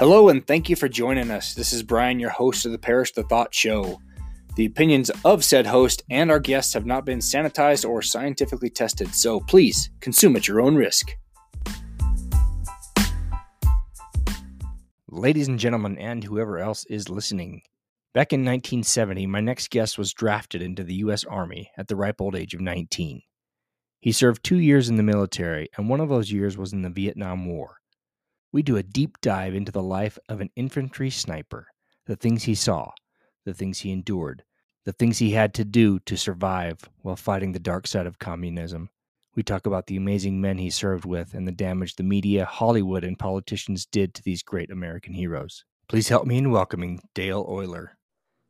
Hello, 0.00 0.30
and 0.30 0.46
thank 0.46 0.70
you 0.70 0.76
for 0.76 0.88
joining 0.88 1.30
us. 1.30 1.52
This 1.52 1.74
is 1.74 1.82
Brian, 1.82 2.18
your 2.18 2.30
host 2.30 2.64
of 2.64 2.72
the 2.72 2.78
Perish 2.78 3.12
the 3.12 3.22
Thought 3.22 3.54
Show. 3.54 4.00
The 4.56 4.64
opinions 4.64 5.10
of 5.26 5.44
said 5.44 5.66
host 5.66 6.04
and 6.08 6.30
our 6.30 6.40
guests 6.40 6.72
have 6.72 6.86
not 6.86 7.04
been 7.04 7.18
sanitized 7.18 7.86
or 7.86 8.00
scientifically 8.00 8.70
tested, 8.70 9.14
so 9.14 9.40
please 9.40 9.90
consume 10.00 10.36
at 10.36 10.48
your 10.48 10.62
own 10.62 10.74
risk. 10.74 11.10
Ladies 15.10 15.48
and 15.48 15.58
gentlemen, 15.58 15.98
and 15.98 16.24
whoever 16.24 16.58
else 16.58 16.86
is 16.86 17.10
listening, 17.10 17.60
back 18.14 18.32
in 18.32 18.40
1970, 18.40 19.26
my 19.26 19.40
next 19.40 19.68
guest 19.68 19.98
was 19.98 20.14
drafted 20.14 20.62
into 20.62 20.82
the 20.82 20.94
U.S. 20.94 21.24
Army 21.24 21.70
at 21.76 21.88
the 21.88 21.96
ripe 21.96 22.22
old 22.22 22.34
age 22.34 22.54
of 22.54 22.62
19. 22.62 23.20
He 24.00 24.12
served 24.12 24.42
two 24.42 24.60
years 24.60 24.88
in 24.88 24.96
the 24.96 25.02
military, 25.02 25.68
and 25.76 25.90
one 25.90 26.00
of 26.00 26.08
those 26.08 26.32
years 26.32 26.56
was 26.56 26.72
in 26.72 26.80
the 26.80 26.88
Vietnam 26.88 27.44
War. 27.44 27.79
We 28.52 28.62
do 28.62 28.76
a 28.76 28.82
deep 28.82 29.20
dive 29.20 29.54
into 29.54 29.70
the 29.70 29.82
life 29.82 30.18
of 30.28 30.40
an 30.40 30.50
infantry 30.56 31.08
sniper, 31.10 31.68
the 32.06 32.16
things 32.16 32.42
he 32.42 32.56
saw, 32.56 32.90
the 33.44 33.54
things 33.54 33.78
he 33.78 33.92
endured, 33.92 34.42
the 34.84 34.92
things 34.92 35.18
he 35.18 35.30
had 35.30 35.54
to 35.54 35.64
do 35.64 36.00
to 36.00 36.16
survive 36.16 36.80
while 37.02 37.14
fighting 37.14 37.52
the 37.52 37.60
dark 37.60 37.86
side 37.86 38.06
of 38.06 38.18
communism. 38.18 38.90
We 39.36 39.44
talk 39.44 39.66
about 39.66 39.86
the 39.86 39.96
amazing 39.96 40.40
men 40.40 40.58
he 40.58 40.70
served 40.70 41.04
with 41.04 41.34
and 41.34 41.46
the 41.46 41.52
damage 41.52 41.94
the 41.94 42.02
media, 42.02 42.44
Hollywood, 42.44 43.04
and 43.04 43.16
politicians 43.16 43.86
did 43.86 44.14
to 44.14 44.22
these 44.24 44.42
great 44.42 44.72
American 44.72 45.14
heroes. 45.14 45.64
Please 45.88 46.08
help 46.08 46.26
me 46.26 46.36
in 46.36 46.50
welcoming 46.50 47.00
Dale 47.14 47.46
Oyler. 47.46 47.90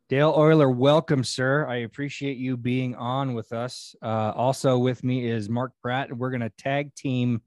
Dale 0.09 0.32
Oyler, 0.32 0.74
welcome, 0.74 1.23
sir. 1.23 1.66
I 1.68 1.76
appreciate 1.76 2.38
you 2.38 2.56
being 2.56 2.95
on 2.95 3.34
with 3.34 3.52
us. 3.52 3.95
Uh, 4.02 4.32
also 4.34 4.78
with 4.78 5.04
me 5.04 5.28
is 5.28 5.51
Mark 5.51 5.73
Pratt, 5.82 6.09
and 6.09 6.18
we're 6.18 6.30
going 6.30 6.40
to 6.40 6.51
tag 6.51 6.95
team 6.95 7.42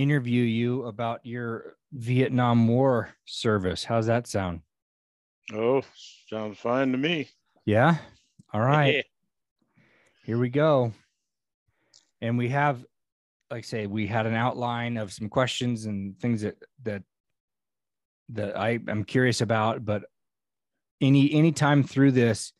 interview 0.00 0.42
you 0.42 0.84
about 0.84 1.24
your 1.24 1.76
Vietnam 1.92 2.66
War 2.66 3.10
service. 3.26 3.84
How's 3.84 4.06
that 4.06 4.26
sound? 4.26 4.60
Oh, 5.52 5.82
sounds 6.28 6.58
fine 6.58 6.92
to 6.92 6.98
me. 6.98 7.28
Yeah. 7.66 7.96
All 8.52 8.60
right. 8.60 9.04
Here 10.24 10.38
we 10.38 10.48
go. 10.48 10.92
And 12.20 12.38
we 12.38 12.48
have, 12.48 12.84
like 13.50 13.64
I 13.64 13.66
say, 13.66 13.86
we 13.86 14.06
had 14.06 14.26
an 14.26 14.34
outline 14.34 14.96
of 14.96 15.12
some 15.12 15.28
questions 15.28 15.86
and 15.86 16.18
things 16.18 16.42
that 16.42 16.56
that 16.84 17.02
that 18.30 18.56
I 18.56 18.78
am 18.88 19.04
curious 19.04 19.40
about. 19.40 19.84
But 19.84 20.04
any 21.00 21.32
any 21.32 21.52
time 21.52 21.82
through 21.82 22.12
this, 22.12 22.52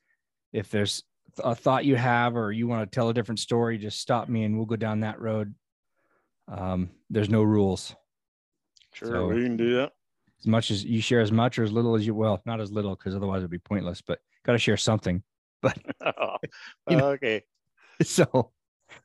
if 0.52 0.70
there's 0.70 1.02
a 1.38 1.54
thought 1.54 1.84
you 1.84 1.96
have 1.96 2.36
or 2.36 2.52
you 2.52 2.66
want 2.66 2.90
to 2.90 2.94
tell 2.94 3.08
a 3.08 3.14
different 3.14 3.38
story, 3.38 3.78
just 3.78 4.00
stop 4.00 4.28
me 4.28 4.44
and 4.44 4.56
we'll 4.56 4.66
go 4.66 4.76
down 4.76 5.00
that 5.00 5.20
road. 5.20 5.54
Um, 6.50 6.90
there's 7.08 7.30
no 7.30 7.42
rules. 7.42 7.94
Sure, 8.92 9.08
so, 9.08 9.26
we 9.28 9.42
can 9.42 9.56
do 9.56 9.74
that. 9.76 9.92
As 10.40 10.46
much 10.46 10.70
as 10.70 10.84
you 10.84 11.00
share 11.00 11.20
as 11.20 11.30
much 11.30 11.58
or 11.58 11.64
as 11.64 11.72
little 11.72 11.94
as 11.94 12.06
you 12.06 12.14
well, 12.14 12.42
not 12.44 12.60
as 12.60 12.72
little 12.72 12.96
because 12.96 13.14
otherwise 13.14 13.38
it'd 13.38 13.50
be 13.50 13.58
pointless, 13.58 14.00
but 14.00 14.20
got 14.44 14.52
to 14.52 14.58
share 14.58 14.76
something. 14.76 15.22
But 15.62 15.76
you 16.88 16.96
know, 16.96 17.10
okay. 17.10 17.42
So, 18.02 18.50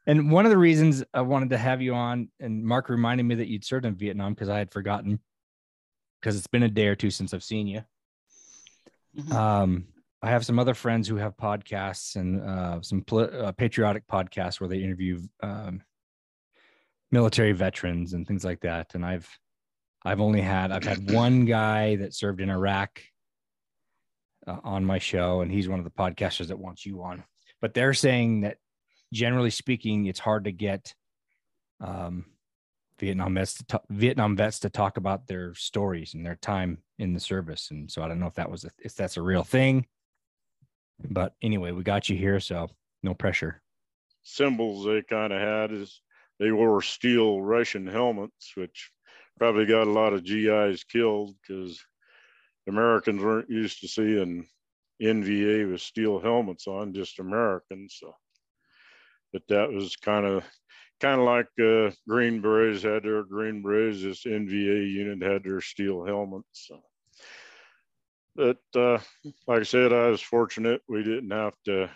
and 0.07 0.31
one 0.31 0.45
of 0.45 0.51
the 0.51 0.57
reasons 0.57 1.03
I 1.13 1.19
wanted 1.19 1.49
to 1.49 1.57
have 1.57 1.81
you 1.81 1.93
on, 1.93 2.29
and 2.39 2.63
Mark 2.63 2.87
reminded 2.87 3.23
me 3.23 3.35
that 3.35 3.49
you'd 3.49 3.65
served 3.65 3.85
in 3.85 3.93
Vietnam 3.93 4.33
because 4.33 4.47
I 4.47 4.57
had 4.57 4.71
forgotten 4.71 5.19
because 6.21 6.37
it's 6.37 6.47
been 6.47 6.63
a 6.63 6.69
day 6.69 6.87
or 6.87 6.95
two 6.95 7.11
since 7.11 7.33
I've 7.33 7.43
seen 7.43 7.67
you. 7.67 7.83
Mm-hmm. 9.17 9.33
Um, 9.33 9.87
I 10.21 10.29
have 10.29 10.45
some 10.45 10.59
other 10.59 10.73
friends 10.73 11.09
who 11.09 11.17
have 11.17 11.35
podcasts 11.37 12.15
and 12.15 12.41
uh, 12.41 12.81
some 12.81 13.01
pl- 13.01 13.29
uh, 13.31 13.51
patriotic 13.51 14.07
podcasts 14.07 14.61
where 14.61 14.69
they 14.69 14.79
interview 14.79 15.19
um, 15.43 15.81
military 17.11 17.51
veterans 17.51 18.13
and 18.13 18.27
things 18.27 18.43
like 18.43 18.61
that. 18.61 18.95
And 18.95 19.05
I've 19.05 19.29
I've 20.03 20.21
only 20.21 20.41
had 20.41 20.71
I've 20.71 20.83
had 20.83 21.11
one 21.11 21.45
guy 21.45 21.95
that 21.97 22.13
served 22.13 22.41
in 22.41 22.49
Iraq 22.49 23.01
uh, 24.47 24.57
on 24.63 24.85
my 24.85 24.99
show, 24.99 25.41
and 25.41 25.51
he's 25.51 25.67
one 25.67 25.79
of 25.79 25.85
the 25.85 25.91
podcasters 25.91 26.47
that 26.47 26.59
wants 26.59 26.85
you 26.85 27.03
on. 27.03 27.23
But 27.61 27.73
they're 27.73 27.93
saying 27.93 28.41
that 28.41 28.57
generally 29.13 29.49
speaking, 29.49 30.05
it's 30.05 30.19
hard 30.19 30.43
to 30.45 30.51
get 30.51 30.93
um, 31.81 32.25
Vietnam 32.99 33.33
vets 33.35 33.55
to 33.55 33.81
Vietnam 33.89 34.35
vets 34.35 34.59
to 34.59 34.69
talk 34.69 34.97
about 34.97 35.27
their 35.27 35.53
stories 35.55 36.13
and 36.13 36.25
their 36.25 36.35
time 36.35 36.79
in 36.97 37.13
the 37.13 37.19
service. 37.19 37.69
And 37.71 37.91
so 37.91 38.01
I 38.01 38.07
don't 38.07 38.19
know 38.19 38.27
if 38.27 38.35
that 38.35 38.51
was 38.51 38.65
a, 38.65 38.69
if 38.79 38.95
that's 38.95 39.17
a 39.17 39.21
real 39.21 39.43
thing. 39.43 39.85
But 41.09 41.33
anyway, 41.41 41.71
we 41.71 41.83
got 41.83 42.07
you 42.07 42.15
here, 42.15 42.39
so 42.39 42.69
no 43.03 43.13
pressure. 43.13 43.61
Symbols 44.23 44.85
they 44.85 45.01
kind 45.01 45.33
of 45.33 45.41
had 45.41 45.71
is 45.71 46.01
they 46.39 46.51
wore 46.51 46.81
steel 46.81 47.41
Russian 47.41 47.87
helmets, 47.87 48.51
which 48.55 48.91
probably 49.37 49.65
got 49.65 49.87
a 49.87 49.91
lot 49.91 50.13
of 50.13 50.23
GIs 50.23 50.83
killed 50.83 51.35
because 51.41 51.81
Americans 52.67 53.23
weren't 53.23 53.49
used 53.49 53.81
to 53.81 53.87
seeing 53.87 54.47
NVA 55.01 55.69
with 55.69 55.81
steel 55.81 56.19
helmets 56.19 56.67
on, 56.67 56.93
just 56.93 57.19
Americans. 57.19 57.97
So, 57.99 58.13
but 59.33 59.43
that 59.49 59.71
was 59.71 59.95
kind 59.95 60.25
of 60.25 60.43
kind 61.01 61.19
of 61.19 61.25
like 61.25 61.47
uh, 61.59 61.93
Green 62.07 62.41
Berets 62.41 62.83
had 62.83 63.03
their 63.03 63.23
Green 63.23 63.61
Berets. 63.61 64.01
This 64.01 64.23
NVA 64.23 64.91
unit 64.91 65.21
had 65.21 65.43
their 65.43 65.61
steel 65.61 66.05
helmets. 66.05 66.67
So. 66.67 66.81
But 68.35 68.59
uh, 68.75 68.99
like 69.47 69.61
I 69.61 69.63
said, 69.63 69.93
I 69.93 70.07
was 70.07 70.21
fortunate 70.21 70.81
we 70.89 71.03
didn't 71.03 71.31
have 71.31 71.55
to 71.65 71.89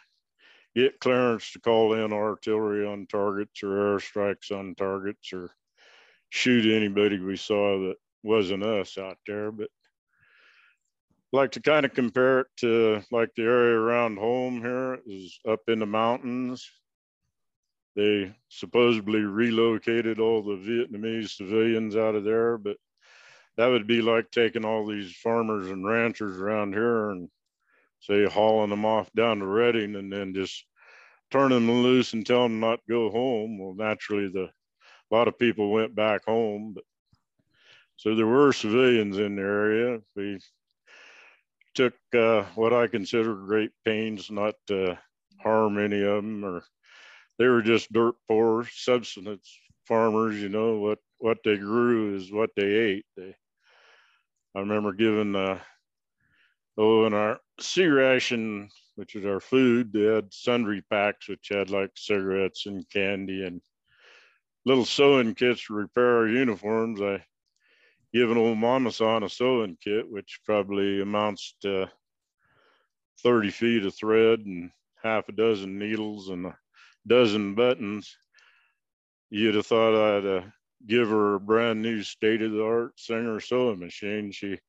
get 0.79 0.99
clearance 0.99 1.51
to 1.51 1.59
call 1.59 1.93
in 1.93 2.13
artillery 2.13 2.85
on 2.85 3.07
targets 3.07 3.63
or 3.63 3.97
airstrikes 3.97 4.51
on 4.51 4.75
targets 4.75 5.33
or 5.33 5.51
shoot 6.29 6.71
anybody 6.71 7.19
we 7.19 7.35
saw 7.35 7.79
that 7.79 7.95
wasn't 8.23 8.63
us 8.63 8.97
out 8.97 9.17
there. 9.27 9.51
But 9.51 9.69
like 11.31 11.51
to 11.51 11.61
kind 11.61 11.85
of 11.85 11.93
compare 11.93 12.41
it 12.41 12.47
to 12.57 13.01
like 13.11 13.29
the 13.35 13.43
area 13.43 13.77
around 13.77 14.17
home 14.17 14.61
here 14.61 14.99
is 15.05 15.39
up 15.47 15.61
in 15.67 15.79
the 15.79 15.85
mountains. 15.85 16.69
They 17.95 18.33
supposedly 18.49 19.21
relocated 19.21 20.19
all 20.19 20.41
the 20.41 20.55
Vietnamese 20.55 21.35
civilians 21.35 21.95
out 21.95 22.15
of 22.15 22.23
there, 22.23 22.57
but 22.57 22.77
that 23.57 23.67
would 23.67 23.87
be 23.87 24.01
like 24.01 24.31
taking 24.31 24.63
all 24.63 24.85
these 24.85 25.13
farmers 25.15 25.67
and 25.67 25.85
ranchers 25.85 26.39
around 26.39 26.73
here 26.73 27.09
and 27.09 27.29
say 27.99 28.25
hauling 28.25 28.69
them 28.69 28.85
off 28.85 29.11
down 29.13 29.39
to 29.39 29.45
Redding 29.45 29.95
and 29.95 30.11
then 30.11 30.33
just 30.33 30.65
turning 31.31 31.65
them 31.65 31.83
loose 31.83 32.13
and 32.13 32.25
telling 32.25 32.51
them 32.51 32.59
not 32.59 32.77
to 32.77 32.89
go 32.89 33.09
home. 33.09 33.57
Well, 33.59 33.73
naturally, 33.73 34.29
the 34.29 34.49
a 35.11 35.15
lot 35.15 35.27
of 35.27 35.39
people 35.39 35.71
went 35.71 35.95
back 35.95 36.25
home, 36.25 36.73
but 36.75 36.83
so 37.95 38.15
there 38.15 38.27
were 38.27 38.53
civilians 38.53 39.17
in 39.17 39.35
the 39.35 39.41
area. 39.41 39.99
We 40.15 40.39
took 41.73 41.93
uh, 42.15 42.43
what 42.55 42.73
I 42.73 42.87
consider 42.87 43.33
great 43.35 43.71
pains 43.83 44.29
not 44.29 44.55
to 44.67 44.97
harm 45.41 45.77
any 45.77 46.01
of 46.01 46.17
them, 46.17 46.45
or 46.45 46.63
they 47.37 47.47
were 47.47 47.61
just 47.61 47.91
dirt 47.91 48.15
poor 48.27 48.65
subsistence 48.71 49.49
farmers. 49.85 50.35
You 50.35 50.49
know 50.49 50.77
what 50.77 50.99
what 51.17 51.39
they 51.43 51.57
grew 51.57 52.15
is 52.15 52.31
what 52.31 52.51
they 52.55 52.63
ate. 52.63 53.05
They, 53.17 53.35
I 54.55 54.59
remember 54.59 54.93
giving 54.93 55.35
uh, 55.35 55.59
oh, 56.77 57.05
in 57.05 57.13
our 57.13 57.39
C 57.59 57.85
ration, 57.85 58.69
which 58.99 59.15
is 59.15 59.25
our 59.25 59.39
food, 59.39 59.93
they 59.93 60.03
had 60.03 60.33
sundry 60.33 60.81
packs 60.89 61.29
which 61.29 61.47
had 61.49 61.69
like 61.69 61.91
cigarettes 61.95 62.65
and 62.65 62.83
candy 62.89 63.45
and 63.45 63.61
little 64.65 64.83
sewing 64.83 65.33
kits 65.33 65.65
to 65.65 65.73
repair 65.73 66.17
our 66.17 66.27
uniforms. 66.27 66.99
I 67.01 67.23
give 68.13 68.29
an 68.29 68.37
old 68.37 68.57
mama 68.57 68.91
son 68.91 69.23
a 69.23 69.29
sewing 69.29 69.77
kit, 69.81 70.11
which 70.11 70.41
probably 70.45 71.01
amounts 71.01 71.55
to 71.61 71.89
30 73.23 73.51
feet 73.51 73.85
of 73.85 73.95
thread 73.95 74.39
and 74.39 74.69
half 75.01 75.29
a 75.29 75.31
dozen 75.31 75.79
needles 75.79 76.27
and 76.27 76.47
a 76.47 76.57
dozen 77.07 77.55
buttons. 77.55 78.17
You'd 79.29 79.55
have 79.55 79.65
thought 79.65 80.17
I'd 80.17 80.25
uh, 80.25 80.41
give 80.85 81.07
her 81.07 81.35
a 81.35 81.39
brand 81.39 81.81
new 81.81 82.03
state 82.03 82.41
of 82.41 82.51
the 82.51 82.65
art 82.65 82.99
Singer 82.99 83.39
sewing 83.39 83.79
machine. 83.79 84.33
She 84.33 84.59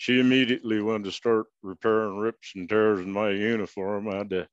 she 0.00 0.18
immediately 0.18 0.80
wanted 0.80 1.04
to 1.04 1.12
start 1.12 1.44
repairing 1.62 2.16
rips 2.16 2.52
and 2.56 2.66
tears 2.66 3.00
in 3.00 3.12
my 3.12 3.28
uniform. 3.28 4.08
I 4.08 4.16
had 4.16 4.30
to 4.30 4.48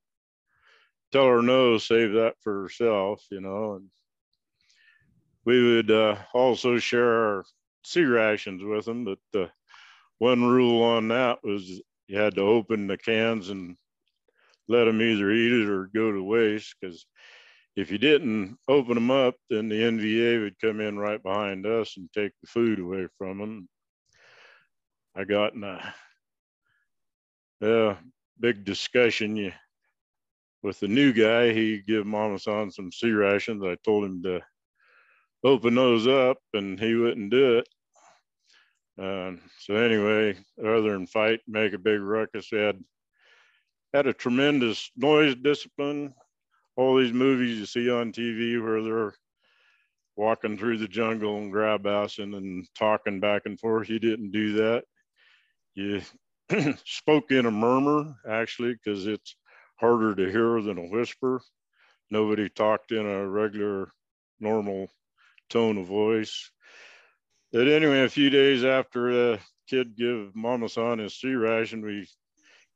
tell 1.14 1.26
her 1.26 1.42
no, 1.42 1.78
save 1.78 2.12
that 2.16 2.36
for 2.42 2.64
herself, 2.64 3.24
you 3.32 3.40
know. 3.40 3.76
And 3.76 3.90
we 5.46 5.76
would 5.76 5.90
uh, 5.90 6.18
also 6.34 6.80
share 6.80 7.28
our 7.28 7.46
C 7.86 8.04
rations 8.04 8.62
with 8.62 8.84
them, 8.84 9.06
but 9.06 9.52
one 10.18 10.44
rule 10.44 10.84
on 10.84 11.08
that 11.08 11.42
was 11.46 11.82
you 12.08 12.18
had 12.18 12.36
to 12.36 12.42
open 12.42 12.88
the 12.88 12.98
cans 12.98 13.48
and 13.48 13.78
let 14.68 14.84
them 14.84 15.02
either 15.02 15.32
eat 15.32 15.62
it 15.62 15.70
or 15.70 15.90
go 15.96 16.12
to 16.12 16.22
waste 16.22 16.76
because 16.82 17.06
if 17.78 17.90
you 17.90 17.98
didn't 17.98 18.58
open 18.68 18.96
them 18.96 19.12
up, 19.12 19.36
then 19.50 19.70
the 19.70 19.82
NVA 19.82 20.42
would 20.42 20.60
come 20.60 20.82
in 20.82 21.00
right 21.00 21.24
behind 21.24 21.66
us 21.66 21.96
and 21.96 22.12
take 22.12 22.34
the 22.42 22.48
food 22.48 22.80
away 22.80 23.08
from 23.18 23.38
them. 23.38 23.70
I 25.18 25.24
got 25.24 25.56
in 25.56 25.64
a, 25.64 25.94
a 27.64 27.98
big 28.40 28.64
discussion 28.64 29.52
with 30.62 30.80
the 30.80 30.88
new 30.88 31.12
guy. 31.12 31.52
He 31.54 31.80
give 31.80 32.06
Mama 32.06 32.38
San 32.38 32.70
some 32.70 32.92
C 32.92 33.10
rations. 33.10 33.64
I 33.64 33.78
told 33.84 34.06
him 34.06 34.22
to 34.24 34.42
open 35.44 35.74
those 35.74 36.06
up, 36.06 36.38
and 36.54 36.80
he 36.80 36.94
wouldn't 36.94 37.32
do 37.32 37.58
it. 37.58 37.70
Uh, 39.02 39.38
so 39.60 39.76
anyway, 39.76 40.38
other 40.60 40.94
than 40.94 41.08
fight, 41.08 41.40
make 41.48 41.74
a 41.74 41.80
big 41.80 42.00
ruckus, 42.00 42.52
we 42.52 42.60
had 42.60 42.80
had 43.96 44.06
a 44.06 44.14
tremendous 44.14 44.92
noise 44.96 45.34
discipline. 45.34 46.14
All 46.76 46.96
these 46.96 47.14
movies 47.14 47.58
you 47.58 47.66
see 47.66 47.90
on 47.90 48.12
TV 48.12 48.64
where 48.64 48.84
they're 48.84 49.14
walking 50.16 50.60
through 50.60 50.78
the 50.78 50.88
jungle 50.88 51.38
and 51.38 51.52
grab 51.52 51.84
assing 51.86 52.38
and 52.38 52.68
talking 52.76 53.20
back 53.20 53.44
and 53.46 53.60
forth. 53.60 53.88
he 53.88 53.98
didn't 53.98 54.30
do 54.30 54.54
that. 54.54 54.84
You 55.78 56.02
spoke 56.86 57.30
in 57.30 57.46
a 57.46 57.52
murmur, 57.52 58.16
actually, 58.28 58.74
because 58.74 59.06
it's 59.06 59.36
harder 59.76 60.16
to 60.16 60.32
hear 60.32 60.60
than 60.60 60.80
a 60.80 60.90
whisper. 60.90 61.40
Nobody 62.10 62.50
talked 62.50 62.92
in 62.92 63.06
a 63.06 63.30
regular, 63.30 63.92
normal 64.40 64.90
tone 65.52 65.78
of 65.78 65.86
voice. 65.86 66.50
But 67.52 67.68
anyway, 67.68 68.02
a 68.02 68.10
few 68.10 68.32
days 68.32 68.64
after 68.64 69.14
the 69.14 69.40
kid 69.70 69.96
give 69.96 70.36
Mama 70.36 70.68
San 70.68 70.98
his 70.98 71.14
C 71.14 71.36
ration, 71.36 71.86
we 71.86 72.08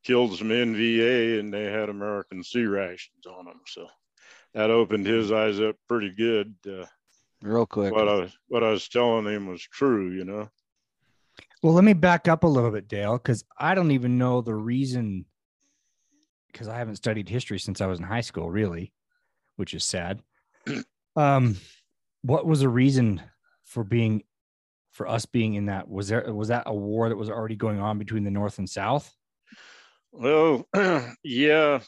killed 0.04 0.38
some 0.38 0.50
NVA 0.50 1.40
and 1.40 1.52
they 1.52 1.64
had 1.64 1.88
American 1.88 2.44
C 2.44 2.66
rations 2.66 3.26
on 3.26 3.46
them. 3.46 3.62
So 3.66 3.88
that 4.54 4.70
opened 4.70 5.06
his 5.06 5.32
eyes 5.32 5.60
up 5.60 5.74
pretty 5.88 6.10
good. 6.10 6.54
Uh, 6.64 6.86
Real 7.42 7.66
quick. 7.66 7.92
What 7.92 8.08
I 8.08 8.32
what 8.46 8.62
I 8.62 8.70
was 8.70 8.88
telling 8.88 9.26
him 9.26 9.48
was 9.48 9.60
true, 9.60 10.12
you 10.12 10.24
know. 10.24 10.48
Well, 11.62 11.74
let 11.74 11.84
me 11.84 11.92
back 11.92 12.26
up 12.26 12.42
a 12.42 12.48
little 12.48 12.72
bit, 12.72 12.88
Dale, 12.88 13.18
because 13.18 13.44
I 13.56 13.74
don't 13.74 13.92
even 13.92 14.18
know 14.18 14.40
the 14.40 14.54
reason. 14.54 15.26
Because 16.50 16.68
I 16.68 16.76
haven't 16.76 16.96
studied 16.96 17.28
history 17.28 17.58
since 17.58 17.80
I 17.80 17.86
was 17.86 17.98
in 17.98 18.04
high 18.04 18.20
school, 18.20 18.50
really, 18.50 18.92
which 19.56 19.72
is 19.72 19.84
sad. 19.84 20.22
um, 21.16 21.56
what 22.22 22.46
was 22.46 22.60
the 22.60 22.68
reason 22.68 23.22
for 23.64 23.84
being, 23.84 24.24
for 24.90 25.08
us 25.08 25.24
being 25.24 25.54
in 25.54 25.66
that? 25.66 25.88
Was 25.88 26.08
there 26.08 26.34
was 26.34 26.48
that 26.48 26.64
a 26.66 26.74
war 26.74 27.08
that 27.08 27.16
was 27.16 27.30
already 27.30 27.56
going 27.56 27.80
on 27.80 27.98
between 27.98 28.24
the 28.24 28.30
North 28.30 28.58
and 28.58 28.68
South? 28.68 29.14
Well, 30.10 30.66
yeah, 31.24 31.80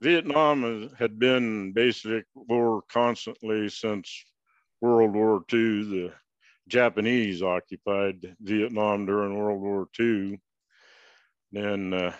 Vietnam 0.00 0.90
had 0.98 1.18
been 1.18 1.72
basic 1.72 2.26
war 2.34 2.82
constantly 2.92 3.68
since 3.68 4.24
World 4.80 5.14
War 5.14 5.42
II. 5.52 5.58
The 5.58 6.12
Japanese 6.68 7.42
occupied 7.42 8.36
Vietnam 8.40 9.06
during 9.06 9.36
World 9.36 9.60
War 9.60 9.88
II. 9.98 10.40
Then 11.52 11.94
uh, 11.94 12.12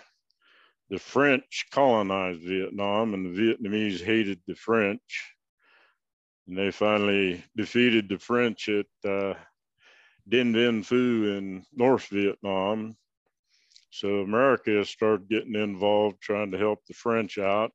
the 0.89 0.99
French 0.99 1.65
colonized 1.71 2.41
Vietnam, 2.41 3.13
and 3.13 3.25
the 3.25 3.39
Vietnamese 3.39 4.01
hated 4.01 4.39
the 4.47 4.55
French. 4.55 5.33
And 6.47 6.57
they 6.57 6.71
finally 6.71 7.43
defeated 7.57 8.07
the 8.07 8.19
French 8.19 8.69
at 8.69 8.85
uh, 9.09 9.33
Dien 10.27 10.53
Bien 10.53 10.81
Phu 10.81 11.37
in 11.37 11.65
North 11.73 12.07
Vietnam. 12.07 12.95
So 13.89 14.21
America 14.21 14.85
started 14.85 15.29
getting 15.29 15.55
involved, 15.55 16.21
trying 16.21 16.51
to 16.51 16.57
help 16.57 16.85
the 16.85 16.93
French 16.93 17.37
out. 17.37 17.71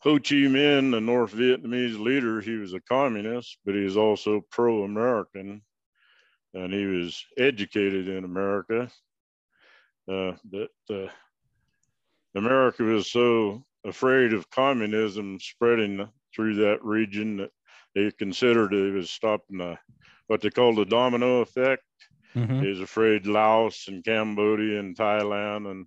Ho 0.00 0.18
Chi 0.18 0.46
Minh, 0.46 0.92
the 0.92 1.00
North 1.00 1.32
Vietnamese 1.32 1.98
leader, 1.98 2.40
he 2.40 2.56
was 2.56 2.74
a 2.74 2.80
communist, 2.80 3.58
but 3.64 3.74
he 3.74 3.82
was 3.82 3.96
also 3.96 4.42
pro 4.50 4.84
American 4.84 5.62
and 6.54 6.72
he 6.72 6.86
was 6.86 7.24
educated 7.36 8.08
in 8.08 8.24
America. 8.24 8.90
Uh, 10.10 10.32
but 10.44 10.70
uh, 10.90 11.08
America 12.34 12.82
was 12.82 13.10
so 13.10 13.64
afraid 13.84 14.32
of 14.32 14.50
communism 14.50 15.38
spreading 15.40 16.08
through 16.34 16.54
that 16.54 16.84
region 16.84 17.38
that 17.38 17.50
they 17.94 18.10
considered 18.12 18.72
it 18.72 18.92
was 18.92 19.10
stopping 19.10 19.58
the, 19.58 19.76
what 20.26 20.40
they 20.40 20.50
called 20.50 20.76
the 20.76 20.84
domino 20.84 21.40
effect. 21.40 21.82
Mm-hmm. 22.34 22.60
He 22.60 22.68
was 22.68 22.80
afraid 22.80 23.26
Laos 23.26 23.88
and 23.88 24.04
Cambodia 24.04 24.78
and 24.80 24.96
Thailand 24.96 25.70
and 25.70 25.86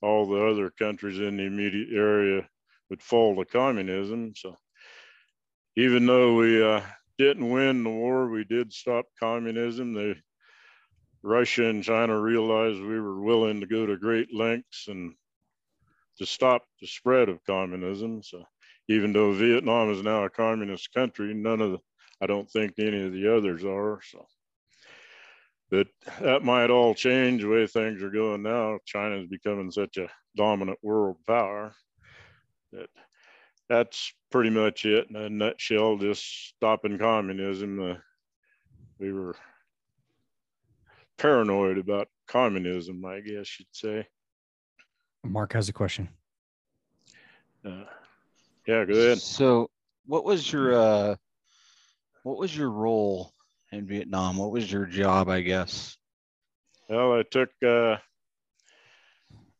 all 0.00 0.26
the 0.26 0.44
other 0.44 0.70
countries 0.70 1.18
in 1.18 1.36
the 1.36 1.44
immediate 1.44 1.94
area 1.94 2.48
would 2.92 3.02
fall 3.02 3.34
to 3.34 3.44
communism. 3.46 4.34
So 4.36 4.54
even 5.76 6.04
though 6.04 6.34
we 6.34 6.62
uh, 6.62 6.82
didn't 7.16 7.48
win 7.48 7.84
the 7.84 7.90
war, 7.90 8.28
we 8.28 8.44
did 8.44 8.70
stop 8.70 9.06
communism. 9.18 9.94
The 9.94 10.16
Russia 11.22 11.70
and 11.70 11.82
China 11.82 12.20
realized 12.20 12.82
we 12.82 13.00
were 13.00 13.22
willing 13.22 13.60
to 13.60 13.66
go 13.66 13.86
to 13.86 13.96
great 13.96 14.34
lengths 14.34 14.88
and 14.88 15.14
to 16.18 16.26
stop 16.26 16.66
the 16.82 16.86
spread 16.86 17.30
of 17.30 17.42
communism. 17.46 18.22
So 18.22 18.44
even 18.88 19.14
though 19.14 19.32
Vietnam 19.32 19.90
is 19.90 20.02
now 20.02 20.24
a 20.24 20.30
communist 20.30 20.92
country, 20.92 21.32
none 21.32 21.62
of 21.62 21.72
the, 21.72 21.78
I 22.20 22.26
don't 22.26 22.50
think 22.50 22.74
any 22.78 23.06
of 23.06 23.14
the 23.14 23.34
others 23.34 23.64
are. 23.64 24.00
So, 24.10 24.26
but 25.70 25.86
that 26.20 26.44
might 26.44 26.68
all 26.68 26.94
change 26.94 27.40
the 27.40 27.48
way 27.48 27.66
things 27.66 28.02
are 28.02 28.10
going 28.10 28.42
now. 28.42 28.80
China 28.84 29.16
is 29.16 29.28
becoming 29.28 29.70
such 29.70 29.96
a 29.96 30.10
dominant 30.36 30.78
world 30.82 31.16
power 31.26 31.74
that 32.72 32.88
that's 33.68 34.12
pretty 34.30 34.50
much 34.50 34.84
it 34.84 35.08
in 35.08 35.16
a 35.16 35.30
nutshell. 35.30 35.96
Just 35.96 36.48
stopping 36.48 36.98
communism. 36.98 37.80
Uh, 37.80 37.94
we 38.98 39.12
were 39.12 39.34
paranoid 41.18 41.78
about 41.78 42.08
communism, 42.26 43.04
I 43.04 43.20
guess 43.20 43.58
you'd 43.58 43.66
say. 43.72 44.06
Mark 45.24 45.52
has 45.52 45.68
a 45.68 45.72
question. 45.72 46.08
Uh, 47.64 47.84
yeah, 48.66 48.84
go 48.84 48.92
ahead. 48.92 49.18
So, 49.18 49.70
what 50.06 50.24
was 50.24 50.52
your 50.52 50.74
uh, 50.74 51.16
what 52.24 52.38
was 52.38 52.56
your 52.56 52.70
role 52.70 53.32
in 53.70 53.86
Vietnam? 53.86 54.36
What 54.36 54.50
was 54.50 54.70
your 54.70 54.86
job? 54.86 55.28
I 55.28 55.40
guess. 55.42 55.96
Well, 56.88 57.14
I 57.14 57.22
took 57.22 57.50
uh, 57.66 57.96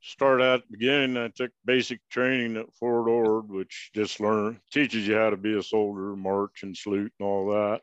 start 0.02 0.40
at 0.40 0.62
the 0.62 0.76
beginning, 0.76 1.16
I 1.16 1.28
took 1.28 1.52
basic 1.64 2.00
training 2.10 2.56
at 2.56 2.74
Fort 2.74 3.08
Ord, 3.08 3.48
which 3.48 3.90
just 3.94 4.20
learn 4.20 4.60
teaches 4.72 5.06
you 5.06 5.16
how 5.16 5.30
to 5.30 5.36
be 5.36 5.56
a 5.56 5.62
soldier, 5.62 6.16
march 6.16 6.62
and 6.62 6.76
salute 6.76 7.12
and 7.18 7.26
all 7.26 7.50
that. 7.50 7.80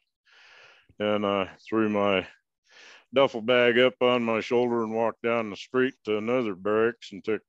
And 0.99 1.25
I 1.25 1.49
threw 1.67 1.89
my 1.89 2.27
duffel 3.13 3.41
bag 3.41 3.79
up 3.79 3.95
on 4.01 4.23
my 4.23 4.41
shoulder 4.41 4.83
and 4.83 4.93
walked 4.93 5.23
down 5.23 5.49
the 5.49 5.55
street 5.55 5.95
to 6.05 6.17
another 6.17 6.55
barracks 6.55 7.11
and 7.11 7.23
took 7.23 7.41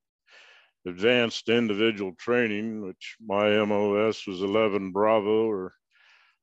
advanced 0.86 1.48
individual 1.48 2.14
training, 2.14 2.80
which 2.82 3.16
my 3.24 3.50
MOS 3.64 4.26
was 4.26 4.40
11 4.40 4.92
Bravo, 4.92 5.46
or 5.46 5.74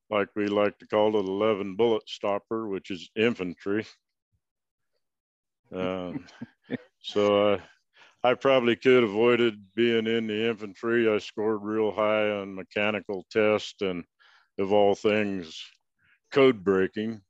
like 0.10 0.30
we 0.36 0.48
like 0.48 0.78
to 0.80 0.88
call 0.88 1.16
it, 1.18 1.26
11 1.26 1.76
Bullet 1.76 2.08
Stopper, 2.08 2.68
which 2.68 2.92
is 2.92 3.10
infantry. 3.16 3.86
Um, 5.70 6.24
so 7.02 7.56
I 7.56 7.62
I 8.24 8.34
probably 8.34 8.76
could 8.76 9.04
have 9.04 9.12
avoided 9.12 9.74
being 9.76 10.08
in 10.08 10.28
the 10.28 10.50
infantry. 10.50 11.10
I 11.10 11.20
scored 11.20 11.62
real 11.62 11.92
high 11.92 12.30
on 12.32 12.56
mechanical 12.56 13.26
test 13.32 13.82
and 13.82 14.04
of 14.58 14.74
all 14.74 14.96
things, 14.96 15.64
code 16.32 16.64
breaking. 16.64 17.22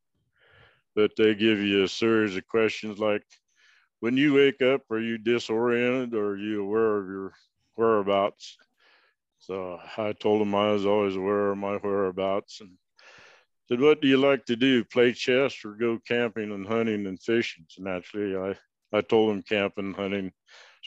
But 0.95 1.11
they 1.17 1.35
give 1.35 1.59
you 1.59 1.83
a 1.83 1.87
series 1.87 2.35
of 2.35 2.47
questions 2.47 2.99
like, 2.99 3.23
when 3.99 4.15
you 4.15 4.33
wake 4.33 4.61
up, 4.61 4.81
are 4.89 4.99
you 4.99 5.17
disoriented 5.17 6.13
or 6.13 6.31
are 6.31 6.37
you 6.37 6.63
aware 6.63 6.97
of 6.97 7.07
your 7.07 7.33
whereabouts? 7.75 8.57
So 9.39 9.79
I 9.97 10.13
told 10.13 10.41
them 10.41 10.55
I 10.55 10.71
was 10.71 10.85
always 10.85 11.15
aware 11.15 11.51
of 11.51 11.57
my 11.57 11.77
whereabouts 11.77 12.61
and 12.61 12.71
said, 13.67 13.81
what 13.81 14.01
do 14.01 14.07
you 14.07 14.17
like 14.17 14.45
to 14.45 14.55
do? 14.55 14.83
Play 14.83 15.13
chess 15.13 15.65
or 15.65 15.71
go 15.71 15.99
camping 16.07 16.51
and 16.51 16.65
hunting 16.65 17.05
and 17.07 17.21
fishing? 17.21 17.65
So 17.69 17.83
naturally, 17.83 18.35
I, 18.35 18.97
I 18.97 19.01
told 19.01 19.31
them 19.31 19.43
camping, 19.43 19.87
and 19.87 19.95
hunting, 19.95 20.31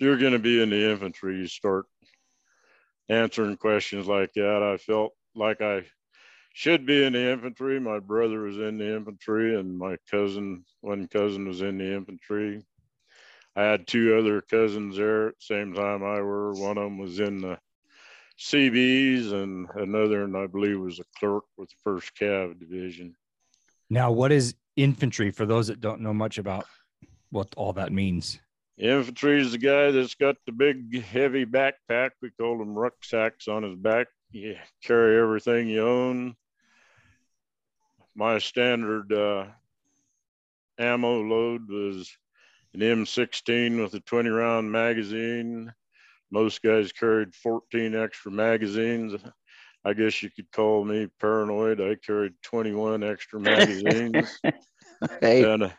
you're 0.00 0.18
going 0.18 0.32
to 0.32 0.38
be 0.38 0.62
in 0.62 0.70
the 0.70 0.90
infantry, 0.90 1.36
you 1.36 1.46
start 1.46 1.86
answering 3.08 3.56
questions 3.56 4.06
like 4.06 4.32
that. 4.34 4.62
I 4.62 4.76
felt 4.76 5.12
like 5.34 5.60
I 5.60 5.84
should 6.52 6.86
be 6.86 7.04
in 7.04 7.12
the 7.12 7.30
infantry. 7.32 7.78
My 7.80 7.98
brother 7.98 8.40
was 8.42 8.56
in 8.56 8.78
the 8.78 8.96
infantry, 8.96 9.58
and 9.58 9.78
my 9.78 9.96
cousin, 10.10 10.64
one 10.80 11.06
cousin, 11.08 11.46
was 11.46 11.60
in 11.60 11.78
the 11.78 11.94
infantry. 11.94 12.64
I 13.56 13.62
had 13.62 13.86
two 13.86 14.16
other 14.16 14.40
cousins 14.40 14.96
there 14.96 15.28
at 15.28 15.34
the 15.38 15.44
same 15.44 15.74
time 15.74 16.04
I 16.04 16.20
were. 16.20 16.52
One 16.52 16.78
of 16.78 16.84
them 16.84 16.98
was 16.98 17.20
in 17.20 17.40
the 17.40 17.58
Seabees, 18.36 19.32
and 19.32 19.68
another, 19.74 20.22
and 20.22 20.36
I 20.36 20.46
believe 20.46 20.80
was 20.80 20.98
a 20.98 21.04
clerk 21.18 21.44
with 21.58 21.68
the 21.68 21.76
First 21.84 22.12
Cav 22.18 22.58
Division. 22.58 23.14
Now, 23.90 24.12
what 24.12 24.32
is 24.32 24.54
infantry 24.76 25.30
for 25.30 25.46
those 25.46 25.66
that 25.66 25.80
don't 25.80 26.00
know 26.00 26.14
much 26.14 26.38
about 26.38 26.64
what 27.30 27.48
all 27.56 27.72
that 27.74 27.92
means? 27.92 28.40
Infantry 28.80 29.42
is 29.42 29.52
the 29.52 29.58
guy 29.58 29.90
that's 29.90 30.14
got 30.14 30.36
the 30.46 30.52
big 30.52 31.04
heavy 31.04 31.44
backpack. 31.44 32.12
We 32.22 32.30
call 32.30 32.56
them 32.56 32.74
rucksacks 32.74 33.46
on 33.46 33.62
his 33.62 33.76
back. 33.76 34.06
You 34.30 34.56
carry 34.82 35.20
everything 35.20 35.68
you 35.68 35.86
own. 35.86 36.34
My 38.14 38.38
standard 38.38 39.12
uh, 39.12 39.48
ammo 40.78 41.20
load 41.20 41.68
was 41.68 42.10
an 42.72 42.80
M16 42.80 43.82
with 43.82 43.92
a 43.92 44.00
20 44.00 44.30
round 44.30 44.72
magazine. 44.72 45.70
Most 46.30 46.62
guys 46.62 46.90
carried 46.90 47.34
14 47.34 47.94
extra 47.94 48.32
magazines. 48.32 49.14
I 49.84 49.92
guess 49.92 50.22
you 50.22 50.30
could 50.30 50.50
call 50.52 50.86
me 50.86 51.08
paranoid. 51.20 51.82
I 51.82 51.96
carried 51.96 52.32
21 52.44 53.02
extra 53.02 53.40
magazines. 53.40 54.40
hey, 55.20 55.44
and 55.44 55.70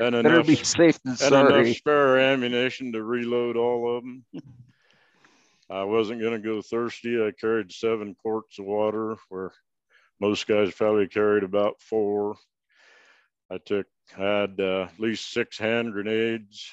and 0.00 0.12
better 0.12 0.34
enough, 0.36 0.46
be 0.46 0.56
safe 0.56 1.00
than 1.02 1.16
and 1.20 1.48
enough 1.50 1.76
spare 1.76 2.18
ammunition 2.18 2.92
to 2.92 3.02
reload 3.02 3.56
all 3.56 3.96
of 3.96 4.04
them. 4.04 4.24
I 5.68 5.84
wasn't 5.84 6.20
going 6.20 6.40
to 6.40 6.48
go 6.48 6.62
thirsty. 6.62 7.20
I 7.20 7.32
carried 7.32 7.72
seven 7.72 8.14
quarts 8.14 8.58
of 8.58 8.66
water, 8.66 9.16
where 9.28 9.52
most 10.20 10.46
guys 10.46 10.72
probably 10.72 11.08
carried 11.08 11.42
about 11.42 11.80
four. 11.80 12.36
I 13.50 13.58
took 13.58 13.86
had 14.14 14.60
uh, 14.60 14.82
at 14.82 15.00
least 15.00 15.32
six 15.32 15.58
hand 15.58 15.92
grenades, 15.92 16.70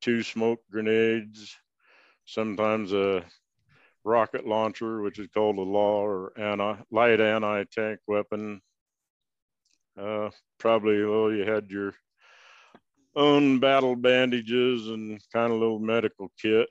two 0.00 0.22
smoke 0.22 0.60
grenades, 0.70 1.56
sometimes 2.24 2.92
a 2.92 3.24
rocket 4.04 4.46
launcher, 4.46 5.00
which 5.02 5.18
is 5.18 5.28
called 5.32 5.58
a 5.58 5.62
law 5.62 6.04
or 6.04 6.32
anti 6.38 6.76
light 6.90 7.20
anti 7.20 7.64
tank 7.64 8.00
weapon. 8.06 8.60
Uh, 9.98 10.30
probably 10.58 11.04
well, 11.04 11.30
you 11.32 11.44
had 11.44 11.70
your 11.70 11.94
own 13.14 13.58
battle 13.58 13.96
bandages 13.96 14.88
and 14.88 15.20
kind 15.32 15.52
of 15.52 15.58
little 15.58 15.78
medical 15.78 16.30
kit. 16.40 16.68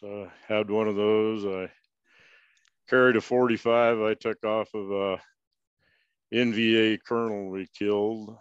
So 0.00 0.28
I 0.48 0.54
had 0.54 0.70
one 0.70 0.88
of 0.88 0.96
those. 0.96 1.44
I 1.44 1.70
carried 2.88 3.16
a 3.16 3.20
45 3.20 4.00
I 4.00 4.14
took 4.14 4.44
off 4.44 4.68
of 4.74 4.90
uh, 4.90 5.16
a 6.32 6.36
NVA 6.36 6.98
colonel 7.06 7.50
we 7.50 7.66
killed. 7.78 8.36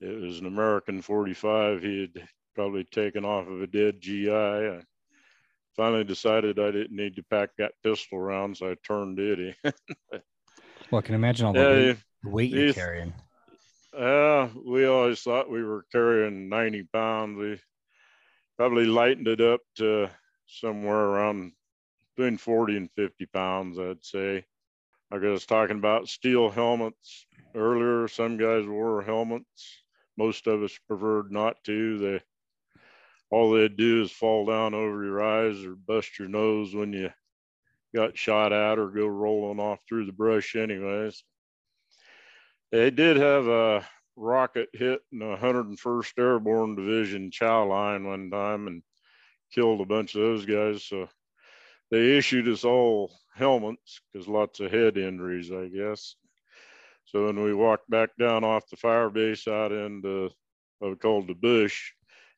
It 0.00 0.20
was 0.20 0.38
an 0.38 0.46
American 0.46 1.02
45 1.02 1.82
he 1.82 2.00
had 2.02 2.28
probably 2.54 2.84
taken 2.84 3.24
off 3.24 3.48
of 3.48 3.62
a 3.62 3.66
dead 3.66 4.00
GI. 4.00 4.30
I 4.30 4.80
finally 5.76 6.04
decided 6.04 6.58
I 6.58 6.70
didn't 6.70 6.96
need 6.96 7.16
to 7.16 7.22
pack 7.24 7.50
that 7.58 7.72
pistol 7.82 8.18
around, 8.18 8.56
so 8.56 8.70
I 8.70 8.76
turned 8.86 9.18
it 9.18 9.38
in. 9.64 9.72
Well, 10.90 11.00
I 11.00 11.02
can 11.02 11.14
imagine 11.16 11.46
all 11.46 11.52
the 11.52 11.58
Yeah, 11.60 11.66
weight, 11.68 11.96
weight 12.24 12.50
you're 12.50 12.66
you- 12.68 12.72
carrying. 12.72 13.12
Uh, 13.98 14.48
we 14.64 14.86
always 14.86 15.20
thought 15.20 15.50
we 15.50 15.64
were 15.64 15.84
carrying 15.90 16.48
90 16.48 16.84
pounds. 16.92 17.36
We 17.36 17.60
probably 18.56 18.84
lightened 18.84 19.26
it 19.26 19.40
up 19.40 19.60
to 19.74 20.08
somewhere 20.46 21.04
around 21.04 21.50
between 22.14 22.38
40 22.38 22.76
and 22.76 22.90
50 22.92 23.26
pounds, 23.26 23.76
I'd 23.76 24.04
say. 24.04 24.44
Like 25.10 25.24
I 25.24 25.30
was 25.30 25.46
talking 25.46 25.78
about 25.78 26.08
steel 26.08 26.48
helmets 26.48 27.26
earlier. 27.56 28.06
Some 28.06 28.36
guys 28.36 28.68
wore 28.68 29.02
helmets. 29.02 29.82
Most 30.16 30.46
of 30.46 30.62
us 30.62 30.78
preferred 30.86 31.32
not 31.32 31.56
to. 31.64 31.98
They 31.98 32.22
all 33.30 33.50
they'd 33.50 33.76
do 33.76 34.02
is 34.02 34.12
fall 34.12 34.46
down 34.46 34.74
over 34.74 35.04
your 35.04 35.22
eyes 35.22 35.64
or 35.64 35.74
bust 35.74 36.20
your 36.20 36.28
nose 36.28 36.72
when 36.72 36.92
you 36.92 37.10
got 37.92 38.16
shot 38.16 38.52
at 38.52 38.78
or 38.78 38.90
go 38.90 39.08
rolling 39.08 39.58
off 39.58 39.80
through 39.88 40.06
the 40.06 40.12
brush 40.12 40.54
anyways. 40.54 41.24
They 42.70 42.90
did 42.90 43.16
have 43.16 43.46
a 43.46 43.86
rocket 44.16 44.68
hit 44.72 45.00
in 45.12 45.20
the 45.20 45.36
101st 45.36 46.12
Airborne 46.18 46.76
Division 46.76 47.30
chow 47.30 47.64
line 47.66 48.04
one 48.04 48.30
time 48.30 48.66
and 48.66 48.82
killed 49.52 49.80
a 49.80 49.86
bunch 49.86 50.14
of 50.14 50.20
those 50.20 50.44
guys. 50.44 50.84
So 50.84 51.08
they 51.90 52.18
issued 52.18 52.48
us 52.48 52.64
all 52.64 53.10
helmets 53.34 54.00
because 54.12 54.28
lots 54.28 54.60
of 54.60 54.70
head 54.70 54.98
injuries, 54.98 55.50
I 55.50 55.68
guess. 55.68 56.16
So 57.06 57.24
when 57.24 57.42
we 57.42 57.54
walked 57.54 57.88
back 57.88 58.10
down 58.18 58.44
off 58.44 58.68
the 58.68 58.76
fire 58.76 59.08
base 59.08 59.48
out 59.48 59.72
into 59.72 60.28
what 60.78 60.90
we 60.90 60.96
called 60.96 61.26
the 61.26 61.34
bush, 61.34 61.92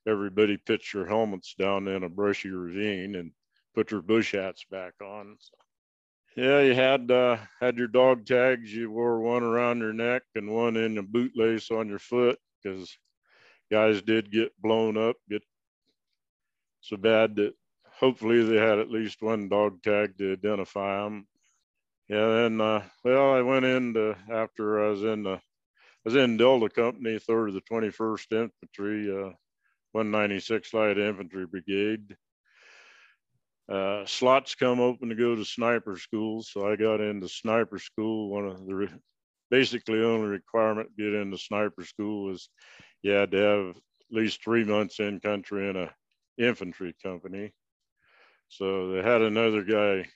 everybody 0.06 0.56
pitched 0.56 0.94
their 0.94 1.06
helmets 1.06 1.54
down 1.58 1.88
in 1.88 2.04
a 2.04 2.08
brushy 2.08 2.50
ravine 2.50 3.16
and 3.16 3.32
put 3.75 3.88
their 3.88 4.02
bush 4.02 4.32
hats 4.32 4.64
back 4.70 4.94
on. 5.02 5.37
So, 5.40 5.56
yeah, 6.37 6.60
you 6.60 6.75
had 6.75 7.10
uh, 7.10 7.38
had 7.60 7.76
your 7.76 7.88
dog 7.88 8.26
tags. 8.26 8.72
You 8.72 8.90
wore 8.90 9.20
one 9.20 9.42
around 9.42 9.78
your 9.78 9.92
neck 9.92 10.22
and 10.34 10.54
one 10.54 10.76
in 10.76 10.99
a 10.99 11.02
bootlace 11.02 11.70
on 11.70 11.88
your 11.88 11.99
foot 11.99 12.38
because 12.62 12.96
guys 13.70 14.02
did 14.02 14.30
get 14.30 14.52
blown 14.60 14.96
up, 14.96 15.16
get 15.28 15.42
so 16.80 16.96
bad 16.96 17.37
that 17.37 17.54
hopefully 17.84 18.42
they 18.42 18.56
had 18.56 18.78
at 18.78 18.90
least 18.90 19.22
one 19.22 19.49
dog 19.49 19.82
tag 19.82 20.16
to 20.18 20.32
identify 20.32 21.04
them. 21.04 21.26
Yeah, 22.08 22.28
then 22.28 22.60
uh, 22.60 22.82
well, 23.04 23.32
I 23.32 23.42
went 23.42 23.64
in 23.64 23.88
into 23.88 24.16
after 24.32 24.84
I 24.84 24.88
was 24.88 25.02
in 25.02 25.22
the 25.22 25.34
I 25.34 25.40
was 26.04 26.16
in 26.16 26.38
Delta 26.38 26.70
Company, 26.70 27.18
third 27.18 27.49
of 27.49 27.54
the 27.54 27.60
21st 27.60 28.32
Infantry, 28.32 29.10
uh, 29.10 29.32
196 29.92 30.72
Light 30.72 30.96
Infantry 30.96 31.44
Brigade. 31.44 32.16
Uh, 33.71 34.05
slots 34.05 34.57
come 34.57 34.81
open 34.81 35.09
to 35.09 35.15
go 35.15 35.37
to 35.37 35.45
sniper 35.45 35.97
school, 35.97 36.43
so 36.43 36.69
I 36.69 36.75
got 36.75 37.00
into 37.00 37.29
sniper 37.29 37.79
school. 37.79 38.29
One 38.29 38.47
of 38.47 38.67
the 38.67 38.75
re- 38.75 38.89
basically 39.49 40.03
only 40.03 40.27
requirement 40.27 40.89
to 40.97 41.05
get 41.05 41.15
into 41.15 41.39
sniper 41.39 41.85
school 41.85 42.25
was 42.25 42.49
you 43.03 43.12
had 43.12 43.31
to 43.31 43.39
have 43.39 43.77
at 43.77 43.83
least 44.11 44.43
three 44.43 44.65
months 44.65 44.99
in 44.99 45.21
country 45.21 45.69
in 45.69 45.77
a 45.77 45.95
infantry 46.37 46.97
company. 47.00 47.53
So 48.49 48.91
they 48.91 49.03
had 49.03 49.23
another 49.23 49.62
guy 49.62 50.09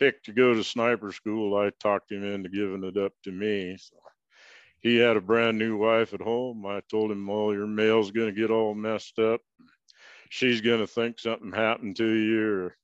picked 0.00 0.26
to 0.26 0.32
go 0.32 0.54
to 0.54 0.64
sniper 0.64 1.12
school. 1.12 1.56
I 1.56 1.70
talked 1.80 2.10
him 2.10 2.24
into 2.24 2.48
giving 2.48 2.82
it 2.82 2.96
up 2.96 3.12
to 3.24 3.30
me. 3.30 3.76
So 3.78 3.96
he 4.80 4.96
had 4.96 5.16
a 5.16 5.20
brand 5.20 5.58
new 5.58 5.76
wife 5.76 6.12
at 6.12 6.20
home. 6.20 6.66
I 6.66 6.80
told 6.90 7.12
him, 7.12 7.26
well, 7.26 7.52
your 7.52 7.68
mail's 7.68 8.10
going 8.10 8.34
to 8.34 8.40
get 8.40 8.50
all 8.50 8.74
messed 8.74 9.20
up. 9.20 9.40
She's 10.30 10.60
going 10.60 10.80
to 10.80 10.86
think 10.86 11.18
something 11.18 11.52
happened 11.52 11.96
to 11.96 12.08
you. 12.08 12.52
Or, 12.52 12.76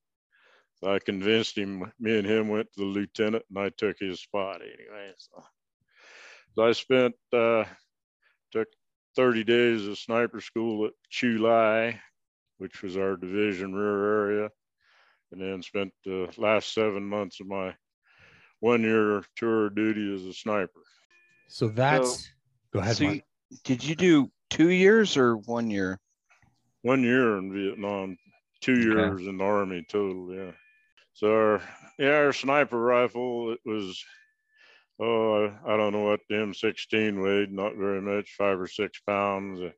so 0.74 0.94
I 0.94 0.98
convinced 0.98 1.56
him, 1.56 1.90
me 1.98 2.18
and 2.18 2.26
him 2.26 2.48
went 2.48 2.70
to 2.72 2.80
the 2.80 2.86
lieutenant 2.86 3.44
and 3.48 3.58
I 3.58 3.70
took 3.70 3.96
his 3.98 4.20
spot 4.20 4.60
anyway. 4.60 5.12
So, 5.16 5.44
so 6.54 6.66
I 6.66 6.72
spent, 6.72 7.14
uh, 7.32 7.64
took 8.52 8.68
30 9.14 9.44
days 9.44 9.86
of 9.86 9.96
sniper 9.96 10.40
school 10.40 10.86
at 10.86 10.92
Chu 11.08 11.38
Lai, 11.38 12.00
which 12.58 12.82
was 12.82 12.96
our 12.96 13.16
division 13.16 13.74
rear 13.74 14.30
area, 14.30 14.50
and 15.30 15.40
then 15.40 15.62
spent 15.62 15.92
the 16.04 16.28
last 16.36 16.74
seven 16.74 17.04
months 17.04 17.40
of 17.40 17.46
my 17.46 17.74
one 18.60 18.82
year 18.82 19.22
tour 19.36 19.66
of 19.66 19.76
duty 19.76 20.14
as 20.14 20.24
a 20.24 20.32
sniper. 20.32 20.82
So 21.48 21.68
that's 21.68 22.28
go 22.72 22.80
ahead. 22.80 22.96
So 22.96 23.04
Mark. 23.04 23.16
you- 23.16 23.22
did 23.62 23.84
you 23.84 23.94
do 23.94 24.32
two 24.50 24.70
years 24.70 25.16
or 25.16 25.36
one 25.36 25.70
year? 25.70 26.00
One 26.82 27.02
year 27.02 27.38
in 27.38 27.52
Vietnam, 27.52 28.16
two 28.60 28.76
Okay. 28.76 28.78
years 28.78 29.26
in 29.26 29.38
the 29.38 29.44
Army 29.44 29.84
total, 29.88 30.34
yeah. 30.34 30.52
So 31.14 31.32
our, 31.32 31.62
yeah, 31.98 32.16
our 32.16 32.32
sniper 32.32 32.78
rifle, 32.80 33.52
it 33.52 33.60
was, 33.64 34.04
oh, 35.00 35.46
I, 35.46 35.74
I 35.74 35.76
don't 35.76 35.92
know 35.92 36.04
what 36.04 36.20
the 36.28 36.36
M16 36.36 37.22
weighed, 37.22 37.52
not 37.52 37.74
very 37.76 38.00
much, 38.00 38.34
five 38.36 38.60
or 38.60 38.66
six 38.68 39.00
pounds. 39.00 39.60
Uh, 39.60 39.70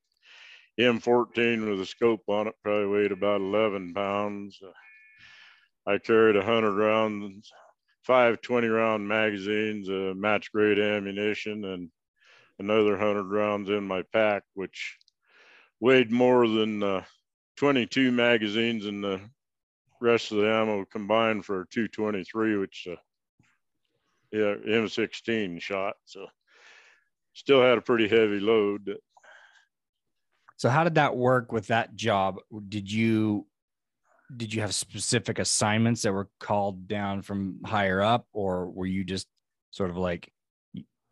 M14 0.78 1.69
with 1.69 1.81
a 1.81 1.87
scope 1.87 2.23
on 2.28 2.47
it 2.47 2.55
probably 2.62 2.87
weighed 2.87 3.12
about 3.12 3.40
11 3.40 3.95
pounds. 3.95 4.61
I 5.87 5.99
carried 5.99 6.37
100 6.37 6.73
rounds, 6.73 7.50
five 8.02 8.40
20 8.40 8.69
round 8.69 9.09
magazines, 9.09 9.88
uh, 9.88 10.12
match 10.14 10.52
grade 10.52 10.78
ammunition, 10.78 11.64
and 11.64 11.90
another 12.59 12.90
100 12.93 13.25
rounds 13.25 13.71
in 13.71 13.85
my 13.85 14.02
pack, 14.12 14.43
which 14.55 14.99
weighed 15.80 16.11
more 16.11 16.47
than 16.47 16.82
uh, 16.82 17.04
22 17.56 18.11
magazines 18.11 18.87
and 18.87 19.02
the 19.02 19.20
rest 20.00 20.32
of 20.32 20.38
the 20.38 20.49
ammo 20.49 20.85
combined 20.85 21.44
for 21.44 21.66
223, 21.70 22.56
which, 22.56 22.87
uh, 22.90 22.97
yeah, 24.32 24.54
M16 24.66 25.61
shot. 25.61 25.94
So 26.04 26.26
still 27.35 27.62
had 27.62 27.78
a 27.78 27.82
pretty 27.82 28.08
heavy 28.08 28.40
load. 28.40 28.97
So 30.56 30.68
how 30.68 30.85
did 30.85 30.97
that 30.97 31.16
work 31.16 31.52
with 31.52 31.68
that 31.68 31.94
job? 31.94 32.38
Did 32.68 32.90
you 32.90 33.47
did 34.37 34.52
you 34.52 34.61
have 34.61 34.75
specific 34.75 35.38
assignments 35.38 36.02
that 36.02 36.12
were 36.12 36.28
called 36.38 36.87
down 36.87 37.23
from 37.23 37.61
higher 37.64 38.02
up, 38.02 38.26
or 38.32 38.68
were 38.68 38.87
you 38.87 39.04
just 39.04 39.26
sort 39.70 39.88
of 39.88 39.97
like 39.97 40.30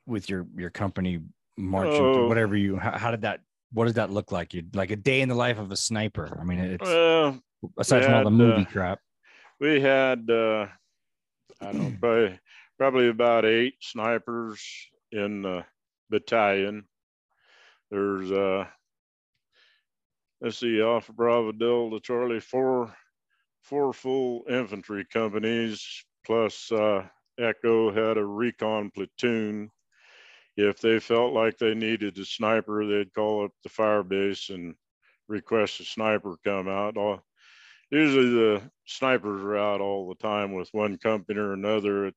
with 0.04 0.28
your 0.28 0.46
your 0.56 0.70
company 0.70 1.20
marching 1.56 2.04
Oh. 2.04 2.26
whatever 2.26 2.56
you? 2.56 2.76
How, 2.76 2.98
how 2.98 3.10
did 3.12 3.22
that? 3.22 3.40
What 3.72 3.84
does 3.86 3.94
that 3.94 4.10
look 4.10 4.32
like? 4.32 4.54
You 4.54 4.64
like 4.74 4.90
a 4.90 4.96
day 4.96 5.20
in 5.20 5.28
the 5.28 5.34
life 5.34 5.58
of 5.58 5.70
a 5.70 5.76
sniper. 5.76 6.36
I 6.40 6.44
mean, 6.44 6.58
it's 6.58 6.82
Well, 6.82 7.40
aside 7.78 8.04
from 8.04 8.14
all 8.14 8.24
the 8.24 8.30
movie 8.30 8.62
uh, 8.62 8.70
crap. 8.70 9.00
we 9.60 9.80
had, 9.80 10.30
uh, 10.30 10.66
I 11.60 11.72
don't 11.72 11.78
know, 11.78 11.96
probably, 12.00 12.40
probably 12.78 13.08
about 13.08 13.44
eight 13.44 13.74
snipers 13.80 14.62
in 15.12 15.42
the 15.42 15.64
battalion. 16.10 16.84
There's, 17.90 18.30
uh, 18.30 18.66
let's 20.40 20.58
see, 20.58 20.80
Alpha 20.80 21.12
Bravo 21.12 21.52
Delta 21.52 22.00
Charlie, 22.00 22.40
four, 22.40 22.94
four 23.62 23.92
full 23.92 24.44
infantry 24.48 25.04
companies 25.12 26.04
plus 26.24 26.70
uh, 26.72 27.06
Echo 27.38 27.92
had 27.92 28.16
a 28.18 28.24
recon 28.24 28.90
platoon. 28.90 29.70
If 30.56 30.80
they 30.80 31.00
felt 31.00 31.34
like 31.34 31.58
they 31.58 31.74
needed 31.74 32.18
a 32.18 32.24
sniper, 32.24 32.86
they'd 32.86 33.12
call 33.12 33.44
up 33.44 33.52
the 33.62 33.68
fire 33.68 34.02
base 34.02 34.48
and 34.48 34.74
request 35.28 35.80
a 35.80 35.84
sniper 35.84 36.36
come 36.44 36.68
out. 36.68 36.96
All, 36.96 37.22
usually 37.90 38.30
the 38.30 38.62
snipers 38.86 39.42
are 39.42 39.56
out 39.56 39.80
all 39.80 40.08
the 40.08 40.14
time 40.14 40.54
with 40.54 40.68
one 40.72 40.96
company 40.96 41.38
or 41.38 41.52
another. 41.52 42.06
It, 42.06 42.14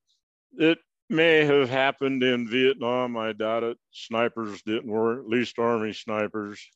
it 0.58 0.78
may 1.10 1.44
have 1.44 1.68
happened 1.68 2.22
in 2.22 2.48
Vietnam. 2.48 3.16
I 3.16 3.32
doubt 3.32 3.64
it. 3.64 3.78
Snipers 3.90 4.62
didn't 4.62 4.90
work, 4.90 5.20
at 5.20 5.28
least 5.28 5.58
Army 5.58 5.92
snipers 5.92 6.66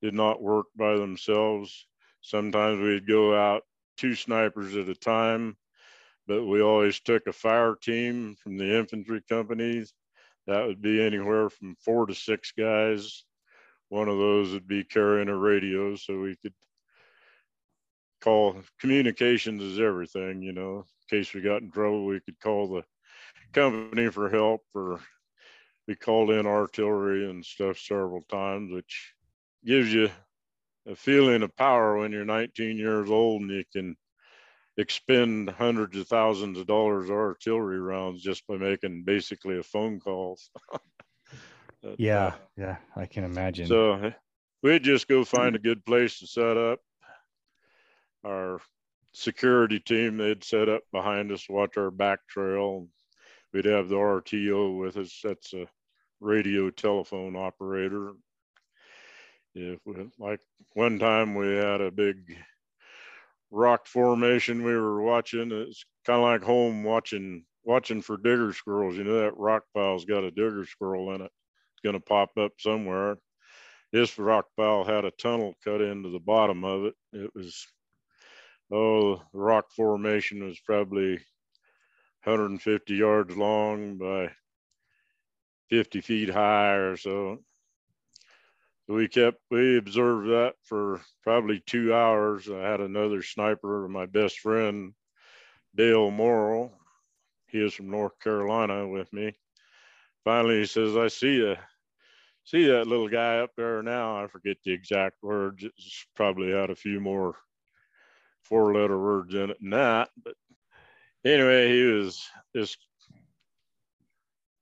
did 0.00 0.14
not 0.14 0.42
work 0.42 0.66
by 0.76 0.96
themselves. 0.96 1.86
Sometimes 2.20 2.80
we'd 2.80 3.06
go 3.06 3.36
out 3.36 3.62
two 3.96 4.14
snipers 4.14 4.74
at 4.76 4.88
a 4.88 4.94
time, 4.94 5.56
but 6.26 6.44
we 6.44 6.60
always 6.60 6.98
took 7.00 7.26
a 7.26 7.32
fire 7.32 7.76
team 7.80 8.34
from 8.42 8.56
the 8.56 8.76
infantry 8.78 9.22
companies. 9.28 9.92
That 10.46 10.66
would 10.66 10.82
be 10.82 11.02
anywhere 11.02 11.50
from 11.50 11.76
four 11.76 12.06
to 12.06 12.14
six 12.14 12.52
guys. 12.56 13.24
One 13.88 14.08
of 14.08 14.18
those 14.18 14.52
would 14.52 14.66
be 14.66 14.84
carrying 14.84 15.28
a 15.28 15.36
radio 15.36 15.96
so 15.96 16.20
we 16.20 16.36
could 16.36 16.54
call 18.22 18.56
communications 18.80 19.62
is 19.62 19.78
everything, 19.78 20.42
you 20.42 20.52
know. 20.52 20.84
In 21.10 21.18
case 21.18 21.34
we 21.34 21.40
got 21.40 21.62
in 21.62 21.70
trouble, 21.70 22.06
we 22.06 22.20
could 22.20 22.40
call 22.40 22.68
the 22.68 22.84
company 23.52 24.08
for 24.08 24.30
help 24.30 24.62
or 24.74 25.00
we 25.86 25.94
called 25.94 26.30
in 26.30 26.46
artillery 26.46 27.28
and 27.28 27.44
stuff 27.44 27.78
several 27.78 28.22
times, 28.22 28.72
which 28.72 29.14
gives 29.64 29.92
you 29.92 30.08
a 30.86 30.96
feeling 30.96 31.42
of 31.42 31.56
power 31.56 31.98
when 31.98 32.12
you're 32.12 32.24
19 32.24 32.76
years 32.76 33.10
old 33.10 33.42
and 33.42 33.50
you 33.50 33.64
can 33.72 33.96
expend 34.76 35.50
hundreds 35.50 35.96
of 35.96 36.08
thousands 36.08 36.58
of 36.58 36.66
dollars 36.66 37.10
of 37.10 37.16
artillery 37.16 37.80
rounds 37.80 38.22
just 38.22 38.46
by 38.46 38.56
making 38.56 39.04
basically 39.04 39.58
a 39.58 39.62
phone 39.62 40.00
call. 40.00 40.38
but, 41.82 41.98
yeah, 41.98 42.26
uh, 42.26 42.34
yeah, 42.56 42.76
I 42.96 43.06
can 43.06 43.24
imagine. 43.24 43.66
So 43.66 44.12
we'd 44.62 44.82
just 44.82 45.08
go 45.08 45.24
find 45.24 45.56
a 45.56 45.60
good 45.60 45.84
place 45.84 46.18
to 46.20 46.26
set 46.26 46.56
up. 46.56 46.80
Our 48.24 48.60
security 49.14 49.78
team 49.78 50.16
they'd 50.16 50.44
set 50.44 50.68
up 50.68 50.82
behind 50.92 51.32
us, 51.32 51.48
watch 51.48 51.76
our 51.76 51.90
back 51.90 52.20
trail. 52.28 52.88
We'd 53.52 53.66
have 53.66 53.88
the 53.88 53.96
RTO 53.96 54.78
with 54.78 54.96
us. 54.96 55.20
That's 55.22 55.52
a 55.52 55.66
radio 56.20 56.70
telephone 56.70 57.36
operator. 57.36 58.12
If 59.54 59.80
we, 59.84 59.94
like 60.18 60.40
one 60.72 60.98
time 60.98 61.34
we 61.34 61.48
had 61.48 61.82
a 61.82 61.90
big 61.90 62.38
rock 63.52 63.86
formation 63.86 64.64
we 64.64 64.74
were 64.74 65.02
watching. 65.02 65.52
It's 65.52 65.84
kind 66.04 66.18
of 66.18 66.24
like 66.24 66.42
home 66.42 66.82
watching 66.82 67.44
watching 67.62 68.02
for 68.02 68.16
digger 68.16 68.52
squirrels. 68.52 68.96
You 68.96 69.04
know 69.04 69.20
that 69.20 69.36
rock 69.36 69.62
pile's 69.74 70.04
got 70.04 70.24
a 70.24 70.30
digger 70.30 70.64
squirrel 70.66 71.14
in 71.14 71.20
it. 71.20 71.30
It's 71.30 71.82
gonna 71.84 72.00
pop 72.00 72.30
up 72.36 72.52
somewhere. 72.58 73.16
This 73.92 74.18
rock 74.18 74.46
pile 74.56 74.84
had 74.84 75.04
a 75.04 75.12
tunnel 75.12 75.54
cut 75.62 75.82
into 75.82 76.08
the 76.08 76.18
bottom 76.18 76.64
of 76.64 76.86
it. 76.86 76.94
It 77.12 77.30
was 77.34 77.66
oh, 78.72 79.16
the 79.32 79.38
rock 79.38 79.66
formation 79.76 80.44
was 80.44 80.58
probably 80.58 81.12
150 82.24 82.94
yards 82.94 83.36
long 83.36 83.98
by 83.98 84.30
50 85.68 86.00
feet 86.00 86.30
high 86.30 86.74
or 86.74 86.96
so 86.96 87.38
we 88.88 89.08
kept 89.08 89.38
we 89.50 89.78
observed 89.78 90.28
that 90.28 90.54
for 90.64 91.00
probably 91.22 91.62
two 91.66 91.94
hours. 91.94 92.48
I 92.50 92.60
had 92.60 92.80
another 92.80 93.22
sniper 93.22 93.88
my 93.88 94.06
best 94.06 94.40
friend 94.40 94.94
dale 95.74 96.10
morrill. 96.10 96.72
He 97.46 97.58
is 97.58 97.74
from 97.74 97.90
north 97.90 98.18
carolina 98.20 98.88
with 98.88 99.12
me. 99.12 99.34
Finally 100.24 100.60
he 100.60 100.66
says 100.66 100.96
i 100.96 101.08
see 101.08 101.36
you 101.36 101.56
see 102.44 102.66
that 102.66 102.86
little 102.86 103.08
guy 103.08 103.38
up 103.38 103.50
there 103.56 103.82
now. 103.82 104.22
I 104.22 104.26
forget 104.26 104.56
the 104.64 104.72
exact 104.72 105.22
words. 105.22 105.62
It's 105.62 106.06
probably 106.16 106.50
had 106.50 106.70
a 106.70 106.76
few 106.76 107.00
more 107.00 107.36
four 108.42 108.74
letter 108.74 108.98
words 108.98 109.34
in 109.34 109.50
it 109.50 109.56
than 109.60 109.70
that 109.70 110.10
but 110.22 110.34
anyway 111.24 111.72
he 111.72 111.84
was 111.84 112.28
this 112.52 112.76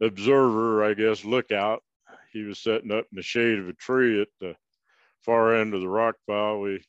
observer 0.03 0.85
i 0.85 0.95
guess 0.95 1.25
lookout 1.25 1.83
he 2.33 2.43
was 2.43 2.59
setting 2.59 2.93
up 2.93 3.07
in 3.11 3.17
the 3.17 3.23
shade 3.23 3.59
of 3.59 3.69
a 3.69 3.73
tree 3.73 4.21
at 4.21 4.29
the 4.41 4.57
far 5.23 5.55
end 5.55 5.75
of 5.75 5.81
the 5.81 5.89
rock 5.89 6.17
pile. 6.27 6.61
We 6.61 6.83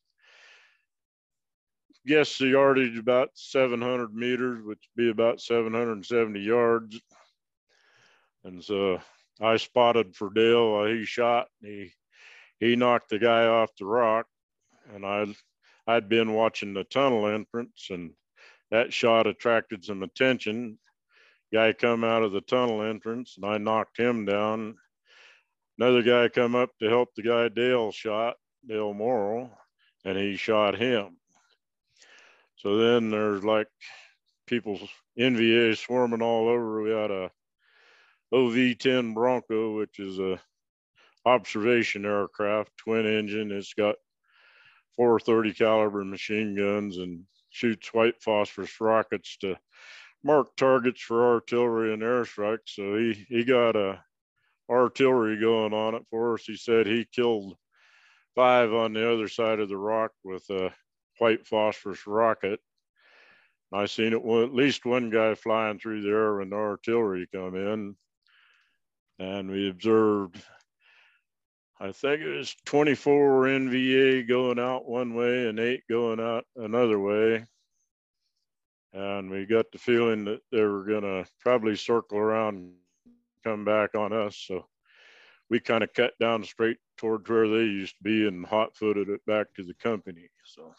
guess 2.05 2.37
the 2.37 2.47
yardage 2.47 2.97
about 2.97 3.31
700 3.35 4.13
meters, 4.13 4.63
which 4.65 4.79
would 4.95 5.03
be 5.03 5.09
about 5.09 5.41
770 5.41 6.39
yards. 6.39 6.99
And 8.43 8.63
so 8.63 8.99
I 9.39 9.57
spotted 9.57 10.15
for 10.15 10.29
Dale 10.29 10.71
while 10.71 10.87
he 10.87 11.05
shot. 11.05 11.47
He 11.61 11.93
he 12.59 12.75
knocked 12.75 13.09
the 13.09 13.19
guy 13.19 13.47
off 13.47 13.75
the 13.77 13.85
rock, 13.85 14.27
and 14.93 15.05
I 15.05 15.25
I'd 15.87 16.09
been 16.09 16.33
watching 16.33 16.73
the 16.73 16.83
tunnel 16.83 17.27
entrance, 17.27 17.87
and 17.89 18.11
that 18.69 18.93
shot 18.93 19.27
attracted 19.27 19.83
some 19.83 20.03
attention. 20.03 20.79
Guy 21.51 21.73
come 21.73 22.03
out 22.03 22.23
of 22.23 22.31
the 22.31 22.41
tunnel 22.41 22.83
entrance, 22.83 23.35
and 23.35 23.45
I 23.45 23.57
knocked 23.57 23.97
him 23.97 24.25
down 24.25 24.77
another 25.81 26.03
guy 26.03 26.29
come 26.29 26.53
up 26.53 26.69
to 26.77 26.87
help 26.87 27.09
the 27.15 27.23
guy 27.23 27.49
Dale 27.49 27.91
shot, 27.91 28.35
Dale 28.67 28.93
Morrill, 28.93 29.49
and 30.05 30.15
he 30.15 30.35
shot 30.35 30.77
him. 30.77 31.17
So 32.57 32.77
then 32.77 33.09
there's 33.09 33.43
like 33.43 33.67
people, 34.45 34.79
NVA 35.17 35.75
swarming 35.75 36.21
all 36.21 36.47
over. 36.49 36.83
We 36.83 36.91
had 36.91 37.09
a 37.09 37.31
OV-10 38.31 39.15
Bronco, 39.15 39.75
which 39.75 39.99
is 39.99 40.19
a 40.19 40.39
observation 41.25 42.05
aircraft, 42.05 42.77
twin 42.77 43.07
engine. 43.07 43.51
It's 43.51 43.73
got 43.73 43.95
430 44.97 45.53
caliber 45.53 46.05
machine 46.05 46.55
guns 46.55 46.97
and 46.97 47.23
shoots 47.49 47.91
white 47.91 48.21
phosphorus 48.21 48.79
rockets 48.79 49.35
to 49.37 49.57
mark 50.23 50.55
targets 50.55 51.01
for 51.01 51.33
artillery 51.33 51.91
and 51.91 52.03
airstrikes. 52.03 52.69
So 52.75 52.97
he, 52.97 53.25
he 53.27 53.43
got 53.43 53.75
a 53.75 54.03
artillery 54.71 55.39
going 55.39 55.73
on 55.73 55.95
it 55.95 56.03
for 56.09 56.35
us. 56.35 56.43
He 56.45 56.55
said 56.55 56.87
he 56.87 57.05
killed 57.05 57.55
five 58.35 58.73
on 58.73 58.93
the 58.93 59.11
other 59.11 59.27
side 59.27 59.59
of 59.59 59.69
the 59.69 59.77
rock 59.77 60.11
with 60.23 60.49
a 60.49 60.73
white 61.19 61.45
phosphorus 61.45 62.07
rocket. 62.07 62.59
I 63.73 63.85
seen 63.85 64.13
it 64.13 64.25
at 64.25 64.53
least 64.53 64.85
one 64.85 65.09
guy 65.09 65.35
flying 65.35 65.79
through 65.79 66.01
there 66.01 66.35
when 66.35 66.49
the 66.49 66.57
artillery 66.57 67.27
come 67.33 67.55
in, 67.55 67.95
and 69.19 69.49
we 69.49 69.69
observed. 69.69 70.41
I 71.79 71.91
think 71.93 72.21
it 72.21 72.37
was 72.37 72.55
24 72.65 73.45
NVA 73.45 74.27
going 74.27 74.59
out 74.59 74.87
one 74.87 75.15
way 75.15 75.47
and 75.47 75.59
eight 75.59 75.83
going 75.89 76.19
out 76.19 76.45
another 76.55 76.99
way. 76.99 77.45
And 78.93 79.31
we 79.31 79.45
got 79.45 79.71
the 79.71 79.79
feeling 79.79 80.25
that 80.25 80.41
they 80.51 80.61
were 80.61 80.83
going 80.83 81.03
to 81.03 81.25
probably 81.39 81.77
circle 81.77 82.17
around 82.17 82.73
come 83.43 83.65
back 83.65 83.95
on 83.95 84.13
us. 84.13 84.37
So 84.47 84.65
we 85.49 85.59
kind 85.59 85.83
of 85.83 85.93
cut 85.93 86.13
down 86.19 86.43
straight 86.43 86.77
towards 86.97 87.29
where 87.29 87.47
they 87.47 87.63
used 87.63 87.97
to 87.97 88.03
be 88.03 88.27
and 88.27 88.45
hot 88.45 88.75
footed 88.75 89.09
it 89.09 89.25
back 89.25 89.47
to 89.55 89.63
the 89.63 89.73
company. 89.75 90.29
So 90.45 90.73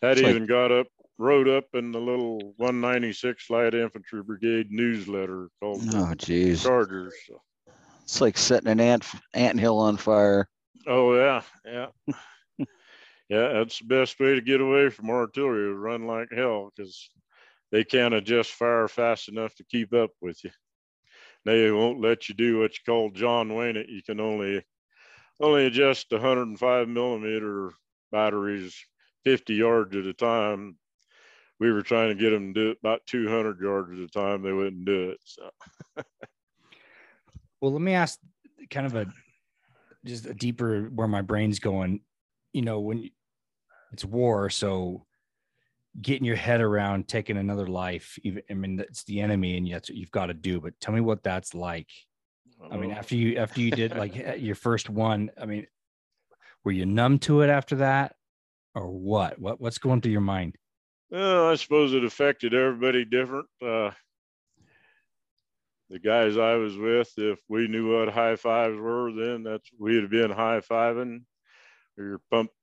that 0.00 0.12
it's 0.12 0.20
even 0.22 0.42
like, 0.42 0.48
got 0.48 0.72
up, 0.72 0.86
wrote 1.18 1.48
up 1.48 1.66
in 1.74 1.92
the 1.92 1.98
little 1.98 2.54
196 2.56 3.50
Light 3.50 3.74
Infantry 3.74 4.22
Brigade 4.22 4.68
newsletter 4.70 5.48
called 5.60 5.82
Oh, 5.92 6.14
geez. 6.14 6.62
Chargers. 6.62 7.14
So. 7.26 7.42
It's 8.02 8.20
like 8.20 8.38
setting 8.38 8.70
an 8.70 8.80
ant 8.80 9.04
ant 9.34 9.58
hill 9.58 9.78
on 9.78 9.96
fire. 9.96 10.48
Oh 10.86 11.14
yeah, 11.14 11.42
yeah. 11.64 11.86
yeah, 13.28 13.52
that's 13.52 13.78
the 13.78 13.86
best 13.86 14.18
way 14.18 14.34
to 14.34 14.40
get 14.40 14.60
away 14.60 14.88
from 14.88 15.10
artillery. 15.10 15.72
Run 15.72 16.06
like 16.06 16.28
hell 16.34 16.72
because 16.74 17.10
they 17.70 17.84
can't 17.84 18.14
adjust 18.14 18.52
fire 18.52 18.88
fast 18.88 19.28
enough 19.28 19.54
to 19.56 19.64
keep 19.64 19.92
up 19.92 20.10
with 20.20 20.42
you 20.42 20.50
they 21.44 21.70
won't 21.70 22.00
let 22.00 22.28
you 22.28 22.34
do 22.34 22.58
what 22.58 22.72
you 22.72 22.80
call 22.84 23.10
John 23.10 23.54
Wayne 23.54 23.76
it. 23.76 23.88
You 23.88 24.02
can 24.02 24.20
only 24.20 24.64
only 25.40 25.66
adjust 25.66 26.10
105 26.10 26.88
millimeter 26.88 27.72
batteries 28.12 28.76
50 29.24 29.54
yards 29.54 29.96
at 29.96 30.06
a 30.06 30.12
time. 30.12 30.76
We 31.58 31.72
were 31.72 31.82
trying 31.82 32.08
to 32.08 32.14
get 32.14 32.30
them 32.30 32.52
to 32.54 32.60
do 32.60 32.70
it 32.70 32.78
about 32.82 33.06
200 33.06 33.60
yards 33.60 33.92
at 33.92 34.04
a 34.04 34.08
time. 34.08 34.42
They 34.42 34.52
wouldn't 34.52 34.84
do 34.84 35.10
it. 35.10 35.18
So. 35.24 35.50
well, 37.60 37.72
let 37.72 37.82
me 37.82 37.94
ask 37.94 38.18
kind 38.70 38.86
of 38.86 38.94
a 38.94 39.06
just 40.04 40.26
a 40.26 40.34
deeper 40.34 40.84
where 40.84 41.08
my 41.08 41.22
brain's 41.22 41.58
going. 41.58 42.00
You 42.52 42.62
know, 42.62 42.80
when 42.80 43.10
it's 43.92 44.04
war, 44.04 44.50
so 44.50 45.06
getting 46.00 46.24
your 46.24 46.36
head 46.36 46.60
around 46.60 47.08
taking 47.08 47.36
another 47.36 47.66
life 47.66 48.18
even 48.22 48.42
i 48.50 48.54
mean 48.54 48.78
it's 48.78 49.02
the 49.04 49.20
enemy 49.20 49.56
and 49.56 49.70
that's 49.72 49.90
what 49.90 49.96
you've 49.96 50.10
got 50.10 50.26
to 50.26 50.34
do 50.34 50.60
but 50.60 50.78
tell 50.80 50.94
me 50.94 51.00
what 51.00 51.22
that's 51.22 51.54
like. 51.54 51.88
I 52.70 52.76
mean 52.76 52.92
after 52.92 53.16
you 53.16 53.38
after 53.38 53.60
you 53.60 53.70
did 53.70 53.96
like 53.96 54.14
your 54.38 54.54
first 54.54 54.90
one 54.90 55.30
i 55.40 55.46
mean 55.46 55.66
were 56.62 56.72
you 56.72 56.86
numb 56.86 57.18
to 57.20 57.40
it 57.40 57.50
after 57.50 57.76
that 57.76 58.14
or 58.74 58.88
what? 58.88 59.38
What 59.38 59.60
what's 59.60 59.78
going 59.78 60.00
through 60.00 60.12
your 60.12 60.20
mind? 60.20 60.56
Well 61.10 61.48
i 61.48 61.56
suppose 61.56 61.92
it 61.92 62.04
affected 62.04 62.54
everybody 62.54 63.04
different 63.04 63.48
uh 63.60 63.90
the 65.88 65.98
guys 65.98 66.36
i 66.36 66.54
was 66.54 66.76
with 66.76 67.12
if 67.16 67.40
we 67.48 67.66
knew 67.66 67.98
what 67.98 68.14
high 68.14 68.36
fives 68.36 68.78
were 68.78 69.10
then 69.12 69.42
that's 69.42 69.68
we'd 69.78 70.02
have 70.02 70.10
been 70.10 70.30
high 70.30 70.60
fiving 70.60 71.22
were 71.96 72.20
pumped 72.30 72.54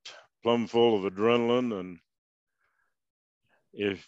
plumb 0.42 0.66
full 0.66 0.96
of 0.96 1.12
adrenaline 1.12 1.78
and 1.78 1.98
if 3.72 4.06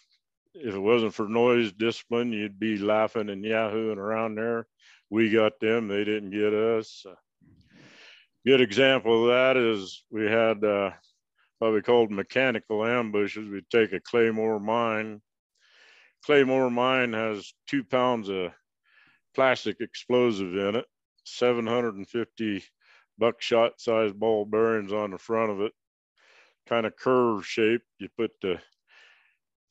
if 0.53 0.75
it 0.75 0.79
wasn't 0.79 1.13
for 1.13 1.27
noise 1.29 1.71
discipline, 1.71 2.33
you'd 2.33 2.59
be 2.59 2.77
laughing 2.77 3.29
and 3.29 3.43
yahooing 3.43 3.97
around 3.97 4.35
there. 4.35 4.67
We 5.09 5.29
got 5.29 5.59
them, 5.59 5.87
they 5.87 6.03
didn't 6.03 6.31
get 6.31 6.53
us. 6.53 7.05
Good 8.45 8.61
example 8.61 9.23
of 9.23 9.29
that 9.29 9.55
is 9.55 10.03
we 10.09 10.25
had 10.25 10.63
uh, 10.63 10.91
what 11.59 11.73
we 11.73 11.81
called 11.81 12.11
mechanical 12.11 12.85
ambushes. 12.85 13.47
We'd 13.47 13.69
take 13.69 13.93
a 13.93 13.99
Claymore 13.99 14.59
mine. 14.59 15.21
Claymore 16.25 16.69
mine 16.69 17.13
has 17.13 17.53
two 17.67 17.83
pounds 17.83 18.29
of 18.29 18.51
plastic 19.35 19.77
explosive 19.79 20.55
in 20.55 20.75
it, 20.75 20.85
750 21.25 22.63
buckshot 23.17 23.79
sized 23.79 24.19
ball 24.19 24.45
bearings 24.45 24.91
on 24.91 25.11
the 25.11 25.17
front 25.17 25.51
of 25.51 25.61
it, 25.61 25.73
kind 26.67 26.85
of 26.85 26.95
curve 26.95 27.45
shape. 27.45 27.83
You 27.99 28.09
put 28.17 28.31
the 28.41 28.59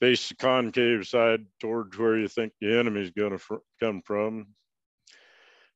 face 0.01 0.29
the 0.29 0.35
concave 0.35 1.07
side 1.07 1.45
towards 1.61 1.97
where 1.99 2.19
you 2.19 2.27
think 2.27 2.53
the 2.61 2.79
enemy's 2.79 3.11
going 3.11 3.33
to 3.33 3.39
fr- 3.39 3.57
come 3.79 4.03
from. 4.05 4.47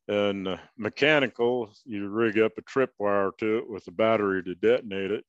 And 0.08 0.48
uh, 0.48 0.56
mechanical, 0.76 1.70
you 1.84 2.08
rig 2.08 2.38
up 2.38 2.52
a 2.58 2.62
tripwire 2.62 3.36
to 3.38 3.58
it 3.58 3.70
with 3.70 3.86
a 3.86 3.92
battery 3.92 4.42
to 4.42 4.54
detonate 4.54 5.10
it. 5.10 5.24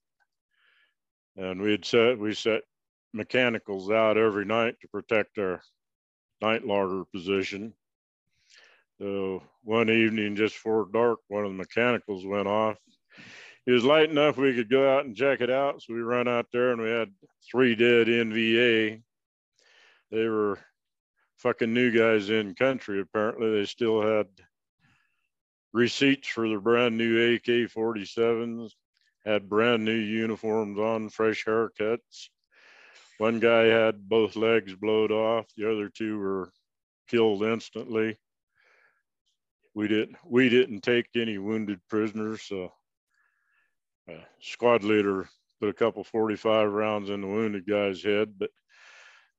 And 1.38 1.62
we'd 1.62 1.86
set 1.86 2.18
we 2.18 2.34
set 2.34 2.64
mechanicals 3.14 3.90
out 3.90 4.18
every 4.18 4.46
night 4.46 4.76
to 4.82 4.88
protect 4.88 5.38
our 5.38 5.62
night 6.42 6.66
laager 6.66 7.06
position. 7.14 7.74
So 9.00 9.44
one 9.64 9.90
evening, 9.90 10.36
just 10.36 10.56
before 10.56 10.88
dark, 10.92 11.20
one 11.28 11.44
of 11.44 11.52
the 11.52 11.58
mechanicals 11.58 12.26
went 12.26 12.48
off. 12.48 12.78
It 13.66 13.72
was 13.72 13.84
light 13.84 14.10
enough 14.10 14.38
we 14.38 14.54
could 14.54 14.70
go 14.70 14.96
out 14.96 15.06
and 15.06 15.16
check 15.16 15.42
it 15.42 15.50
out. 15.50 15.82
So 15.82 15.94
we 15.94 16.02
run 16.02 16.28
out 16.28 16.48
there 16.52 16.72
and 16.72 16.82
we 16.82 16.90
had 16.90 17.12
three 17.50 17.76
dead 17.76 18.08
NVA. 18.08 19.02
They 20.12 20.28
were 20.28 20.60
fucking 21.38 21.74
new 21.74 21.92
guys 21.92 22.30
in 22.30 22.56
country. 22.56 23.02
Apparently, 23.02 23.52
they 23.52 23.66
still 23.66 24.02
had 24.02 24.28
receipts 25.74 26.28
for 26.28 26.48
their 26.48 26.60
brand 26.60 26.98
new 26.98 27.36
AK 27.36 27.72
47s, 27.72 28.72
had 29.26 29.50
brand 29.50 29.84
new 29.84 29.94
uniforms 29.94 30.78
on, 30.78 31.10
fresh 31.10 31.44
haircuts. 31.44 32.30
One 33.18 33.40
guy 33.40 33.64
had 33.64 34.08
both 34.08 34.36
legs 34.36 34.76
blowed 34.76 35.12
off, 35.12 35.48
the 35.58 35.72
other 35.72 35.90
two 35.90 36.20
were 36.20 36.52
killed 37.08 37.44
instantly 37.44 38.18
we 39.76 39.90
didn't 39.90 40.16
we 40.26 40.50
didn't 40.50 40.82
take 40.82 41.08
any 41.16 41.38
wounded 41.38 41.80
prisoners. 41.90 42.42
So 42.42 42.72
uh, 44.10 44.24
squad 44.40 44.84
leader 44.84 45.30
put 45.60 45.70
a 45.70 45.74
couple 45.74 46.04
45 46.04 46.72
rounds 46.72 47.10
in 47.10 47.22
the 47.22 47.28
wounded 47.28 47.66
guy's 47.68 48.04
head, 48.04 48.34
but 48.38 48.50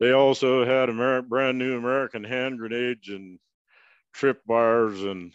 they 0.00 0.12
also 0.12 0.64
had 0.64 0.88
Amer- 0.90 1.22
brand 1.22 1.58
new 1.58 1.76
American 1.76 2.24
hand 2.24 2.58
grenades 2.58 3.08
and 3.08 3.38
trip 4.12 4.40
wires 4.46 5.02
and 5.02 5.32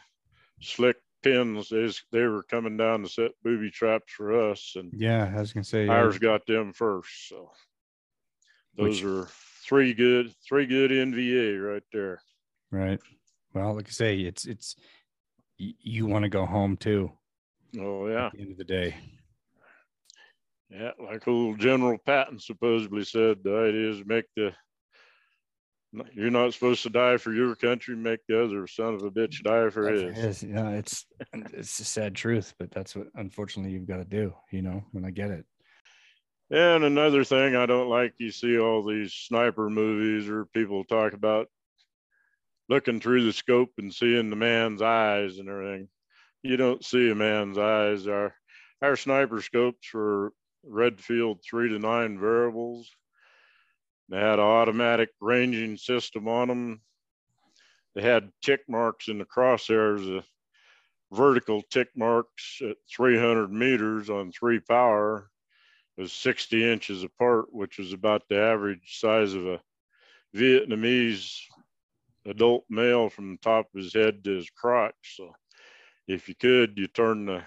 slick 0.62 0.98
pins. 1.24 1.70
They, 1.70 1.90
they 2.12 2.26
were 2.26 2.44
coming 2.44 2.78
down 2.78 3.04
to 3.04 3.10
set 3.10 3.32
booby 3.44 3.72
traps 3.72 4.12
for 4.14 4.52
us, 4.52 4.74
and 4.76 4.92
yeah, 4.96 5.32
I 5.36 5.40
was 5.40 5.54
gonna 5.54 5.64
say 5.64 5.88
ours 5.88 6.20
got 6.20 6.46
them 6.46 6.74
first. 6.74 7.30
So 7.30 7.52
those 8.76 9.02
Which, 9.02 9.04
are 9.04 9.28
three 9.66 9.94
good 9.94 10.34
three 10.48 10.66
good 10.66 10.92
NVA 10.92 11.74
right 11.74 11.84
there. 11.94 12.22
Right. 12.72 13.00
Well, 13.54 13.76
like 13.76 13.88
I 13.88 13.92
say, 13.92 14.20
it's 14.20 14.46
it's 14.46 14.76
you 15.58 16.08
want 16.08 16.24
to 16.24 16.30
go 16.30 16.46
home 16.46 16.78
too. 16.78 17.12
Oh 17.80 18.08
yeah. 18.08 18.28
At 18.28 18.34
the 18.34 18.42
end 18.42 18.52
of 18.52 18.58
the 18.58 18.64
day. 18.64 18.96
Yeah, 20.72 20.92
like 21.04 21.28
old 21.28 21.60
General 21.60 21.98
Patton 21.98 22.40
supposedly 22.40 23.04
said, 23.04 23.40
the 23.44 23.58
idea 23.58 23.90
is 23.92 24.06
make 24.06 24.26
the 24.38 24.54
you're 26.14 26.32
not 26.32 26.54
supposed 26.54 26.84
to 26.84 26.90
die 26.90 27.18
for 27.18 27.34
your 27.34 27.54
country, 27.56 27.98
make 27.98 28.22
the 28.28 28.42
other 28.42 28.66
son 28.66 28.94
of 28.94 29.04
a 29.04 29.12
bitch 29.12 29.44
die 29.44 29.70
for 29.70 29.90
his. 29.90 30.16
his. 30.16 30.44
Yeah, 30.44 30.70
it's 30.70 31.06
it's 31.34 31.80
a 31.82 31.86
sad 31.86 32.16
truth, 32.16 32.54
but 32.58 32.72
that's 32.72 32.96
what 32.96 33.08
unfortunately 33.16 33.74
you've 33.74 33.88
got 33.88 33.98
to 33.98 34.06
do, 34.06 34.34
you 34.52 34.62
know, 34.62 34.84
when 34.94 35.04
I 35.04 35.12
get 35.12 35.32
it. 35.32 35.46
And 36.50 36.86
another 36.86 37.26
thing 37.26 37.56
I 37.56 37.66
don't 37.66 37.90
like, 37.90 38.14
you 38.18 38.32
see 38.32 38.58
all 38.58 38.84
these 38.84 39.14
sniper 39.14 39.70
movies 39.70 40.30
or 40.30 40.46
people 40.46 40.84
talk 40.86 41.14
about 41.14 41.48
looking 42.70 43.02
through 43.02 43.26
the 43.26 43.34
scope 43.34 43.72
and 43.78 43.94
seeing 43.94 44.30
the 44.30 44.36
man's 44.38 44.82
eyes 44.82 45.40
and 45.40 45.50
everything. 45.50 45.90
You 46.44 46.56
don't 46.56 46.84
see 46.84 47.12
a 47.12 47.16
man's 47.16 47.58
eyes. 47.58 48.08
Our 48.08 48.34
our 48.82 48.96
sniper 48.96 49.42
scopes 49.42 49.94
were 49.94 50.34
Redfield 50.64 51.40
three 51.44 51.70
to 51.70 51.80
nine 51.80 52.20
variables. 52.20 52.90
They 54.10 54.20
had 54.20 54.40
an 54.40 54.46
automatic 54.46 55.10
ranging 55.20 55.78
system 55.78 56.28
on 56.28 56.48
them. 56.48 56.82
They 57.96 58.02
had 58.02 58.32
tick 58.42 58.62
marks 58.68 59.08
in 59.08 59.18
the 59.18 59.26
crosshairs, 59.26 60.20
uh, 60.20 60.22
vertical 61.12 61.62
tick 61.64 61.90
marks 61.96 62.62
at 62.62 62.78
300 62.96 63.52
meters 63.52 64.10
on 64.10 64.32
three 64.32 64.60
power 64.60 65.32
was 66.02 66.14
60 66.14 66.72
inches 66.72 67.04
apart, 67.04 67.54
which 67.54 67.78
was 67.78 67.94
about 67.94 68.28
the 68.28 68.38
average 68.38 69.00
size 69.00 69.34
of 69.34 69.46
a 69.46 69.62
Vietnamese 70.36 71.40
adult 72.26 72.66
male 72.70 73.10
from 73.10 73.32
the 73.32 73.38
top 73.38 73.68
of 73.74 73.84
his 73.84 73.94
head 73.94 74.24
to 74.24 74.36
his 74.36 74.50
crotch. 74.50 75.16
So 75.16 75.32
if 76.08 76.28
you 76.28 76.36
could, 76.36 76.78
you 76.78 76.88
turn 76.88 77.26
the 77.26 77.44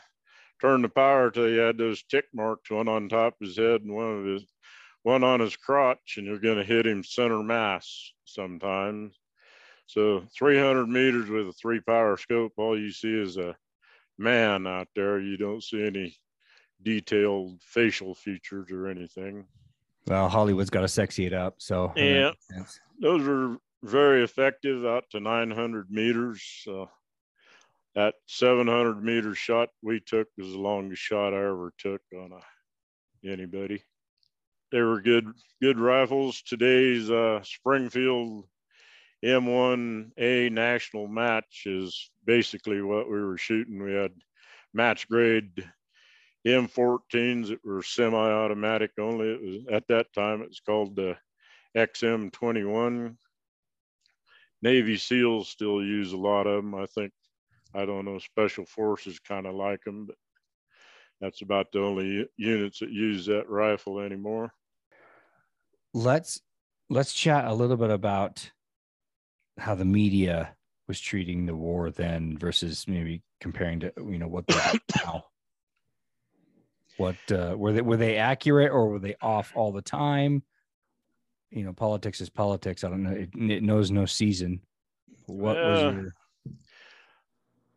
turn 0.64 0.81
the 0.81 0.88
power 0.88 1.31
till 1.31 1.50
you 1.50 1.59
had 1.59 1.77
those 1.77 2.03
tick 2.05 2.24
marks, 2.33 2.70
one 2.70 2.88
on 2.88 3.07
top 3.07 3.35
of 3.35 3.46
his 3.46 3.57
head 3.57 3.83
and 3.83 3.94
one 3.94 4.18
of 4.18 4.24
his 4.24 4.44
one 5.03 5.22
on 5.22 5.38
his 5.38 5.55
crotch, 5.55 6.14
and 6.16 6.27
you're 6.27 6.38
going 6.38 6.57
to 6.57 6.64
hit 6.64 6.87
him 6.87 7.05
center 7.05 7.42
mass 7.42 8.12
sometimes. 8.24 9.14
So 9.87 10.24
300 10.38 10.88
meters 10.88 11.29
with 11.29 11.48
a 11.48 11.53
three 11.53 11.81
power 11.81 12.16
scope, 12.16 12.55
all 12.57 12.79
you 12.79 12.90
see 12.90 13.12
is 13.12 13.37
a 13.37 13.55
man 14.16 14.66
out 14.66 14.88
there. 14.96 15.20
You 15.20 15.37
don't 15.37 15.62
see 15.62 15.85
any 15.85 16.16
detailed 16.83 17.61
facial 17.61 18.14
features 18.14 18.70
or 18.72 18.87
anything. 18.87 19.44
Well, 20.07 20.31
Hollywood's 20.31 20.70
got 20.70 20.81
to 20.81 20.88
sexy 20.88 21.27
it 21.27 21.35
up. 21.35 21.57
So 21.59 21.92
yeah, 21.94 22.33
those 22.98 23.29
are 23.29 23.59
very 23.83 24.24
effective 24.24 24.87
out 24.87 25.05
to 25.11 25.20
900 25.20 25.90
meters. 25.90 26.42
Uh, 26.66 26.87
that 27.95 28.15
700 28.27 29.03
meter 29.03 29.35
shot 29.35 29.69
we 29.83 30.01
took 30.01 30.29
was 30.37 30.53
the 30.53 30.59
longest 30.59 31.03
shot 31.03 31.33
I 31.33 31.39
ever 31.39 31.73
took 31.79 32.01
on 32.15 32.33
a, 32.33 33.29
anybody. 33.29 33.83
They 34.73 34.81
were 34.81 35.01
good, 35.01 35.27
good 35.63 35.79
rifles. 35.79 36.43
Today's 36.43 37.11
uh, 37.11 37.41
Springfield 37.45 38.45
M1A 39.25 40.51
national 40.51 41.07
match 41.07 41.63
is 41.67 42.11
basically 42.25 42.83
what 42.83 43.09
we 43.09 43.23
were 43.23 43.39
shooting. 43.39 43.83
We 43.83 43.93
had 43.93 44.13
match 44.73 45.09
grade 45.09 45.51
M14s 46.47 47.49
that 47.49 47.65
were 47.65 47.83
semi-automatic 47.83 48.91
only. 48.99 49.29
It 49.29 49.43
was 49.43 49.57
at 49.71 49.87
that 49.89 50.13
time 50.13 50.43
it 50.43 50.49
was 50.49 50.61
called 50.61 50.97
the 50.97 51.17
XM21 51.77 53.17
Navy 54.65 54.97
SEALs 54.97 55.51
still 55.51 55.85
use 55.85 56.13
a 56.13 56.17
lot 56.17 56.47
of 56.47 56.65
them. 56.65 56.75
I 56.75 56.87
think, 56.87 57.13
I 57.75 57.85
don't 57.85 58.05
know, 58.05 58.19
Special 58.19 58.65
Forces 58.65 59.19
kind 59.19 59.47
of 59.47 59.55
like 59.55 59.83
them, 59.85 60.07
but 60.07 60.17
that's 61.21 61.43
about 61.43 61.73
the 61.73 61.81
only 61.81 62.29
units 62.37 62.81
that 62.81 62.91
use 62.91 63.27
that 63.27 63.49
rifle 63.49 64.01
anymore. 64.01 64.53
Let's 65.93 66.41
let's 66.91 67.13
chat 67.13 67.47
a 67.47 67.55
little 67.55 67.77
bit 67.77 67.91
about 67.91 68.51
how 69.59 69.75
the 69.75 69.85
media 69.85 70.55
was 70.87 71.01
treating 71.01 71.47
the 71.47 71.55
war 71.55 71.91
then 71.91 72.37
versus 72.37 72.87
maybe 72.87 73.23
comparing 73.41 73.81
to 73.81 73.93
you 73.97 74.19
know 74.19 74.29
what 74.29 74.47
they 74.47 74.55
now. 75.05 75.25
What 76.97 77.17
uh, 77.31 77.55
were 77.57 77.73
they 77.73 77.83
were 77.83 77.97
they 77.97 78.17
accurate 78.17 78.71
or 78.71 78.89
were 78.89 78.99
they 78.99 79.17
off 79.21 79.53
all 79.57 79.73
the 79.73 79.83
time? 79.83 80.43
you 81.55 81.65
know, 81.65 81.73
politics 81.73 82.21
is 82.21 82.29
politics. 82.29 82.83
I 82.83 82.91
don't 82.91 83.05
know. 83.05 83.13
It, 83.13 83.31
it 83.35 83.63
knows 83.63 83.91
no 83.91 84.07
season. 84.07 84.61
What 85.27 85.57
was 85.57 85.83
your? 85.83 86.15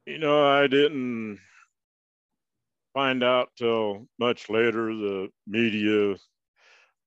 You 0.07 0.19
know, 0.19 0.47
I 0.47 0.67
didn't 0.67 1.37
find 2.93 3.21
out 3.21 3.49
till 3.57 4.07
much 4.17 4.49
later. 4.49 4.85
The 4.95 5.27
media, 5.45 6.15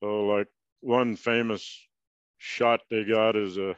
oh, 0.02 0.24
like 0.26 0.48
one 0.80 1.16
famous 1.16 1.88
shot 2.36 2.80
they 2.90 3.04
got 3.04 3.36
is 3.36 3.56
a 3.56 3.74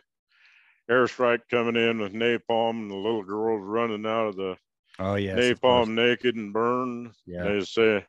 airstrike 0.91 1.43
coming 1.49 1.77
in 1.77 2.01
with 2.01 2.13
napalm, 2.13 2.81
and 2.81 2.91
the 2.91 2.97
little 2.97 3.23
girl's 3.23 3.65
running 3.65 4.05
out 4.07 4.27
of 4.27 4.37
the 4.37 4.57
oh 4.99 5.15
yeah 5.15 5.37
napalm 5.37 5.91
naked 5.91 6.35
and 6.35 6.53
burned. 6.53 7.15
Yeah, 7.25 7.45
they 7.45 7.61
say 7.61 8.05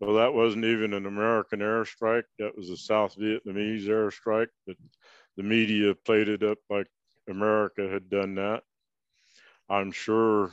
well, 0.00 0.16
that 0.16 0.34
wasn't 0.34 0.66
even 0.66 0.92
an 0.92 1.06
American 1.06 1.60
airstrike. 1.60 2.24
That 2.38 2.54
was 2.54 2.68
a 2.68 2.76
South 2.76 3.16
Vietnamese 3.16 3.86
airstrike, 3.86 4.50
but 4.66 4.76
the 5.38 5.42
media 5.42 5.94
played 5.94 6.28
it 6.28 6.42
up 6.42 6.58
like 6.68 6.88
America 7.26 7.88
had 7.88 8.10
done 8.10 8.34
that. 8.34 8.64
I'm 9.68 9.92
sure 9.92 10.52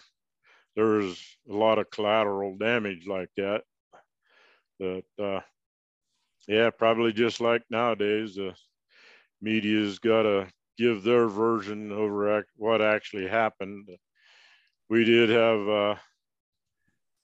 there's 0.76 1.38
a 1.50 1.54
lot 1.54 1.80
of 1.80 1.90
collateral 1.90 2.58
damage 2.58 3.08
like 3.08 3.30
that. 3.38 3.64
But 4.80 5.24
uh, 5.24 5.42
yeah, 6.48 6.70
probably 6.70 7.14
just 7.14 7.40
like 7.40 7.64
nowadays, 7.70 8.36
the 8.36 8.54
media's 9.42 10.00
got 10.00 10.24
to 10.24 10.48
give 10.78 11.04
their 11.04 11.28
version 11.28 11.92
over 11.92 12.40
ac- 12.40 12.48
what 12.58 12.82
actually 12.82 13.28
happened. 13.28 13.90
We 14.90 15.06
did 15.06 15.30
have, 15.30 15.68
uh, 15.70 15.96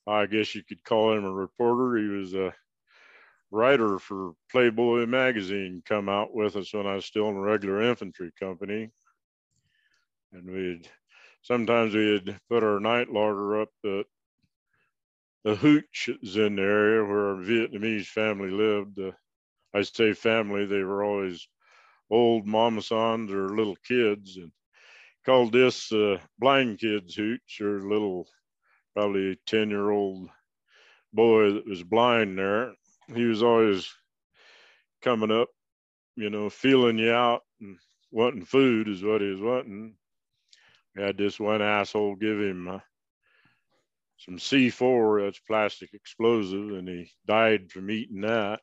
I 0.07 0.25
guess 0.25 0.55
you 0.55 0.63
could 0.63 0.83
call 0.83 1.13
him 1.13 1.25
a 1.25 1.31
reporter. 1.31 1.97
He 1.97 2.07
was 2.07 2.33
a 2.33 2.53
writer 3.51 3.99
for 3.99 4.31
Playboy 4.49 5.05
magazine 5.05 5.83
come 5.85 6.07
out 6.07 6.33
with 6.33 6.55
us 6.55 6.73
when 6.73 6.87
I 6.87 6.95
was 6.95 7.05
still 7.05 7.27
in 7.27 7.35
the 7.35 7.41
regular 7.41 7.81
infantry 7.81 8.31
company. 8.39 8.89
And 10.31 10.49
we'd 10.49 10.89
sometimes 11.41 11.93
we'd 11.95 12.37
put 12.49 12.63
our 12.63 12.79
night 12.79 13.09
laager 13.11 13.61
up 13.61 13.69
at 13.85 14.05
the 15.43 15.55
hooch 15.55 16.09
is 16.21 16.37
in 16.37 16.55
the 16.57 16.61
area 16.61 17.03
where 17.03 17.29
our 17.29 17.35
Vietnamese 17.35 18.05
family 18.05 18.51
lived. 18.51 18.99
Uh, 18.99 19.11
I 19.73 19.81
say 19.81 20.13
family, 20.13 20.65
they 20.65 20.83
were 20.83 21.03
always 21.03 21.47
old 22.09 22.45
mamasons 22.45 23.31
or 23.31 23.49
little 23.49 23.77
kids 23.87 24.37
and 24.37 24.51
called 25.25 25.53
this 25.53 25.91
uh, 25.91 26.17
blind 26.37 26.79
kids 26.79 27.15
hooch 27.15 27.59
or 27.61 27.81
little 27.81 28.27
probably 28.93 29.39
10 29.47 29.69
year 29.69 29.89
old 29.89 30.29
boy 31.13 31.53
that 31.53 31.67
was 31.67 31.83
blind 31.83 32.37
there 32.37 32.73
he 33.15 33.25
was 33.25 33.43
always 33.43 33.89
coming 35.01 35.31
up, 35.31 35.49
you 36.15 36.29
know, 36.29 36.49
feeling 36.49 36.97
you 36.97 37.11
out 37.11 37.41
and 37.59 37.77
wanting 38.11 38.45
food 38.45 38.87
is 38.87 39.03
what 39.03 39.21
he 39.21 39.27
was 39.27 39.41
wanting. 39.41 39.95
Had 40.97 41.17
this 41.17 41.39
one 41.39 41.61
asshole 41.61 42.15
give 42.15 42.39
him 42.39 42.67
uh, 42.67 42.79
some 44.17 44.37
C4, 44.37 45.23
that's 45.25 45.39
plastic 45.39 45.93
explosive, 45.93 46.71
and 46.71 46.87
he 46.87 47.11
died 47.25 47.71
from 47.71 47.89
eating 47.89 48.21
that. 48.21 48.59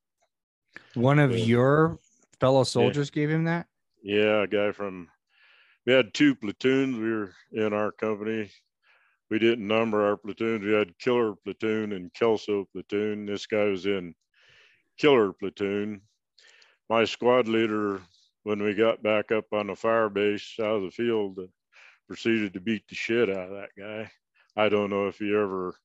One 0.95 1.19
of 1.19 1.31
Yeah. 1.37 1.45
your 1.45 1.99
fellow 2.39 2.65
soldiers 2.65 3.11
gave 3.11 3.31
him 3.31 3.45
that. 3.45 3.67
Yeah, 4.03 4.43
a 4.43 4.47
guy 4.47 4.73
from, 4.73 5.09
we 5.87 5.93
had 5.95 6.13
two 6.13 6.35
platoons. 6.35 6.99
We 6.99 7.11
were 7.11 7.35
in 7.53 7.73
our 7.73 7.91
company. 7.93 8.51
We 9.31 9.39
didn't 9.39 9.67
number 9.67 10.05
our 10.07 10.17
platoons. 10.17 10.65
We 10.65 10.73
had 10.73 10.97
killer 10.99 11.35
platoon 11.35 11.93
and 11.93 12.13
Kelso 12.15 12.67
platoon. 12.73 13.27
This 13.27 13.47
guy 13.47 13.65
was 13.65 13.87
in 13.87 14.15
killer 14.99 15.33
platoon. 15.33 16.03
My 16.89 17.05
squad 17.05 17.49
leader, 17.49 18.01
when 18.45 18.63
we 18.63 18.75
got 18.75 19.03
back 19.03 19.33
up 19.33 19.47
on 19.53 19.67
the 19.67 19.77
fire 19.77 20.09
base 20.09 20.55
out 20.61 20.77
of 20.77 20.83
the 20.83 20.91
field, 20.91 21.39
proceeded 22.09 22.55
to 22.55 22.61
beat 22.61 22.83
the 22.89 22.95
shit 22.97 23.31
out 23.31 23.51
of 23.51 23.57
that 23.57 23.71
guy. 23.79 24.11
I 24.57 24.69
don't 24.69 24.91
know 24.91 25.07
if 25.07 25.19
he 25.19 25.33
ever 25.33 25.77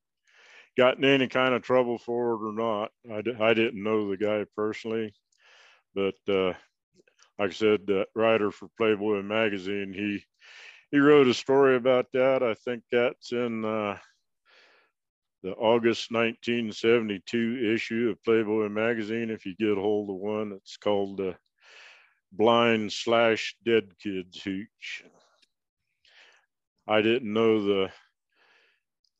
got 0.76 0.98
in 0.98 1.04
any 1.04 1.28
kind 1.28 1.54
of 1.54 1.62
trouble 1.62 1.98
for 1.98 2.32
it 2.32 2.48
or 2.48 2.52
not. 2.52 2.90
I, 3.08 3.44
I 3.44 3.54
didn't 3.54 3.82
know 3.82 4.10
the 4.10 4.16
guy 4.16 4.44
personally, 4.56 5.14
but 5.94 6.16
uh, 6.28 6.54
like 7.38 7.50
I 7.50 7.52
said, 7.52 7.86
the 7.86 8.06
writer 8.14 8.50
for 8.50 8.68
Playboy 8.76 9.22
magazine, 9.22 9.92
he 9.92 10.24
he 10.90 10.98
wrote 10.98 11.28
a 11.28 11.34
story 11.34 11.76
about 11.76 12.06
that. 12.12 12.42
I 12.42 12.54
think 12.54 12.84
that's 12.90 13.32
in 13.32 13.64
uh, 13.64 13.98
the 15.42 15.52
August 15.52 16.10
1972 16.10 17.72
issue 17.74 18.10
of 18.10 18.22
Playboy 18.24 18.68
magazine. 18.68 19.30
If 19.30 19.44
you 19.44 19.54
get 19.56 19.76
hold 19.76 20.10
of 20.10 20.16
one, 20.16 20.52
it's 20.52 20.76
called 20.76 21.20
uh, 21.20 21.32
"Blind 22.32 22.92
Slash 22.92 23.56
Dead 23.64 23.90
Kids 24.00 24.42
Hooch." 24.42 25.04
I 26.86 27.02
didn't 27.02 27.32
know 27.32 27.64
the 27.64 27.90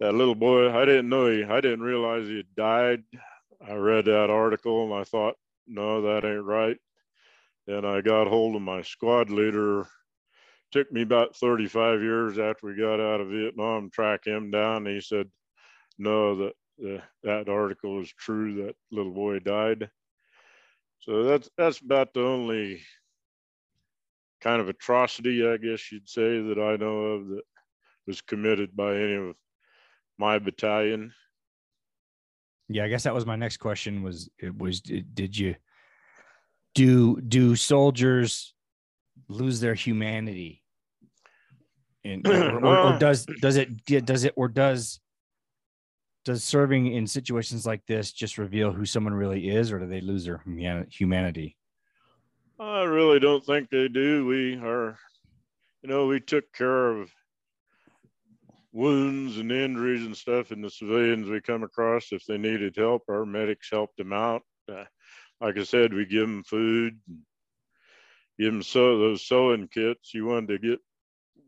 that 0.01 0.15
little 0.15 0.35
boy. 0.35 0.71
I 0.77 0.85
didn't 0.85 1.09
know 1.09 1.29
he. 1.29 1.45
I 1.45 1.61
didn't 1.61 1.83
realize 1.83 2.27
he 2.27 2.45
died. 2.57 3.05
I 3.67 3.75
read 3.75 4.07
that 4.07 4.31
article 4.31 4.85
and 4.85 5.01
I 5.01 5.05
thought, 5.05 5.37
no, 5.67 6.03
that 6.03 6.25
ain't 6.25 6.45
right. 6.45 6.77
Then 7.67 7.85
I 7.85 8.01
got 8.01 8.27
hold 8.27 8.57
of 8.57 8.63
my 8.63 8.83
squad 8.83 9.31
leader. 9.31 9.87
Took 10.73 10.93
me 10.93 11.03
about 11.03 11.37
35 11.37 12.03
years 12.03 12.39
after 12.39 12.67
we 12.67 12.77
got 12.77 13.01
out 13.01 13.21
of 13.21 13.29
Vietnam, 13.29 13.85
to 13.85 13.91
track 13.91 14.27
him 14.27 14.51
down. 14.51 14.85
He 14.87 15.01
said, 15.01 15.31
no, 15.99 16.37
that 16.79 17.03
that 17.23 17.49
article 17.49 18.01
is 18.01 18.13
true. 18.13 18.67
That 18.67 18.75
little 18.91 19.13
boy 19.13 19.39
died. 19.39 19.89
So 20.99 21.23
that's 21.23 21.49
that's 21.57 21.79
about 21.79 22.13
the 22.13 22.25
only 22.25 22.83
kind 24.41 24.61
of 24.61 24.69
atrocity, 24.69 25.47
I 25.47 25.57
guess 25.57 25.93
you'd 25.93 26.09
say, 26.09 26.43
that 26.43 26.59
I 26.59 26.77
know 26.77 26.99
of 26.99 27.29
that 27.29 27.43
was 28.07 28.21
committed 28.21 28.77
by 28.77 28.97
any 28.97 29.15
of 29.15 29.37
my 30.19 30.39
battalion. 30.39 31.13
Yeah, 32.69 32.85
I 32.85 32.89
guess 32.89 33.05
that 33.05 33.15
was 33.15 33.27
my 33.27 33.37
next 33.37 33.59
question. 33.59 34.03
Was 34.03 34.29
it 34.39 34.57
was 34.57 34.81
did, 34.81 35.37
you 35.37 35.57
do 36.75 37.21
do 37.21 37.57
soldiers 37.57 38.55
lose 39.29 39.61
their 39.61 39.75
humanity? 39.75 40.63
And 42.05 42.27
or, 42.27 42.65
or- 42.65 42.79
or 42.95 42.99
does 42.99 43.27
does 43.41 43.57
it 43.57 43.85
does 43.85 44.25
it 44.25 44.33
or 44.37 44.49
does 44.49 45.01
does 46.25 46.43
serving 46.43 46.87
in 46.87 47.07
situations 47.07 47.67
like 47.67 47.85
this 47.87 48.11
just 48.11 48.39
reveal 48.39 48.73
who 48.73 48.87
someone 48.87 49.13
really 49.13 49.51
is, 49.51 49.71
or 49.71 49.79
do 49.79 49.87
they 49.87 50.01
lose 50.01 50.25
their 50.25 50.43
humanity? 50.91 51.57
I 52.59 52.83
really 52.83 53.21
don't 53.21 53.45
think 53.45 53.69
they 53.69 53.89
do. 53.89 54.25
We 54.25 54.57
are, 54.57 54.97
you 55.83 55.91
know, 55.91 56.07
we 56.07 56.21
took 56.21 56.51
care 56.55 56.93
of 56.93 57.11
wounds 58.75 59.39
and 59.39 59.53
injuries 59.53 60.05
and 60.05 60.17
stuff 60.17 60.51
in 60.51 60.61
the 60.61 60.69
civilians 60.69 61.29
we 61.29 61.41
come 61.41 61.63
across. 61.63 62.13
If 62.13 62.27
they 62.27 62.37
needed 62.37 62.75
help, 62.77 63.05
our 63.09 63.25
medics 63.25 63.71
helped 63.71 63.97
them 63.97 64.13
out. 64.13 64.43
Uh, 64.71 64.85
like 65.41 65.57
I 65.57 65.63
said, 65.63 65.95
we 65.95 66.05
give 66.05 66.27
them 66.27 66.43
food, 66.43 66.99
give 68.39 68.53
them 68.53 68.63
so 68.65 68.99
those 68.99 69.25
sewing 69.25 69.69
kits. 69.69 70.13
You 70.13 70.27
wanted 70.27 70.49
to 70.49 70.59
get 70.59 70.81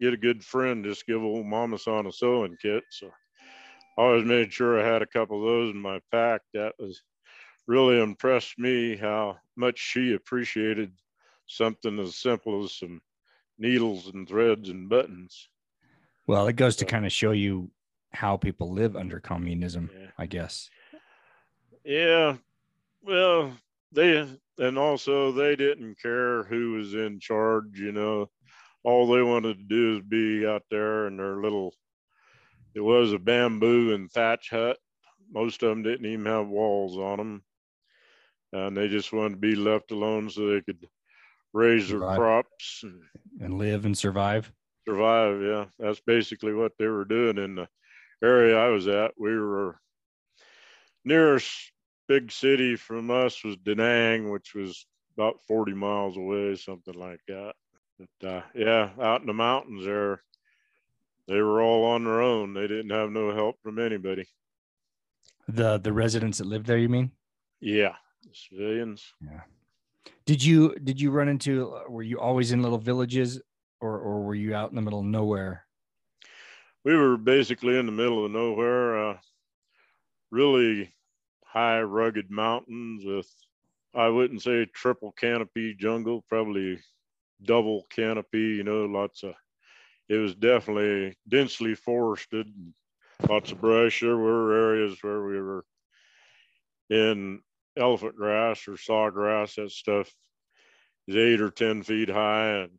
get 0.00 0.14
a 0.14 0.18
good 0.18 0.44
friend, 0.44 0.84
just 0.84 1.06
give 1.06 1.22
old 1.22 1.46
mama 1.46 1.78
son 1.78 2.06
a 2.06 2.12
sewing 2.12 2.56
kit. 2.62 2.84
So 2.90 3.10
I 3.98 4.02
always 4.02 4.24
made 4.24 4.52
sure 4.52 4.80
I 4.80 4.86
had 4.86 5.02
a 5.02 5.06
couple 5.06 5.38
of 5.38 5.44
those 5.44 5.74
in 5.74 5.80
my 5.80 6.00
pack. 6.12 6.42
That 6.54 6.74
was 6.78 7.02
really 7.66 8.00
impressed 8.00 8.56
me 8.58 8.96
how 8.96 9.38
much 9.56 9.78
she 9.78 10.14
appreciated 10.14 10.92
something 11.46 11.98
as 11.98 12.16
simple 12.16 12.62
as 12.64 12.74
some 12.74 13.00
needles 13.58 14.08
and 14.14 14.28
threads 14.28 14.68
and 14.68 14.88
buttons. 14.88 15.48
Well, 16.26 16.46
it 16.48 16.54
goes 16.56 16.76
to 16.76 16.84
kind 16.84 17.06
of 17.06 17.12
show 17.12 17.30
you 17.32 17.70
how 18.12 18.36
people 18.36 18.72
live 18.72 18.96
under 18.96 19.20
communism, 19.20 19.90
Yeah. 19.92 20.10
I 20.18 20.26
guess. 20.26 20.70
Yeah. 21.84 22.36
Well, 23.02 23.52
they 23.92 24.26
and 24.58 24.78
also 24.78 25.32
they 25.32 25.54
didn't 25.54 26.00
care 26.00 26.44
who 26.44 26.72
was 26.72 26.94
in 26.94 27.20
charge, 27.20 27.78
you 27.78 27.92
know. 27.92 28.30
All 28.82 29.06
they 29.06 29.22
wanted 29.22 29.58
to 29.58 29.64
do 29.64 29.96
is 29.96 30.02
be 30.02 30.46
out 30.46 30.62
there 30.70 31.06
in 31.06 31.16
their 31.16 31.36
little 31.36 31.74
it 32.74 32.80
was 32.80 33.12
a 33.12 33.18
bamboo 33.18 33.94
and 33.94 34.10
thatch 34.10 34.50
hut. 34.50 34.76
Most 35.32 35.62
of 35.62 35.70
them 35.70 35.82
didn't 35.82 36.06
even 36.06 36.26
have 36.26 36.46
walls 36.46 36.98
on 36.98 37.16
them. 37.18 37.44
And 38.52 38.76
they 38.76 38.88
just 38.88 39.12
wanted 39.12 39.30
to 39.30 39.36
be 39.36 39.56
left 39.56 39.90
alone 39.92 40.28
so 40.28 40.46
they 40.46 40.60
could 40.60 40.86
raise 41.54 41.88
their 41.88 42.00
crops 42.00 42.82
and 42.82 43.02
And 43.40 43.58
live 43.58 43.86
and 43.86 43.96
survive. 43.96 44.52
Survive. 44.87 45.42
Yeah, 45.42 45.66
that's 45.79 46.01
basically 46.01 46.55
what 46.55 46.72
they 46.79 46.87
were 46.87 47.05
doing 47.05 47.38
in 47.38 47.55
the 47.57 47.68
area 48.22 48.59
I 48.59 48.68
was 48.68 48.87
at. 48.88 49.12
We 49.18 49.37
were 49.37 49.79
nearest 51.05 51.72
big 52.09 52.31
city 52.31 52.77
from 52.77 53.11
us 53.11 53.42
was 53.44 53.57
Da 53.57 53.75
Nang, 53.75 54.31
which 54.31 54.55
was 54.55 54.87
about 55.16 55.40
40 55.49 55.75
miles 55.75 56.16
away, 56.16 56.55
something 56.57 56.94
like 56.94 57.20
that. 57.29 57.55
But 57.99 58.29
uh, 58.29 58.42
yeah, 58.55 58.90
out 59.01 59.22
in 59.22 59.27
the 59.27 59.33
mountains 59.33 59.85
there, 59.85 60.22
they 61.27 61.40
were 61.40 61.62
all 61.62 61.85
on 61.85 62.05
their 62.05 62.20
own. 62.20 62.55
They 62.55 62.66
didn't 62.66 62.90
have 62.90 63.11
no 63.11 63.35
help 63.35 63.57
from 63.62 63.79
anybody. 63.79 64.27
The 65.49 65.79
the 65.79 65.92
residents 65.92 66.38
that 66.38 66.46
lived 66.46 66.66
there, 66.66 66.77
you 66.77 66.88
mean? 66.88 67.12
Yeah, 67.61 67.94
the 68.22 68.31
civilians. 68.35 69.05
Yeah. 69.20 69.40
Did 70.27 70.44
you 70.44 70.75
did 70.75 71.01
you 71.01 71.11
run 71.11 71.29
into 71.29 71.81
were 71.88 72.03
you 72.03 72.20
always 72.20 72.53
in 72.53 72.62
little 72.62 72.79
villages 72.79 73.40
or 73.80 73.98
or 73.98 74.22
were 74.22 74.34
you 74.34 74.54
out 74.54 74.70
in 74.70 74.76
the 74.76 74.82
middle 74.82 75.00
of 75.00 75.06
nowhere? 75.06 75.66
we 76.86 76.94
were 76.94 77.16
basically 77.16 77.76
in 77.76 77.84
the 77.84 77.90
middle 77.90 78.24
of 78.24 78.30
nowhere, 78.30 79.08
uh, 79.08 79.16
really 80.30 80.94
high, 81.44 81.82
rugged 81.82 82.30
mountains 82.30 83.04
with, 83.04 83.28
I 83.92 84.06
wouldn't 84.06 84.42
say 84.42 84.66
triple 84.66 85.10
canopy 85.10 85.74
jungle, 85.74 86.24
probably 86.28 86.78
double 87.42 87.88
canopy, 87.90 88.38
you 88.38 88.62
know, 88.62 88.84
lots 88.84 89.24
of, 89.24 89.34
it 90.08 90.18
was 90.18 90.36
definitely 90.36 91.16
densely 91.28 91.74
forested, 91.74 92.46
lots 93.28 93.50
of 93.50 93.60
brush. 93.60 93.98
There 93.98 94.16
were 94.16 94.54
areas 94.54 94.96
where 95.02 95.24
we 95.24 95.40
were 95.40 95.64
in 96.88 97.40
elephant 97.76 98.14
grass 98.14 98.68
or 98.68 98.74
sawgrass, 98.74 99.56
that 99.56 99.72
stuff 99.72 100.08
is 101.08 101.16
eight 101.16 101.40
or 101.40 101.50
10 101.50 101.82
feet 101.82 102.10
high 102.10 102.58
and 102.58 102.70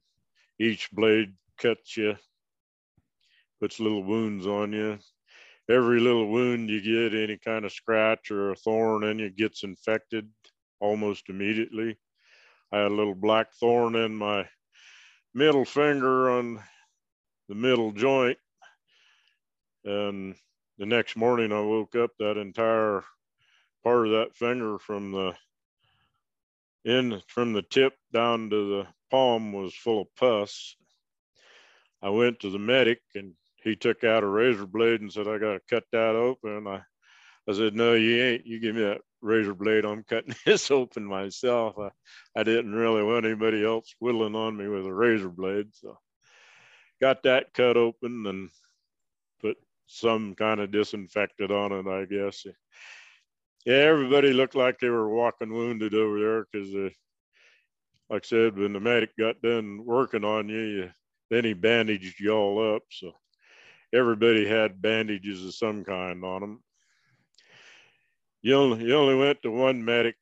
each 0.60 0.90
blade 0.92 1.34
cuts 1.58 1.98
you 1.98 2.16
puts 3.60 3.80
little 3.80 4.04
wounds 4.04 4.46
on 4.46 4.72
you. 4.74 5.00
Every 5.70 6.00
little 6.00 6.30
wound 6.30 6.70
you 6.70 6.82
get, 6.82 7.18
any 7.18 7.38
kind 7.38 7.66
of 7.66 7.74
scratch 7.74 8.32
or 8.32 8.52
a 8.52 8.56
thorn 8.56 9.04
in 9.04 9.20
you 9.20 9.30
gets 9.30 9.64
infected 9.64 10.30
almost 10.80 11.30
immediately. 11.30 11.98
I 12.72 12.78
had 12.80 12.92
a 12.92 12.96
little 12.96 13.16
black 13.16 13.54
thorn 13.60 13.96
in 13.96 14.16
my 14.16 14.48
middle 15.34 15.66
finger 15.66 16.30
on 16.30 16.60
the 17.50 17.56
middle 17.56 17.92
joint. 17.92 18.38
And 19.84 20.36
the 20.78 20.86
next 20.86 21.16
morning 21.16 21.52
I 21.52 21.62
woke 21.62 21.96
up 21.96 22.12
that 22.20 22.38
entire 22.38 23.04
part 23.84 24.08
of 24.08 24.14
that 24.14 24.36
finger 24.36 24.78
from 24.80 25.12
the 25.12 25.34
in 26.88 27.22
from 27.28 27.54
the 27.54 27.62
tip 27.64 27.94
down 28.14 28.50
to 28.50 28.70
the 28.70 28.88
palm 29.12 29.52
was 29.54 29.76
full 29.76 30.04
of 30.04 30.16
pus. 30.16 30.76
I 32.02 32.10
went 32.10 32.40
to 32.42 32.50
the 32.50 32.60
medic 32.60 33.02
and 33.14 33.34
he 33.58 33.76
took 33.76 34.04
out 34.04 34.24
a 34.24 34.28
razor 34.28 34.66
blade 34.66 35.02
and 35.02 35.12
said, 35.12 35.28
I 35.28 35.38
got 35.38 35.54
to 35.54 35.62
cut 35.70 35.84
that 35.92 36.16
open. 36.16 36.68
I, 36.68 36.82
I 37.50 37.54
said, 37.54 37.76
No, 37.76 37.94
you 37.94 38.24
ain't. 38.24 38.46
You 38.46 38.60
give 38.60 38.76
me 38.76 38.84
that 38.84 39.02
razor 39.22 39.54
blade. 39.54 39.86
I'm 39.86 40.04
cutting 40.04 40.36
this 40.46 40.72
open 40.72 41.04
myself. 41.04 41.76
I, 41.78 41.90
I 42.36 42.44
didn't 42.44 42.74
really 42.74 43.04
want 43.04 43.26
anybody 43.26 43.66
else 43.66 43.94
whittling 44.00 44.36
on 44.36 44.56
me 44.56 44.68
with 44.68 44.86
a 44.86 44.94
razor 44.94 45.30
blade. 45.30 45.68
So 45.74 45.98
got 47.02 47.24
that 47.24 47.54
cut 47.54 47.76
open 47.76 48.26
and 48.28 48.50
put 49.42 49.58
some 49.88 50.36
kind 50.36 50.62
of 50.62 50.72
disinfectant 50.72 51.52
on 51.52 51.74
it, 51.74 51.88
I 51.88 52.06
guess. 52.06 52.46
Yeah, 53.68 53.80
everybody 53.80 54.32
looked 54.32 54.56
like 54.56 54.80
they 54.80 54.88
were 54.88 55.10
walking 55.10 55.52
wounded 55.52 55.94
over 55.94 56.18
there 56.18 56.46
because, 56.50 56.74
uh, 56.74 56.90
like 58.10 58.24
I 58.24 58.26
said, 58.26 58.58
when 58.58 58.72
the 58.72 58.80
medic 58.80 59.10
got 59.20 59.42
done 59.42 59.84
working 59.84 60.24
on 60.24 60.48
you, 60.48 60.62
you, 60.62 60.92
then 61.30 61.44
he 61.44 61.52
bandaged 61.52 62.18
you 62.18 62.32
all 62.32 62.76
up. 62.76 62.84
So 62.90 63.12
everybody 63.94 64.48
had 64.48 64.82
bandages 64.82 65.46
of 65.46 65.54
some 65.54 65.84
kind 65.84 66.24
on 66.24 66.40
them. 66.40 66.64
You 68.42 68.56
only, 68.56 68.86
you 68.86 68.96
only 68.96 69.16
went 69.16 69.42
to 69.42 69.52
one 69.52 69.84
medic, 69.84 70.16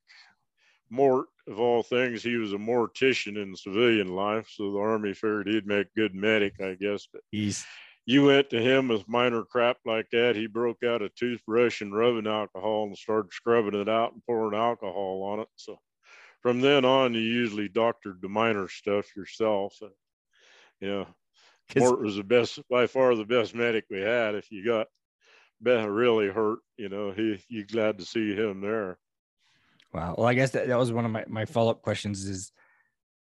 Mort, 0.90 1.28
of 1.48 1.60
all 1.60 1.84
things. 1.84 2.24
He 2.24 2.38
was 2.38 2.54
a 2.54 2.58
mortician 2.58 3.40
in 3.40 3.56
civilian 3.56 4.08
life, 4.08 4.50
so 4.50 4.72
the 4.72 4.80
Army 4.80 5.14
figured 5.14 5.50
he'd 5.50 5.68
make 5.68 5.94
good 5.96 6.16
medic, 6.16 6.60
I 6.60 6.74
guess. 6.74 7.08
But 7.14 7.22
He's 7.30 7.64
you 8.06 8.26
went 8.26 8.50
to 8.52 8.62
him 8.62 8.88
with 8.88 9.08
minor 9.08 9.44
crap 9.44 9.78
like 9.86 10.10
that. 10.12 10.36
He 10.36 10.48
broke 10.48 10.84
out 10.84 11.02
a 11.02 11.10
toothbrush 11.10 11.82
and 11.82 11.96
rubbing 11.96 12.28
alcohol 12.28 12.86
and 12.86 12.98
started 12.98 13.34
scrubbing 13.34 13.80
it 13.80 13.90
out 13.90 14.14
and 14.14 14.24
pouring 14.26 14.58
alcohol 14.60 15.24
on 15.24 15.40
it. 15.40 15.48
So 15.56 15.78
from 16.42 16.62
then 16.62 16.86
on, 16.86 17.14
you 17.16 17.22
usually 17.22 17.68
doctored 17.68 18.22
the 18.22 18.30
minor 18.30 18.68
stuff 18.68 19.16
yourself. 19.16 19.76
And, 19.82 19.92
yeah, 20.80 21.06
'Cause- 21.70 21.82
Mort 21.82 22.02
was 22.02 22.16
the 22.18 22.24
best, 22.24 22.60
by 22.70 22.86
far 22.88 23.16
the 23.16 23.26
best 23.26 23.56
medic 23.56 23.86
we 23.90 24.02
had. 24.02 24.36
If 24.36 24.52
you 24.52 24.64
got 24.64 24.88
really 25.62 26.28
hurt, 26.28 26.60
you 26.78 26.90
know, 26.90 27.12
he 27.12 27.44
you 27.48 27.66
glad 27.66 27.98
to 27.98 28.06
see 28.06 28.36
him 28.36 28.62
there. 28.62 29.00
Wow. 29.94 30.16
Well, 30.18 30.28
I 30.28 30.34
guess 30.34 30.52
that, 30.52 30.68
that 30.68 30.78
was 30.78 30.92
one 30.92 31.06
of 31.06 31.12
my, 31.12 31.24
my 31.28 31.46
follow 31.46 31.72
up 31.72 31.82
questions 31.82 32.26
is 32.26 32.52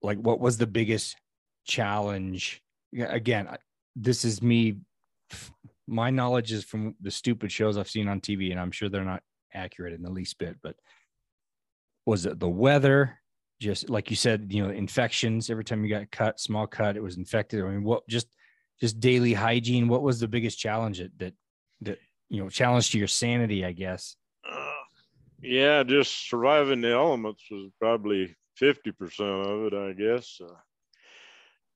like, 0.03 0.19
what 0.19 0.41
was 0.41 0.59
the 0.59 0.67
biggest 0.67 1.17
challenge? 1.65 2.63
Again, 2.93 3.49
this 3.97 4.25
is 4.25 4.43
me. 4.43 4.77
My 5.87 6.11
knowledge 6.11 6.53
is 6.53 6.65
from 6.65 6.95
the 7.01 7.11
stupid 7.11 7.53
shows 7.53 7.77
I've 7.77 7.91
seen 7.91 8.09
on 8.09 8.21
TV, 8.21 8.51
and 8.51 8.61
I'm 8.61 8.71
sure 8.71 8.89
they're 8.89 9.05
not 9.05 9.23
accurate 9.53 9.95
in 9.95 10.03
the 10.03 10.11
least 10.11 10.39
bit. 10.39 10.57
But 10.63 10.77
was 12.07 12.27
it 12.27 12.39
the 12.39 12.49
weather? 12.49 13.19
Just 13.61 13.89
like 13.89 14.11
you 14.11 14.17
said, 14.17 14.49
you 14.51 14.63
know, 14.63 14.71
infections. 14.71 15.51
Every 15.51 15.65
time 15.65 15.85
you 15.85 15.91
got 15.91 16.11
cut, 16.11 16.41
small 16.41 16.67
cut, 16.67 16.97
it 16.97 17.03
was 17.03 17.17
infected. 17.17 17.63
I 17.63 17.69
mean, 17.69 17.85
what 17.85 18.07
just 18.09 18.29
just 18.81 19.01
daily 19.01 19.33
hygiene? 19.33 19.89
What 19.89 20.03
was 20.03 20.21
the 20.21 20.29
biggest 20.29 20.59
challenge 20.59 20.99
that 20.99 21.19
that 21.19 21.35
that 21.83 21.99
you 22.29 22.43
know 22.43 22.49
challenge 22.49 22.91
to 22.91 22.99
your 22.99 23.09
sanity? 23.09 23.65
I 23.65 23.73
guess. 23.73 24.17
Uh, 24.49 24.71
yeah, 25.41 25.83
just 25.83 26.29
surviving 26.29 26.81
the 26.81 26.93
elements 26.93 27.45
was 27.51 27.71
probably 27.79 28.35
50% 28.61 28.95
of 29.21 29.73
it, 29.73 29.75
I 29.75 29.93
guess. 29.93 30.41
Uh, 30.43 30.55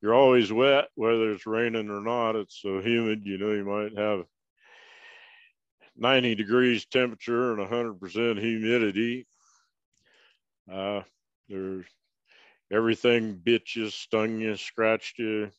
you're 0.01 0.15
always 0.15 0.53
wet, 0.53 0.89
whether 0.95 1.33
it's 1.33 1.47
raining 1.47 1.91
or 1.91 2.01
not. 2.01 2.37
It's 2.37 2.61
so 2.61 2.81
humid, 2.81 3.23
you 3.25 3.39
know, 3.39 3.53
you 3.53 3.65
might 3.65 3.99
have 3.99 4.25
90 5.97 6.37
degrees 6.37 6.87
temperature 6.87 7.53
and 7.53 7.69
100% 7.69 8.41
humidity. 8.41 9.27
Uh, 10.73 11.03
there's 11.49 11.87
everything 12.73 13.35
bit 13.35 13.75
you, 13.75 13.91
stung 13.91 14.41
you, 14.41 14.57
scratched 14.57 15.19
you. 15.19 15.51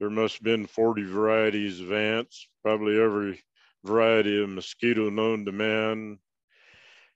There 0.00 0.10
must 0.10 0.36
have 0.36 0.44
been 0.44 0.66
40 0.66 1.04
varieties 1.04 1.80
of 1.80 1.92
ants, 1.92 2.48
probably 2.62 3.00
every 3.00 3.42
variety 3.84 4.42
of 4.42 4.48
mosquito 4.48 5.10
known 5.10 5.44
to 5.44 5.52
man. 5.52 6.18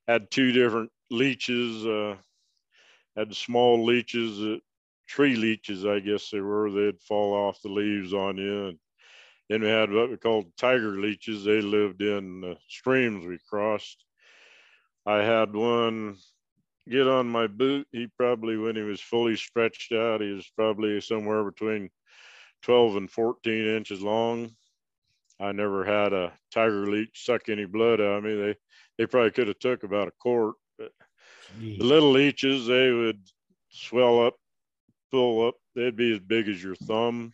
Had 0.08 0.30
two 0.30 0.52
different 0.52 0.90
leeches, 1.10 1.86
uh, 1.86 2.16
had 3.16 3.34
small 3.34 3.84
leeches 3.84 4.38
that 4.38 4.60
tree 5.12 5.36
leeches, 5.36 5.84
I 5.84 6.00
guess 6.00 6.30
they 6.30 6.40
were. 6.40 6.70
They'd 6.70 7.00
fall 7.02 7.34
off 7.34 7.60
the 7.60 7.68
leaves 7.68 8.14
on 8.14 8.38
you. 8.38 8.68
And 8.68 8.78
then 9.50 9.60
we 9.60 9.68
had 9.68 9.92
what 9.92 10.08
we 10.10 10.16
called 10.16 10.56
tiger 10.56 10.98
leeches. 10.98 11.44
They 11.44 11.60
lived 11.60 12.00
in 12.00 12.40
the 12.40 12.56
streams 12.66 13.26
we 13.26 13.38
crossed. 13.46 14.04
I 15.04 15.18
had 15.18 15.54
one 15.54 16.16
get 16.88 17.06
on 17.06 17.26
my 17.28 17.46
boot. 17.46 17.86
He 17.92 18.06
probably, 18.16 18.56
when 18.56 18.74
he 18.74 18.82
was 18.82 19.02
fully 19.02 19.36
stretched 19.36 19.92
out, 19.92 20.22
he 20.22 20.32
was 20.32 20.50
probably 20.56 20.98
somewhere 21.02 21.44
between 21.44 21.90
12 22.62 22.96
and 22.96 23.10
14 23.10 23.66
inches 23.66 24.00
long. 24.00 24.50
I 25.38 25.52
never 25.52 25.84
had 25.84 26.14
a 26.14 26.32
tiger 26.54 26.86
leech 26.86 27.24
suck 27.26 27.50
any 27.50 27.66
blood 27.66 28.00
out 28.00 28.18
of 28.18 28.24
me. 28.24 28.34
They 28.34 28.56
they 28.96 29.06
probably 29.06 29.32
could 29.32 29.48
have 29.48 29.58
took 29.58 29.82
about 29.82 30.08
a 30.08 30.12
quart. 30.12 30.54
But 30.78 30.92
the 31.58 31.84
little 31.84 32.12
leeches, 32.12 32.66
they 32.66 32.90
would 32.90 33.20
swell 33.70 34.24
up, 34.26 34.36
fill 35.12 35.46
up. 35.46 35.54
They'd 35.76 35.94
be 35.94 36.12
as 36.12 36.18
big 36.18 36.48
as 36.48 36.60
your 36.62 36.74
thumb. 36.74 37.32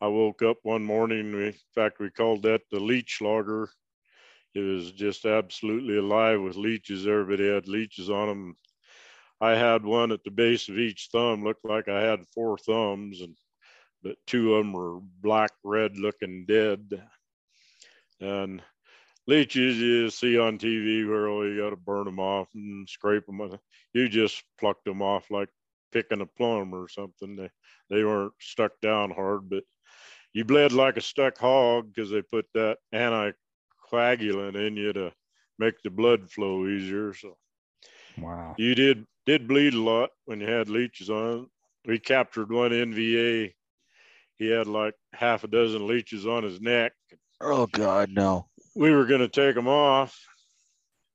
I 0.00 0.06
woke 0.08 0.42
up 0.42 0.58
one 0.62 0.82
morning. 0.82 1.34
We, 1.34 1.46
in 1.48 1.54
fact, 1.74 2.00
we 2.00 2.10
called 2.10 2.44
that 2.44 2.62
the 2.70 2.80
leech 2.80 3.18
laager. 3.20 3.68
It 4.54 4.60
was 4.60 4.92
just 4.92 5.24
absolutely 5.24 5.98
alive 5.98 6.40
with 6.40 6.56
leeches. 6.56 7.06
Everybody 7.06 7.48
had 7.48 7.68
leeches 7.68 8.08
on 8.08 8.28
them. 8.28 8.56
I 9.40 9.50
had 9.50 9.84
one 9.84 10.12
at 10.12 10.22
the 10.24 10.30
base 10.30 10.68
of 10.68 10.78
each 10.78 11.08
thumb. 11.12 11.44
Looked 11.44 11.64
like 11.64 11.88
I 11.88 12.00
had 12.00 12.26
four 12.34 12.56
thumbs, 12.58 13.20
and 13.20 13.36
but 14.02 14.16
two 14.26 14.54
of 14.54 14.64
them 14.64 14.72
were 14.72 15.00
black 15.20 15.50
red 15.64 15.98
looking 15.98 16.44
dead. 16.46 17.02
And 18.20 18.62
leeches 19.26 19.78
you 19.78 20.10
see 20.10 20.38
on 20.38 20.58
TV 20.58 21.08
where 21.08 21.28
oh 21.28 21.42
you 21.42 21.60
got 21.60 21.70
to 21.70 21.76
burn 21.76 22.04
them 22.04 22.18
off 22.18 22.48
and 22.54 22.88
scrape 22.88 23.26
them. 23.26 23.58
You 23.92 24.08
just 24.08 24.42
plucked 24.58 24.84
them 24.84 25.02
off 25.02 25.30
like 25.30 25.48
picking 25.92 26.20
a 26.20 26.26
plum 26.26 26.74
or 26.74 26.88
something. 26.88 27.36
They 27.36 27.50
they 27.90 28.04
weren't 28.04 28.32
stuck 28.40 28.80
down 28.80 29.10
hard, 29.10 29.48
but 29.50 29.64
you 30.32 30.44
bled 30.44 30.72
like 30.72 30.96
a 30.96 31.00
stuck 31.02 31.38
hog 31.38 31.92
because 31.92 32.10
they 32.10 32.22
put 32.22 32.46
that 32.54 32.78
anticoagulant 32.94 34.56
in 34.56 34.76
you 34.76 34.92
to 34.92 35.12
make 35.58 35.80
the 35.82 35.90
blood 35.90 36.30
flow 36.30 36.66
easier. 36.66 37.14
So 37.14 37.36
Wow. 38.18 38.54
you 38.58 38.74
did 38.74 39.06
did 39.26 39.46
bleed 39.48 39.74
a 39.74 39.80
lot 39.80 40.10
when 40.24 40.40
you 40.40 40.46
had 40.46 40.68
leeches 40.68 41.10
on. 41.10 41.48
We 41.86 41.98
captured 41.98 42.50
one 42.50 42.72
NVA. 42.72 43.54
He 44.38 44.50
had 44.50 44.66
like 44.66 44.94
half 45.12 45.44
a 45.44 45.48
dozen 45.48 45.86
leeches 45.86 46.26
on 46.26 46.42
his 46.42 46.60
neck. 46.60 46.92
Oh 47.40 47.66
God, 47.66 48.10
no. 48.10 48.48
We 48.74 48.90
were 48.92 49.06
gonna 49.06 49.28
take 49.28 49.56
him 49.56 49.68
off, 49.68 50.18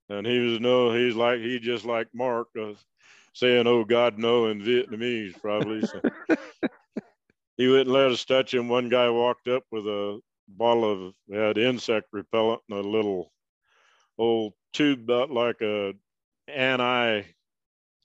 and 0.09 0.25
he 0.25 0.39
was 0.39 0.59
no. 0.59 0.93
He's 0.93 1.15
like 1.15 1.39
he 1.39 1.59
just 1.59 1.85
like 1.85 2.07
Mark 2.13 2.47
uh, 2.59 2.73
saying, 3.37 3.67
"Oh 3.67 3.85
God, 3.85 4.17
no" 4.17 4.47
in 4.47 4.61
Vietnamese 4.61 5.39
probably. 5.41 5.83
So 5.83 6.01
he 7.57 7.67
wouldn't 7.67 7.89
let 7.89 8.11
us 8.11 8.25
touch 8.25 8.53
him. 8.53 8.67
One 8.67 8.89
guy 8.89 9.09
walked 9.09 9.47
up 9.47 9.63
with 9.71 9.85
a 9.85 10.19
bottle 10.47 11.07
of 11.09 11.13
had 11.31 11.57
insect 11.57 12.07
repellent 12.11 12.61
and 12.69 12.79
a 12.79 12.89
little 12.89 13.31
old 14.17 14.53
tube 14.73 15.01
about 15.01 15.29
like 15.29 15.61
a 15.61 15.93
anti 16.47 17.23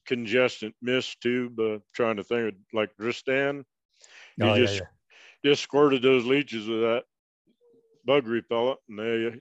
congestant 0.07 0.75
mist 0.83 1.21
tube, 1.23 1.59
uh, 1.59 1.79
trying 1.95 2.17
to 2.17 2.25
think 2.25 2.55
of 2.55 2.61
like 2.75 2.91
Dristan. 2.99 3.65
You 4.37 4.47
Oh, 4.47 4.55
yeah, 4.55 4.61
just 4.61 4.75
yeah. 4.75 4.87
just 5.45 5.63
squirted 5.63 6.03
those 6.03 6.27
leeches 6.27 6.69
with 6.69 6.81
that 6.81 7.05
bug 8.05 8.27
repellent, 8.27 8.81
and 8.89 8.99
they 8.99 9.41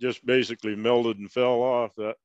just 0.00 0.24
basically 0.26 0.74
melted 0.74 1.18
and 1.18 1.30
fell 1.30 1.62
off. 1.62 1.94
That 1.96 2.16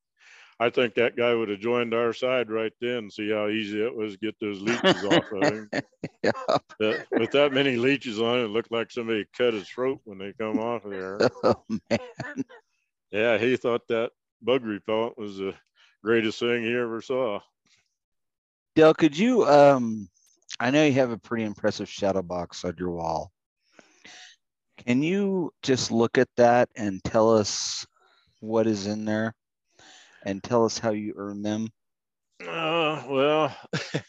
I 0.60 0.70
think 0.70 0.96
that 0.96 1.18
guy 1.18 1.34
would 1.34 1.50
have 1.50 1.60
joined 1.60 1.94
our 1.94 2.14
side 2.14 2.50
right 2.50 2.74
then. 2.80 3.10
See 3.10 3.32
how 3.32 3.48
easy 3.48 3.84
it 3.84 3.96
was 3.96 4.14
to 4.14 4.20
get 4.20 4.40
those 4.40 4.62
leeches 4.62 5.04
off 5.04 5.32
of 5.32 5.44
him. 5.44 5.70
Yeah. 6.22 6.32
But 6.80 7.06
with 7.12 7.32
that 7.32 7.52
many 7.52 7.76
leeches 7.76 8.22
on 8.22 8.40
it, 8.40 8.44
it 8.44 8.48
looked 8.48 8.72
like 8.72 8.92
somebody 8.92 9.26
cut 9.38 9.54
his 9.54 9.68
throat 9.68 10.00
when 10.06 10.18
they 10.18 10.32
come 10.32 10.58
off 10.58 10.86
of 10.86 10.92
there. 10.92 11.20
Oh 11.44 11.64
man. 11.70 12.46
Yeah, 13.12 13.38
he 13.38 13.58
thought 13.58 13.86
that 13.90 14.12
bug 14.42 14.64
repellent 14.64 15.18
was 15.18 15.38
the 15.38 15.54
greatest 16.02 16.40
thing 16.40 16.64
he 16.64 16.74
ever 16.74 17.02
saw. 17.02 17.42
Dale, 18.76 18.94
could 18.94 19.18
you 19.18 19.46
um 19.46 20.08
I 20.62 20.72
know 20.72 20.86
you 20.86 20.94
have 20.94 21.12
a 21.12 21.18
pretty 21.18 21.44
impressive 21.44 21.90
shadow 21.90 22.22
box 22.22 22.64
on 22.64 22.76
your 22.78 22.92
wall. 22.92 23.32
Can 24.86 25.04
you 25.04 25.52
just 25.62 25.92
look 25.92 26.18
at 26.18 26.30
that 26.38 26.70
and 26.76 27.04
tell 27.04 27.36
us 27.36 27.86
what 28.40 28.66
is 28.66 28.88
in 28.88 29.04
there 29.04 29.36
and 30.24 30.44
tell 30.44 30.66
us 30.66 30.78
how 30.78 30.92
you 30.92 31.14
earn 31.18 31.42
them? 31.42 31.70
Uh, 32.42 33.04
well, 33.08 33.56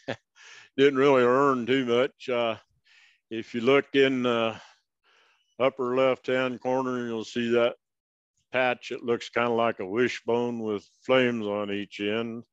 didn't 0.77 0.99
really 0.99 1.23
earn 1.23 1.65
too 1.65 1.85
much. 1.85 2.29
Uh, 2.29 2.55
if 3.29 3.53
you 3.53 3.61
look 3.61 3.85
in 3.93 4.23
the 4.23 4.59
upper 5.59 5.95
left-hand 5.95 6.61
corner, 6.61 7.05
you'll 7.05 7.23
see 7.23 7.51
that 7.51 7.75
patch. 8.51 8.91
It 8.91 9.03
looks 9.03 9.29
kind 9.29 9.49
of 9.49 9.57
like 9.57 9.79
a 9.79 9.85
wishbone 9.85 10.59
with 10.59 10.87
flames 11.05 11.45
on 11.45 11.71
each 11.71 11.99
end. 11.99 12.43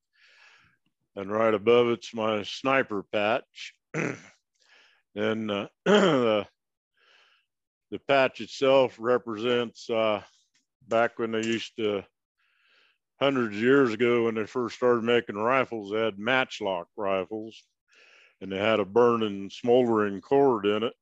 And 1.14 1.30
right 1.30 1.52
above 1.52 1.88
it's 1.88 2.14
my 2.14 2.42
sniper 2.42 3.02
patch. 3.12 3.74
and 5.14 5.50
uh, 5.50 5.68
the, 5.84 6.46
the 7.90 7.98
patch 7.98 8.40
itself 8.40 8.96
represents 8.98 9.90
uh, 9.90 10.22
back 10.88 11.18
when 11.18 11.32
they 11.32 11.44
used 11.44 11.76
to 11.76 12.04
hundreds 13.22 13.54
of 13.54 13.62
years 13.62 13.94
ago 13.94 14.24
when 14.24 14.34
they 14.34 14.44
first 14.44 14.74
started 14.74 15.04
making 15.04 15.36
rifles, 15.36 15.92
they 15.92 16.00
had 16.00 16.18
matchlock 16.18 16.88
rifles 16.96 17.62
and 18.40 18.50
they 18.50 18.58
had 18.58 18.80
a 18.80 18.84
burning 18.84 19.48
smoldering 19.48 20.20
cord 20.20 20.66
in 20.66 20.82
it 20.82 20.92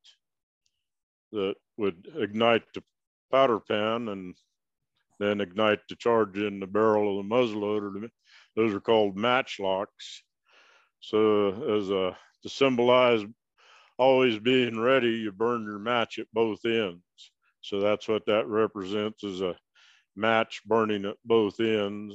that 1.32 1.54
would 1.78 2.06
ignite 2.16 2.62
the 2.74 2.82
powder 3.32 3.58
pan 3.58 4.08
and 4.08 4.34
then 5.18 5.40
ignite 5.40 5.80
the 5.88 5.96
charge 5.96 6.36
in 6.36 6.60
the 6.60 6.66
barrel 6.66 7.18
of 7.18 7.26
the 7.26 7.34
muzzleloader. 7.34 8.06
Those 8.54 8.74
are 8.74 8.80
called 8.80 9.16
matchlocks. 9.16 10.20
So 11.00 11.78
as 11.78 11.88
a 11.88 12.16
to 12.42 12.48
symbolize 12.50 13.24
always 13.98 14.38
being 14.38 14.78
ready, 14.78 15.08
you 15.08 15.32
burn 15.32 15.64
your 15.64 15.78
match 15.78 16.18
at 16.18 16.26
both 16.34 16.66
ends. 16.66 17.00
So 17.62 17.80
that's 17.80 18.08
what 18.08 18.26
that 18.26 18.46
represents 18.46 19.24
is 19.24 19.40
a 19.40 19.56
match 20.16 20.62
burning 20.64 21.04
at 21.04 21.16
both 21.24 21.60
ends. 21.60 22.14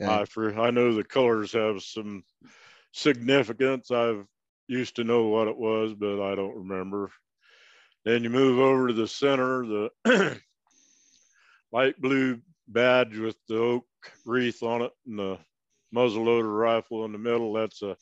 Okay. 0.00 0.12
I, 0.12 0.24
for, 0.24 0.58
I 0.58 0.70
know 0.70 0.94
the 0.94 1.04
colors 1.04 1.52
have 1.52 1.82
some 1.82 2.22
significance. 2.92 3.90
I've 3.90 4.26
used 4.68 4.96
to 4.96 5.04
know 5.04 5.28
what 5.28 5.48
it 5.48 5.56
was, 5.56 5.94
but 5.94 6.22
I 6.22 6.34
don't 6.34 6.56
remember. 6.56 7.10
Then 8.04 8.22
you 8.22 8.30
move 8.30 8.58
over 8.58 8.88
to 8.88 8.92
the 8.92 9.08
center, 9.08 9.66
the 10.04 10.40
light 11.72 12.00
blue 12.00 12.40
badge 12.68 13.16
with 13.16 13.36
the 13.48 13.58
oak 13.58 13.84
wreath 14.24 14.62
on 14.62 14.82
it 14.82 14.92
and 15.06 15.18
the 15.18 15.38
muzzleloader 15.94 16.58
rifle 16.58 17.04
in 17.04 17.12
the 17.12 17.18
middle. 17.18 17.52
That's 17.52 17.82
a 17.82 17.96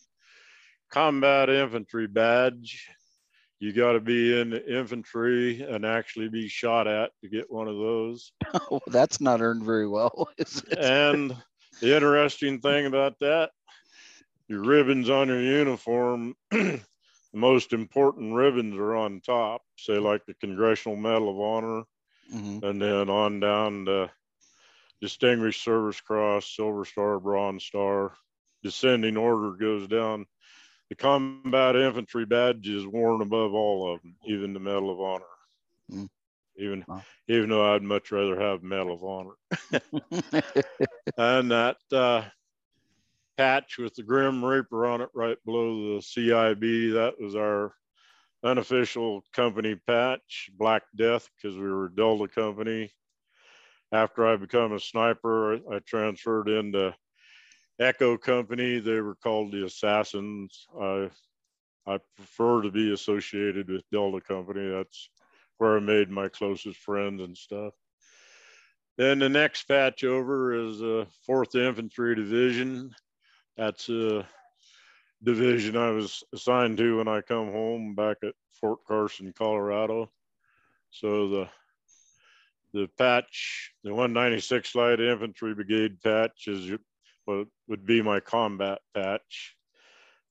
combat 0.91 1.49
infantry 1.49 2.07
badge. 2.07 2.89
You 3.61 3.73
got 3.73 3.93
to 3.93 4.01
be 4.01 4.39
in 4.39 4.51
the 4.51 4.79
infantry 4.79 5.63
and 5.63 5.87
actually 5.87 6.29
be 6.29 6.49
shot 6.49 6.87
at 6.87 7.13
to 7.23 7.29
get 7.29 7.51
one 7.51 7.69
of 7.69 7.77
those. 7.77 8.33
Oh, 8.71 8.81
that's 8.87 9.21
not 9.21 9.41
earned 9.41 9.65
very 9.65 9.89
well, 9.89 10.29
is 10.39 10.63
it? 10.71 10.79
And 10.79 11.37
the 11.81 11.95
interesting 11.95 12.61
thing 12.61 12.87
about 12.87 13.19
that, 13.21 13.51
your 14.49 14.61
ribbons 14.61 15.11
on 15.11 15.29
your 15.29 15.41
uniform, 15.41 16.35
the 16.51 16.81
most 17.33 17.73
important 17.73 18.35
ribbons 18.35 18.77
are 18.77 18.95
on 18.95 19.21
top, 19.21 19.63
say 19.77 19.99
like 19.99 20.25
the 20.27 20.35
Congressional 20.35 20.97
Medal 20.97 21.31
of 21.31 21.41
Honor, 21.41 21.85
mm-hmm. 22.33 22.65
and 22.65 22.81
then 22.81 23.11
on 23.11 23.41
down 23.41 23.87
to 23.87 24.11
Distinguished 25.01 25.63
Service 25.63 26.01
Cross, 26.01 26.55
Silver 26.57 26.85
Star, 26.85 27.19
Bronze 27.19 27.65
Star. 27.65 28.13
Descending 28.63 29.19
order 29.19 29.51
goes 29.51 29.87
down. 29.89 30.27
The 30.91 30.97
combat 30.97 31.77
infantry 31.77 32.27
badge 32.27 32.69
is 32.69 32.87
worn 32.87 33.23
above 33.23 33.55
all 33.55 33.93
of 33.95 34.03
them, 34.03 34.17
even 34.27 34.53
the 34.53 34.61
Medal 34.61 34.91
of 34.91 35.01
Honor. 35.01 35.25
Mm. 35.91 36.09
Even 36.57 36.85
wow. 36.87 37.03
even 37.29 37.51
though 37.51 37.75
I'd 37.75 37.83
much 37.83 38.13
rather 38.13 38.39
have 38.39 38.63
Medal 38.63 38.95
of 38.95 39.03
Honor. 39.03 40.43
and 41.19 41.51
that 41.51 41.77
uh, 41.91 42.23
patch 43.37 43.79
with 43.79 43.95
the 43.95 44.03
Grim 44.03 44.45
Reaper 44.45 44.87
on 44.87 45.01
it 45.01 45.09
right 45.15 45.39
below 45.45 45.97
the 45.97 46.03
CIB. 46.03 46.95
That 46.95 47.15
was 47.21 47.35
our 47.35 47.75
unofficial 48.45 49.25
company 49.33 49.77
patch, 49.87 50.51
Black 50.57 50.83
Death, 50.97 51.29
because 51.37 51.57
we 51.57 51.65
were 51.65 51.87
a 51.87 51.95
Delta 51.95 52.29
company. 52.29 52.93
After 53.93 54.27
I 54.27 54.37
become 54.37 54.73
a 54.73 54.81
sniper, 54.81 55.55
I 55.73 55.79
transferred 55.87 56.49
into 56.49 56.95
Echo 57.79 58.17
Company. 58.17 58.79
They 58.79 59.01
were 59.01 59.17
called 59.17 59.53
the 59.53 59.65
Assassins. 59.67 60.67
I 60.81 61.11
I 61.87 61.99
prefer 62.17 62.63
to 62.63 62.71
be 62.71 62.93
associated 62.95 63.69
with 63.69 63.89
Delta 63.93 64.21
Company. 64.21 64.71
That's 64.71 65.11
where 65.59 65.77
I 65.77 65.81
made 65.81 66.11
my 66.11 66.29
closest 66.29 66.79
friends 66.79 67.21
and 67.21 67.37
stuff. 67.37 67.75
Then 68.97 69.19
the 69.19 69.29
next 69.29 69.65
patch 69.65 70.03
over 70.05 70.55
is 70.55 70.79
the 70.79 71.07
Fourth 71.27 71.55
Infantry 71.55 72.15
Division 72.15 72.95
that's 73.57 73.89
a 73.89 74.27
division 75.23 75.77
I 75.77 75.91
was 75.91 76.25
assigned 76.33 76.77
to 76.79 76.99
when 76.99 77.09
I 77.09 77.21
come 77.21 77.53
home 77.53 77.95
back 77.95 78.19
at 78.23 78.35
Fort 78.53 78.81
Carson, 78.87 79.33
Colorado. 79.33 80.11
So 80.91 81.29
the 81.29 81.49
the 82.73 82.89
patch, 82.99 83.73
the 83.85 83.91
196 83.91 84.75
Light 84.75 84.99
Infantry 84.99 85.55
Brigade 85.55 86.01
patch 86.03 86.49
is 86.49 86.77
what 87.25 87.47
would 87.69 87.87
be 87.87 88.03
my 88.03 88.21
combat 88.21 88.81
patch. 88.95 89.57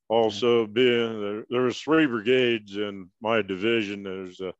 Also, 0.09 0.67
being 0.67 1.21
there, 1.21 1.45
there 1.49 1.61
was 1.61 1.79
three 1.79 2.05
brigades 2.05 2.75
in 2.75 3.09
my 3.21 3.41
division. 3.41 4.03
There's 4.03 4.37
the 4.37 4.53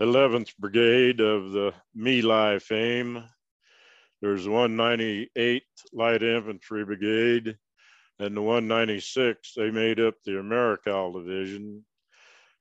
11th 0.00 0.56
Brigade 0.58 1.20
of 1.20 1.52
the 1.52 1.72
Lai 1.96 2.58
fame. 2.58 3.24
There's 4.20 4.46
198th 4.46 5.62
Light 5.92 6.22
Infantry 6.22 6.84
Brigade 6.84 7.56
and 8.20 8.36
the 8.36 8.42
196, 8.42 9.54
they 9.54 9.70
made 9.70 10.00
up 10.00 10.14
the 10.24 10.38
Americal 10.38 11.12
division. 11.12 11.84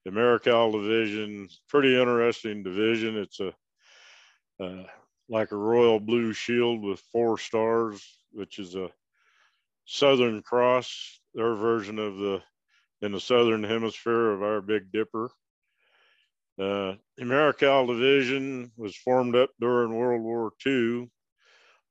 The 0.06 0.12
Americal 0.12 0.72
division, 0.72 1.50
pretty 1.68 2.00
interesting 2.00 2.64
division. 2.64 3.18
It's 3.18 3.39
a 3.39 3.54
uh, 4.64 4.84
like 5.30 5.52
a 5.52 5.58
royal 5.58 6.00
blue 6.00 6.32
shield 6.32 6.82
with 6.82 7.02
four 7.12 7.38
stars, 7.38 8.04
which 8.32 8.60
is 8.60 8.76
a 8.76 8.90
Southern 9.86 10.42
Cross, 10.42 11.22
their 11.34 11.56
version 11.56 12.00
of 12.00 12.18
the 12.18 12.42
in 13.02 13.12
the 13.12 13.20
southern 13.20 13.64
hemisphere 13.64 14.32
of 14.32 14.42
our 14.42 14.62
Big 14.62 14.92
Dipper. 14.92 15.26
Uh, 16.60 16.96
the 17.16 17.22
Americal 17.22 17.86
Division 17.86 18.72
was 18.76 18.96
formed 18.96 19.36
up 19.36 19.52
during 19.60 19.94
World 19.94 20.24
War 20.24 20.52
II 20.66 21.10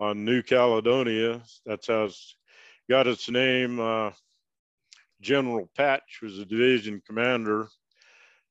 on 0.01 0.25
New 0.25 0.43
Caledonia. 0.43 1.43
That's 1.65 1.87
how 1.87 2.05
it's 2.05 2.37
got 2.91 3.07
its 3.07 3.31
name. 3.31 3.79
Uh, 3.79 4.11
General 5.21 5.71
Patch 5.77 6.19
was 6.23 6.37
the 6.37 6.45
division 6.45 7.01
commander, 7.07 7.69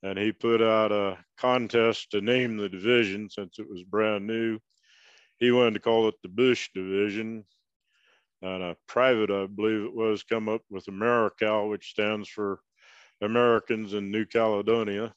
and 0.01 0.17
he 0.17 0.31
put 0.31 0.61
out 0.61 0.91
a 0.91 1.17
contest 1.37 2.11
to 2.11 2.21
name 2.21 2.57
the 2.57 2.69
division 2.69 3.29
since 3.29 3.59
it 3.59 3.69
was 3.69 3.83
brand 3.83 4.25
new. 4.25 4.59
He 5.37 5.51
wanted 5.51 5.73
to 5.75 5.79
call 5.81 6.07
it 6.07 6.15
the 6.23 6.29
Bush 6.29 6.69
Division, 6.73 7.43
and 8.41 8.63
a 8.63 8.77
private, 8.87 9.31
I 9.31 9.47
believe 9.47 9.85
it 9.85 9.95
was, 9.95 10.23
come 10.23 10.49
up 10.49 10.61
with 10.69 10.87
Americal, 10.87 11.69
which 11.69 11.89
stands 11.89 12.29
for 12.29 12.59
Americans 13.21 13.93
in 13.93 14.11
New 14.11 14.25
Caledonia. 14.25 15.13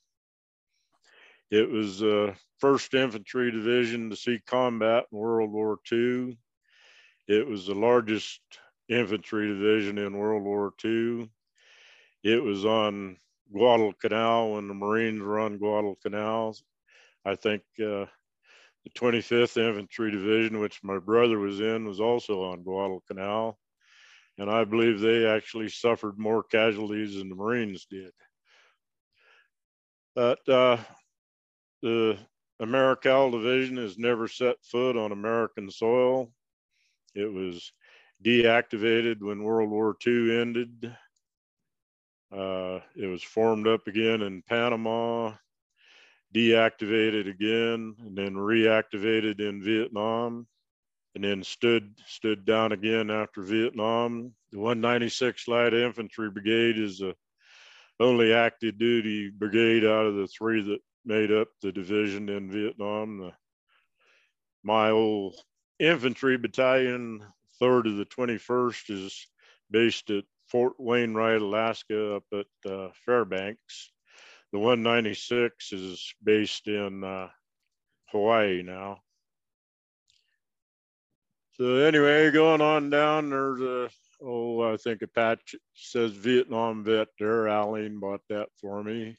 It 1.50 1.68
was 1.70 1.98
the 1.98 2.34
first 2.58 2.94
infantry 2.94 3.50
division 3.50 4.10
to 4.10 4.16
see 4.16 4.40
combat 4.46 5.06
in 5.10 5.18
World 5.18 5.50
War 5.50 5.78
II. 5.90 6.38
It 7.26 7.46
was 7.46 7.66
the 7.66 7.74
largest 7.74 8.40
infantry 8.88 9.48
division 9.48 9.98
in 9.98 10.16
World 10.16 10.42
War 10.42 10.72
II. 10.84 11.30
It 12.22 12.42
was 12.42 12.64
on 12.64 13.16
Guadalcanal 13.52 14.54
when 14.54 14.68
the 14.68 14.74
Marines 14.74 15.20
were 15.22 15.38
on 15.38 15.58
Guadalcanal. 15.58 16.56
I 17.24 17.34
think 17.34 17.62
uh, 17.82 18.06
the 18.94 19.00
25th 19.00 19.56
Infantry 19.56 20.10
Division, 20.10 20.60
which 20.60 20.80
my 20.82 20.98
brother 20.98 21.38
was 21.38 21.60
in, 21.60 21.86
was 21.86 22.00
also 22.00 22.44
on 22.44 22.62
Guadalcanal. 22.62 23.58
And 24.38 24.50
I 24.50 24.64
believe 24.64 25.00
they 25.00 25.26
actually 25.26 25.68
suffered 25.68 26.18
more 26.18 26.42
casualties 26.42 27.16
than 27.16 27.28
the 27.28 27.34
Marines 27.34 27.86
did. 27.90 28.12
But 30.14 30.48
uh, 30.48 30.78
the 31.82 32.18
Americal 32.60 33.30
Division 33.30 33.76
has 33.78 33.98
never 33.98 34.28
set 34.28 34.56
foot 34.64 34.96
on 34.96 35.12
American 35.12 35.70
soil. 35.70 36.32
It 37.14 37.32
was 37.32 37.72
deactivated 38.24 39.20
when 39.20 39.42
World 39.42 39.70
War 39.70 39.96
II 40.06 40.40
ended. 40.40 40.96
Uh, 42.32 42.80
it 42.96 43.06
was 43.06 43.22
formed 43.22 43.66
up 43.66 43.86
again 43.86 44.22
in 44.22 44.42
Panama, 44.42 45.32
deactivated 46.34 47.28
again, 47.28 47.94
and 48.00 48.16
then 48.16 48.34
reactivated 48.34 49.40
in 49.40 49.62
Vietnam, 49.62 50.46
and 51.14 51.24
then 51.24 51.42
stood 51.42 51.94
stood 52.06 52.44
down 52.44 52.72
again 52.72 53.10
after 53.10 53.42
Vietnam. 53.42 54.34
The 54.52 54.58
196 54.58 55.48
Light 55.48 55.74
Infantry 55.74 56.30
Brigade 56.30 56.78
is 56.78 56.98
the 56.98 57.14
only 58.00 58.32
active 58.32 58.78
duty 58.78 59.30
brigade 59.30 59.84
out 59.84 60.06
of 60.06 60.14
the 60.14 60.28
three 60.28 60.62
that 60.62 60.80
made 61.04 61.32
up 61.32 61.48
the 61.62 61.72
division 61.72 62.28
in 62.28 62.50
Vietnam. 62.50 63.18
The, 63.18 63.32
my 64.62 64.90
old 64.90 65.36
infantry 65.78 66.36
battalion 66.36 67.24
third 67.58 67.86
of 67.86 67.96
the 67.96 68.04
21st 68.04 68.90
is 68.90 69.26
based 69.70 70.10
at 70.10 70.24
Fort 70.46 70.74
Wainwright, 70.78 71.42
Alaska, 71.42 72.16
up 72.16 72.24
at 72.32 72.70
uh, 72.70 72.88
Fairbanks. 73.04 73.90
The 74.52 74.58
196 74.58 75.72
is 75.72 76.14
based 76.22 76.68
in 76.68 77.04
uh, 77.04 77.28
Hawaii 78.06 78.62
now. 78.62 78.98
So 81.52 81.76
anyway, 81.76 82.30
going 82.30 82.60
on 82.60 82.88
down, 82.88 83.30
there's 83.30 83.60
a 83.60 83.90
oh, 84.22 84.62
I 84.62 84.76
think 84.76 85.02
a 85.02 85.08
patch 85.08 85.54
says 85.74 86.12
Vietnam 86.12 86.84
vet 86.84 87.08
there. 87.18 87.46
Aline 87.46 87.98
bought 87.98 88.22
that 88.28 88.48
for 88.60 88.82
me. 88.82 89.16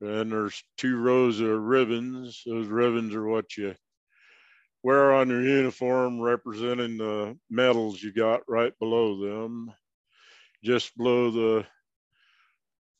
And 0.00 0.32
there's 0.32 0.62
two 0.76 0.96
rows 0.96 1.40
of 1.40 1.48
ribbons. 1.50 2.42
Those 2.46 2.68
ribbons 2.68 3.14
are 3.14 3.26
what 3.26 3.56
you 3.56 3.74
wear 4.82 5.12
on 5.12 5.28
your 5.28 5.42
uniform 5.42 6.20
representing 6.20 6.98
the 6.98 7.36
medals 7.50 8.02
you 8.02 8.12
got 8.12 8.40
right 8.48 8.72
below 8.78 9.20
them. 9.20 9.72
Just 10.64 10.96
below 10.96 11.30
the 11.30 11.66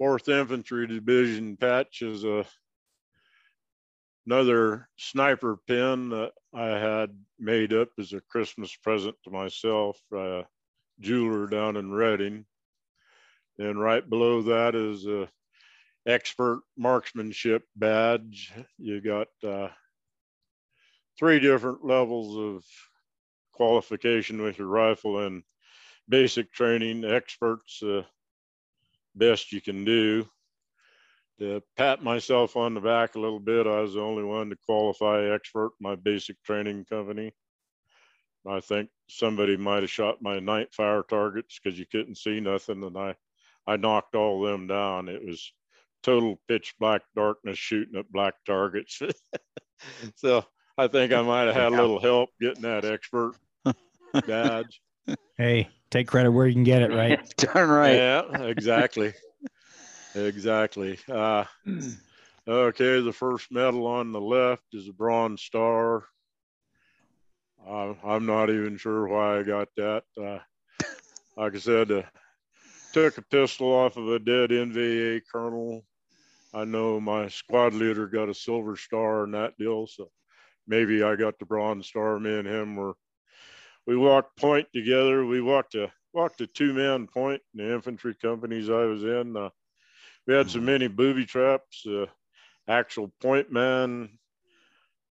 4th 0.01 0.29
Infantry 0.29 0.87
Division 0.87 1.57
patch 1.57 2.03
is 2.03 2.25
a 2.25 2.45
another 4.27 4.89
sniper 4.99 5.57
pin 5.67 6.11
that 6.11 6.33
I 6.55 6.67
had 6.67 7.19
made 7.39 7.73
up 7.73 7.89
as 7.99 8.13
a 8.13 8.21
Christmas 8.21 8.75
present 8.77 9.17
to 9.25 9.31
myself, 9.31 9.99
a 10.13 10.45
jeweler 11.01 11.47
down 11.47 11.77
in 11.77 11.91
Redding. 11.91 12.45
And 13.59 13.81
right 13.81 14.09
below 14.09 14.43
that 14.43 14.75
is 14.75 15.07
a 15.07 15.29
expert 16.07 16.61
marksmanship 16.77 17.65
badge. 17.75 18.53
You 18.79 19.01
got 19.01 19.29
uh, 19.43 19.69
three 21.19 21.41
different 21.41 21.85
levels 21.85 22.37
of 22.37 22.65
qualification 23.53 24.43
with 24.43 24.59
your 24.59 24.69
rifle 24.69 25.27
and 25.27 25.43
basic 26.09 26.53
training, 26.53 27.05
experts, 27.05 27.83
uh, 27.83 28.03
best 29.19 29.53
you 29.53 29.61
can 29.61 29.85
do. 29.85 30.29
To 31.41 31.63
pat 31.77 32.03
myself 32.03 32.57
on 32.57 32.75
the 32.75 32.81
back 32.81 33.15
a 33.15 33.21
little 33.21 33.39
bit, 33.39 33.67
I 33.67 33.81
was 33.81 33.95
the 33.95 34.01
only 34.01 34.25
one 34.25 34.51
to 34.51 34.57
qualify 34.67 35.33
expert 35.33 35.71
my 35.81 35.95
basic 35.95 36.43
training 36.43 36.85
company. 36.87 37.33
I 38.47 38.61
think 38.61 38.89
somebody 39.09 39.57
might 39.57 39.83
have 39.83 39.91
shot 39.91 40.23
my 40.23 40.41
night 40.41 40.73
fire 40.73 41.03
targets 41.03 41.59
because 41.59 41.79
you 41.79 41.87
couldn't 41.87 42.17
see 42.17 42.41
nothing, 42.41 42.83
and 42.83 42.97
I, 42.97 43.15
I 43.67 43.77
knocked 43.77 44.15
all 44.15 44.41
them 44.41 44.67
down. 44.67 45.09
It 45.09 45.25
was 45.25 45.53
total 46.03 46.41
pitch 46.49 46.75
black 46.81 47.03
darkness 47.15 47.59
shooting 47.59 47.99
at 47.99 48.11
black 48.11 48.35
targets. 48.47 49.01
so 50.17 50.45
I 50.77 50.89
think 50.89 51.13
I 51.13 51.23
might 51.23 51.47
have 51.47 51.55
had 51.55 51.73
a 51.73 51.77
little 51.77 52.01
help 52.01 52.31
getting 52.41 52.63
that 52.63 52.85
expert 52.85 53.35
badge. 54.27 54.81
Hey, 55.37 55.69
take 55.91 56.09
credit 56.09 56.31
where 56.31 56.47
you 56.47 56.55
can 56.55 56.65
get 56.65 56.83
it, 56.83 56.93
right? 56.93 57.19
Darn 57.37 57.69
right. 57.69 57.97
Yeah, 57.97 58.43
exactly. 58.43 59.15
exactly. 60.15 60.99
Uh, 61.09 61.45
okay, 62.47 63.01
the 63.01 63.13
first 63.13 63.51
medal 63.51 63.87
on 63.87 64.13
the 64.13 64.21
left 64.21 64.65
is 64.73 64.89
a 64.89 64.93
Bronze 64.93 65.43
Star. 65.43 66.05
Uh, 67.67 67.95
I'm 68.05 68.27
not 68.27 68.51
even 68.51 68.77
sure 68.77 69.07
why 69.09 69.41
I 69.41 69.43
got 69.43 69.69
that. 69.77 70.05
Uh, 70.21 70.39
like 71.37 71.55
I 71.55 71.59
said, 71.59 71.91
uh, 71.91 72.03
took 72.93 73.19
a 73.19 73.23
pistol 73.23 73.69
off 73.69 73.97
of 73.97 74.09
a 74.09 74.19
dead 74.19 74.51
NVA 74.51 75.23
colonel. 75.31 75.85
I 76.55 76.65
know 76.65 76.99
my 76.99 77.29
squad 77.29 77.75
leader 77.75 78.07
got 78.07 78.31
a 78.31 78.35
silver 78.35 78.77
star 78.77 79.25
in 79.25 79.33
that 79.33 79.57
deal, 79.59 79.87
so 79.87 80.11
maybe 80.67 81.03
I 81.03 81.15
got 81.15 81.39
the 81.39 81.45
bronze 81.45 81.89
star. 81.89 82.19
Me 82.19 82.39
and 82.39 82.49
him 82.49 82.77
were 82.77 82.95
we 83.89 83.97
walked 83.97 84.37
point 84.37 84.69
together. 84.75 85.25
We 85.25 85.41
walked 85.41 85.75
a 85.75 85.91
walked 86.13 86.43
a 86.43 86.47
two 86.47 86.75
man 86.75 87.07
point 87.07 87.41
in 87.55 87.67
the 87.67 87.73
infantry 87.73 88.15
companies 88.15 88.69
I 88.69 88.85
was 88.85 89.03
in. 89.03 89.35
Uh, 89.35 89.49
we 90.27 90.35
had 90.35 90.51
so 90.51 90.61
many 90.61 90.89
booby 90.89 91.25
traps. 91.25 91.87
Uh, 91.87 92.05
actual 92.69 93.11
point 93.23 93.51
man, 93.51 94.11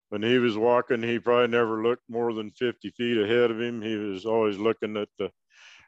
when 0.08 0.24
he 0.24 0.38
was 0.38 0.58
walking, 0.58 1.04
he 1.04 1.20
probably 1.20 1.46
never 1.46 1.84
looked 1.84 2.02
more 2.10 2.32
than 2.32 2.50
50 2.50 2.90
feet 2.90 3.16
ahead 3.16 3.52
of 3.52 3.60
him. 3.60 3.80
He 3.80 3.94
was 3.94 4.26
always 4.26 4.58
looking 4.58 4.96
at 4.96 5.08
the 5.20 5.30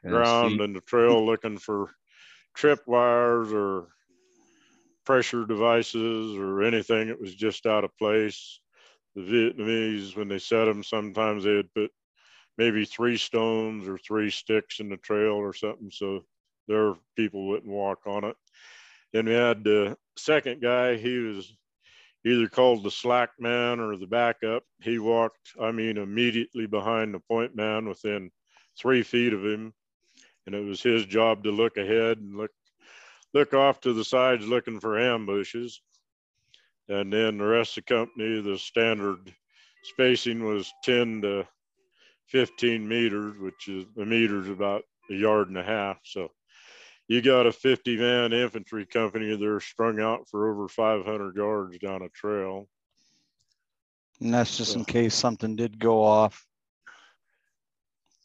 ground 0.07 0.61
and 0.61 0.73
the 0.73 0.79
trail 0.79 1.25
looking 1.25 1.57
for 1.57 1.91
trip 2.55 2.79
wires 2.87 3.51
or 3.51 3.89
pressure 5.05 5.45
devices 5.45 6.37
or 6.37 6.63
anything 6.63 7.09
that 7.09 7.19
was 7.19 7.35
just 7.35 7.65
out 7.65 7.83
of 7.83 7.97
place. 7.97 8.61
The 9.13 9.23
Vietnamese, 9.23 10.15
when 10.15 10.29
they 10.29 10.39
set 10.39 10.65
them, 10.65 10.83
sometimes 10.83 11.43
they 11.43 11.55
would 11.55 11.73
put 11.73 11.91
maybe 12.57 12.85
three 12.85 13.17
stones 13.17 13.87
or 13.87 13.97
three 13.97 14.29
sticks 14.29 14.79
in 14.79 14.89
the 14.89 14.97
trail 14.97 15.33
or 15.33 15.53
something 15.53 15.91
so 15.91 16.23
their 16.67 16.95
people 17.15 17.47
wouldn't 17.47 17.71
walk 17.71 18.07
on 18.07 18.23
it. 18.23 18.35
Then 19.13 19.25
we 19.25 19.33
had 19.33 19.63
the 19.63 19.97
second 20.17 20.61
guy, 20.61 20.95
he 20.95 21.17
was 21.19 21.51
either 22.25 22.49
called 22.49 22.83
the 22.83 22.91
slack 22.91 23.29
man 23.39 23.79
or 23.79 23.95
the 23.95 24.07
backup. 24.07 24.63
He 24.81 24.99
walked, 24.99 25.53
I 25.61 25.71
mean, 25.71 25.97
immediately 25.97 26.65
behind 26.65 27.13
the 27.13 27.19
point 27.19 27.55
man 27.55 27.87
within 27.87 28.31
three 28.77 29.03
feet 29.03 29.33
of 29.33 29.45
him. 29.45 29.73
And 30.45 30.55
it 30.55 30.63
was 30.63 30.81
his 30.81 31.05
job 31.05 31.43
to 31.43 31.51
look 31.51 31.77
ahead 31.77 32.17
and 32.17 32.35
look 32.35 32.51
look 33.33 33.53
off 33.53 33.81
to 33.81 33.93
the 33.93 34.05
sides 34.05 34.47
looking 34.47 34.79
for 34.79 34.99
ambushes. 34.99 35.81
And 36.89 37.11
then 37.11 37.37
the 37.37 37.45
rest 37.45 37.77
of 37.77 37.85
the 37.85 37.93
company, 37.93 38.41
the 38.41 38.57
standard 38.57 39.33
spacing 39.83 40.43
was 40.43 40.71
10 40.83 41.21
to 41.21 41.47
15 42.27 42.87
meters, 42.87 43.37
which 43.39 43.67
is 43.67 43.85
a 43.97 44.05
meter 44.05 44.39
is 44.39 44.49
about 44.49 44.83
a 45.09 45.13
yard 45.13 45.47
and 45.47 45.57
a 45.57 45.63
half. 45.63 45.97
So 46.03 46.29
you 47.07 47.21
got 47.21 47.47
a 47.47 47.51
50 47.51 47.97
man 47.97 48.33
infantry 48.33 48.85
company, 48.85 49.35
they're 49.35 49.59
strung 49.59 50.01
out 50.01 50.27
for 50.29 50.51
over 50.51 50.67
500 50.67 51.35
yards 51.35 51.77
down 51.79 52.01
a 52.01 52.09
trail. 52.09 52.67
And 54.19 54.33
that's 54.33 54.57
just 54.57 54.75
in 54.75 54.83
case 54.83 55.13
something 55.13 55.55
did 55.55 55.79
go 55.79 56.03
off. 56.03 56.43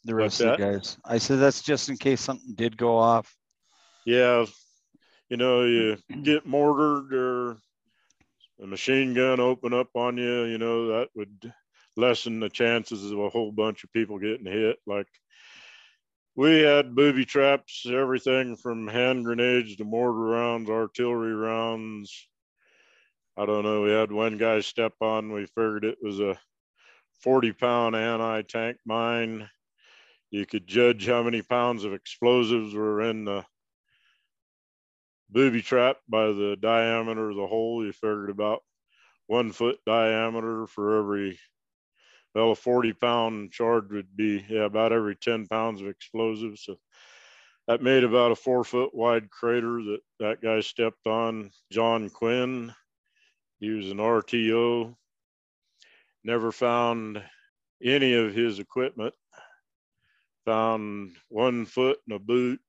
The 0.05 0.15
rest 0.15 0.41
of 0.41 0.57
the 0.57 0.71
guys. 0.71 0.97
I 1.05 1.17
said 1.17 1.39
that's 1.39 1.61
just 1.61 1.87
in 1.87 1.95
case 1.95 2.19
something 2.19 2.55
did 2.55 2.75
go 2.75 2.97
off. 2.97 3.33
Yeah, 4.05 4.45
you 5.29 5.37
know, 5.37 5.63
you 5.63 5.97
get 6.23 6.45
mortared 6.45 7.13
or 7.13 7.57
a 8.61 8.67
machine 8.67 9.13
gun 9.13 9.39
open 9.39 9.73
up 9.73 9.89
on 9.95 10.17
you, 10.17 10.43
you 10.43 10.57
know, 10.57 10.87
that 10.87 11.09
would 11.15 11.53
lessen 11.95 12.39
the 12.39 12.49
chances 12.49 13.11
of 13.11 13.19
a 13.19 13.29
whole 13.29 13.51
bunch 13.51 13.83
of 13.83 13.93
people 13.93 14.19
getting 14.19 14.45
hit. 14.45 14.77
Like 14.85 15.07
we 16.35 16.61
had 16.61 16.95
booby 16.95 17.25
traps, 17.25 17.85
everything 17.87 18.55
from 18.55 18.87
hand 18.87 19.25
grenades 19.25 19.75
to 19.75 19.83
mortar 19.83 20.17
rounds, 20.17 20.69
artillery 20.69 21.33
rounds. 21.33 22.27
I 23.37 23.45
don't 23.45 23.63
know. 23.63 23.81
We 23.81 23.91
had 23.91 24.11
one 24.11 24.37
guy 24.37 24.61
step 24.61 24.93
on, 25.01 25.31
we 25.31 25.45
figured 25.45 25.85
it 25.85 25.97
was 26.01 26.19
a 26.19 26.37
40 27.21 27.53
pound 27.53 27.95
anti 27.95 28.41
tank 28.43 28.77
mine. 28.85 29.49
You 30.31 30.45
could 30.45 30.65
judge 30.65 31.05
how 31.05 31.21
many 31.21 31.41
pounds 31.43 31.83
of 31.83 31.93
explosives 31.93 32.73
were 32.73 33.01
in 33.01 33.25
the 33.25 33.45
booby 35.29 35.61
trap 35.61 35.97
by 36.09 36.27
the 36.27 36.57
diameter 36.59 37.29
of 37.29 37.35
the 37.35 37.47
hole. 37.47 37.85
You 37.85 37.91
figured 37.91 38.31
about 38.31 38.61
one 39.27 39.51
foot 39.51 39.77
diameter 39.85 40.67
for 40.67 40.99
every 40.99 41.39
well, 42.33 42.51
a 42.51 42.55
40 42.55 42.93
pound 42.93 43.51
charge 43.51 43.91
would 43.91 44.15
be 44.15 44.43
yeah, 44.49 44.65
about 44.65 44.91
every 44.91 45.15
10 45.15 45.47
pounds 45.47 45.81
of 45.81 45.87
explosives. 45.87 46.63
So 46.63 46.77
that 47.67 47.81
made 47.81 48.03
about 48.03 48.31
a 48.31 48.35
four 48.35 48.63
foot 48.63 48.93
wide 48.93 49.29
crater 49.29 49.81
that 49.83 49.99
that 50.19 50.41
guy 50.41 50.59
stepped 50.61 51.07
on. 51.07 51.51
John 51.71 52.09
Quinn, 52.09 52.73
he 53.59 53.69
was 53.69 53.91
an 53.91 53.97
RTO, 53.97 54.95
never 56.23 56.51
found 56.51 57.23
any 57.81 58.13
of 58.13 58.33
his 58.33 58.59
equipment. 58.59 59.13
Found 60.45 61.15
one 61.29 61.65
foot 61.65 61.99
and 62.05 62.17
a 62.17 62.19
boot, 62.19 62.59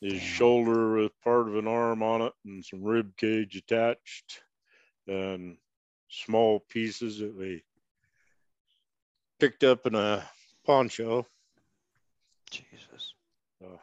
his 0.00 0.22
shoulder 0.22 0.94
with 0.94 1.12
part 1.22 1.46
of 1.46 1.56
an 1.56 1.68
arm 1.68 2.02
on 2.02 2.22
it, 2.22 2.32
and 2.46 2.64
some 2.64 2.82
rib 2.82 3.14
cage 3.18 3.54
attached, 3.56 4.42
and 5.06 5.58
small 6.08 6.60
pieces 6.70 7.18
that 7.18 7.36
we 7.36 7.62
picked 9.42 9.64
up 9.64 9.86
in 9.88 9.96
a 9.96 10.22
poncho. 10.64 11.26
Jesus. 12.48 13.14
So, 13.58 13.80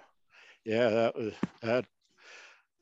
yeah, 0.63 0.87
that 0.87 1.17
was 1.17 1.33
that. 1.61 1.83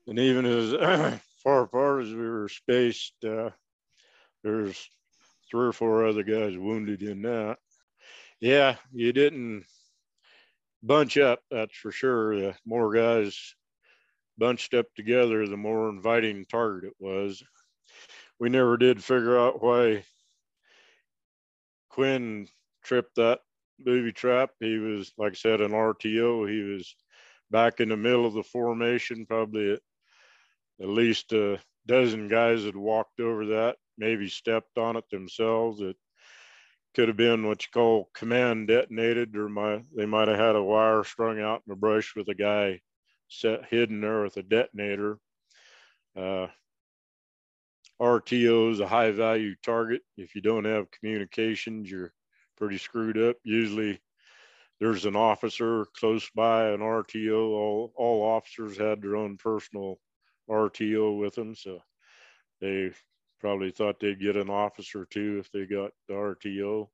And 0.06 0.16
even 0.16 0.46
as 0.46 0.70
far 1.42 1.62
apart 1.62 2.04
as 2.04 2.10
we 2.10 2.28
were 2.28 2.48
spaced, 2.48 3.14
uh, 3.24 3.50
there's 4.44 4.88
three 5.50 5.66
or 5.66 5.72
four 5.72 6.06
other 6.06 6.22
guys 6.22 6.56
wounded 6.56 7.02
in 7.02 7.22
that. 7.22 7.58
Yeah, 8.38 8.76
you 8.92 9.12
didn't 9.12 9.64
bunch 10.80 11.18
up, 11.18 11.40
that's 11.50 11.76
for 11.76 11.90
sure. 11.90 12.36
The 12.36 12.54
more 12.64 12.94
guys 12.94 13.56
bunched 14.38 14.74
up 14.74 14.86
together, 14.94 15.48
the 15.48 15.56
more 15.56 15.88
inviting 15.88 16.44
target 16.44 16.90
it 16.90 16.96
was. 17.00 17.42
We 18.38 18.50
never 18.50 18.76
did 18.76 19.02
figure 19.02 19.36
out 19.36 19.60
why 19.60 20.04
Quinn 21.88 22.46
tripped 22.88 23.16
that 23.16 23.40
booby 23.78 24.12
trap. 24.12 24.50
He 24.60 24.78
was, 24.78 25.12
like 25.18 25.32
I 25.32 25.34
said, 25.34 25.60
an 25.60 25.72
RTO. 25.72 26.50
He 26.50 26.62
was 26.62 26.96
back 27.50 27.80
in 27.80 27.90
the 27.90 27.96
middle 27.96 28.26
of 28.26 28.32
the 28.32 28.42
formation, 28.42 29.26
probably 29.26 29.74
at, 29.74 29.80
at 30.80 30.88
least 30.88 31.32
a 31.32 31.58
dozen 31.86 32.28
guys 32.28 32.64
had 32.64 32.76
walked 32.76 33.20
over 33.20 33.46
that, 33.46 33.76
maybe 33.98 34.28
stepped 34.28 34.78
on 34.78 34.96
it 34.96 35.04
themselves. 35.10 35.80
It 35.82 35.96
could 36.94 37.08
have 37.08 37.16
been 37.16 37.46
what 37.46 37.62
you 37.62 37.68
call 37.72 38.10
command 38.14 38.68
detonated, 38.68 39.36
or 39.36 39.48
my 39.48 39.82
they 39.94 40.06
might 40.06 40.28
have 40.28 40.38
had 40.38 40.56
a 40.56 40.62
wire 40.62 41.04
strung 41.04 41.40
out 41.40 41.62
in 41.66 41.70
the 41.70 41.76
brush 41.76 42.16
with 42.16 42.28
a 42.28 42.34
guy 42.34 42.80
set 43.28 43.66
hidden 43.66 44.00
there 44.00 44.22
with 44.22 44.38
a 44.38 44.42
detonator. 44.42 45.18
Uh, 46.16 46.46
RTO 48.00 48.72
is 48.72 48.80
a 48.80 48.88
high 48.88 49.10
value 49.10 49.54
target. 49.62 50.02
If 50.16 50.34
you 50.34 50.40
don't 50.40 50.64
have 50.64 50.90
communications, 50.90 51.90
you're 51.90 52.12
pretty 52.58 52.78
screwed 52.78 53.16
up. 53.16 53.36
Usually 53.44 54.00
there's 54.80 55.06
an 55.06 55.16
officer 55.16 55.86
close 55.96 56.28
by 56.34 56.70
an 56.70 56.80
RTO. 56.80 57.50
All, 57.50 57.92
all 57.96 58.22
officers 58.22 58.76
had 58.76 59.00
their 59.00 59.16
own 59.16 59.36
personal 59.36 59.98
RTO 60.50 61.18
with 61.18 61.34
them. 61.34 61.54
So 61.54 61.80
they 62.60 62.90
probably 63.40 63.70
thought 63.70 64.00
they'd 64.00 64.20
get 64.20 64.36
an 64.36 64.50
officer 64.50 65.06
too 65.08 65.38
if 65.38 65.50
they 65.52 65.66
got 65.66 65.92
the 66.08 66.14
RTO. 66.14 66.88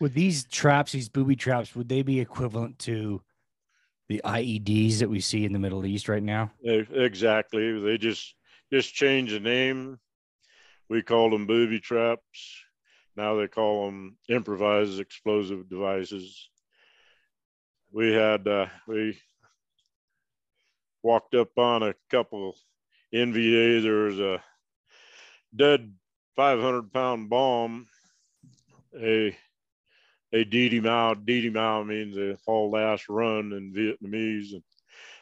Would 0.00 0.14
these 0.14 0.44
traps, 0.44 0.92
these 0.92 1.08
booby 1.08 1.36
traps, 1.36 1.76
would 1.76 1.88
they 1.88 2.02
be 2.02 2.18
equivalent 2.18 2.78
to 2.80 3.22
the 4.08 4.20
IEDs 4.24 4.98
that 4.98 5.08
we 5.08 5.20
see 5.20 5.44
in 5.44 5.52
the 5.52 5.60
Middle 5.60 5.86
East 5.86 6.08
right 6.08 6.22
now? 6.22 6.50
Exactly. 6.64 7.80
They 7.80 7.98
just 7.98 8.34
just 8.72 8.94
change 8.94 9.30
the 9.30 9.40
name. 9.40 9.98
We 10.88 11.02
called 11.02 11.32
them 11.32 11.46
booby 11.46 11.78
traps. 11.78 12.64
Now 13.16 13.36
they 13.36 13.48
call 13.48 13.86
them 13.86 14.16
improvised 14.28 14.98
explosive 14.98 15.68
devices. 15.68 16.48
We 17.92 18.12
had 18.12 18.48
uh, 18.48 18.66
we 18.86 19.18
walked 21.02 21.34
up 21.34 21.56
on 21.58 21.82
a 21.82 21.94
couple 22.10 22.56
NVA. 23.14 23.82
There 23.82 24.04
was 24.04 24.18
a 24.18 24.42
dead 25.54 25.92
500 26.36 26.92
pound 26.92 27.28
bomb. 27.28 27.86
A 28.98 29.36
a. 30.34 30.44
Didi 30.44 30.80
Mao 30.80 31.82
means 31.84 32.16
a 32.16 32.38
whole 32.46 32.70
last 32.70 33.08
run 33.08 33.52
in 33.52 33.72
Vietnamese. 33.72 34.54
And 34.54 34.62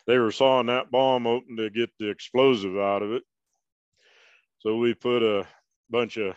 they 0.06 0.18
were 0.18 0.30
sawing 0.30 0.66
that 0.66 0.90
bomb 0.90 1.26
open 1.26 1.56
to 1.56 1.70
get 1.70 1.90
the 1.98 2.10
explosive 2.10 2.76
out 2.76 3.02
of 3.02 3.12
it. 3.12 3.24
So 4.58 4.76
we 4.76 4.94
put 4.94 5.22
a 5.22 5.46
bunch 5.88 6.16
of 6.16 6.36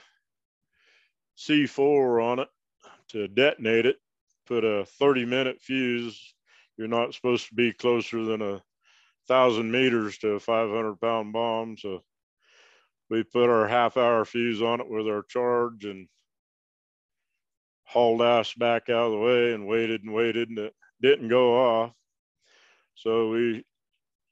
C4 1.37 2.23
on 2.23 2.39
it 2.39 2.49
to 3.09 3.27
detonate 3.27 3.85
it, 3.85 3.97
put 4.45 4.63
a 4.63 4.85
30 4.85 5.25
minute 5.25 5.61
fuse. 5.61 6.33
You're 6.77 6.87
not 6.87 7.13
supposed 7.13 7.47
to 7.49 7.55
be 7.55 7.71
closer 7.71 8.23
than 8.23 8.41
a 8.41 8.63
thousand 9.27 9.71
meters 9.71 10.17
to 10.19 10.29
a 10.29 10.39
500 10.39 10.99
pound 10.99 11.33
bomb. 11.33 11.77
So 11.77 12.03
we 13.09 13.23
put 13.23 13.49
our 13.49 13.67
half 13.67 13.97
hour 13.97 14.25
fuse 14.25 14.61
on 14.61 14.81
it 14.81 14.89
with 14.89 15.07
our 15.07 15.23
charge 15.23 15.85
and 15.85 16.07
hauled 17.83 18.21
ass 18.21 18.53
back 18.53 18.89
out 18.89 19.05
of 19.05 19.11
the 19.11 19.17
way 19.17 19.53
and 19.53 19.67
waited 19.67 20.03
and 20.03 20.13
waited 20.13 20.49
and 20.49 20.57
it 20.57 20.73
didn't 21.01 21.27
go 21.27 21.55
off. 21.55 21.91
So 22.95 23.29
we 23.29 23.65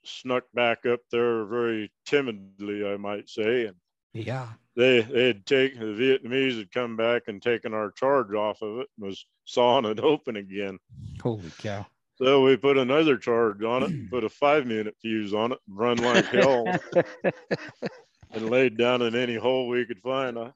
snuck 0.04 0.46
back 0.54 0.86
up 0.86 1.02
there 1.12 1.46
very 1.46 1.92
timidly, 2.06 2.88
I 2.88 2.98
might 2.98 3.30
say. 3.30 3.66
And 3.66 3.76
yeah, 4.14 4.48
they 4.76 5.02
they 5.02 5.28
had 5.28 5.46
taken 5.46 5.80
the 5.80 6.02
Vietnamese 6.02 6.58
had 6.58 6.72
come 6.72 6.96
back 6.96 7.24
and 7.28 7.42
taken 7.42 7.74
our 7.74 7.92
charge 7.92 8.34
off 8.34 8.62
of 8.62 8.80
it 8.80 8.88
and 8.98 9.08
was 9.08 9.26
sawing 9.46 9.86
it 9.86 10.00
open 10.04 10.38
again. 10.38 10.80
Holy 11.22 11.52
cow. 11.58 11.86
So 12.16 12.44
we 12.44 12.56
put 12.56 12.78
another 12.78 13.18
charge 13.18 13.64
on 13.64 13.84
it, 13.84 14.12
put 14.12 14.24
a 14.24 14.30
five 14.30 14.68
minute 14.68 14.96
fuse 15.02 15.34
on 15.34 15.54
it, 15.54 15.58
and 15.68 15.78
run 15.78 15.98
like 15.98 16.26
hell. 16.26 16.66
and 18.34 18.50
laid 18.50 18.78
down 18.78 19.02
in 19.02 19.16
any 19.16 19.36
hole 19.36 19.68
we 19.68 19.86
could 19.86 20.02
find. 20.02 20.38
I, 20.38 20.52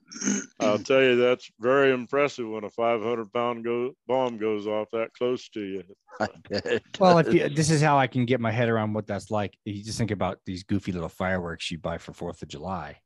will 0.59 0.80
tell 0.80 1.01
you, 1.01 1.16
that's 1.16 1.49
very 1.59 1.91
impressive 1.91 2.47
when 2.47 2.63
a 2.63 2.70
500 2.70 3.32
pound 3.34 3.63
go, 3.63 3.93
bomb 4.07 4.38
goes 4.38 4.68
off 4.68 4.89
that 4.91 5.13
close 5.13 5.49
to 5.49 5.61
you. 5.61 5.84
well, 6.99 7.18
if 7.18 7.34
you, 7.34 7.49
this 7.49 7.70
is 7.70 7.82
how 7.82 7.97
I 7.97 8.07
can 8.07 8.26
get 8.26 8.39
my 8.39 8.51
head 8.51 8.70
around 8.70 8.93
what 8.93 9.07
that's 9.07 9.32
like. 9.32 9.57
You 9.66 9.84
just 9.84 9.97
think 9.97 10.11
about 10.11 10.38
these 10.45 10.63
goofy 10.63 10.91
little 10.91 11.09
fireworks 11.09 11.70
you 11.72 11.78
buy 11.78 11.97
for 11.97 12.13
Fourth 12.13 12.41
of 12.41 12.47
July. 12.47 12.99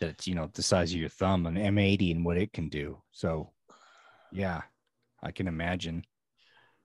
That 0.00 0.10
it's 0.10 0.26
you 0.26 0.34
know 0.34 0.50
the 0.52 0.62
size 0.62 0.92
of 0.92 0.98
your 0.98 1.08
thumb, 1.08 1.46
an 1.46 1.56
M80, 1.56 2.10
and 2.10 2.24
what 2.24 2.36
it 2.36 2.52
can 2.52 2.68
do. 2.68 2.98
So, 3.12 3.50
yeah, 4.32 4.62
I 5.22 5.30
can 5.30 5.48
imagine 5.48 6.04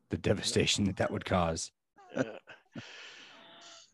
the 0.10 0.18
devastation 0.18 0.86
that 0.86 0.98
that 0.98 1.12
would 1.12 1.26
cause. 1.26 1.72
Yeah, 2.16 2.24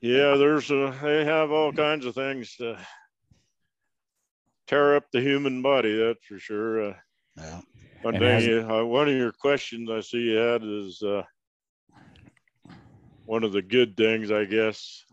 yeah 0.02 0.36
there's 0.38 0.70
a, 0.72 0.98
they 1.02 1.26
have 1.26 1.52
all 1.52 1.72
kinds 1.72 2.06
of 2.06 2.16
things 2.16 2.56
to 2.58 2.78
tear 4.68 4.96
up 4.96 5.06
the 5.12 5.22
human 5.22 5.62
body. 5.62 5.98
That's 5.98 6.26
for 6.26 6.40
sure. 6.40 6.90
Uh, 6.90 6.94
yeah. 7.38 7.62
One 8.02 8.20
thing, 8.20 8.42
you, 8.44 8.62
uh, 8.62 8.86
one 8.86 9.10
of 9.10 9.16
your 9.16 9.32
questions 9.32 9.90
I 9.90 10.00
see 10.02 10.20
you 10.20 10.38
had 10.38 10.62
is 10.64 11.02
uh, 11.02 11.24
one 13.26 13.44
of 13.44 13.52
the 13.52 13.64
good 13.64 13.98
things, 13.98 14.32
I 14.32 14.46
guess. 14.46 15.04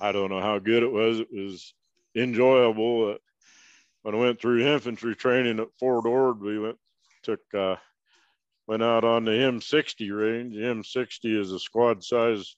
I 0.00 0.12
don't 0.12 0.30
know 0.30 0.40
how 0.40 0.58
good 0.60 0.84
it 0.84 0.92
was. 0.92 1.18
It 1.18 1.28
was 1.32 1.74
enjoyable. 2.14 3.16
When 4.02 4.14
I 4.14 4.18
went 4.18 4.40
through 4.40 4.66
infantry 4.66 5.14
training 5.14 5.60
at 5.60 5.68
Fort 5.78 6.06
Ord, 6.06 6.40
we 6.40 6.58
went 6.58 6.78
took 7.22 7.40
uh, 7.54 7.76
went 8.66 8.82
out 8.82 9.04
on 9.04 9.24
the 9.24 9.30
M60 9.30 10.16
range. 10.16 10.54
The 10.54 10.60
M60 10.60 11.40
is 11.40 11.52
a 11.52 11.58
squad 11.58 12.02
size 12.02 12.56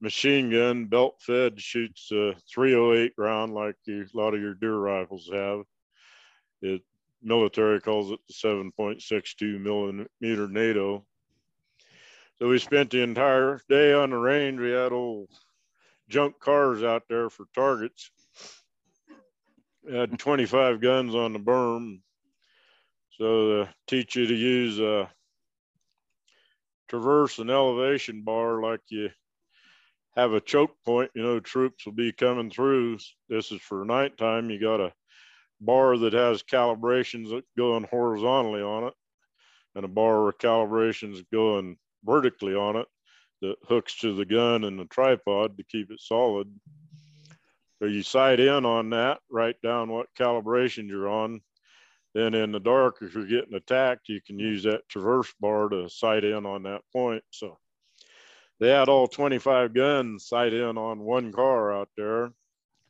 machine 0.00 0.50
gun, 0.50 0.86
belt 0.86 1.16
fed, 1.20 1.60
shoots 1.60 2.10
a 2.12 2.34
308 2.54 3.12
round 3.18 3.54
like 3.54 3.76
you, 3.86 4.02
a 4.02 4.16
lot 4.16 4.34
of 4.34 4.40
your 4.40 4.54
deer 4.54 4.76
rifles 4.76 5.28
have. 5.32 5.62
It 6.62 6.82
military 7.22 7.80
calls 7.80 8.12
it 8.12 8.20
the 8.28 8.34
7.62 8.34 9.60
millimeter 9.60 10.48
NATO. 10.48 11.04
So 12.38 12.48
we 12.48 12.58
spent 12.58 12.90
the 12.90 13.02
entire 13.02 13.60
day 13.68 13.92
on 13.92 14.10
the 14.10 14.16
range. 14.16 14.60
We 14.60 14.70
had 14.70 14.92
old 14.92 15.28
junk 16.08 16.38
cars 16.38 16.84
out 16.84 17.02
there 17.08 17.30
for 17.30 17.46
targets. 17.54 18.10
Had 19.90 20.18
25 20.18 20.80
guns 20.82 21.14
on 21.14 21.32
the 21.32 21.38
berm. 21.38 22.00
So 23.12 23.64
to 23.64 23.68
teach 23.86 24.16
you 24.16 24.26
to 24.26 24.34
use 24.34 24.78
a 24.78 25.10
traverse 26.88 27.38
and 27.38 27.50
elevation 27.50 28.22
bar 28.22 28.60
like 28.60 28.80
you 28.88 29.08
have 30.14 30.32
a 30.32 30.40
choke 30.40 30.74
point, 30.84 31.10
you 31.14 31.22
know, 31.22 31.40
troops 31.40 31.86
will 31.86 31.94
be 31.94 32.12
coming 32.12 32.50
through. 32.50 32.98
This 33.28 33.50
is 33.50 33.60
for 33.60 33.84
nighttime. 33.84 34.50
You 34.50 34.60
got 34.60 34.80
a 34.80 34.92
bar 35.60 35.96
that 35.96 36.12
has 36.12 36.42
calibrations 36.42 37.42
going 37.56 37.84
horizontally 37.84 38.62
on 38.62 38.84
it, 38.84 38.94
and 39.74 39.84
a 39.84 39.88
bar 39.88 40.24
with 40.24 40.38
calibrations 40.38 41.24
going 41.32 41.76
vertically 42.04 42.54
on 42.54 42.76
it 42.76 42.86
that 43.40 43.56
hooks 43.68 43.98
to 44.00 44.14
the 44.14 44.24
gun 44.24 44.64
and 44.64 44.78
the 44.78 44.84
tripod 44.86 45.56
to 45.56 45.64
keep 45.64 45.90
it 45.90 46.00
solid. 46.00 46.52
So 47.78 47.86
you 47.86 48.02
sight 48.02 48.40
in 48.40 48.64
on 48.64 48.90
that, 48.90 49.20
write 49.30 49.60
down 49.62 49.90
what 49.90 50.14
calibration 50.18 50.88
you're 50.88 51.08
on. 51.08 51.40
Then 52.14 52.34
in 52.34 52.50
the 52.52 52.60
dark, 52.60 52.98
if 53.00 53.14
you're 53.14 53.26
getting 53.26 53.54
attacked, 53.54 54.08
you 54.08 54.20
can 54.20 54.38
use 54.38 54.64
that 54.64 54.88
traverse 54.88 55.32
bar 55.40 55.68
to 55.68 55.88
sight 55.88 56.24
in 56.24 56.46
on 56.46 56.64
that 56.64 56.82
point. 56.92 57.22
So 57.30 57.58
they 58.58 58.70
had 58.70 58.88
all 58.88 59.06
25 59.06 59.74
guns 59.74 60.26
sight 60.26 60.52
in 60.52 60.76
on 60.76 61.00
one 61.00 61.32
car 61.32 61.72
out 61.72 61.88
there. 61.96 62.32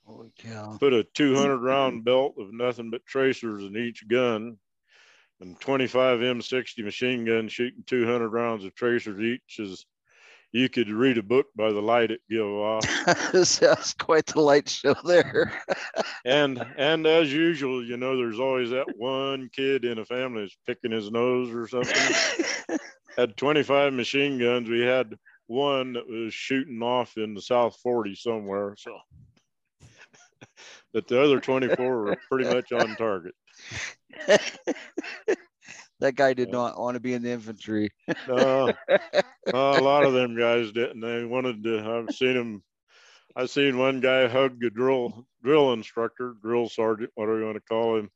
Holy 0.07 0.33
cow. 0.39 0.79
Put 0.81 0.95
a 0.95 1.05
200 1.05 1.59
round 1.59 2.05
belt 2.05 2.37
of 2.39 2.53
nothing 2.53 2.91
but 2.91 3.05
tracers 3.05 3.63
in 3.65 3.77
each 3.77 4.09
gun 4.09 4.57
and 5.41 5.61
25 5.61 6.21
M60 6.21 6.85
machine 6.85 7.25
guns 7.25 7.53
shooting 7.53 7.85
200 7.87 8.29
rounds 8.29 8.65
of 8.65 8.75
tracers 8.75 9.21
each 9.21 9.59
is 9.59 9.85
you 10.53 10.69
could 10.69 10.89
read 10.89 11.19
a 11.19 11.23
book 11.23 11.47
by 11.55 11.73
the 11.73 11.81
light 11.81 12.11
it 12.11 12.21
give 12.31 12.47
off. 12.47 12.85
That's 13.33 13.95
quite 13.95 14.27
the 14.27 14.41
light 14.41 14.69
show 14.69 14.95
there. 15.05 15.53
and 16.25 16.65
and 16.77 17.07
as 17.07 17.33
usual, 17.33 17.85
you 17.85 17.97
know, 17.97 18.17
there's 18.17 18.41
always 18.41 18.71
that 18.71 18.97
one 18.97 19.51
kid 19.53 19.85
in 19.85 19.99
a 19.99 20.05
family 20.05 20.43
that's 20.43 20.57
picking 20.67 20.93
his 20.93 21.11
nose 21.11 21.55
or 21.55 21.69
something. 21.69 22.79
had 23.19 23.37
25 23.37 23.93
machine 23.93 24.39
guns. 24.39 24.69
We 24.69 24.81
had 24.81 25.15
one 25.49 25.95
that 25.95 26.09
was 26.09 26.33
shooting 26.33 26.83
off 26.83 27.17
in 27.17 27.35
the 27.35 27.43
South 27.43 27.77
40 27.83 28.15
somewhere. 28.15 28.75
So, 28.79 28.97
but 30.93 31.09
the 31.09 31.23
other 31.23 31.41
24 31.41 31.77
were 32.05 32.17
pretty 32.31 32.49
much 32.49 32.73
on 32.73 32.97
target. 32.97 33.35
That 36.01 36.15
guy 36.15 36.33
did 36.33 36.51
not 36.51 36.79
want 36.79 36.95
to 36.95 37.01
be 37.01 37.15
in 37.15 37.23
the 37.23 37.31
infantry. 37.31 37.91
no, 38.29 38.73
no, 39.53 39.71
a 39.73 39.81
lot 39.81 40.05
of 40.05 40.13
them 40.13 40.39
guys 40.39 40.73
didn't. 40.73 41.01
They 41.01 41.25
wanted 41.25 41.63
to. 41.65 41.79
I've 41.81 42.15
seen 42.15 42.35
them. 42.35 42.63
I've 43.37 43.51
seen 43.51 43.79
one 43.79 44.01
guy 44.01 44.27
hug 44.29 44.63
a 44.65 44.71
drill 44.71 45.27
drill 45.43 45.73
instructor, 45.73 46.35
drill 46.43 46.69
sergeant, 46.69 47.11
whatever 47.15 47.41
you 47.41 47.47
want 47.47 47.57
to 47.57 47.63
call 47.63 47.97
him, 47.97 48.11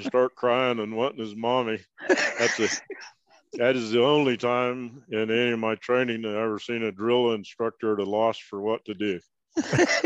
start 0.00 0.34
crying 0.34 0.80
and 0.80 0.96
wanting 0.96 1.24
his 1.24 1.36
mommy. 1.36 1.78
That's 2.08 2.58
a 2.58 2.68
that 3.54 3.76
is 3.76 3.90
the 3.90 4.02
only 4.02 4.36
time 4.36 5.04
in 5.10 5.30
any 5.30 5.52
of 5.52 5.58
my 5.58 5.74
training 5.76 6.22
that 6.22 6.30
I've 6.30 6.44
ever 6.44 6.58
seen 6.58 6.82
a 6.82 6.92
drill 6.92 7.32
instructor 7.32 7.92
at 7.92 8.00
a 8.06 8.08
loss 8.08 8.38
for 8.38 8.60
what 8.60 8.84
to 8.86 8.94
do. 8.94 9.20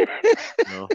You 0.59 0.73
know? 0.73 0.89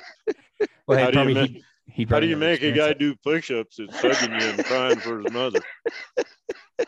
Well, 0.85 0.97
hey, 0.97 1.05
How 1.05 1.11
do 1.11 1.29
you 1.29 1.33
probably 1.33 1.47
he, 1.47 1.63
he 1.93 2.05
How 2.09 2.19
do 2.19 2.27
you 2.27 2.37
make 2.37 2.61
a 2.61 2.67
experienced 2.69 2.99
guy 2.99 3.05
do 3.05 3.15
push-ups 3.23 3.77
that's 3.77 3.99
hugging 4.01 4.39
you 4.39 4.47
and 4.47 4.65
crying 4.65 4.99
for 4.99 5.19
his 5.19 5.31
mother? 5.31 5.59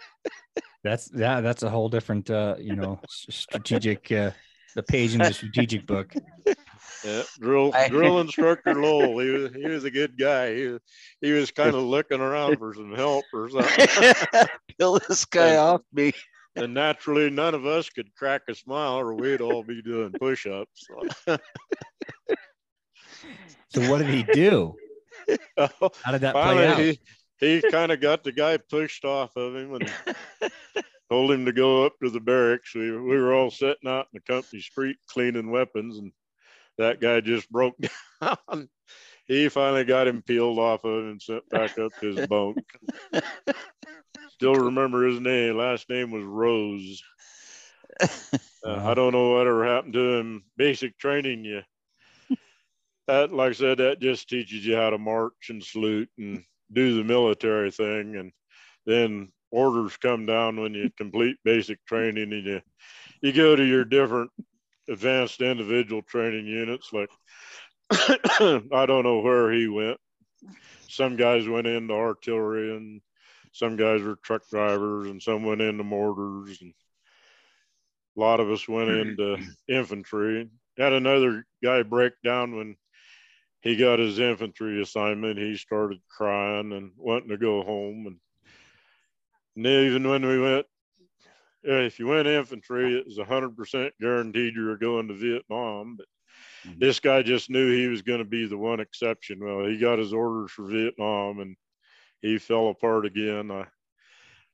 That's 0.84 1.10
yeah, 1.16 1.40
that's 1.40 1.64
a 1.64 1.70
whole 1.70 1.88
different 1.88 2.30
uh, 2.30 2.56
you 2.60 2.76
know, 2.76 3.00
strategic 3.08 4.12
uh 4.12 4.32
the 4.76 4.84
page 4.84 5.14
in 5.14 5.20
the 5.20 5.34
strategic 5.34 5.86
book. 5.88 6.14
Yeah, 7.06 7.24
drill 7.40 7.72
I- 7.74 7.90
drill 7.90 8.22
instructor 8.22 8.76
Lowell. 8.76 9.20
He 9.20 9.30
was 9.30 9.54
he 9.54 9.66
was 9.66 9.84
a 9.84 9.92
good 9.92 10.18
guy. 10.18 10.56
He 10.56 10.68
was, 10.68 10.82
he 11.20 11.32
was 11.34 11.52
kind 11.52 11.76
of 11.76 11.84
looking 11.84 12.22
around 12.22 12.58
for 12.60 12.74
some 12.74 12.94
help 12.96 13.26
or 13.34 13.50
something. 13.50 13.88
Peel 14.80 15.00
this 15.08 15.26
guy 15.26 15.50
And- 15.50 15.58
off 15.58 15.82
me. 15.92 16.14
And 16.56 16.74
naturally, 16.74 17.30
none 17.30 17.56
of 17.56 17.66
us 17.66 17.90
could 17.90 18.14
crack 18.16 18.44
a 18.48 18.56
smile, 18.56 19.00
or 19.00 19.16
we'd 19.16 19.42
all 19.42 19.64
be 19.64 19.82
doing 19.82 20.12
push-ups. 20.12 20.88
So 23.70 23.90
what 23.90 23.98
did 24.00 24.10
he 24.10 24.24
do? 24.34 24.76
How 25.58 26.12
did 26.12 26.22
that 26.22 26.34
play 26.34 26.68
out? 26.68 26.80
He, 26.80 27.00
he 27.40 27.62
kind 27.72 27.92
of 27.92 28.00
got 28.00 28.24
the 28.24 28.32
guy 28.32 28.58
pushed 28.58 29.06
off 29.06 29.36
of 29.36 29.56
him 29.56 29.76
and 29.76 29.92
told 31.10 31.32
him 31.32 31.46
to 31.46 31.52
go 31.52 31.86
up 31.86 31.94
to 32.02 32.10
the 32.10 32.20
barracks. 32.20 32.74
We, 32.74 32.92
we 32.92 33.18
were 33.18 33.34
all 33.34 33.52
sitting 33.52 33.90
out 33.90 34.08
in 34.14 34.20
the 34.20 34.34
company 34.34 34.62
street 34.62 34.98
cleaning 35.08 35.52
weapons, 35.52 35.98
and 35.98 36.12
that 36.78 37.02
guy 37.02 37.22
just 37.22 37.50
broke 37.52 37.76
down. 38.22 38.70
He 39.26 39.50
finally 39.50 39.86
got 39.86 40.08
him 40.08 40.22
peeled 40.22 40.60
off 40.60 40.84
of 40.84 41.00
him 41.04 41.12
and 41.12 41.22
sent 41.22 41.48
back 41.50 41.78
up 41.80 41.92
to 42.02 42.16
his 42.16 42.28
bunk. 42.28 42.58
Still 44.32 44.56
remember 44.56 45.08
his 45.08 45.20
name. 45.20 45.58
Last 45.58 45.90
name 45.90 46.12
was 46.12 46.24
Rose. 46.24 47.02
Uh, 48.02 48.08
Wow. 48.66 48.92
I 48.92 48.94
don't 48.94 49.12
know 49.12 49.32
whatever 49.34 49.66
happened 49.66 49.94
to 49.94 50.14
him. 50.18 50.44
Basic 50.56 50.98
training, 50.98 51.44
you 51.44 51.62
that, 53.08 53.34
like 53.34 53.52
I 53.52 53.54
said, 53.54 53.78
that 53.80 54.00
just 54.00 54.30
teaches 54.30 54.66
you 54.66 54.76
how 54.76 54.90
to 54.90 54.98
march 54.98 55.50
and 55.50 55.64
salute 55.64 56.10
and 56.18 56.44
do 56.72 56.98
the 56.98 57.04
military 57.04 57.72
thing, 57.72 58.16
and 58.16 58.32
then 58.86 59.32
orders 59.52 59.98
come 59.98 60.26
down 60.26 60.60
when 60.60 60.74
you 60.74 60.90
complete 60.98 61.38
basic 61.44 61.86
training 61.86 62.34
and 62.34 62.46
you 62.46 62.62
you 63.22 63.32
go 63.32 63.56
to 63.56 63.64
your 63.64 63.86
different 63.86 64.32
advanced 64.90 65.42
individual 65.42 66.02
training 66.02 66.48
units. 66.48 66.92
Like 66.92 67.10
I 67.92 68.86
don't 68.88 69.04
know 69.04 69.20
where 69.20 69.52
he 69.52 69.68
went. 69.68 69.98
Some 70.90 71.16
guys 71.16 71.48
went 71.48 71.68
into 71.68 71.94
artillery, 71.94 72.76
and 72.76 73.02
some 73.52 73.76
guys 73.76 74.02
were 74.02 74.18
truck 74.18 74.48
drivers, 74.50 75.08
and 75.08 75.22
some 75.22 75.44
went 75.44 75.62
into 75.62 75.84
mortars, 75.84 76.62
and 76.62 76.74
a 78.18 78.20
lot 78.20 78.40
of 78.40 78.50
us 78.50 78.68
went 78.68 78.90
mm-hmm. 78.90 79.10
into 79.10 79.38
infantry. 79.68 80.50
Had 80.78 80.94
another 80.94 81.46
guy 81.64 81.84
break 81.84 82.14
down 82.24 82.56
when 82.56 82.76
he 83.64 83.76
got 83.78 83.98
his 84.00 84.20
infantry 84.20 84.82
assignment. 84.82 85.40
He 85.40 85.56
started 85.56 86.00
crying 86.10 86.74
and 86.74 86.92
wanting 86.98 87.30
to 87.30 87.38
go 87.38 87.64
home. 87.64 88.06
And, 88.08 88.18
and 89.56 89.66
even 89.66 90.08
when 90.08 90.26
we 90.26 90.40
went, 90.40 90.66
eh, 91.66 91.86
if 91.86 91.98
you 91.98 92.08
went 92.08 92.28
infantry, 92.28 92.98
it 92.98 93.06
was 93.06 93.18
100% 93.18 93.92
guaranteed 94.02 94.54
you 94.56 94.66
were 94.66 94.78
going 94.78 95.08
to 95.08 95.14
Vietnam. 95.14 95.96
But 95.98 96.08
Mhm. 96.68 96.80
this 96.80 97.00
guy 97.00 97.22
just 97.24 97.50
knew 97.50 97.72
he 97.72 97.88
was 97.88 98.02
going 98.02 98.20
to 98.20 98.26
be 98.26 98.46
the 98.46 98.58
one 98.58 98.80
exception. 98.82 99.40
Well, 99.40 99.66
he 99.66 99.78
got 99.78 99.98
his 100.00 100.14
orders 100.14 100.52
for 100.52 100.66
Vietnam 100.66 101.40
and 101.40 101.56
he 102.22 102.38
fell 102.38 102.68
apart 102.70 103.06
again. 103.06 103.50
I 103.52 103.66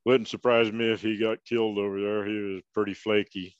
wouldn't 0.05 0.28
surprise 0.28 0.72
me 0.72 0.91
if 0.91 1.01
he 1.01 1.18
got 1.18 1.43
killed 1.45 1.78
over 1.80 1.99
there. 1.99 2.26
He 2.26 2.38
was 2.39 2.62
pretty 2.74 2.93
flaky. 2.93 3.55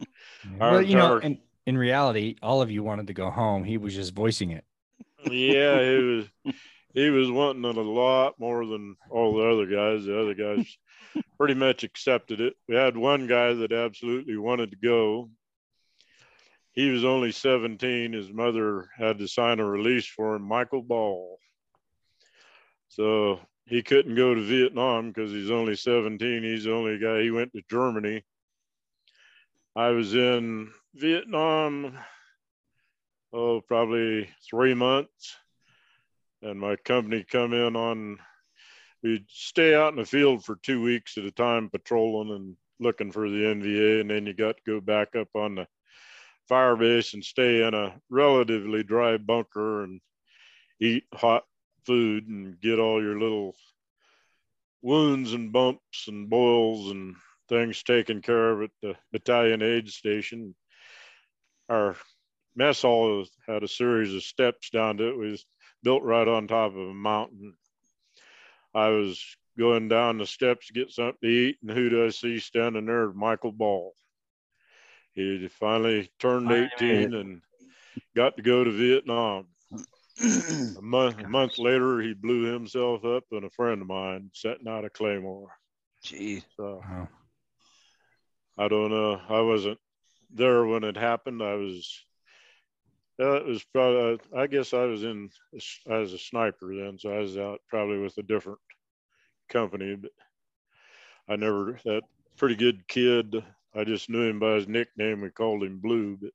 Our 0.00 0.06
Well, 0.60 0.82
you 0.82 0.96
know, 0.96 1.16
entire- 1.16 1.38
in, 1.68 1.76
reality, 1.76 2.36
all 2.42 2.62
of 2.62 2.70
you 2.70 2.82
wanted 2.82 3.08
to 3.08 3.12
go 3.12 3.30
home. 3.30 3.62
He 3.62 3.76
was 3.76 3.94
just 3.94 4.14
voicing 4.14 4.52
it. 4.52 4.64
yeah, 5.24 5.82
he 5.82 5.96
was 6.02 6.26
he 6.94 7.10
was 7.10 7.30
wanting 7.30 7.64
it 7.64 7.76
a 7.76 7.82
lot 7.82 8.40
more 8.40 8.64
than 8.64 8.96
all 9.10 9.36
the 9.36 9.44
other 9.44 9.66
guys. 9.66 10.06
The 10.06 10.20
other 10.20 10.34
guys 10.34 10.78
pretty 11.38 11.54
much 11.54 11.84
accepted 11.84 12.40
it. 12.40 12.54
We 12.68 12.74
had 12.74 12.96
one 12.96 13.26
guy 13.26 13.52
that 13.52 13.72
absolutely 13.72 14.36
wanted 14.36 14.70
to 14.70 14.76
go. 14.78 15.30
He 16.72 16.90
was 16.90 17.04
only 17.04 17.32
17. 17.32 18.12
His 18.12 18.32
mother 18.32 18.88
had 18.96 19.18
to 19.18 19.28
sign 19.28 19.60
a 19.60 19.66
release 19.66 20.06
for 20.06 20.36
him, 20.36 20.42
Michael 20.42 20.82
Ball. 20.82 21.38
So 22.88 23.40
he 23.66 23.82
couldn't 23.82 24.14
go 24.14 24.34
to 24.34 24.40
Vietnam 24.40 25.08
because 25.08 25.30
he's 25.30 25.50
only 25.50 25.76
17. 25.76 26.42
He's 26.42 26.64
the 26.64 26.72
only 26.72 26.98
guy. 26.98 27.22
He 27.22 27.30
went 27.30 27.52
to 27.52 27.62
Germany. 27.68 28.24
I 29.76 29.90
was 29.90 30.14
in 30.14 30.70
Vietnam 30.94 31.98
oh, 33.32 33.60
probably 33.60 34.28
three 34.48 34.74
months. 34.74 35.36
And 36.42 36.58
my 36.58 36.76
company 36.76 37.24
come 37.24 37.52
in 37.52 37.74
on, 37.74 38.18
we'd 39.02 39.26
stay 39.28 39.74
out 39.74 39.92
in 39.92 39.98
the 39.98 40.04
field 40.04 40.44
for 40.44 40.56
two 40.56 40.80
weeks 40.80 41.18
at 41.18 41.24
a 41.24 41.32
time, 41.32 41.68
patrolling 41.68 42.34
and 42.34 42.56
looking 42.78 43.10
for 43.10 43.28
the 43.28 43.36
NVA. 43.36 44.00
And 44.00 44.10
then 44.10 44.26
you 44.26 44.34
got 44.34 44.56
to 44.56 44.62
go 44.64 44.80
back 44.80 45.16
up 45.16 45.28
on 45.34 45.56
the 45.56 45.66
fire 46.48 46.76
base 46.76 47.14
and 47.14 47.24
stay 47.24 47.66
in 47.66 47.74
a 47.74 48.00
relatively 48.08 48.82
dry 48.84 49.16
bunker 49.16 49.82
and 49.82 50.00
eat 50.80 51.04
hot 51.12 51.44
food 51.84 52.28
and 52.28 52.60
get 52.60 52.78
all 52.78 53.02
your 53.02 53.18
little 53.18 53.54
wounds 54.80 55.32
and 55.32 55.52
bumps 55.52 56.06
and 56.06 56.30
boils 56.30 56.92
and 56.92 57.16
things 57.48 57.82
taken 57.82 58.22
care 58.22 58.50
of 58.52 58.62
at 58.62 58.70
the 58.80 58.94
battalion 59.10 59.60
aid 59.60 59.88
station. 59.88 60.54
Our 61.68 61.96
mess 62.56 62.82
hall 62.82 63.24
had 63.46 63.62
a 63.62 63.68
series 63.68 64.14
of 64.14 64.22
steps 64.22 64.70
down 64.70 64.96
to 64.98 65.08
it. 65.08 65.10
It 65.10 65.16
was 65.16 65.46
built 65.82 66.02
right 66.02 66.26
on 66.26 66.48
top 66.48 66.72
of 66.72 66.78
a 66.78 66.94
mountain. 66.94 67.54
I 68.74 68.88
was 68.88 69.22
going 69.58 69.88
down 69.88 70.18
the 70.18 70.26
steps 70.26 70.68
to 70.68 70.72
get 70.72 70.90
something 70.90 71.18
to 71.22 71.28
eat, 71.28 71.58
and 71.62 71.70
who 71.70 71.90
do 71.90 72.06
I 72.06 72.10
see 72.10 72.38
standing 72.38 72.86
there? 72.86 73.12
Michael 73.12 73.52
Ball. 73.52 73.92
He 75.14 75.48
finally 75.48 76.10
turned 76.20 76.52
18 76.52 77.12
and 77.12 77.42
got 78.14 78.36
to 78.36 78.42
go 78.42 78.62
to 78.62 78.70
Vietnam. 78.70 79.46
A 80.20 80.82
month, 80.82 81.20
a 81.20 81.28
month 81.28 81.58
later, 81.58 82.00
he 82.00 82.12
blew 82.12 82.52
himself 82.52 83.04
up, 83.04 83.24
and 83.30 83.44
a 83.44 83.50
friend 83.50 83.80
of 83.80 83.86
mine 83.88 84.30
setting 84.32 84.66
out 84.66 84.84
a 84.84 84.90
claymore. 84.90 85.50
Gee. 86.02 86.42
So 86.56 86.82
Wow. 86.88 87.08
I 88.58 88.66
don't 88.66 88.90
know. 88.90 89.20
I 89.28 89.40
wasn't 89.40 89.78
there 90.30 90.64
when 90.66 90.84
it 90.84 90.96
happened. 90.96 91.42
I 91.42 91.54
was. 91.54 92.04
Uh, 93.20 93.32
it 93.32 93.46
was 93.46 93.64
probably. 93.72 94.18
I 94.36 94.46
guess 94.46 94.72
I 94.72 94.84
was 94.84 95.02
in 95.02 95.30
as 95.90 96.12
a 96.12 96.18
sniper 96.18 96.74
then, 96.74 96.98
so 96.98 97.10
I 97.12 97.18
was 97.18 97.36
out 97.36 97.60
probably 97.68 97.98
with 97.98 98.16
a 98.18 98.22
different 98.22 98.60
company. 99.48 99.96
But 99.96 100.10
I 101.28 101.36
never 101.36 101.78
that 101.84 102.02
pretty 102.36 102.56
good 102.56 102.86
kid. 102.88 103.42
I 103.74 103.84
just 103.84 104.08
knew 104.08 104.22
him 104.22 104.38
by 104.38 104.54
his 104.54 104.68
nickname. 104.68 105.20
We 105.20 105.30
called 105.30 105.62
him 105.62 105.80
Blue, 105.80 106.16
but 106.20 106.30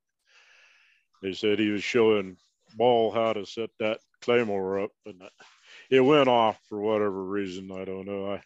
they 1.22 1.34
said 1.34 1.60
he 1.60 1.70
was 1.70 1.84
showing 1.84 2.38
Ball 2.76 3.12
how 3.12 3.34
to 3.34 3.46
set 3.46 3.70
that 3.80 4.00
claymore 4.22 4.80
up, 4.80 4.92
and 5.06 5.22
it 5.90 6.02
went 6.02 6.28
off 6.28 6.60
for 6.68 6.80
whatever 6.80 7.24
reason. 7.24 7.72
I 7.72 7.86
don't 7.86 8.06
know. 8.06 8.34
I 8.34 8.42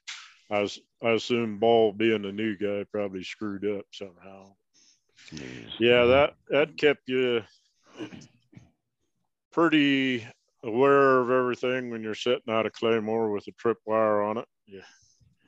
I, 0.49 0.69
I 1.03 1.11
assume 1.11 1.59
Ball 1.59 1.91
being 1.91 2.21
the 2.21 2.31
new 2.31 2.57
guy 2.57 2.85
probably 2.91 3.23
screwed 3.23 3.65
up 3.65 3.85
somehow. 3.91 4.55
Yeah, 5.79 6.05
that 6.05 6.35
that 6.49 6.77
kept 6.77 7.07
you 7.07 7.43
pretty 9.51 10.25
aware 10.63 11.19
of 11.19 11.29
everything 11.31 11.89
when 11.89 12.01
you're 12.03 12.15
setting 12.15 12.49
out 12.49 12.65
a 12.65 12.69
claymore 12.69 13.31
with 13.31 13.47
a 13.47 13.51
trip 13.53 13.77
wire 13.85 14.21
on 14.21 14.37
it. 14.37 14.45
Yeah, 14.65 14.81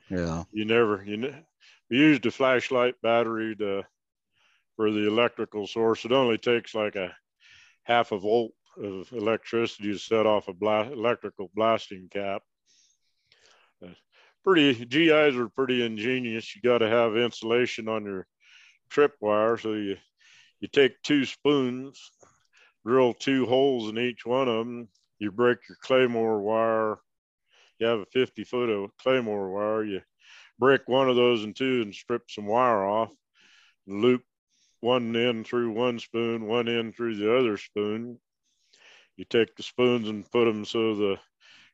Yeah. 0.08 0.44
you 0.52 0.64
never 0.64 1.02
you 1.04 1.16
ne- 1.16 1.44
we 1.88 1.98
used 1.98 2.26
a 2.26 2.30
flashlight 2.30 2.94
battery 3.02 3.56
to 3.56 3.84
for 4.76 4.90
the 4.90 5.06
electrical 5.06 5.66
source. 5.66 6.04
It 6.04 6.12
only 6.12 6.38
takes 6.38 6.74
like 6.74 6.96
a 6.96 7.14
half 7.84 8.12
a 8.12 8.18
volt 8.18 8.52
of 8.76 9.10
electricity 9.12 9.92
to 9.92 9.98
set 9.98 10.26
off 10.26 10.48
a 10.48 10.52
bla- 10.54 10.90
electrical 10.90 11.50
blasting 11.54 12.08
cap. 12.10 12.42
Uh, 13.84 13.88
pretty 14.44 14.84
GIs 14.86 15.36
are 15.36 15.48
pretty 15.48 15.84
ingenious. 15.84 16.54
You 16.54 16.62
got 16.62 16.78
to 16.78 16.88
have 16.88 17.16
insulation 17.16 17.88
on 17.88 18.04
your 18.04 18.26
tripwire, 18.90 19.60
so 19.60 19.72
you 19.74 19.96
you 20.60 20.68
take 20.68 21.00
two 21.02 21.24
spoons, 21.24 22.10
drill 22.84 23.14
two 23.14 23.46
holes 23.46 23.88
in 23.88 23.98
each 23.98 24.26
one 24.26 24.48
of 24.48 24.66
them. 24.66 24.88
You 25.18 25.32
break 25.32 25.58
your 25.68 25.78
claymore 25.80 26.40
wire. 26.40 26.98
You 27.78 27.86
have 27.86 28.00
a 28.00 28.06
50 28.06 28.44
foot 28.44 28.68
of 28.68 28.96
claymore 28.98 29.50
wire. 29.50 29.84
You 29.84 30.00
break 30.58 30.82
one 30.86 31.08
of 31.08 31.16
those 31.16 31.44
in 31.44 31.54
two 31.54 31.82
and 31.82 31.94
strip 31.94 32.30
some 32.30 32.46
wire 32.46 32.84
off. 32.84 33.12
Loop 33.86 34.22
one 34.80 35.14
end 35.16 35.46
through 35.46 35.72
one 35.72 35.98
spoon, 35.98 36.46
one 36.46 36.68
end 36.68 36.94
through 36.94 37.16
the 37.16 37.36
other 37.36 37.56
spoon. 37.56 38.18
You 39.16 39.24
take 39.24 39.54
the 39.56 39.62
spoons 39.62 40.08
and 40.08 40.30
put 40.30 40.44
them 40.44 40.64
so 40.64 40.94
the 40.94 41.18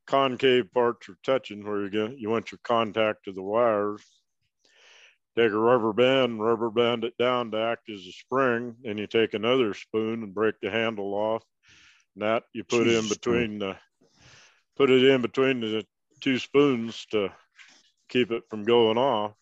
concave 0.07 0.73
parts 0.73 1.09
are 1.09 1.19
touching 1.25 1.65
where 1.65 1.83
you 1.83 1.91
get 1.91 2.19
you 2.19 2.31
want 2.31 2.53
your 2.53 2.61
contact 2.63 3.25
to 3.25 3.33
the 3.33 3.43
wires. 3.43 4.05
Take 5.37 5.53
a 5.53 5.59
rubber 5.59 5.93
band, 5.93 6.41
rubber 6.41 6.71
band 6.71 7.05
it 7.05 7.17
down 7.19 7.51
to 7.51 7.59
act 7.59 7.91
as 7.91 8.01
a 8.01 8.13
spring, 8.13 8.75
and 8.85 8.99
you 8.99 9.07
take 9.07 9.35
another 9.35 9.75
spoon 9.75 10.23
and 10.23 10.35
break 10.35 10.55
the 10.61 10.71
handle 10.71 11.15
off. 11.15 11.45
And 12.15 12.23
that 12.23 12.45
you 12.55 12.65
put 12.65 12.89
in 12.89 13.09
between 13.09 13.59
the, 13.59 13.77
put 14.77 14.91
it 14.91 15.05
in 15.05 15.21
between 15.21 15.61
the 15.61 15.85
two 16.21 16.39
spoons 16.39 17.07
to 17.11 17.31
keep 18.09 18.31
it 18.31 18.45
from 18.49 18.65
going 18.65 18.97
off. 18.97 19.33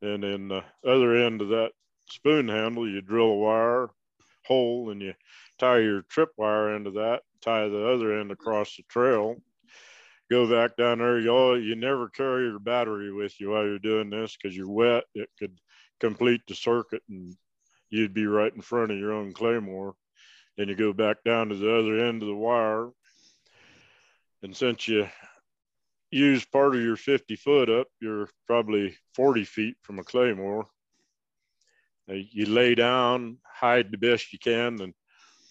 And 0.00 0.22
then 0.22 0.48
the 0.48 0.64
other 0.86 1.14
end 1.16 1.42
of 1.42 1.48
that 1.48 1.72
spoon 2.10 2.48
handle, 2.48 2.88
you 2.88 3.00
drill 3.02 3.26
a 3.26 3.34
wire 3.34 3.90
hole 4.46 4.90
and 4.90 5.02
you 5.02 5.14
tie 5.58 5.78
your 5.78 6.02
trip 6.02 6.30
wire 6.36 6.74
into 6.74 6.92
that, 6.92 7.22
tie 7.42 7.68
the 7.68 7.86
other 7.88 8.18
end 8.18 8.30
across 8.30 8.76
the 8.76 8.82
trail. 8.84 9.36
Go 10.34 10.50
back 10.50 10.76
down 10.76 10.98
there. 10.98 11.20
You, 11.20 11.28
all, 11.28 11.56
you 11.56 11.76
never 11.76 12.08
carry 12.08 12.48
your 12.48 12.58
battery 12.58 13.12
with 13.12 13.40
you 13.40 13.50
while 13.50 13.62
you're 13.62 13.78
doing 13.78 14.10
this 14.10 14.36
because 14.36 14.56
you're 14.56 14.68
wet. 14.68 15.04
It 15.14 15.28
could 15.38 15.56
complete 16.00 16.40
the 16.48 16.56
circuit 16.56 17.02
and 17.08 17.36
you'd 17.88 18.12
be 18.12 18.26
right 18.26 18.52
in 18.52 18.60
front 18.60 18.90
of 18.90 18.98
your 18.98 19.12
own 19.12 19.32
claymore. 19.32 19.94
Then 20.56 20.66
you 20.66 20.74
go 20.74 20.92
back 20.92 21.18
down 21.24 21.50
to 21.50 21.54
the 21.54 21.72
other 21.72 22.04
end 22.04 22.20
of 22.20 22.26
the 22.26 22.34
wire. 22.34 22.90
And 24.42 24.56
since 24.56 24.88
you 24.88 25.06
use 26.10 26.44
part 26.44 26.74
of 26.74 26.82
your 26.82 26.96
50 26.96 27.36
foot 27.36 27.70
up, 27.70 27.86
you're 28.00 28.28
probably 28.48 28.96
40 29.14 29.44
feet 29.44 29.76
from 29.82 30.00
a 30.00 30.02
claymore. 30.02 30.66
You 32.08 32.46
lay 32.46 32.74
down, 32.74 33.38
hide 33.46 33.92
the 33.92 33.98
best 33.98 34.32
you 34.32 34.40
can, 34.40 34.80
and 34.80 34.94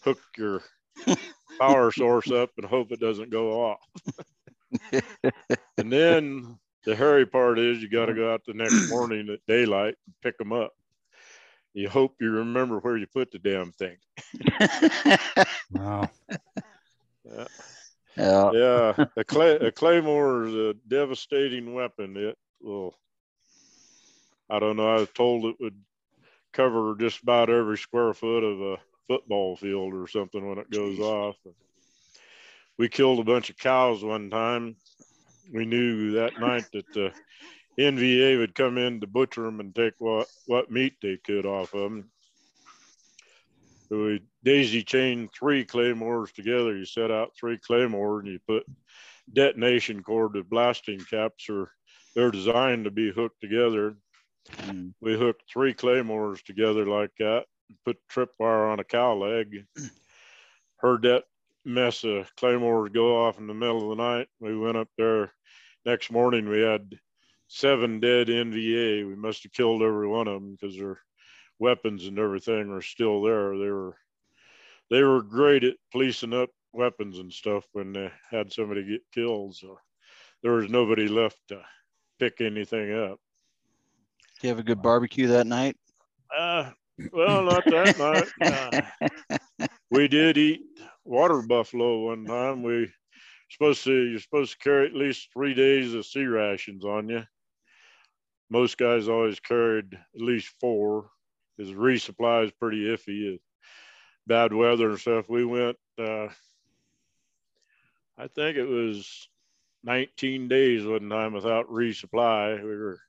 hook 0.04 0.20
your 0.38 0.62
power 1.58 1.90
source 1.94 2.30
up 2.32 2.50
and 2.58 2.66
hope 2.66 2.92
it 2.92 3.00
doesn't 3.00 3.30
go 3.30 3.62
off. 3.62 3.80
and 5.78 5.92
then 5.92 6.58
the 6.86 6.96
hairy 6.96 7.26
part 7.26 7.60
is 7.60 7.82
you 7.82 7.90
got 7.90 8.08
to 8.08 8.14
go 8.14 8.34
out 8.34 8.42
the 8.46 8.54
next 8.54 8.74
morning 8.90 9.30
at 9.30 9.40
daylight 9.48 9.96
and 10.06 10.16
pick 10.22 10.38
them 10.38 10.54
up. 10.54 10.72
You 11.74 11.90
hope 11.90 12.16
you 12.22 12.30
remember 12.30 12.80
where 12.80 12.98
you 12.98 13.08
put 13.08 13.32
the 13.32 13.40
damn 13.40 13.72
thing. 13.72 13.98
Wow. 15.72 16.08
Yeah. 17.26 17.48
yeah. 18.16 18.52
yeah, 18.54 19.06
a, 19.18 19.24
clay, 19.24 19.56
a 19.56 19.72
claymore 19.72 20.46
is 20.46 20.54
a 20.54 20.76
devastating 20.88 21.74
weapon. 21.74 22.16
It 22.16 22.38
will, 22.62 22.94
I 24.52 24.60
don't 24.60 24.78
know, 24.78 24.88
I 24.88 25.00
was 25.00 25.10
told 25.16 25.46
it 25.46 25.56
would 25.60 25.80
cover 26.52 26.96
just 27.00 27.24
about 27.24 27.50
every 27.50 27.78
square 27.78 28.14
foot 28.14 28.44
of 28.44 28.62
a 28.62 28.78
football 29.08 29.56
field 29.56 29.94
or 29.94 30.08
something 30.08 30.48
when 30.48 30.60
it 30.60 30.70
goes 30.70 31.00
off. 31.00 31.38
We 32.78 32.90
killed 32.90 33.20
a 33.20 33.24
bunch 33.24 33.50
of 33.50 33.58
cows 33.58 34.04
one 34.04 34.30
time. 34.30 34.76
We 35.54 35.66
knew 35.66 36.12
that 36.12 36.40
night 36.40 36.66
that 36.74 36.92
the 36.94 37.12
NVA 37.80 38.40
would 38.40 38.56
come 38.56 38.78
in 38.78 39.02
to 39.02 39.08
butcher 39.08 39.44
them 39.44 39.60
and 39.60 39.76
take 39.76 39.94
what, 40.00 40.28
what 40.48 40.72
meat 40.72 40.96
they 41.02 41.18
could 41.18 41.46
off 41.46 41.74
of 41.74 41.82
them. 41.82 42.12
So 43.90 44.06
we 44.06 44.22
daisy 44.44 44.84
chained 44.84 45.30
three 45.38 45.66
claymores 45.66 46.32
together. 46.32 46.76
You 46.76 46.86
set 46.86 47.12
out 47.12 47.36
three 47.40 47.58
claymores 47.58 48.24
and 48.24 48.34
you 48.34 48.40
put 48.48 48.66
detonation 49.32 50.02
cord 50.02 50.34
to 50.34 50.44
blasting 50.44 51.00
caps 51.00 51.50
or 51.50 51.72
they're 52.16 52.32
designed 52.32 52.86
to 52.86 52.92
be 52.92 53.12
hooked 53.12 53.42
together. 53.42 53.96
Mm. 54.52 54.94
We 55.02 55.18
hooked 55.18 55.44
three 55.52 55.74
claymores 55.74 56.42
together 56.42 56.86
like 56.86 57.12
that, 57.20 57.46
put 57.86 57.98
tripwire 58.12 58.72
on 58.72 58.80
a 58.80 58.84
cow 58.84 59.16
leg. 59.16 59.66
Heard 60.78 61.04
that 61.04 61.24
mess 61.66 62.04
of 62.04 62.36
claymores 62.36 62.92
go 62.94 63.26
off 63.26 63.40
in 63.40 63.48
the 63.48 63.54
middle 63.54 63.92
of 63.92 63.98
the 63.98 64.04
night. 64.04 64.28
We 64.40 64.58
went 64.58 64.78
up 64.78 64.90
there. 64.98 65.32
Next 65.86 66.12
morning, 66.12 66.48
we 66.48 66.62
had 66.62 66.98
seven 67.48 68.00
dead 68.00 68.28
NVA. 68.28 69.08
We 69.08 69.16
must 69.16 69.44
have 69.44 69.54
killed 69.54 69.82
every 69.82 70.08
one 70.08 70.28
of 70.28 70.42
them 70.42 70.58
because 70.60 70.78
their 70.78 71.00
weapons 71.60 72.08
and 72.08 72.18
everything 72.20 72.72
are 72.72 72.82
still 72.82 73.22
there. 73.22 73.58
They 73.58 73.70
were 73.70 73.98
they 74.90 75.04
were 75.04 75.22
great 75.22 75.64
at 75.64 75.76
policing 75.92 76.34
up 76.34 76.50
weapons 76.74 77.20
and 77.20 77.32
stuff 77.32 77.66
when 77.72 77.94
they 77.94 78.12
had 78.30 78.52
somebody 78.52 78.84
get 78.84 79.02
killed. 79.14 79.56
So 79.56 79.78
there 80.42 80.54
was 80.54 80.70
nobody 80.70 81.08
left 81.08 81.40
to 81.50 81.62
pick 82.20 82.42
anything 82.42 82.94
up. 82.94 83.20
Do 84.40 84.48
you 84.48 84.50
have 84.50 84.60
a 84.60 84.64
good 84.64 84.82
barbecue 84.82 85.28
that 85.28 85.48
night? 85.48 85.78
Uh, 86.36 86.72
well, 87.12 87.44
not 87.44 87.66
that 87.66 87.98
night. 87.98 88.28
Uh, 89.60 89.68
we 89.90 90.08
did 90.08 90.38
eat 90.38 90.62
water 91.06 91.42
buffalo 91.42 92.06
one 92.06 92.26
time. 92.26 92.64
We 92.64 92.92
supposed 93.50 93.84
to 93.84 93.94
you're 93.94 94.20
supposed 94.20 94.54
to 94.54 94.58
carry 94.60 94.88
at 94.88 94.96
least 94.96 95.30
three 95.34 95.54
days 95.54 95.94
of 95.94 96.06
C 96.06 96.26
rations 96.26 96.84
on 96.84 97.10
you. 97.10 97.24
Most 98.50 98.78
guys 98.78 99.08
always 99.08 99.40
carried 99.40 99.94
at 99.94 100.22
least 100.22 100.54
four. 100.60 101.10
Because 101.56 101.74
resupply 101.74 102.46
is 102.46 102.52
pretty 102.52 102.86
iffy. 102.86 103.40
Bad 104.26 104.54
weather 104.54 104.90
and 104.90 105.00
stuff. 105.00 105.30
We 105.30 105.46
went. 105.46 105.78
Uh, 106.00 106.30
I 108.18 108.28
think 108.28 108.58
it 108.58 108.66
was 108.68 109.28
19 109.84 110.48
days 110.48 110.86
one 110.86 111.10
time 111.10 111.34
without 111.34 111.70
resupply. 111.70 112.62
We 112.62 112.76
were 112.76 113.00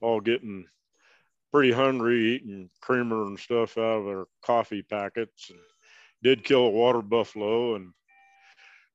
all 0.00 0.20
getting 0.20 0.66
pretty 1.52 1.72
hungry, 1.72 2.34
eating 2.34 2.70
creamer 2.80 3.22
and 3.22 3.38
stuff 3.38 3.78
out 3.78 4.00
of 4.00 4.06
our 4.06 4.26
coffee 4.42 4.82
packets. 4.82 5.50
And 5.50 5.58
did 6.26 6.42
kill 6.42 6.66
a 6.66 6.70
water 6.70 7.02
buffalo 7.02 7.76
and 7.76 7.92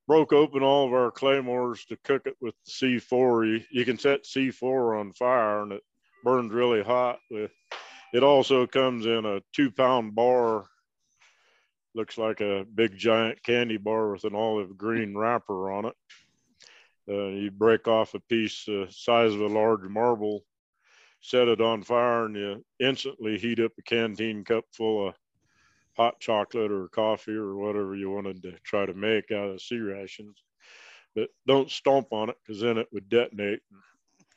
broke 0.05 0.33
open 0.33 0.63
all 0.63 0.85
of 0.85 0.93
our 0.93 1.09
claymores 1.11 1.85
to 1.85 1.95
cook 2.03 2.23
it 2.25 2.35
with 2.41 2.53
C4. 2.69 3.47
You, 3.47 3.63
you 3.71 3.85
can 3.85 3.97
set 3.97 4.25
C4 4.25 4.99
on 4.99 5.13
fire 5.13 5.61
and 5.61 5.71
it 5.71 5.81
burns 6.25 6.51
really 6.51 6.83
hot. 6.83 7.19
With 7.29 7.51
it 8.11 8.21
also 8.21 8.67
comes 8.67 9.05
in 9.05 9.23
a 9.23 9.41
two 9.55 9.71
pound 9.71 10.13
bar. 10.13 10.65
Looks 11.95 12.17
like 12.17 12.41
a 12.41 12.65
big 12.75 12.97
giant 12.97 13.41
candy 13.43 13.77
bar 13.77 14.11
with 14.11 14.25
an 14.25 14.35
olive 14.35 14.77
green 14.77 15.17
wrapper 15.17 15.71
on 15.71 15.85
it. 15.85 15.95
Uh, 17.07 17.27
you 17.27 17.49
break 17.49 17.87
off 17.87 18.13
a 18.13 18.19
piece 18.19 18.65
the 18.65 18.87
size 18.89 19.33
of 19.33 19.39
a 19.39 19.47
large 19.47 19.83
marble, 19.83 20.43
set 21.21 21.47
it 21.47 21.61
on 21.61 21.81
fire, 21.81 22.25
and 22.25 22.35
you 22.35 22.65
instantly 22.81 23.37
heat 23.37 23.61
up 23.61 23.71
a 23.79 23.81
canteen 23.83 24.43
cup 24.43 24.65
full 24.73 25.07
of 25.07 25.15
hot 25.97 26.19
chocolate 26.19 26.71
or 26.71 26.87
coffee 26.89 27.33
or 27.35 27.55
whatever 27.55 27.95
you 27.95 28.09
wanted 28.09 28.41
to 28.43 28.53
try 28.63 28.85
to 28.85 28.93
make 28.93 29.31
out 29.31 29.49
of 29.49 29.61
C 29.61 29.77
rations. 29.77 30.37
But 31.15 31.29
don't 31.45 31.69
stomp 31.69 32.07
on 32.13 32.29
it 32.29 32.37
because 32.45 32.61
then 32.61 32.77
it 32.77 32.87
would 32.93 33.09
detonate 33.09 33.59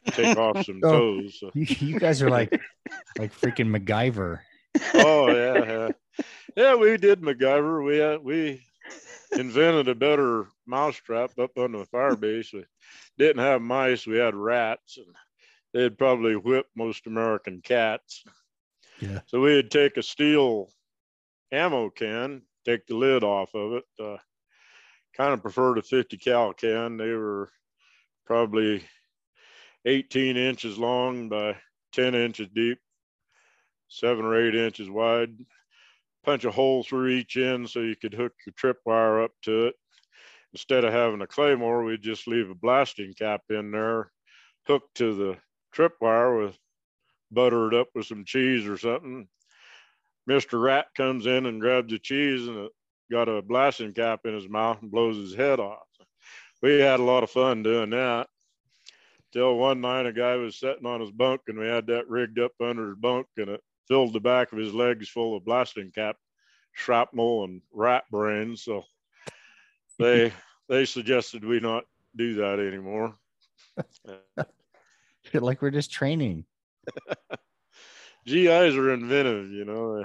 and 0.06 0.14
take 0.14 0.36
off 0.36 0.62
some 0.66 0.80
Oh. 0.82 0.90
toes. 1.20 1.38
So- 1.40 1.50
You, 1.54 1.66
you 1.80 1.98
guys 2.00 2.20
are 2.22 2.30
like 2.30 2.50
like 3.18 3.32
freaking 3.32 3.68
MacGyver. 3.70 4.40
oh 4.94 5.28
yeah, 5.30 5.64
yeah, 5.64 5.88
yeah. 6.56 6.74
We 6.74 6.96
did 6.96 7.20
MacGyver. 7.20 7.84
We 7.84 7.98
had, 7.98 8.24
we 8.24 8.60
invented 9.32 9.88
a 9.88 9.94
better 9.94 10.46
mousetrap 10.66 11.38
up 11.38 11.56
on 11.56 11.72
the 11.72 11.86
fire 11.86 12.16
base. 12.16 12.52
We 12.52 12.64
didn't 13.16 13.42
have 13.42 13.62
mice. 13.62 14.04
We 14.06 14.18
had 14.18 14.34
rats, 14.34 14.96
and 14.98 15.06
they'd 15.72 15.96
probably 15.96 16.34
whip 16.34 16.66
most 16.76 17.06
American 17.06 17.60
cats. 17.62 18.24
Yeah. 19.00 19.20
So 19.26 19.40
we'd 19.40 19.70
take 19.70 19.96
a 19.96 20.02
steel 20.02 20.70
ammo 21.54 21.90
can, 21.90 22.42
take 22.64 22.86
the 22.86 22.96
lid 22.96 23.22
off 23.22 23.54
of 23.54 23.74
it. 23.74 23.84
Uh, 23.98 24.16
kind 25.16 25.32
of 25.32 25.42
preferred 25.42 25.78
a 25.78 25.82
50 25.82 26.16
cal 26.16 26.52
can. 26.52 26.96
They 26.96 27.10
were 27.10 27.50
probably 28.26 28.84
18 29.84 30.36
inches 30.36 30.78
long 30.78 31.28
by 31.28 31.56
10 31.92 32.14
inches 32.14 32.48
deep, 32.54 32.78
seven 33.88 34.24
or 34.24 34.40
eight 34.40 34.54
inches 34.54 34.90
wide. 34.90 35.34
Punch 36.24 36.44
a 36.44 36.50
hole 36.50 36.82
through 36.82 37.08
each 37.08 37.36
end 37.36 37.68
so 37.68 37.80
you 37.80 37.94
could 37.96 38.14
hook 38.14 38.32
your 38.46 38.54
tripwire 38.54 39.24
up 39.24 39.32
to 39.42 39.66
it. 39.66 39.74
Instead 40.52 40.84
of 40.84 40.92
having 40.92 41.20
a 41.20 41.26
claymore, 41.26 41.84
we'd 41.84 42.02
just 42.02 42.26
leave 42.26 42.48
a 42.48 42.54
blasting 42.54 43.12
cap 43.12 43.42
in 43.50 43.70
there, 43.70 44.10
hooked 44.66 44.94
to 44.96 45.14
the 45.14 45.36
tripwire 45.76 46.44
with 46.44 46.56
buttered 47.30 47.74
up 47.74 47.88
with 47.94 48.06
some 48.06 48.24
cheese 48.24 48.66
or 48.66 48.78
something. 48.78 49.28
Mr. 50.28 50.62
Rat 50.62 50.86
comes 50.96 51.26
in 51.26 51.46
and 51.46 51.60
grabs 51.60 51.90
the 51.90 51.98
cheese 51.98 52.46
and 52.48 52.58
it 52.58 52.72
got 53.10 53.28
a 53.28 53.42
blasting 53.42 53.92
cap 53.92 54.20
in 54.24 54.34
his 54.34 54.48
mouth 54.48 54.80
and 54.80 54.90
blows 54.90 55.16
his 55.16 55.34
head 55.34 55.60
off. 55.60 55.78
We 56.62 56.78
had 56.78 57.00
a 57.00 57.04
lot 57.04 57.22
of 57.22 57.30
fun 57.30 57.62
doing 57.62 57.90
that. 57.90 58.28
Till 59.32 59.56
one 59.56 59.80
night, 59.80 60.06
a 60.06 60.12
guy 60.12 60.36
was 60.36 60.58
sitting 60.58 60.86
on 60.86 61.00
his 61.00 61.10
bunk 61.10 61.42
and 61.48 61.58
we 61.58 61.66
had 61.66 61.86
that 61.88 62.08
rigged 62.08 62.38
up 62.38 62.52
under 62.62 62.88
his 62.88 62.96
bunk 62.96 63.26
and 63.36 63.50
it 63.50 63.60
filled 63.88 64.12
the 64.12 64.20
back 64.20 64.52
of 64.52 64.58
his 64.58 64.72
legs 64.72 65.08
full 65.08 65.36
of 65.36 65.44
blasting 65.44 65.90
cap 65.94 66.16
shrapnel 66.72 67.44
and 67.44 67.60
rat 67.72 68.04
brains. 68.10 68.62
So 68.62 68.84
they 69.98 70.32
they 70.68 70.84
suggested 70.84 71.44
we 71.44 71.60
not 71.60 71.84
do 72.16 72.34
that 72.34 72.60
anymore. 72.60 73.16
like 75.34 75.60
we're 75.60 75.70
just 75.70 75.90
training. 75.90 76.44
GIs 78.26 78.76
are 78.76 78.92
inventive, 78.92 79.50
you 79.50 79.64
know. 79.64 80.04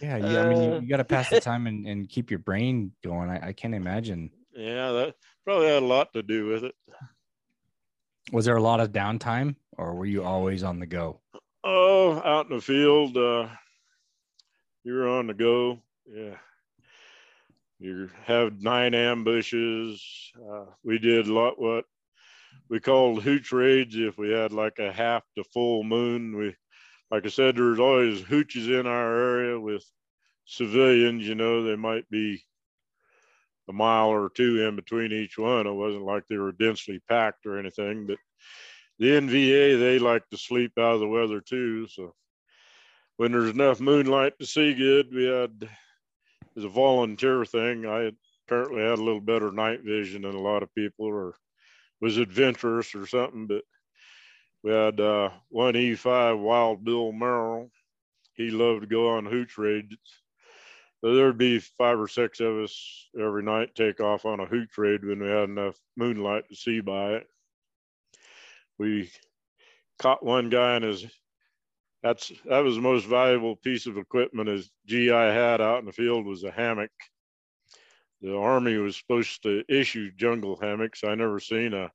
Yeah, 0.00 0.16
yeah. 0.18 0.42
I 0.42 0.48
mean, 0.48 0.62
you, 0.62 0.72
Uh. 0.74 0.80
you 0.80 0.88
got 0.88 0.98
to 0.98 1.04
pass 1.04 1.30
the 1.30 1.40
time 1.52 1.66
and, 1.66 1.86
and 1.86 2.08
keep 2.08 2.30
your 2.30 2.38
brain 2.38 2.92
going. 3.02 3.30
I, 3.30 3.48
I 3.48 3.52
can't 3.52 3.74
imagine. 3.74 4.30
Yeah, 4.54 4.92
that 4.92 5.14
probably 5.44 5.68
had 5.68 5.82
a 5.82 5.86
lot 5.86 6.12
to 6.14 6.22
do 6.22 6.46
with 6.46 6.64
it. 6.64 6.74
Was 8.32 8.44
there 8.44 8.56
a 8.56 8.62
lot 8.62 8.80
of 8.80 8.90
downtime, 8.90 9.56
or 9.76 9.94
were 9.94 10.06
you 10.06 10.22
always 10.24 10.62
on 10.62 10.80
the 10.80 10.86
go? 10.86 11.20
Oh, 11.62 12.20
out 12.24 12.50
in 12.50 12.56
the 12.56 12.62
field, 12.62 13.16
uh, 13.16 13.48
you're 14.84 15.08
on 15.08 15.26
the 15.28 15.34
go. 15.34 15.78
Yeah. 16.06 16.36
You 17.78 18.08
have 18.24 18.60
nine 18.62 18.94
ambushes. 18.94 20.02
Uh, 20.36 20.64
we 20.82 20.98
did 20.98 21.26
a 21.26 21.32
lot 21.32 21.60
what 21.60 21.84
we 22.70 22.80
called 22.80 23.22
hooch 23.22 23.52
raids 23.52 23.94
if 23.96 24.16
we 24.16 24.30
had 24.30 24.50
like 24.52 24.78
a 24.78 24.90
half 24.92 25.22
to 25.36 25.44
full 25.44 25.84
moon. 25.84 26.36
We, 26.36 26.56
like 27.10 27.24
I 27.24 27.28
said, 27.28 27.56
there's 27.56 27.78
always 27.78 28.22
hooches 28.22 28.68
in 28.68 28.86
our 28.86 29.16
area 29.16 29.60
with 29.60 29.84
civilians, 30.44 31.26
you 31.26 31.34
know, 31.34 31.62
they 31.62 31.76
might 31.76 32.08
be 32.10 32.42
a 33.68 33.72
mile 33.72 34.08
or 34.08 34.30
two 34.30 34.66
in 34.66 34.76
between 34.76 35.12
each 35.12 35.38
one. 35.38 35.66
It 35.66 35.72
wasn't 35.72 36.04
like 36.04 36.24
they 36.26 36.36
were 36.36 36.52
densely 36.52 37.00
packed 37.08 37.46
or 37.46 37.58
anything, 37.58 38.06
but 38.06 38.18
the 38.98 39.06
NVA, 39.06 39.78
they 39.78 39.98
like 39.98 40.28
to 40.30 40.38
sleep 40.38 40.72
out 40.78 40.94
of 40.94 41.00
the 41.00 41.08
weather 41.08 41.40
too. 41.40 41.86
So 41.88 42.14
when 43.16 43.32
there's 43.32 43.50
enough 43.50 43.80
moonlight 43.80 44.38
to 44.38 44.46
see 44.46 44.74
good, 44.74 45.12
we 45.12 45.24
had 45.24 45.68
as 46.56 46.64
a 46.64 46.68
volunteer 46.68 47.44
thing. 47.44 47.86
I 47.86 48.12
apparently 48.46 48.82
had 48.82 48.98
a 48.98 49.02
little 49.02 49.20
better 49.20 49.50
night 49.52 49.80
vision 49.84 50.22
than 50.22 50.34
a 50.34 50.40
lot 50.40 50.62
of 50.62 50.74
people, 50.74 51.06
or 51.06 51.34
was 52.00 52.18
adventurous 52.18 52.94
or 52.94 53.06
something. 53.06 53.46
But 53.46 53.62
we 54.62 54.72
had 54.72 55.00
uh, 55.00 55.30
one 55.48 55.74
E5 55.74 56.40
Wild 56.40 56.84
Bill 56.84 57.12
Merrill. 57.12 57.70
He 58.34 58.50
loved 58.50 58.82
to 58.82 58.86
go 58.86 59.10
on 59.10 59.26
hooch 59.26 59.56
raids. 59.58 59.96
So 61.00 61.14
there'd 61.14 61.38
be 61.38 61.58
five 61.58 62.00
or 62.00 62.08
six 62.08 62.40
of 62.40 62.56
us 62.58 63.08
every 63.18 63.42
night 63.42 63.74
take 63.74 64.00
off 64.00 64.24
on 64.24 64.40
a 64.40 64.46
hooch 64.46 64.76
raid 64.76 65.04
when 65.04 65.20
we 65.20 65.28
had 65.28 65.48
enough 65.48 65.76
moonlight 65.96 66.48
to 66.48 66.56
see 66.56 66.80
by 66.80 67.14
it 67.14 67.28
we 68.78 69.10
caught 69.98 70.24
one 70.24 70.50
guy 70.50 70.76
in 70.76 70.82
his 70.82 71.06
that's 72.02 72.30
that 72.44 72.60
was 72.60 72.76
the 72.76 72.82
most 72.82 73.06
valuable 73.06 73.56
piece 73.56 73.86
of 73.86 73.96
equipment 73.96 74.48
his 74.48 74.70
GI 74.86 75.08
had 75.08 75.60
out 75.60 75.80
in 75.80 75.86
the 75.86 75.92
field 75.92 76.26
was 76.26 76.44
a 76.44 76.50
hammock. 76.50 76.90
The 78.20 78.36
army 78.36 78.76
was 78.76 78.96
supposed 78.96 79.42
to 79.42 79.64
issue 79.68 80.12
jungle 80.12 80.56
hammocks. 80.56 81.04
I 81.04 81.14
never 81.14 81.40
seen 81.40 81.74
a 81.74 81.90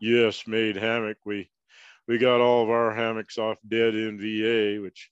U.S. 0.00 0.46
made 0.46 0.76
hammock. 0.76 1.18
We 1.24 1.50
we 2.08 2.18
got 2.18 2.40
all 2.40 2.62
of 2.62 2.70
our 2.70 2.94
hammocks 2.94 3.38
off 3.38 3.58
dead 3.66 3.94
NVA, 3.94 4.82
which 4.82 5.10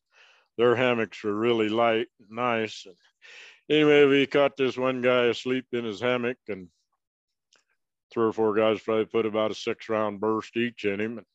their 0.57 0.75
hammocks 0.75 1.23
were 1.23 1.35
really 1.35 1.69
light, 1.69 2.09
and 2.19 2.31
nice. 2.31 2.85
And 2.87 2.97
anyway, 3.69 4.05
we 4.07 4.27
caught 4.27 4.57
this 4.57 4.77
one 4.77 5.01
guy 5.01 5.27
asleep 5.27 5.67
in 5.73 5.85
his 5.85 6.01
hammock, 6.01 6.39
and 6.49 6.69
three 8.13 8.27
or 8.27 8.33
four 8.33 8.55
guys 8.55 8.81
probably 8.81 9.07
put 9.07 9.27
about 9.27 9.53
a 9.53 9.55
six 9.55 9.89
round 9.89 10.21
burst 10.21 10.57
each 10.57 10.85
in 10.85 11.01
him. 11.01 11.19
And 11.19 11.27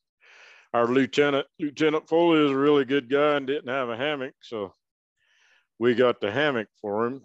our 0.72 0.86
lieutenant, 0.86 1.46
Lieutenant 1.58 2.08
Foley, 2.08 2.44
is 2.44 2.50
a 2.50 2.56
really 2.56 2.84
good 2.84 3.08
guy 3.08 3.36
and 3.36 3.46
didn't 3.46 3.68
have 3.68 3.88
a 3.88 3.96
hammock, 3.96 4.34
so 4.42 4.74
we 5.78 5.94
got 5.94 6.20
the 6.20 6.30
hammock 6.30 6.68
for 6.80 7.06
him. 7.06 7.22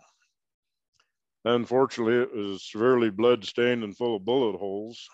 Unfortunately, 1.44 2.16
it 2.16 2.34
was 2.34 2.64
severely 2.70 3.10
blood 3.10 3.44
stained 3.44 3.84
and 3.84 3.98
full 3.98 4.16
of 4.16 4.26
bullet 4.26 4.58
holes. 4.58 5.10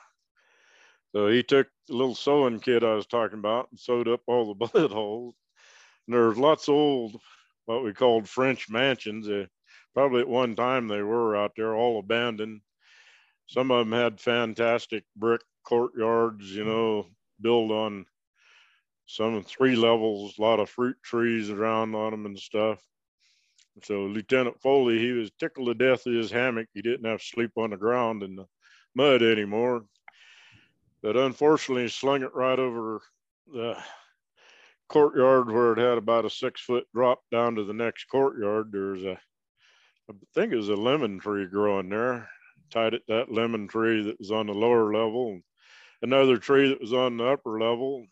So 1.14 1.28
he 1.28 1.44
took 1.44 1.68
the 1.88 1.96
little 1.96 2.16
sewing 2.16 2.60
kit 2.60 2.84
I 2.84 2.94
was 2.94 3.08
talking 3.08 3.40
about 3.40 3.70
and 3.72 3.80
sewed 3.80 4.08
up 4.08 4.22
all 4.28 4.54
the 4.54 4.54
bullet 4.68 4.92
holes. 4.92 5.36
And 6.08 6.16
there's 6.16 6.38
lots 6.38 6.68
of 6.68 6.76
old, 6.76 7.22
what 7.66 7.84
we 7.84 7.94
called 7.94 8.30
French 8.30 8.70
mansions. 8.70 9.28
Uh, 9.28 9.46
probably 9.94 10.22
at 10.22 10.28
one 10.28 10.56
time 10.56 10.88
they 10.88 11.02
were 11.02 11.36
out 11.36 11.54
there, 11.56 11.76
all 11.76 12.00
abandoned 12.00 12.62
some 13.48 13.72
of 13.72 13.88
them 13.88 13.98
had 13.98 14.20
fantastic 14.20 15.06
brick 15.16 15.42
courtyards, 15.64 16.54
you 16.54 16.66
know, 16.66 17.08
built 17.40 17.72
on 17.72 18.06
some 19.06 19.42
three 19.44 19.76
levels, 19.76 20.38
a 20.38 20.42
lot 20.42 20.60
of 20.60 20.70
fruit 20.70 20.98
trees 21.02 21.50
around 21.50 21.96
on 21.96 22.12
them 22.12 22.26
and 22.26 22.38
stuff. 22.38 22.84
So 23.84 24.04
Lieutenant 24.06 24.60
Foley, 24.62 25.00
he 25.00 25.12
was 25.12 25.32
tickled 25.40 25.68
to 25.68 25.74
death 25.74 26.08
in 26.08 26.16
his 26.16 26.32
hammock. 26.32 26.68
He 26.74 26.82
didn't 26.82 27.10
have 27.10 27.20
to 27.20 27.26
sleep 27.26 27.52
on 27.56 27.70
the 27.70 27.78
ground 27.78 28.22
in 28.22 28.36
the 28.36 28.46
mud 28.96 29.24
anymore. 29.24 29.86
But 31.08 31.16
unfortunately, 31.16 31.88
slung 31.88 32.22
it 32.22 32.36
right 32.36 32.60
over 32.60 33.00
the 33.50 33.78
courtyard 34.90 35.50
where 35.50 35.72
it 35.72 35.78
had 35.78 35.98
about 35.98 36.26
a 36.26 36.30
six 36.30 36.60
foot 36.60 36.86
drop 36.94 37.22
down 37.32 37.56
to 37.56 37.64
the 37.64 37.74
next 37.74 38.10
courtyard. 38.12 38.74
There's 38.74 39.06
a, 39.06 39.14
I 40.10 40.14
think 40.36 40.52
it 40.52 40.58
was 40.58 40.68
a 40.68 40.76
lemon 40.76 41.18
tree 41.22 41.46
growing 41.46 41.88
there 41.88 42.28
tied 42.72 42.94
it 42.94 43.04
that 43.08 43.32
lemon 43.32 43.70
tree 43.70 44.04
that 44.04 44.20
was 44.20 44.32
on 44.32 44.48
the 44.48 44.54
lower 44.54 44.94
level, 44.94 45.40
another 46.02 46.36
tree 46.36 46.68
that 46.68 46.82
was 46.82 46.92
on 46.92 47.16
the 47.16 47.26
upper 47.26 47.58
level. 47.58 48.06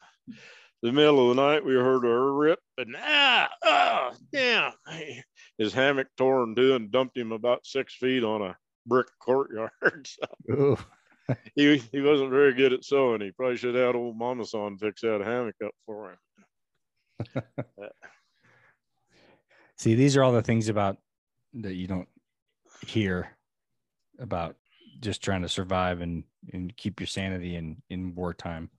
The 0.82 0.94
middle 0.94 1.30
of 1.30 1.36
the 1.36 1.42
night, 1.42 1.66
we 1.66 1.74
heard 1.74 2.06
a 2.06 2.32
rip 2.32 2.60
and 2.78 2.96
ah, 2.98 3.50
oh, 3.62 4.12
damn. 4.32 4.72
His 5.58 5.74
hammock 5.74 6.08
tore 6.16 6.46
in 6.46 6.56
two 6.56 6.76
and 6.76 6.90
dumped 6.92 7.18
him 7.18 7.34
about 7.34 7.66
six 7.66 7.94
feet 7.94 8.24
on 8.24 8.42
a 8.42 8.56
brick 8.86 9.08
courtyard. 9.20 9.72
So 10.48 10.78
he, 11.56 11.78
he 11.78 12.02
wasn't 12.02 12.30
very 12.30 12.54
good 12.54 12.74
at 12.74 12.84
sewing. 12.84 13.22
He 13.22 13.32
probably 13.32 13.58
should 13.58 13.76
have 13.76 13.88
had 13.88 13.96
old 13.96 14.18
Mama 14.18 14.46
San 14.46 14.78
fix 14.78 15.02
that 15.02 15.22
hammock 15.22 15.56
up 15.64 15.74
for 15.86 16.12
him. 16.12 17.44
See, 19.78 19.96
these 19.96 20.16
are 20.16 20.24
all 20.24 20.32
the 20.32 20.42
things 20.42 20.70
about 20.70 20.98
that 21.54 21.74
you 21.76 21.88
don't 21.88 22.08
hear 22.86 23.38
about 24.20 24.56
just 25.02 25.22
trying 25.22 25.42
to 25.42 25.50
survive 25.50 26.02
and 26.02 26.24
and 26.54 26.76
keep 26.78 27.00
your 27.00 27.08
sanity 27.08 27.56
in 27.56 27.82
in 27.90 28.16
wartime. 28.16 28.70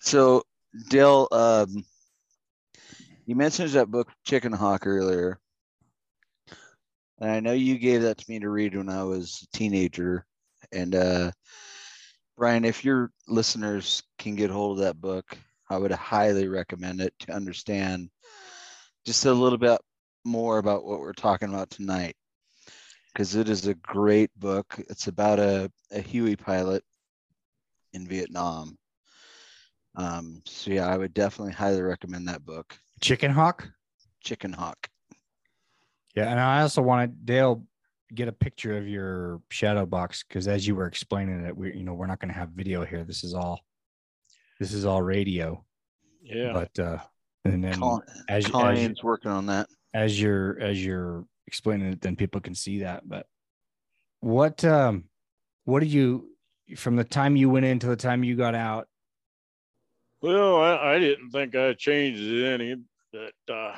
So, 0.00 0.42
Dale, 0.88 1.26
um, 1.32 1.84
you 3.24 3.34
mentioned 3.34 3.70
that 3.70 3.90
book 3.90 4.08
Chicken 4.24 4.52
Hawk 4.52 4.86
earlier, 4.86 5.40
and 7.18 7.30
I 7.30 7.40
know 7.40 7.52
you 7.52 7.78
gave 7.78 8.02
that 8.02 8.18
to 8.18 8.24
me 8.28 8.38
to 8.40 8.48
read 8.48 8.76
when 8.76 8.88
I 8.88 9.02
was 9.04 9.42
a 9.42 9.56
teenager. 9.56 10.26
And 10.72 10.94
uh, 10.94 11.30
Brian, 12.36 12.64
if 12.64 12.84
your 12.84 13.10
listeners 13.28 14.02
can 14.18 14.34
get 14.34 14.50
hold 14.50 14.78
of 14.78 14.84
that 14.84 15.00
book, 15.00 15.36
I 15.68 15.78
would 15.78 15.92
highly 15.92 16.48
recommend 16.48 17.00
it 17.00 17.14
to 17.20 17.32
understand 17.32 18.10
just 19.04 19.24
a 19.24 19.32
little 19.32 19.58
bit 19.58 19.80
more 20.24 20.58
about 20.58 20.84
what 20.84 21.00
we're 21.00 21.12
talking 21.12 21.48
about 21.48 21.70
tonight 21.70 22.16
because 23.12 23.34
it 23.34 23.48
is 23.48 23.66
a 23.66 23.74
great 23.74 24.30
book. 24.38 24.78
It's 24.90 25.06
about 25.06 25.38
a, 25.38 25.70
a 25.90 26.00
Huey 26.00 26.36
pilot 26.36 26.84
in 27.94 28.06
Vietnam. 28.06 28.76
Um, 29.96 30.42
so 30.44 30.70
yeah, 30.70 30.86
I 30.86 30.98
would 30.98 31.14
definitely 31.14 31.54
highly 31.54 31.80
recommend 31.80 32.28
that 32.28 32.44
book. 32.44 32.76
Chicken 33.00 33.30
Hawk. 33.30 33.68
Chicken 34.22 34.52
Hawk. 34.52 34.88
Yeah, 36.14 36.30
and 36.30 36.38
I 36.38 36.62
also 36.62 36.82
wanted 36.82 37.24
Dale 37.24 37.64
get 38.14 38.28
a 38.28 38.32
picture 38.32 38.76
of 38.76 38.86
your 38.86 39.40
shadow 39.50 39.84
box 39.84 40.24
because 40.26 40.48
as 40.48 40.66
you 40.66 40.74
were 40.74 40.86
explaining 40.86 41.44
it, 41.44 41.56
we 41.56 41.74
you 41.74 41.84
know 41.84 41.94
we're 41.94 42.06
not 42.06 42.20
going 42.20 42.32
to 42.32 42.38
have 42.38 42.50
video 42.50 42.84
here. 42.84 43.04
This 43.04 43.24
is 43.24 43.34
all 43.34 43.60
this 44.60 44.72
is 44.72 44.84
all 44.84 45.02
radio. 45.02 45.64
Yeah. 46.22 46.52
But 46.52 46.78
uh, 46.78 46.98
and 47.44 47.62
then 47.62 47.78
Colin, 47.78 48.02
as, 48.28 48.46
Colleen's 48.46 48.98
as 48.98 49.04
working 49.04 49.30
on 49.30 49.46
that. 49.46 49.68
as 49.94 50.20
you're 50.20 50.58
as 50.60 50.84
you're 50.84 51.24
explaining 51.46 51.92
it, 51.92 52.00
then 52.00 52.16
people 52.16 52.40
can 52.40 52.54
see 52.54 52.80
that. 52.80 53.08
But 53.08 53.26
what 54.20 54.64
um 54.64 55.04
what 55.64 55.80
do 55.80 55.86
you 55.86 56.30
from 56.76 56.96
the 56.96 57.04
time 57.04 57.36
you 57.36 57.48
went 57.48 57.66
in 57.66 57.78
to 57.80 57.86
the 57.86 57.96
time 57.96 58.24
you 58.24 58.36
got 58.36 58.54
out? 58.54 58.88
Well, 60.22 60.56
I, 60.60 60.94
I 60.94 60.98
didn't 60.98 61.30
think 61.30 61.54
I 61.54 61.74
changed 61.74 62.22
any, 62.44 62.76
but 63.12 63.54
uh, 63.54 63.76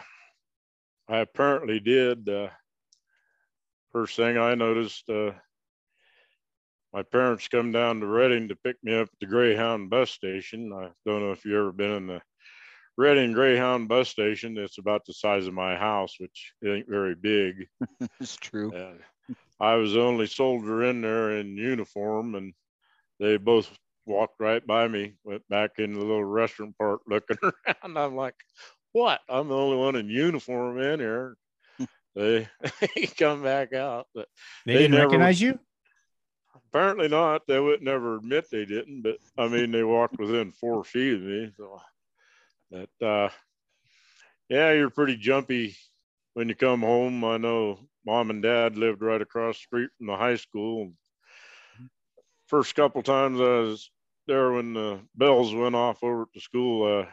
I 1.08 1.18
apparently 1.18 1.80
did. 1.80 2.28
Uh, 2.28 2.48
first 3.92 4.16
thing 4.16 4.38
I 4.38 4.54
noticed, 4.54 5.08
uh, 5.08 5.32
my 6.92 7.02
parents 7.02 7.48
come 7.48 7.72
down 7.72 8.00
to 8.00 8.06
Redding 8.06 8.48
to 8.48 8.56
pick 8.56 8.76
me 8.82 8.94
up 8.94 9.08
at 9.12 9.18
the 9.20 9.26
Greyhound 9.26 9.90
bus 9.90 10.10
station. 10.10 10.72
I 10.72 10.90
don't 11.04 11.22
know 11.22 11.32
if 11.32 11.44
you've 11.44 11.54
ever 11.54 11.72
been 11.72 11.92
in 11.92 12.06
the 12.06 12.22
Redding 12.96 13.32
Greyhound 13.32 13.88
bus 13.88 14.08
station. 14.08 14.56
It's 14.58 14.78
about 14.78 15.04
the 15.06 15.12
size 15.12 15.46
of 15.46 15.54
my 15.54 15.76
house, 15.76 16.16
which 16.18 16.52
ain't 16.64 16.88
very 16.88 17.14
big. 17.14 17.66
it's 18.20 18.36
true. 18.36 18.72
And 18.72 19.00
I 19.60 19.74
was 19.74 19.92
the 19.92 20.00
only 20.00 20.26
soldier 20.26 20.84
in 20.84 21.02
there 21.02 21.36
in 21.36 21.56
uniform, 21.56 22.34
and 22.34 22.54
they 23.20 23.36
both 23.36 23.70
walked 24.06 24.40
right 24.40 24.66
by 24.66 24.88
me, 24.88 25.14
went 25.24 25.46
back 25.48 25.72
in 25.78 25.92
the 25.92 26.00
little 26.00 26.24
restaurant 26.24 26.76
part 26.78 27.00
looking 27.06 27.36
around. 27.42 27.98
I'm 27.98 28.16
like, 28.16 28.34
what? 28.92 29.20
I'm 29.28 29.48
the 29.48 29.56
only 29.56 29.76
one 29.76 29.96
in 29.96 30.08
uniform 30.08 30.80
in 30.80 31.00
here. 31.00 31.36
They, 32.18 32.48
they 32.94 33.06
come 33.06 33.42
back 33.42 33.72
out. 33.72 34.06
But 34.14 34.28
They, 34.66 34.74
didn't 34.74 34.92
never- 34.92 35.04
recognize 35.06 35.40
you? 35.40 35.58
apparently 36.72 37.08
not. 37.08 37.46
They 37.46 37.58
would 37.58 37.82
never 37.82 38.16
admit 38.16 38.46
they 38.50 38.64
didn't, 38.64 39.02
but 39.02 39.16
I 39.38 39.48
mean, 39.48 39.70
they 39.70 39.84
walked 39.84 40.18
within 40.18 40.52
four 40.52 40.84
feet 40.84 41.14
of 41.14 41.22
me. 41.22 41.52
So 41.56 41.80
that, 42.72 43.06
uh, 43.06 43.28
yeah, 44.48 44.72
you're 44.72 44.90
pretty 44.90 45.16
jumpy 45.16 45.76
when 46.34 46.48
you 46.48 46.54
come 46.54 46.80
home. 46.80 47.24
I 47.24 47.36
know 47.38 47.78
mom 48.04 48.30
and 48.30 48.42
dad 48.42 48.76
lived 48.76 49.02
right 49.02 49.20
across 49.22 49.56
the 49.56 49.60
street 49.62 49.90
from 49.96 50.08
the 50.08 50.16
high 50.16 50.36
school. 50.36 50.92
First 52.48 52.74
couple 52.74 53.02
times 53.02 53.40
I 53.40 53.44
was 53.44 53.90
there 54.26 54.52
when 54.52 54.72
the 54.74 55.00
bells 55.14 55.54
went 55.54 55.74
off 55.74 56.02
over 56.02 56.22
at 56.22 56.28
the 56.34 56.40
school, 56.40 57.00
uh, 57.00 57.06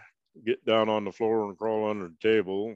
get 0.46 0.66
down 0.66 0.90
on 0.90 1.06
the 1.06 1.12
floor 1.12 1.48
and 1.48 1.58
crawl 1.58 1.90
under 1.90 2.08
the 2.10 2.16
table. 2.22 2.76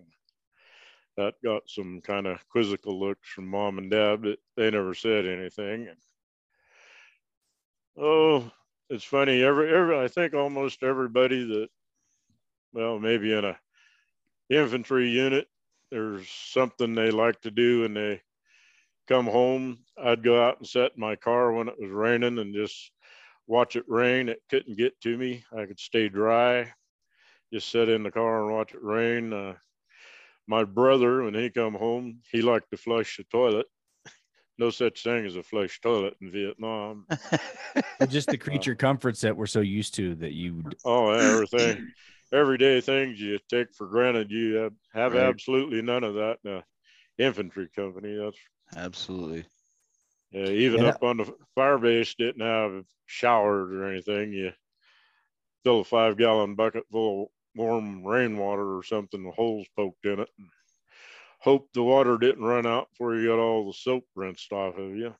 That 1.20 1.34
got 1.44 1.64
some 1.68 2.00
kind 2.00 2.28
of 2.28 2.48
quizzical 2.48 2.98
looks 2.98 3.28
from 3.28 3.50
mom 3.50 3.78
and 3.78 3.92
dad, 3.92 4.22
but 4.22 4.38
they 4.56 4.72
never 4.72 4.94
said 4.94 5.26
anything. 5.26 5.90
Oh, 7.98 8.50
it's 8.90 9.04
funny. 9.04 9.44
Every, 9.44 9.70
every, 9.70 10.00
I 10.00 10.08
think 10.08 10.34
almost 10.34 10.82
everybody 10.82 11.46
that, 11.46 11.68
well, 12.72 13.00
maybe 13.00 13.34
in 13.34 13.44
a 13.44 13.60
infantry 14.50 15.10
unit, 15.10 15.50
there's 15.92 16.30
something 16.30 16.96
they 16.96 17.12
like 17.12 17.42
to 17.42 17.52
do 17.52 17.84
and 17.84 17.98
they 17.98 18.22
come 19.10 19.26
home. 19.26 19.80
I'd 20.02 20.24
go 20.24 20.42
out 20.42 20.60
and 20.60 20.68
in 20.74 20.90
my 20.96 21.18
car 21.18 21.52
when 21.52 21.68
it 21.68 21.76
was 21.78 21.92
raining 21.92 22.40
and 22.40 22.56
just 22.56 22.92
watch 23.46 23.76
it 23.76 23.84
rain. 23.90 24.30
It 24.30 24.42
couldn't 24.50 24.78
get 24.78 24.98
to 25.02 25.18
me. 25.18 25.44
I 25.52 25.66
could 25.66 25.82
stay 25.82 26.08
dry, 26.08 26.72
just 27.52 27.68
sit 27.68 27.90
in 27.90 28.04
the 28.04 28.12
car 28.12 28.46
and 28.46 28.54
watch 28.54 28.74
it 28.74 28.82
rain. 28.82 29.34
Uh, 29.34 29.56
my 30.50 30.64
brother, 30.64 31.22
when 31.24 31.36
he 31.36 31.52
come 31.52 31.76
home, 31.76 32.22
he 32.32 32.42
liked 32.42 32.72
to 32.72 32.78
flush 32.78 33.18
the 33.18 33.24
toilet 33.26 33.68
no 34.58 34.72
such 34.72 35.04
thing 35.04 35.26
as 35.26 35.36
a 35.36 35.44
flush 35.44 35.80
toilet 35.80 36.16
in 36.22 36.32
Vietnam. 36.32 37.06
just 38.10 38.30
the 38.30 38.38
creature 38.38 38.74
uh, 38.74 38.76
comforts 38.76 39.22
that 39.22 39.38
we're 39.38 39.46
so 39.46 39.62
used 39.62 39.94
to 39.96 40.16
that 40.16 40.34
you. 40.34 40.64
Oh, 40.84 41.12
everything, 41.12 41.88
everyday 42.34 42.82
things 42.82 43.22
you 43.22 43.38
take 43.48 43.74
for 43.76 43.88
granted. 43.88 44.32
You 44.32 44.56
have, 44.56 44.74
have 44.94 45.14
right. 45.14 45.24
absolutely 45.24 45.84
none 45.84 46.04
of 46.04 46.16
that 46.16 46.40
in 46.44 46.52
a 46.52 46.64
infantry 47.20 47.70
company. 47.76 48.18
That's 48.18 48.38
absolutely. 48.76 49.46
Yeah, 50.32 50.48
even 50.48 50.82
yeah. 50.82 50.90
up 50.90 51.04
on 51.04 51.18
the 51.18 51.32
fire 51.54 51.78
base, 51.78 52.16
didn't 52.16 52.42
have 52.42 52.84
showers 53.06 53.72
or 53.72 53.86
anything. 53.86 54.34
You 54.34 54.52
fill 55.64 55.82
a 55.82 55.84
five 55.84 56.18
gallon 56.18 56.56
bucket 56.56 56.86
full 56.92 57.24
of 57.24 57.28
warm 57.56 58.04
rainwater 58.06 58.78
or 58.78 58.84
something 58.84 59.26
with 59.26 59.36
holes 59.36 59.68
poked 59.76 60.06
in 60.06 60.20
it. 60.20 60.30
Hope 61.40 61.70
the 61.74 61.84
water 61.84 62.18
didn't 62.18 62.44
run 62.44 62.66
out 62.66 62.90
before 62.90 63.16
you 63.16 63.28
got 63.28 63.40
all 63.40 63.68
the 63.68 63.74
soap 63.74 64.04
rinsed 64.16 64.52
off 64.52 64.78
of 64.78 64.96
you. 64.96 65.16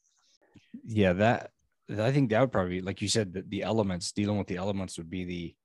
Yeah, 0.86 1.14
that 1.14 1.52
I 1.98 2.12
think 2.12 2.30
that 2.30 2.42
would 2.42 2.52
probably, 2.52 2.82
like 2.82 3.02
you 3.02 3.08
said, 3.08 3.34
the, 3.34 3.42
the 3.42 3.64
elements 3.64 4.12
dealing 4.12 4.38
with 4.38 4.48
the 4.48 4.58
elements 4.58 4.98
would 4.98 5.10
be 5.10 5.24
the 5.24 5.56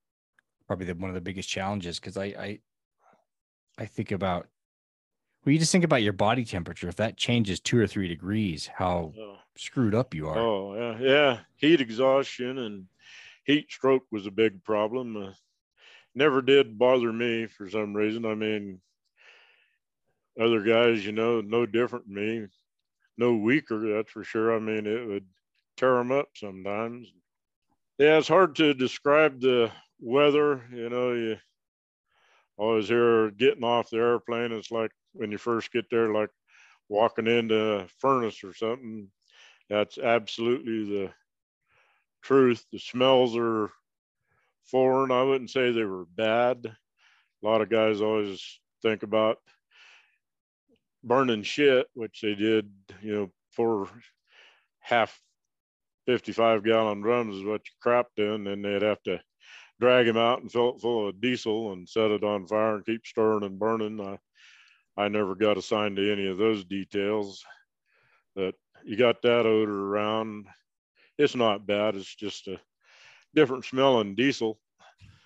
probably 0.66 0.86
the, 0.86 0.94
one 0.94 1.10
of 1.10 1.14
the 1.14 1.20
biggest 1.20 1.48
challenges 1.48 2.00
because 2.00 2.16
I, 2.16 2.24
I 2.24 2.58
I 3.76 3.86
think 3.86 4.12
about 4.12 4.46
well, 5.44 5.52
you 5.52 5.58
just 5.58 5.72
think 5.72 5.84
about 5.84 6.02
your 6.02 6.12
body 6.14 6.44
temperature. 6.44 6.88
If 6.88 6.96
that 6.96 7.16
changes 7.16 7.60
two 7.60 7.78
or 7.78 7.86
three 7.86 8.08
degrees, 8.08 8.66
how 8.66 9.12
oh. 9.18 9.36
screwed 9.56 9.94
up 9.94 10.14
you 10.14 10.28
are. 10.28 10.38
Oh 10.38 10.74
yeah, 10.74 10.98
yeah. 11.00 11.38
Heat 11.56 11.80
exhaustion 11.80 12.58
and 12.58 12.86
heat 13.44 13.70
stroke 13.70 14.04
was 14.10 14.26
a 14.26 14.30
big 14.30 14.64
problem. 14.64 15.16
Uh, 15.16 15.32
never 16.14 16.42
did 16.42 16.78
bother 16.78 17.12
me 17.12 17.46
for 17.46 17.68
some 17.68 17.94
reason. 17.94 18.24
I 18.24 18.34
mean, 18.34 18.80
other 20.40 20.62
guys, 20.62 21.04
you 21.04 21.12
know, 21.12 21.40
no 21.40 21.66
different 21.66 22.06
than 22.06 22.14
me, 22.14 22.46
no 23.16 23.34
weaker, 23.36 23.94
that's 23.94 24.10
for 24.10 24.24
sure. 24.24 24.54
I 24.54 24.58
mean, 24.58 24.86
it 24.86 25.06
would 25.06 25.26
tear 25.76 25.94
them 25.94 26.12
up 26.12 26.28
sometimes. 26.34 27.08
Yeah, 27.98 28.18
it's 28.18 28.28
hard 28.28 28.56
to 28.56 28.74
describe 28.74 29.40
the 29.40 29.70
weather. 30.00 30.62
You 30.72 30.88
know, 30.88 31.12
you 31.12 31.36
always 32.56 32.88
hear 32.88 33.30
getting 33.30 33.64
off 33.64 33.90
the 33.90 33.98
airplane. 33.98 34.52
It's 34.52 34.70
like 34.70 34.90
when 35.12 35.30
you 35.30 35.38
first 35.38 35.72
get 35.72 35.88
there, 35.90 36.12
like 36.12 36.30
walking 36.88 37.26
into 37.26 37.56
a 37.56 37.88
furnace 38.00 38.42
or 38.42 38.52
something. 38.54 39.08
That's 39.70 39.96
absolutely 39.96 40.84
the 40.84 41.10
truth. 42.22 42.64
The 42.72 42.78
smells 42.78 43.36
are 43.36 43.70
foreign. 44.70 45.10
I 45.10 45.22
wouldn't 45.22 45.50
say 45.50 45.70
they 45.72 45.84
were 45.84 46.06
bad. 46.06 46.64
A 46.66 47.46
lot 47.46 47.60
of 47.60 47.70
guys 47.70 48.00
always 48.00 48.60
think 48.82 49.02
about 49.02 49.38
burning 51.02 51.42
shit, 51.42 51.86
which 51.94 52.20
they 52.22 52.34
did, 52.34 52.70
you 53.02 53.14
know, 53.14 53.30
for 53.52 53.88
half 54.80 55.18
55 56.06 56.64
gallon 56.64 57.00
drums 57.00 57.36
is 57.36 57.44
what 57.44 57.62
you 57.66 57.72
crapped 57.84 58.18
in, 58.18 58.46
and 58.46 58.64
they'd 58.64 58.82
have 58.82 59.02
to 59.04 59.20
drag 59.80 60.06
him 60.06 60.16
out 60.16 60.40
and 60.40 60.50
fill 60.50 60.74
it 60.74 60.80
full 60.80 61.08
of 61.08 61.20
diesel 61.20 61.72
and 61.72 61.88
set 61.88 62.10
it 62.10 62.24
on 62.24 62.46
fire 62.46 62.76
and 62.76 62.86
keep 62.86 63.06
stirring 63.06 63.44
and 63.44 63.58
burning. 63.58 64.00
I, 64.00 64.18
I 64.96 65.08
never 65.08 65.34
got 65.34 65.58
assigned 65.58 65.96
to 65.96 66.12
any 66.12 66.26
of 66.28 66.38
those 66.38 66.64
details. 66.64 67.44
But 68.36 68.54
you 68.84 68.96
got 68.96 69.22
that 69.22 69.46
odor 69.46 69.86
around. 69.86 70.46
It's 71.18 71.34
not 71.34 71.66
bad. 71.66 71.96
It's 71.96 72.14
just 72.14 72.48
a 72.48 72.58
different 73.35 73.64
smelling 73.64 74.14
diesel. 74.14 74.59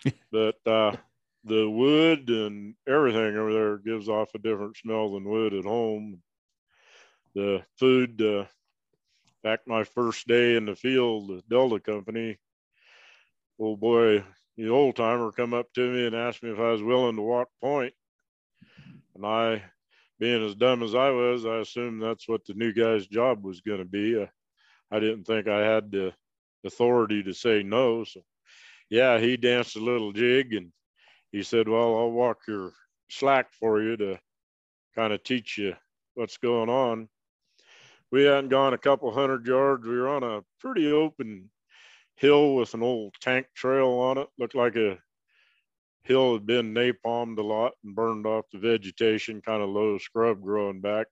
but 0.32 0.56
uh, 0.66 0.96
the 1.44 1.68
wood 1.68 2.28
and 2.28 2.74
everything 2.86 3.36
over 3.36 3.52
there 3.52 3.78
gives 3.78 4.08
off 4.08 4.34
a 4.34 4.38
different 4.38 4.76
smell 4.76 5.12
than 5.12 5.28
wood 5.28 5.54
at 5.54 5.64
home. 5.64 6.20
The 7.34 7.62
food, 7.78 8.20
uh, 8.22 8.44
back 9.42 9.60
my 9.66 9.84
first 9.84 10.26
day 10.26 10.56
in 10.56 10.66
the 10.66 10.74
field, 10.74 11.28
the 11.28 11.42
Delta 11.48 11.80
Company, 11.80 12.38
old 13.58 13.80
boy, 13.80 14.24
the 14.56 14.68
old 14.68 14.96
timer 14.96 15.30
come 15.30 15.54
up 15.54 15.72
to 15.74 15.92
me 15.92 16.06
and 16.06 16.16
asked 16.16 16.42
me 16.42 16.50
if 16.50 16.58
I 16.58 16.72
was 16.72 16.82
willing 16.82 17.16
to 17.16 17.22
walk 17.22 17.48
point. 17.60 17.94
And 19.14 19.24
I, 19.24 19.62
being 20.18 20.44
as 20.44 20.54
dumb 20.54 20.82
as 20.82 20.94
I 20.94 21.10
was, 21.10 21.46
I 21.46 21.58
assumed 21.58 22.02
that's 22.02 22.28
what 22.28 22.44
the 22.44 22.54
new 22.54 22.72
guy's 22.72 23.06
job 23.06 23.44
was 23.44 23.60
going 23.60 23.78
to 23.78 23.84
be. 23.84 24.20
Uh, 24.20 24.26
I 24.90 25.00
didn't 25.00 25.24
think 25.24 25.48
I 25.48 25.60
had 25.60 25.90
the 25.90 26.12
authority 26.64 27.22
to 27.22 27.32
say 27.32 27.62
no. 27.62 28.04
So, 28.04 28.20
yeah, 28.90 29.18
he 29.18 29.36
danced 29.36 29.76
a 29.76 29.80
little 29.80 30.12
jig 30.12 30.54
and 30.54 30.72
he 31.32 31.42
said, 31.42 31.68
Well, 31.68 31.96
I'll 31.96 32.10
walk 32.10 32.38
your 32.48 32.72
slack 33.10 33.52
for 33.52 33.82
you 33.82 33.96
to 33.96 34.18
kind 34.94 35.12
of 35.12 35.22
teach 35.22 35.58
you 35.58 35.74
what's 36.14 36.38
going 36.38 36.68
on. 36.68 37.08
We 38.10 38.24
hadn't 38.24 38.48
gone 38.48 38.72
a 38.72 38.78
couple 38.78 39.12
hundred 39.12 39.46
yards. 39.46 39.86
We 39.86 39.96
were 39.96 40.08
on 40.08 40.22
a 40.22 40.42
pretty 40.60 40.90
open 40.90 41.50
hill 42.16 42.54
with 42.54 42.74
an 42.74 42.82
old 42.82 43.14
tank 43.20 43.46
trail 43.54 43.88
on 43.90 44.18
it. 44.18 44.28
Looked 44.38 44.54
like 44.54 44.76
a 44.76 44.98
hill 46.02 46.32
had 46.32 46.46
been 46.46 46.74
napalmed 46.74 47.38
a 47.38 47.42
lot 47.42 47.72
and 47.84 47.94
burned 47.94 48.26
off 48.26 48.46
the 48.50 48.58
vegetation, 48.58 49.42
kind 49.42 49.62
of 49.62 49.68
low 49.68 49.98
scrub 49.98 50.42
growing 50.42 50.80
back. 50.80 51.06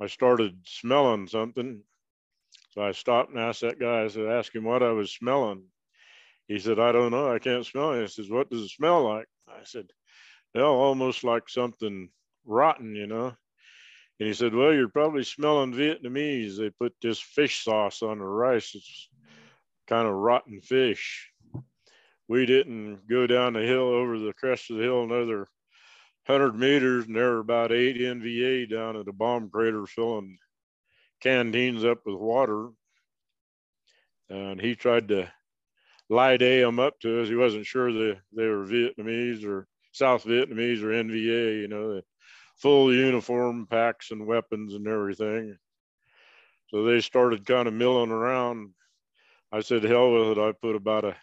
I 0.00 0.06
started 0.06 0.56
smelling 0.64 1.26
something. 1.26 1.82
So 2.74 2.82
I 2.82 2.90
stopped 2.90 3.30
and 3.30 3.38
asked 3.38 3.60
that 3.60 3.78
guy, 3.78 4.02
I 4.02 4.08
said, 4.08 4.26
ask 4.26 4.52
him 4.52 4.64
what 4.64 4.82
I 4.82 4.90
was 4.90 5.12
smelling. 5.12 5.62
He 6.48 6.58
said, 6.58 6.80
I 6.80 6.90
don't 6.90 7.12
know. 7.12 7.32
I 7.32 7.38
can't 7.38 7.64
smell 7.64 7.92
it. 7.92 8.02
He 8.02 8.08
says, 8.08 8.28
What 8.28 8.50
does 8.50 8.62
it 8.62 8.70
smell 8.70 9.04
like? 9.04 9.26
I 9.48 9.62
said, 9.62 9.86
Well, 10.54 10.72
almost 10.72 11.22
like 11.22 11.48
something 11.48 12.08
rotten, 12.44 12.96
you 12.96 13.06
know. 13.06 13.32
And 14.18 14.26
he 14.26 14.34
said, 14.34 14.54
Well, 14.54 14.74
you're 14.74 14.88
probably 14.88 15.22
smelling 15.22 15.72
Vietnamese. 15.72 16.58
They 16.58 16.70
put 16.70 16.94
this 17.00 17.20
fish 17.20 17.62
sauce 17.62 18.02
on 18.02 18.18
the 18.18 18.24
rice. 18.24 18.72
It's 18.74 19.08
kind 19.86 20.08
of 20.08 20.14
rotten 20.14 20.60
fish. 20.60 21.30
We 22.26 22.44
didn't 22.44 23.06
go 23.08 23.28
down 23.28 23.52
the 23.52 23.62
hill 23.62 23.86
over 23.86 24.18
the 24.18 24.32
crest 24.32 24.70
of 24.70 24.78
the 24.78 24.82
hill 24.82 25.04
another 25.04 25.46
100 26.26 26.58
meters, 26.58 27.06
and 27.06 27.14
there 27.14 27.32
were 27.32 27.38
about 27.38 27.70
eight 27.70 27.98
NVA 27.98 28.68
down 28.68 28.96
at 28.96 29.04
the 29.04 29.12
bomb 29.12 29.48
crater 29.48 29.86
filling 29.86 30.38
canteens 31.20 31.84
up 31.84 32.06
with 32.06 32.16
water. 32.16 32.68
And 34.28 34.60
he 34.60 34.74
tried 34.74 35.08
to 35.08 35.30
lie 36.08 36.36
day 36.36 36.60
them 36.60 36.78
up 36.78 36.98
to 37.00 37.22
us. 37.22 37.28
He 37.28 37.34
wasn't 37.34 37.66
sure 37.66 37.92
they, 37.92 38.18
they 38.34 38.46
were 38.46 38.66
Vietnamese 38.66 39.44
or 39.44 39.66
South 39.92 40.24
Vietnamese 40.24 40.82
or 40.82 40.88
NVA, 40.88 41.60
you 41.60 41.68
know, 41.68 42.00
full 42.56 42.92
uniform 42.94 43.66
packs 43.68 44.10
and 44.10 44.26
weapons 44.26 44.74
and 44.74 44.86
everything. 44.86 45.56
So 46.68 46.84
they 46.84 47.00
started 47.00 47.46
kind 47.46 47.68
of 47.68 47.74
milling 47.74 48.10
around. 48.10 48.70
I 49.52 49.60
said, 49.60 49.84
hell 49.84 50.12
with 50.12 50.36
it. 50.36 50.40
I 50.40 50.52
put 50.52 50.74
about 50.76 51.04
a 51.04 51.16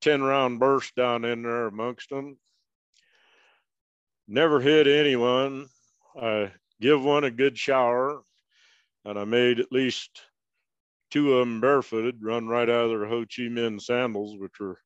10 0.00 0.22
round 0.22 0.60
burst 0.60 0.94
down 0.94 1.24
in 1.24 1.42
there 1.42 1.66
amongst 1.66 2.10
them. 2.10 2.38
Never 4.28 4.60
hit 4.60 4.86
anyone. 4.86 5.68
I 6.20 6.52
give 6.80 7.02
one 7.02 7.24
a 7.24 7.30
good 7.30 7.58
shower 7.58 8.22
and 9.06 9.18
I 9.18 9.24
made 9.24 9.60
at 9.60 9.70
least 9.70 10.20
two 11.10 11.34
of 11.34 11.40
them 11.40 11.60
barefooted, 11.60 12.22
run 12.22 12.48
right 12.48 12.68
out 12.68 12.84
of 12.86 12.90
their 12.90 13.06
Ho 13.06 13.20
Chi 13.20 13.42
Minh 13.42 13.80
sandals, 13.80 14.36
which 14.36 14.58
were 14.58 14.80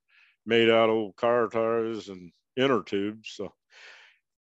made 0.45 0.69
out 0.69 0.91
of 0.91 0.95
old 0.95 1.17
car 1.17 1.49
tires 1.49 2.09
and 2.09 2.31
inner 2.57 2.83
tubes. 2.83 3.33
So 3.35 3.53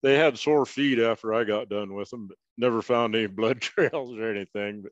they 0.01 0.15
had 0.17 0.37
sore 0.39 0.65
feet 0.65 0.99
after 0.99 1.33
I 1.33 1.43
got 1.43 1.69
done 1.69 1.93
with 1.93 2.09
them, 2.09 2.27
but 2.27 2.37
never 2.57 2.81
found 2.81 3.15
any 3.15 3.27
blood 3.27 3.61
trails 3.61 4.17
or 4.17 4.29
anything. 4.31 4.81
But 4.81 4.91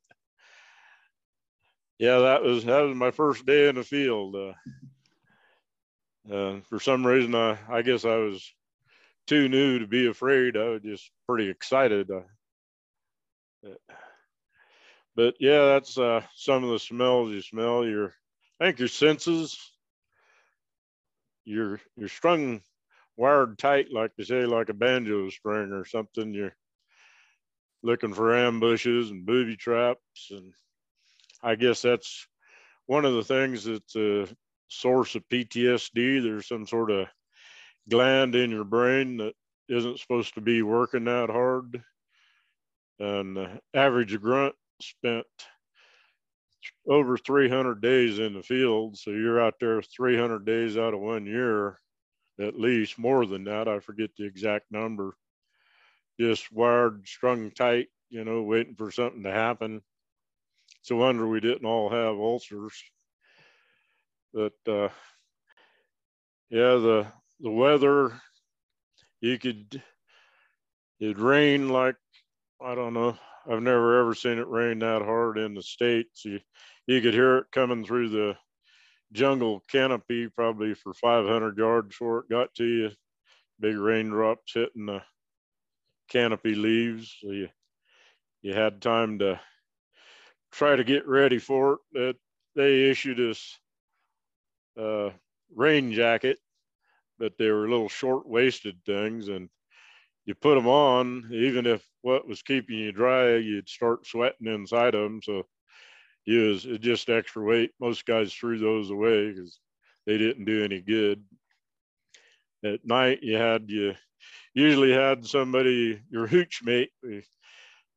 yeah, 1.97 2.19
that 2.19 2.43
was 2.43 2.65
that 2.65 2.81
was 2.81 2.95
my 2.95 3.11
first 3.11 3.45
day 3.45 3.67
in 3.67 3.75
the 3.75 3.83
field. 3.83 4.35
Uh, 4.35 4.53
uh, 6.31 6.59
for 6.69 6.79
some 6.79 7.05
reason, 7.05 7.33
I 7.33 7.57
I 7.69 7.81
guess 7.81 8.05
I 8.05 8.17
was 8.17 8.53
too 9.25 9.49
new 9.49 9.79
to 9.79 9.87
be 9.87 10.05
afraid. 10.07 10.57
I 10.57 10.69
was 10.69 10.81
just 10.83 11.09
pretty 11.27 11.49
excited. 11.49 12.11
Uh, 12.11 13.71
but 15.15 15.35
yeah, 15.39 15.65
that's 15.65 15.97
uh, 15.97 16.21
some 16.35 16.63
of 16.63 16.71
the 16.71 16.79
smells 16.79 17.31
you 17.31 17.41
smell. 17.41 17.85
Your, 17.85 18.13
I 18.59 18.65
think 18.65 18.79
your 18.79 18.87
senses, 18.87 19.57
you're 21.45 21.79
you're 21.95 22.09
strung 22.09 22.61
wired 23.17 23.57
tight, 23.57 23.91
like 23.91 24.11
they 24.17 24.23
say, 24.23 24.45
like 24.45 24.69
a 24.69 24.73
banjo 24.73 25.29
string 25.29 25.71
or 25.71 25.85
something. 25.85 26.33
You're 26.33 26.55
looking 27.83 28.13
for 28.13 28.35
ambushes 28.35 29.11
and 29.11 29.25
booby 29.25 29.55
traps. 29.55 30.31
And 30.31 30.53
I 31.41 31.55
guess 31.55 31.81
that's 31.81 32.27
one 32.87 33.05
of 33.05 33.13
the 33.13 33.23
things 33.23 33.63
that's 33.63 33.95
a 33.95 34.27
source 34.67 35.15
of 35.15 35.27
PTSD. 35.29 36.23
There's 36.23 36.47
some 36.47 36.67
sort 36.67 36.91
of 36.91 37.07
gland 37.89 38.35
in 38.35 38.51
your 38.51 38.63
brain 38.63 39.17
that 39.17 39.33
isn't 39.69 39.99
supposed 39.99 40.33
to 40.35 40.41
be 40.41 40.61
working 40.61 41.05
that 41.05 41.29
hard. 41.29 41.81
And 42.99 43.59
average 43.73 44.19
grunt 44.21 44.55
spent 44.81 45.25
over 46.87 47.17
300 47.17 47.81
days 47.81 48.19
in 48.19 48.33
the 48.33 48.43
field. 48.43 48.97
So 48.97 49.11
you're 49.11 49.41
out 49.41 49.55
there 49.59 49.81
300 49.81 50.45
days 50.45 50.77
out 50.77 50.93
of 50.93 50.99
one 50.99 51.25
year, 51.25 51.79
at 52.39 52.59
least 52.59 52.99
more 52.99 53.25
than 53.25 53.43
that. 53.45 53.67
I 53.67 53.79
forget 53.79 54.11
the 54.17 54.25
exact 54.25 54.71
number. 54.71 55.15
Just 56.19 56.51
wired, 56.51 57.07
strung 57.07 57.51
tight, 57.51 57.87
you 58.09 58.23
know, 58.23 58.43
waiting 58.43 58.75
for 58.75 58.91
something 58.91 59.23
to 59.23 59.31
happen. 59.31 59.81
It's 60.81 60.91
a 60.91 60.95
wonder 60.95 61.27
we 61.27 61.39
didn't 61.39 61.65
all 61.65 61.89
have 61.89 62.15
ulcers. 62.15 62.73
But 64.33 64.53
uh, 64.67 64.89
yeah, 66.49 66.75
the 66.75 67.07
the 67.39 67.49
weather, 67.49 68.21
you 69.21 69.37
could 69.39 69.81
it 70.99 71.19
rain 71.19 71.69
like 71.69 71.95
I 72.61 72.75
don't 72.75 72.93
know. 72.93 73.17
I've 73.49 73.61
never 73.61 73.99
ever 73.99 74.15
seen 74.15 74.39
it 74.39 74.47
rain 74.47 74.79
that 74.79 75.01
hard 75.01 75.37
in 75.37 75.53
the 75.53 75.61
states. 75.61 76.25
You 76.25 76.39
you 76.87 77.01
could 77.01 77.13
hear 77.13 77.37
it 77.37 77.51
coming 77.51 77.85
through 77.85 78.09
the 78.09 78.37
jungle 79.11 79.63
canopy 79.69 80.27
probably 80.29 80.73
for 80.73 80.93
500 80.93 81.57
yards 81.57 81.89
before 81.89 82.19
it 82.19 82.29
got 82.29 82.53
to 82.55 82.65
you. 82.65 82.91
Big 83.59 83.77
raindrops 83.77 84.53
hitting 84.53 84.87
the 84.87 85.01
canopy 86.09 86.55
leaves. 86.55 87.15
So 87.21 87.31
you 87.31 87.49
you 88.41 88.53
had 88.53 88.81
time 88.81 89.19
to 89.19 89.39
try 90.51 90.75
to 90.75 90.83
get 90.83 91.07
ready 91.07 91.39
for 91.39 91.73
it. 91.73 91.79
That 91.93 92.15
they 92.55 92.89
issued 92.89 93.19
us 93.19 93.59
rain 95.55 95.93
jacket, 95.93 96.39
but 97.17 97.37
they 97.37 97.49
were 97.49 97.69
little 97.69 97.89
short 97.89 98.27
waisted 98.27 98.77
things, 98.85 99.29
and 99.29 99.49
you 100.25 100.35
put 100.35 100.55
them 100.55 100.67
on, 100.67 101.29
even 101.31 101.65
if 101.65 101.85
what 102.05 102.27
was 102.27 102.43
keeping 102.43 102.77
you 102.77 102.91
dry, 102.91 103.35
you'd 103.35 103.67
start 103.67 104.05
sweating 104.05 104.45
inside 104.45 104.93
of 104.93 105.01
them. 105.01 105.21
So 105.23 105.47
you 106.23 106.49
was 106.49 106.61
just 106.79 107.09
extra 107.09 107.43
weight. 107.43 107.71
Most 107.81 108.05
guys 108.05 108.31
threw 108.31 108.59
those 108.59 108.91
away 108.91 109.31
because 109.31 109.59
they 110.05 110.19
didn't 110.19 110.45
do 110.45 110.63
any 110.63 110.81
good. 110.81 111.23
At 112.63 112.85
night, 112.85 113.23
you 113.23 113.37
had 113.37 113.71
you 113.71 113.95
usually 114.53 114.93
had 114.93 115.25
somebody 115.25 115.99
your 116.11 116.27
hooch 116.27 116.61
mate 116.63 116.91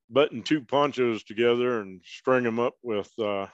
button 0.08 0.42
two 0.42 0.62
ponchos 0.62 1.22
together 1.22 1.82
and 1.82 2.00
string 2.02 2.44
them 2.44 2.58
up 2.58 2.76
with 2.82 3.10
uh, 3.18 3.46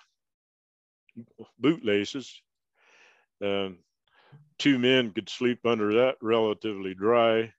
boot 1.58 1.84
laces. 1.84 2.32
And 3.40 3.78
two 4.60 4.78
men 4.78 5.10
could 5.10 5.28
sleep 5.28 5.66
under 5.66 5.94
that 5.94 6.14
relatively 6.22 6.94
dry 6.94 7.52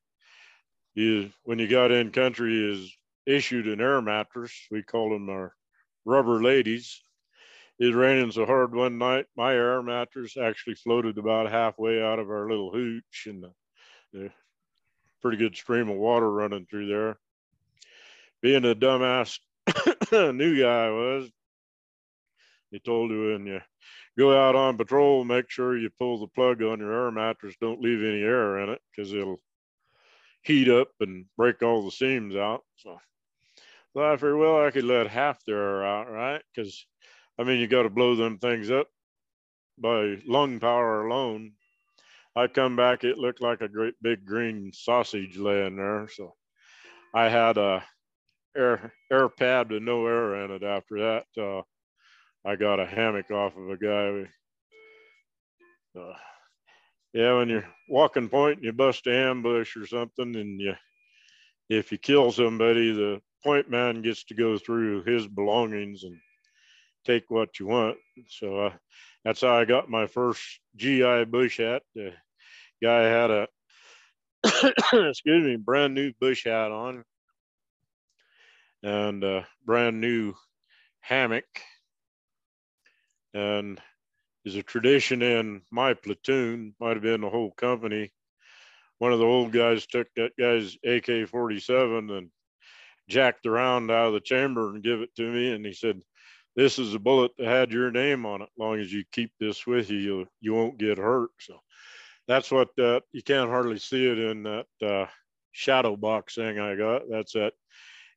is 0.96 1.32
when 1.44 1.60
you 1.60 1.68
got 1.68 1.92
in 1.92 2.12
country 2.12 2.72
is 2.72 2.96
issued 3.26 3.68
an 3.68 3.82
air 3.82 4.02
mattress. 4.02 4.54
We 4.72 4.84
call 4.84 5.12
them 5.12 5.30
our 5.30 5.54
rubber 6.06 6.42
ladies. 6.42 7.02
It 7.78 7.94
raining 7.94 8.32
so 8.32 8.46
hard 8.46 8.74
one 8.74 8.98
night, 8.98 9.26
my 9.36 9.54
air 9.54 9.82
mattress 9.82 10.38
actually 10.38 10.76
floated 10.76 11.18
about 11.18 11.52
halfway 11.52 12.02
out 12.02 12.20
of 12.20 12.30
our 12.30 12.50
little 12.50 12.72
hooch, 12.72 13.26
and 13.26 13.44
the, 13.44 13.52
the 14.14 14.32
pretty 15.22 15.38
good 15.38 15.58
stream 15.58 15.90
of 15.90 15.98
water 15.98 16.32
running 16.32 16.66
through 16.66 16.88
there. 16.88 17.18
Being 18.42 18.64
a 18.64 18.76
dumbass 18.76 19.40
new 20.34 20.62
guy 20.62 20.86
I 20.86 20.92
was, 20.92 21.30
they 22.72 22.80
told 22.80 23.12
you 23.12 23.34
when 23.34 23.46
you 23.46 23.60
go 24.18 24.38
out 24.38 24.56
on 24.56 24.78
patrol, 24.78 25.26
make 25.26 25.50
sure 25.50 25.78
you 25.78 25.90
pull 26.00 26.20
the 26.20 26.28
plug 26.28 26.62
on 26.62 26.80
your 26.80 26.94
air 26.94 27.12
mattress. 27.12 27.56
Don't 27.60 27.82
leave 27.82 28.00
any 28.00 28.22
air 28.22 28.60
in 28.60 28.70
it 28.70 28.82
because 28.92 29.12
it'll 29.12 29.42
heat 30.46 30.70
up 30.70 30.90
and 31.00 31.26
break 31.38 31.62
all 31.62 31.84
the 31.84 31.92
seams 31.92 32.36
out. 32.36 32.62
So, 32.78 32.98
so 33.94 34.04
I 34.04 34.16
figured, 34.16 34.38
well, 34.38 34.64
I 34.64 34.72
could 34.72 34.84
let 34.84 35.08
half 35.08 35.44
the 35.46 35.54
air 35.54 35.84
out, 35.84 36.12
right? 36.12 36.42
Because, 36.54 36.86
I 37.40 37.44
mean, 37.44 37.60
you 37.60 37.68
got 37.68 37.84
to 37.84 37.90
blow 37.90 38.16
them 38.16 38.38
things 38.38 38.70
up 38.70 38.88
by 39.78 40.18
lung 40.26 40.60
power 40.60 41.08
alone. 41.08 41.54
I 42.36 42.48
come 42.48 42.76
back, 42.76 43.04
it 43.04 43.18
looked 43.18 43.42
like 43.42 43.62
a 43.62 43.68
great 43.70 43.96
big 44.02 44.26
green 44.26 44.72
sausage 44.74 45.38
laying 45.38 45.78
there. 45.78 46.08
So 46.14 46.36
I 47.14 47.30
had 47.30 47.58
a 47.58 47.84
air 48.56 48.92
air 49.12 49.30
pad 49.30 49.72
with 49.72 49.84
no 49.84 50.06
air 50.06 50.44
in 50.44 50.52
it. 50.52 50.64
After 50.64 51.00
that, 51.00 51.42
uh, 51.42 51.62
I 52.48 52.56
got 52.56 52.80
a 52.80 52.86
hammock 52.86 53.32
off 53.32 53.58
of 53.58 53.70
a 53.70 53.78
guy. 53.78 54.30
Uh, 55.98 56.14
yeah, 57.16 57.38
when 57.38 57.48
you're 57.48 57.68
walking 57.88 58.28
point 58.28 58.58
and 58.58 58.66
you 58.66 58.74
bust 58.74 59.08
an 59.08 59.14
ambush 59.14 59.78
or 59.78 59.88
something, 59.88 60.36
and 60.36 60.60
you, 60.60 60.74
if 61.70 61.94
you 61.94 61.98
kill 61.98 62.34
somebody, 62.34 62.92
the 62.92 63.22
point 63.42 63.70
man 63.70 64.02
gets 64.02 64.26
to 64.26 64.34
go 64.34 64.58
through 64.58 65.04
his 65.04 65.26
belongings 65.26 66.04
and 66.04 66.20
take 67.06 67.24
what 67.30 67.58
you 67.58 67.68
want. 67.68 67.96
So 68.28 68.66
uh, 68.66 68.74
that's 69.24 69.40
how 69.40 69.56
I 69.56 69.64
got 69.64 69.90
my 69.90 70.08
first 70.08 70.42
GI 70.76 71.24
bush 71.24 71.60
hat. 71.60 71.84
The 71.96 72.12
guy 72.84 73.04
had 73.04 73.32
a, 73.32 73.48
excuse 75.10 75.46
me, 75.46 75.56
brand 75.56 75.94
new 75.94 76.12
bush 76.20 76.44
hat 76.44 76.72
on 76.72 77.06
and 78.84 79.24
a 79.24 79.48
brand 79.66 80.02
new 80.02 80.34
hammock. 81.00 81.46
And 83.34 83.80
is 84.46 84.56
a 84.56 84.64
tradition 84.64 85.22
in 85.22 85.62
my 85.72 85.94
platoon, 85.94 86.76
might 86.80 86.96
have 86.96 87.02
been 87.02 87.22
the 87.22 87.30
whole 87.30 87.52
company. 87.52 88.12
One 89.00 89.12
of 89.12 89.20
the 89.20 89.26
old 89.26 89.52
guys 89.52 89.86
took 89.88 90.08
that 90.16 90.38
guy's 90.40 90.78
AK 90.86 91.28
47 91.28 92.10
and 92.12 92.30
jacked 93.10 93.44
the 93.44 93.52
round 93.52 93.92
out 93.92 94.08
of 94.08 94.14
the 94.14 94.20
chamber 94.22 94.70
and 94.70 94.84
give 94.84 95.02
it 95.02 95.14
to 95.16 95.24
me. 95.24 95.52
And 95.52 95.66
he 95.66 95.74
said, 95.74 96.02
This 96.56 96.80
is 96.80 96.94
a 96.94 97.00
bullet 97.00 97.32
that 97.38 97.48
had 97.48 97.72
your 97.72 97.92
name 97.92 98.26
on 98.26 98.44
it. 98.44 98.50
Long 98.58 98.80
as 98.80 98.94
you 98.94 99.04
keep 99.12 99.32
this 99.40 99.66
with 99.66 99.90
you, 99.90 99.98
you, 99.98 100.28
you 100.40 100.54
won't 100.54 100.78
get 100.78 100.98
hurt. 100.98 101.32
So 101.40 101.60
that's 102.28 102.52
what 102.52 102.70
that 102.78 103.04
you 103.12 103.24
can't 103.24 103.50
hardly 103.50 103.80
see 103.80 104.08
it 104.08 104.20
in 104.20 104.44
that 104.44 104.68
uh, 104.82 105.08
shadow 105.52 105.96
box 105.96 106.36
thing 106.36 106.60
I 106.60 106.76
got. 106.76 107.04
That's 107.10 107.34
that 107.34 107.54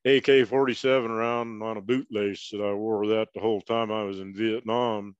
AK 0.05 0.47
47 0.47 1.11
round 1.11 1.61
on 1.61 1.77
a 1.77 1.81
bootlace 1.81 2.51
that 2.51 2.61
I 2.61 2.73
wore 2.73 3.07
that 3.07 3.27
the 3.33 3.41
whole 3.41 3.61
time 3.61 3.91
I 3.91 4.03
was 4.03 4.19
in 4.19 4.33
Vietnam 4.33 5.15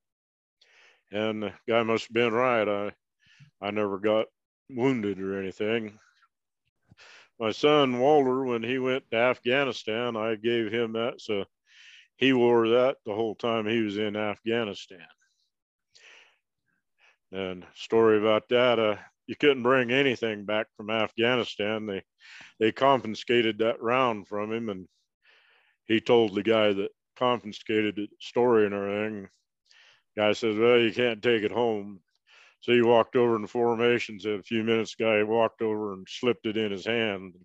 and 1.12 1.44
the 1.44 1.54
guy 1.68 1.84
must 1.84 2.06
have 2.06 2.14
been 2.14 2.34
right. 2.34 2.68
I 2.68 2.92
I 3.62 3.72
never 3.72 4.00
got 4.00 4.28
wounded 4.70 5.20
or 5.20 5.40
anything. 5.40 5.98
My 7.40 7.52
son 7.52 8.00
Walter, 8.00 8.44
when 8.44 8.64
he 8.64 8.80
went 8.80 9.10
to 9.12 9.18
Afghanistan, 9.18 10.16
I 10.16 10.36
gave 10.36 10.72
him 10.72 10.94
that, 10.94 11.22
so 11.22 11.46
he 12.18 12.34
wore 12.34 12.68
that 12.70 12.98
the 13.06 13.14
whole 13.14 13.36
time 13.36 13.66
he 13.66 13.82
was 13.82 13.98
in 13.98 14.16
Afghanistan. 14.18 15.08
And 17.32 17.66
story 17.76 18.20
about 18.20 18.50
that, 18.50 18.80
uh, 18.80 18.98
you 19.28 19.36
couldn't 19.36 19.64
bring 19.64 19.92
anything 19.92 20.46
back 20.46 20.68
from 20.76 20.90
Afghanistan. 20.90 21.86
They 21.86 22.04
they 22.60 22.72
confiscated 22.72 23.60
that 23.60 23.82
round 23.82 24.28
from 24.28 24.52
him, 24.52 24.70
and 24.70 24.88
he 25.86 26.02
told 26.02 26.36
the 26.36 26.44
guy 26.44 26.74
that 26.74 26.90
confiscated 27.16 27.96
the 27.96 28.08
story 28.20 28.66
and 28.66 28.74
everything. 28.74 29.30
Guy 30.20 30.34
says, 30.34 30.58
Well, 30.58 30.78
you 30.78 30.92
can't 30.92 31.24
take 31.24 31.44
it 31.44 31.52
home. 31.52 32.02
So 32.60 32.74
he 32.74 32.82
walked 32.82 33.16
over 33.16 33.38
in 33.38 33.42
the 33.42 33.48
formation, 33.48 34.20
said 34.20 34.34
a 34.34 34.44
few 34.44 34.66
minutes, 34.66 34.96
guy 34.96 35.24
walked 35.24 35.62
over 35.62 35.94
and 35.94 36.06
slipped 36.10 36.46
it 36.46 36.58
in 36.58 36.72
his 36.72 36.86
hand. 36.86 37.36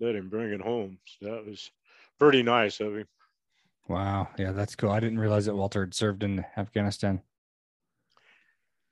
Let 0.00 0.14
him 0.14 0.30
bring 0.30 0.50
it 0.50 0.62
home. 0.62 0.96
So 1.04 1.26
that 1.26 1.46
was 1.46 1.70
pretty 2.18 2.42
nice 2.42 2.80
of 2.80 2.96
him. 2.96 3.06
Wow. 3.86 4.28
Yeah, 4.38 4.52
that's 4.52 4.74
cool. 4.76 4.90
I 4.90 4.98
didn't 4.98 5.20
realize 5.20 5.44
that 5.44 5.54
Walter 5.54 5.80
had 5.80 5.92
served 5.92 6.22
in 6.22 6.42
Afghanistan. 6.56 7.20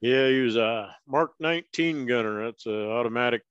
Yeah, 0.02 0.28
he 0.28 0.40
was 0.40 0.56
a 0.56 0.94
Mark 1.08 1.32
19 1.40 2.04
gunner. 2.04 2.44
That's 2.44 2.66
an 2.66 2.90
automatic 2.90 3.44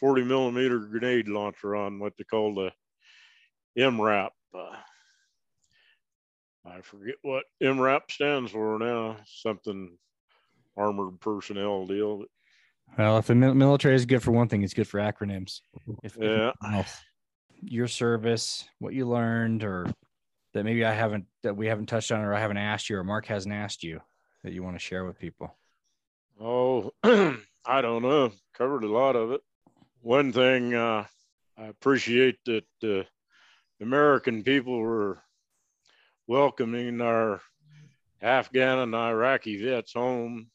40 0.00 0.24
millimeter 0.24 0.80
grenade 0.80 1.28
launcher 1.28 1.74
on 1.74 1.98
what 1.98 2.12
they 2.18 2.24
call 2.24 2.54
the 2.54 2.72
MRAP. 3.78 4.28
Uh, 4.52 4.76
I 6.64 6.80
forget 6.82 7.16
what 7.22 7.44
MRAP 7.62 8.10
stands 8.10 8.52
for 8.52 8.78
now. 8.78 9.16
Something 9.26 9.96
armored 10.76 11.20
personnel 11.20 11.86
deal. 11.86 12.24
Well, 12.96 13.18
if 13.18 13.26
the 13.26 13.34
military 13.34 13.94
is 13.94 14.06
good 14.06 14.22
for 14.22 14.30
one 14.30 14.48
thing, 14.48 14.62
it's 14.62 14.74
good 14.74 14.88
for 14.88 14.98
acronyms. 14.98 15.60
If, 16.02 16.16
yeah. 16.18 16.52
If 16.62 17.04
your 17.62 17.88
service, 17.88 18.64
what 18.78 18.94
you 18.94 19.06
learned, 19.06 19.64
or 19.64 19.86
that 20.54 20.64
maybe 20.64 20.84
I 20.84 20.92
haven't 20.92 21.26
that 21.42 21.56
we 21.56 21.66
haven't 21.66 21.86
touched 21.86 22.12
on, 22.12 22.20
or 22.20 22.34
I 22.34 22.40
haven't 22.40 22.56
asked 22.56 22.88
you, 22.88 22.96
or 22.96 23.04
Mark 23.04 23.26
hasn't 23.26 23.54
asked 23.54 23.82
you 23.82 24.00
that 24.42 24.52
you 24.52 24.62
want 24.62 24.76
to 24.76 24.80
share 24.80 25.04
with 25.04 25.18
people. 25.18 25.56
Oh, 26.40 26.92
I 27.04 27.82
don't 27.82 28.02
know. 28.02 28.32
Covered 28.54 28.84
a 28.84 28.88
lot 28.88 29.16
of 29.16 29.32
it. 29.32 29.40
One 30.00 30.32
thing 30.32 30.74
uh, 30.74 31.04
I 31.56 31.66
appreciate 31.66 32.38
that 32.46 32.64
uh, 32.82 33.02
American 33.80 34.42
people 34.42 34.78
were 34.78 35.22
welcoming 36.28 37.00
our 37.00 37.40
Afghan 38.20 38.78
and 38.78 38.94
Iraqi 38.94 39.64
vets 39.64 39.94
home. 39.94 40.48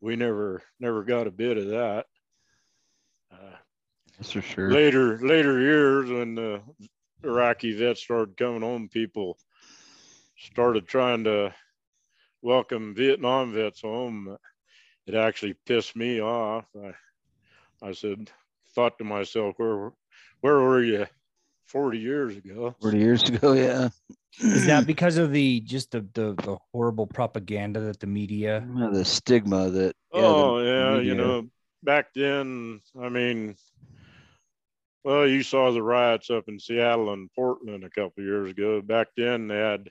We 0.00 0.16
never 0.16 0.62
never 0.80 1.04
got 1.04 1.26
a 1.26 1.30
bit 1.30 1.56
of 1.56 1.68
that. 1.68 2.06
Uh, 3.32 3.56
That's 4.18 4.32
for 4.32 4.42
sure. 4.42 4.70
later 4.70 5.18
later 5.18 5.60
years 5.60 6.10
when 6.10 6.34
the 6.34 6.62
Iraqi 7.22 7.72
vets 7.72 8.02
started 8.02 8.36
coming 8.36 8.62
home, 8.62 8.88
people 8.88 9.38
started 10.36 10.88
trying 10.88 11.24
to 11.24 11.54
welcome 12.42 12.94
Vietnam 12.94 13.52
vets 13.52 13.82
home. 13.82 14.36
It 15.06 15.14
actually 15.14 15.54
pissed 15.66 15.94
me 15.94 16.20
off. 16.20 16.66
I 16.76 16.94
I 17.82 17.92
said, 17.92 18.30
thought 18.74 18.98
to 18.98 19.04
myself, 19.04 19.54
where 19.58 19.92
where 20.40 20.58
were 20.58 20.82
you 20.82 21.06
40 21.70 21.98
years 21.98 22.36
ago? 22.36 22.74
40 22.82 22.98
years 22.98 23.28
ago, 23.28 23.52
yeah. 23.52 23.88
Is 24.38 24.66
that 24.66 24.86
because 24.86 25.16
of 25.16 25.32
the 25.32 25.60
just 25.60 25.92
the 25.92 26.00
the, 26.14 26.34
the 26.34 26.58
horrible 26.72 27.06
propaganda 27.06 27.80
that 27.80 28.00
the 28.00 28.06
media? 28.06 28.66
Yeah, 28.76 28.88
the 28.92 29.04
stigma 29.04 29.70
that 29.70 29.96
yeah, 30.12 30.20
oh 30.22 30.58
yeah, 30.60 31.00
you 31.00 31.14
know, 31.14 31.48
back 31.82 32.08
then, 32.14 32.80
I 33.00 33.08
mean, 33.08 33.56
well, 35.04 35.26
you 35.26 35.42
saw 35.42 35.72
the 35.72 35.82
riots 35.82 36.30
up 36.30 36.44
in 36.48 36.58
Seattle 36.58 37.12
and 37.12 37.30
Portland 37.34 37.84
a 37.84 37.90
couple 37.90 38.24
years 38.24 38.50
ago. 38.50 38.82
Back 38.82 39.08
then, 39.16 39.48
they 39.48 39.56
had 39.56 39.90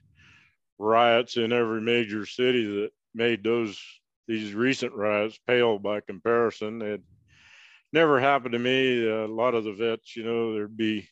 riots 0.78 1.38
in 1.38 1.52
every 1.52 1.82
major 1.82 2.26
city 2.26 2.66
that 2.66 2.92
made 3.14 3.44
those 3.44 3.82
these 4.28 4.54
recent 4.54 4.94
riots 4.94 5.40
pale 5.48 5.80
by 5.80 6.02
comparison. 6.02 6.82
It 6.82 7.02
never 7.92 8.20
happened 8.20 8.54
to 8.54 8.60
me. 8.60 9.08
a 9.08 9.26
lot 9.26 9.56
of 9.56 9.64
the 9.64 9.74
vets, 9.74 10.16
you 10.16 10.24
know, 10.24 10.54
there'd 10.54 10.78
be 10.78 11.10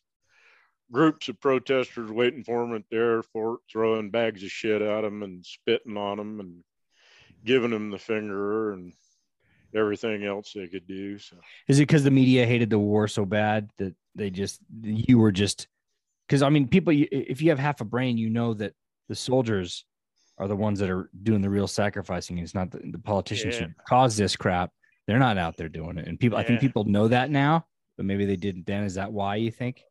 groups 0.92 1.28
of 1.30 1.40
protesters 1.40 2.12
waiting 2.12 2.44
for 2.44 2.62
them 2.62 2.76
at 2.76 2.84
the 2.90 2.98
airport, 2.98 3.60
throwing 3.72 4.10
bags 4.10 4.44
of 4.44 4.50
shit 4.50 4.82
at 4.82 5.02
them 5.02 5.24
and 5.24 5.46
spitting 5.46 5.98
on 5.98 6.18
them 6.18 6.40
and 6.40 6.64
giving 7.44 7.72
them 7.72 7.92
the 7.92 7.98
finger 7.98 8.74
and 8.74 8.94
everything 9.76 10.24
else 10.24 10.54
they 10.54 10.68
could 10.68 10.88
do. 10.88 11.20
So 11.20 11.38
Is 11.68 11.80
it 11.80 11.84
because 11.84 12.04
the 12.04 12.12
media 12.12 12.46
hated 12.46 12.70
the 12.70 12.80
war 12.80 13.08
so 13.08 13.26
bad 13.26 13.70
that 13.78 13.96
they 14.16 14.30
just 14.30 14.60
you 14.82 15.20
were 15.20 15.32
just 15.32 15.68
because 16.28 16.42
I 16.42 16.50
mean 16.50 16.68
people 16.68 16.94
if 16.96 17.42
you 17.42 17.50
have 17.50 17.60
half 17.60 17.82
a 17.82 17.86
brain 17.86 18.18
you 18.18 18.30
know 18.30 18.54
that 18.56 18.74
the 19.10 19.16
soldiers 19.16 19.86
are 20.38 20.48
the 20.48 20.56
ones 20.56 20.80
that 20.80 20.90
are 20.90 21.10
doing 21.24 21.42
the 21.42 21.50
real 21.50 21.68
sacrificing. 21.68 22.38
It's 22.38 22.54
not 22.56 22.72
the, 22.72 22.80
the 22.92 23.00
politicians 23.00 23.56
Yeah. 23.56 23.68
who 23.68 23.74
cause 23.88 24.16
this 24.18 24.36
crap. 24.36 24.72
They're 25.08 25.20
not 25.20 25.38
out 25.38 25.58
there 25.58 25.70
doing 25.70 25.98
it, 25.98 26.08
and 26.08 26.20
people 26.20 26.38
I 26.38 26.44
think 26.44 26.60
people 26.60 26.84
know 26.84 27.08
that 27.08 27.32
now, 27.32 27.66
but 27.96 28.06
maybe 28.06 28.26
they 28.26 28.36
didn't 28.36 28.66
then. 28.66 28.84
Is 28.84 28.96
that 28.96 29.12
why 29.12 29.38
you 29.38 29.52
think? 29.52 29.82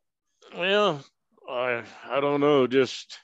Well, 0.55 1.03
I 1.49 1.83
I 2.09 2.19
don't 2.19 2.41
know, 2.41 2.67
just 2.67 3.19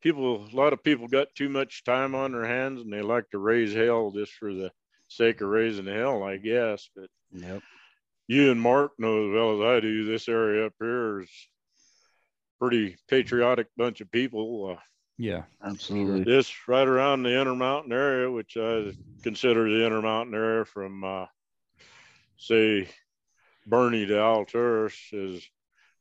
people 0.00 0.46
a 0.52 0.56
lot 0.56 0.72
of 0.72 0.82
people 0.82 1.08
got 1.08 1.34
too 1.34 1.48
much 1.48 1.84
time 1.84 2.14
on 2.14 2.32
their 2.32 2.44
hands 2.44 2.80
and 2.80 2.92
they 2.92 3.02
like 3.02 3.30
to 3.30 3.38
raise 3.38 3.72
hell 3.72 4.10
just 4.10 4.32
for 4.32 4.52
the 4.52 4.72
sake 5.08 5.40
of 5.40 5.48
raising 5.48 5.86
hell, 5.86 6.22
I 6.22 6.36
guess. 6.36 6.88
But 6.94 7.08
Yep. 7.32 7.62
you 8.26 8.50
and 8.50 8.60
Mark 8.60 8.92
know 8.98 9.28
as 9.28 9.34
well 9.34 9.62
as 9.62 9.76
I 9.76 9.80
do, 9.80 10.04
this 10.04 10.28
area 10.28 10.66
up 10.66 10.74
here 10.78 11.20
is 11.20 11.30
pretty 12.58 12.96
patriotic 13.08 13.68
bunch 13.76 14.00
of 14.00 14.10
people. 14.10 14.76
Uh, 14.76 14.80
Yeah, 15.18 15.44
Absolutely. 15.62 16.24
this 16.24 16.68
right 16.68 16.86
around 16.86 17.22
the 17.22 17.40
Intermountain 17.40 17.92
area, 17.92 18.30
which 18.30 18.56
I 18.56 18.92
consider 19.22 19.68
the 19.68 19.84
Intermountain 19.84 20.34
area 20.34 20.64
from, 20.64 21.04
uh, 21.04 21.26
say, 22.36 22.88
Burney 23.66 24.06
to 24.06 24.14
Alturas, 24.14 24.96
is 25.12 25.48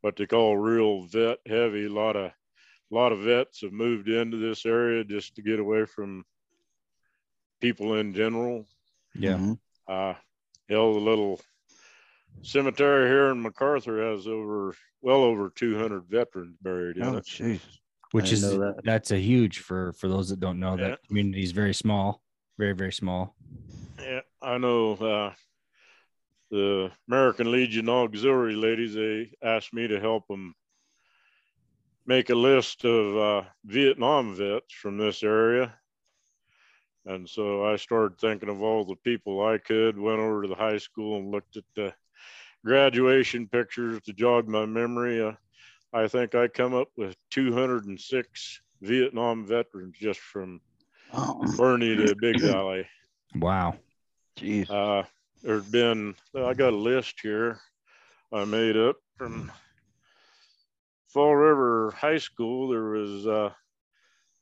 what 0.02 0.16
they 0.16 0.26
call 0.26 0.58
real 0.58 1.04
vet 1.04 1.40
heavy. 1.48 1.86
A 1.86 1.90
lot 1.90 2.16
of, 2.16 2.26
a 2.32 2.34
lot 2.96 3.12
of 3.12 3.20
vets 3.20 3.62
have 3.62 3.72
moved 3.72 4.10
into 4.10 4.38
this 4.38 4.66
area 4.66 5.04
just 5.04 5.36
to 5.36 5.42
get 5.42 5.60
away 5.60 5.86
from 5.86 6.26
people 7.60 7.96
in 7.96 8.14
general. 8.14 8.68
yeah. 9.16 9.54
Uh, 9.88 10.14
hell, 10.70 10.94
the 10.94 11.00
little 11.00 11.40
cemetery 12.44 13.08
here 13.08 13.28
in 13.30 13.44
McArthur 13.44 14.14
has 14.16 14.26
over, 14.28 14.74
well 15.02 15.22
over 15.24 15.50
200 15.50 16.04
veterans 16.06 16.56
buried 16.62 16.98
in 16.98 17.04
Oh, 17.04 17.18
it. 17.18 17.26
jeez. 17.26 17.60
Which 18.12 18.26
didn't 18.32 18.44
is 18.52 18.58
that. 18.58 18.82
that's 18.84 19.12
a 19.12 19.18
huge 19.18 19.60
for 19.60 19.94
for 19.94 20.10
those 20.10 20.28
that 20.30 20.40
don't 20.42 20.60
know 20.60 20.76
Yeah. 20.78 20.90
that 20.90 21.08
community 21.08 21.44
is 21.44 21.52
very 21.54 21.74
small, 21.74 22.22
very 22.58 22.74
very 22.74 22.92
small. 22.92 23.36
Yeah, 24.00 24.20
I 24.42 24.58
know. 24.58 24.94
Uh, 24.94 25.34
the 26.52 26.92
American 27.08 27.52
Legion 27.52 27.90
Auxiliary 27.90 28.56
ladies, 28.56 28.94
they 28.94 29.32
asked 29.42 29.74
me 29.74 29.88
to 29.88 30.00
help 30.00 30.28
them 30.28 30.54
make 32.06 32.30
a 32.30 32.36
list 32.36 32.84
of 32.84 33.18
uh, 33.18 33.48
Vietnam 33.66 34.36
vets 34.36 34.74
from 34.74 34.98
this 34.98 35.24
area. 35.24 35.74
And 37.06 37.28
so 37.28 37.66
I 37.66 37.78
started 37.78 38.20
thinking 38.20 38.50
of 38.50 38.62
all 38.62 38.86
the 38.86 38.96
people 38.98 39.44
I 39.46 39.58
could, 39.58 39.98
went 39.98 40.20
over 40.20 40.44
to 40.44 40.48
the 40.48 40.56
high 40.56 40.78
school 40.78 41.18
and 41.18 41.32
looked 41.32 41.58
at 41.58 41.64
the 41.76 41.94
graduation 42.66 43.48
pictures 43.48 44.02
to 44.02 44.14
jog 44.14 44.48
my 44.48 44.66
memory. 44.66 45.24
Uh, 45.24 45.32
I 45.94 46.08
think 46.08 46.36
I 46.36 46.48
come 46.48 46.74
up 46.74 46.90
with 46.98 47.16
206 47.32 48.62
Vietnam 48.82 49.46
veterans 49.46 49.96
just 50.00 50.20
from 50.20 50.62
Oh, 51.14 51.44
Burney 51.58 51.96
to 51.98 52.16
Big 52.16 52.40
Valley. 52.40 52.88
Wow. 53.36 53.76
jeez. 54.38 54.70
Uh, 54.70 55.04
there's 55.42 55.66
been, 55.66 56.16
I 56.36 56.54
got 56.54 56.74
a 56.74 56.78
list 56.78 57.20
here 57.22 57.60
I 58.34 58.46
made 58.46 58.78
up 58.78 58.98
from 59.18 59.52
Fall 61.08 61.36
River 61.36 61.92
High 61.92 62.20
School. 62.20 62.70
There 62.70 62.90
was 62.90 63.28
uh, 63.28 63.52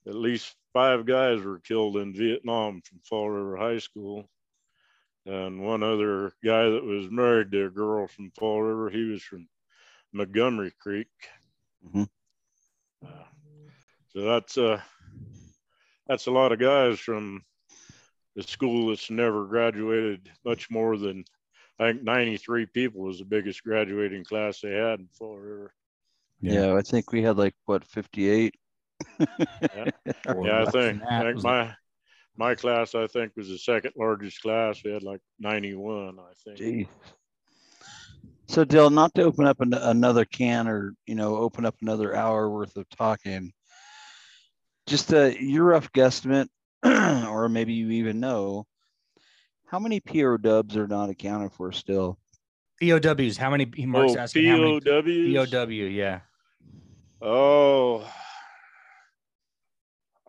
at 0.08 0.16
least 0.16 0.56
five 0.74 1.06
guys 1.06 1.42
were 1.42 1.60
killed 1.60 1.98
in 1.98 2.14
Vietnam 2.14 2.82
from 2.82 3.00
Fall 3.00 3.30
River 3.30 3.58
High 3.58 3.80
School. 3.80 4.30
And 5.26 5.62
one 5.62 5.84
other 5.84 6.32
guy 6.44 6.70
that 6.70 6.84
was 6.84 7.10
married 7.10 7.52
to 7.52 7.66
a 7.66 7.70
girl 7.70 8.08
from 8.08 8.32
Fall 8.32 8.62
River, 8.62 8.90
he 8.90 9.04
was 9.10 9.22
from 9.24 9.48
Montgomery 10.14 10.74
Creek. 10.80 11.10
Mhm. 11.86 12.10
Uh, 13.06 13.24
so 14.10 14.22
that's 14.22 14.58
uh, 14.58 14.82
that's 16.08 16.28
a 16.28 16.32
lot 16.32 16.52
of 16.52 16.60
guys 16.60 17.00
from 17.00 17.44
the 18.40 18.48
school 18.48 18.88
that's 18.90 19.12
never 19.12 19.46
graduated 19.46 20.32
much 20.46 20.72
more 20.72 20.98
than 20.98 21.26
I 21.78 21.92
think 21.92 22.04
93 22.04 22.68
people 22.68 23.02
was 23.02 23.20
the 23.20 23.26
biggest 23.26 23.64
graduating 23.64 24.24
class 24.24 24.62
they 24.62 24.72
had 24.72 25.02
in 25.02 25.10
Fall 25.12 25.36
River. 25.36 25.74
yeah. 26.40 26.74
I 26.74 26.82
think 26.82 27.12
we 27.12 27.22
had 27.22 27.38
like 27.38 27.56
what 27.66 27.84
58. 27.84 28.56
Or 30.28 30.46
yeah, 30.46 30.64
I 30.66 30.72
think. 30.72 31.02
I 31.04 31.24
think 31.24 31.44
my 31.44 31.74
my 32.38 32.56
class 32.56 32.96
I 32.96 33.08
think 33.08 33.34
was 33.36 33.50
the 33.50 33.58
second 33.58 33.92
largest 33.98 34.42
class. 34.42 34.82
We 34.84 34.92
had 34.92 35.04
like 35.04 35.22
91, 35.40 36.18
I 36.20 36.34
think. 36.44 36.60
Jeez. 36.60 36.88
So, 38.48 38.64
Dill, 38.64 38.90
not 38.90 39.14
to 39.16 39.24
open 39.24 39.46
up 39.46 39.60
an- 39.60 39.74
another 39.74 40.26
can 40.26 40.68
or 40.68 40.94
you 41.06 41.16
know 41.16 41.36
open 41.36 41.66
up 41.66 41.76
another 41.82 42.16
hour 42.16 42.50
worth 42.50 42.78
of 42.78 42.90
talking, 42.90 43.52
just 44.88 45.14
uh, 45.14 45.32
your 45.40 45.66
rough 45.66 45.92
guesstimate, 45.92 46.48
or 47.28 47.50
maybe 47.50 47.74
you 47.74 47.90
even 47.92 48.20
know, 48.20 48.66
how 49.66 49.80
many 49.80 50.00
PO 50.00 50.38
dubs 50.38 50.76
are 50.78 50.88
not 50.88 51.10
accounted 51.10 51.54
for 51.54 51.72
still? 51.72 52.18
POWs. 52.82 53.38
How 53.38 53.50
many? 53.50 53.70
He 53.76 53.86
Mark's 53.86 54.16
Oh, 54.16 54.20
asking 54.20 54.46
how 54.48 54.58
many 54.58 54.80
POWs? 54.80 55.50
POW. 55.52 55.70
Yeah. 55.70 56.22
Oh, 57.22 58.10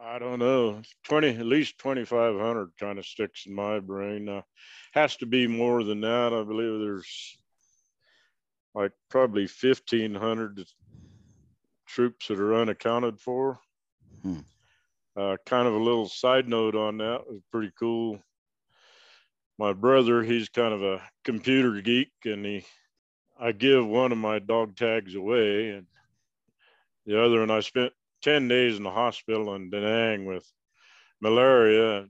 I 0.03 0.19
don't 0.19 0.41
know. 0.41 0.83
20, 1.05 1.29
at 1.29 1.47
least 1.47 1.79
2,500 1.79 2.73
kind 2.81 2.99
of 2.99 3.07
sticks 3.07 3.47
in 3.47 3.55
my 3.55 3.79
brain. 3.79 4.29
Uh, 4.29 4.43
has 4.93 5.17
to 5.19 5.27
be 5.27 5.47
more 5.47 5.85
than 5.85 6.01
that. 6.01 6.33
I 6.33 6.43
believe 6.43 6.81
there's 6.81 7.39
like 8.75 8.93
probably 9.09 9.43
1,500 9.43 10.65
troops 11.87 12.29
that 12.29 12.41
are 12.41 12.55
unaccounted 12.57 13.21
for. 13.21 13.61
Hmm. 14.23 14.41
Uh, 15.17 15.37
kind 15.45 15.67
of 15.67 15.75
a 15.75 15.79
little 15.79 16.09
side 16.09 16.49
note 16.49 16.77
on 16.77 16.99
that 16.99 17.27
was 17.27 17.41
pretty 17.51 17.73
cool. 17.79 18.21
My 19.59 19.73
brother, 19.73 20.23
he's 20.23 20.49
kind 20.49 20.73
of 20.73 20.83
a 20.83 21.03
computer 21.25 21.81
geek, 21.81 22.13
and 22.25 22.45
he, 22.47 22.65
I 23.39 23.53
give 23.53 23.87
one 23.87 24.13
of 24.13 24.19
my 24.19 24.39
dog 24.39 24.77
tags 24.77 25.15
away, 25.15 25.71
and 25.71 25.87
the 27.07 27.23
other 27.23 27.41
one 27.41 27.51
I 27.51 27.61
spent 27.61 27.93
10 28.23 28.49
days 28.49 28.77
in 28.77 28.85
the 28.85 28.91
hospital 28.91 29.55
in 29.55 29.71
Da 29.71 29.81
Nang 29.81 30.27
with 30.27 30.47
malaria. 31.21 32.07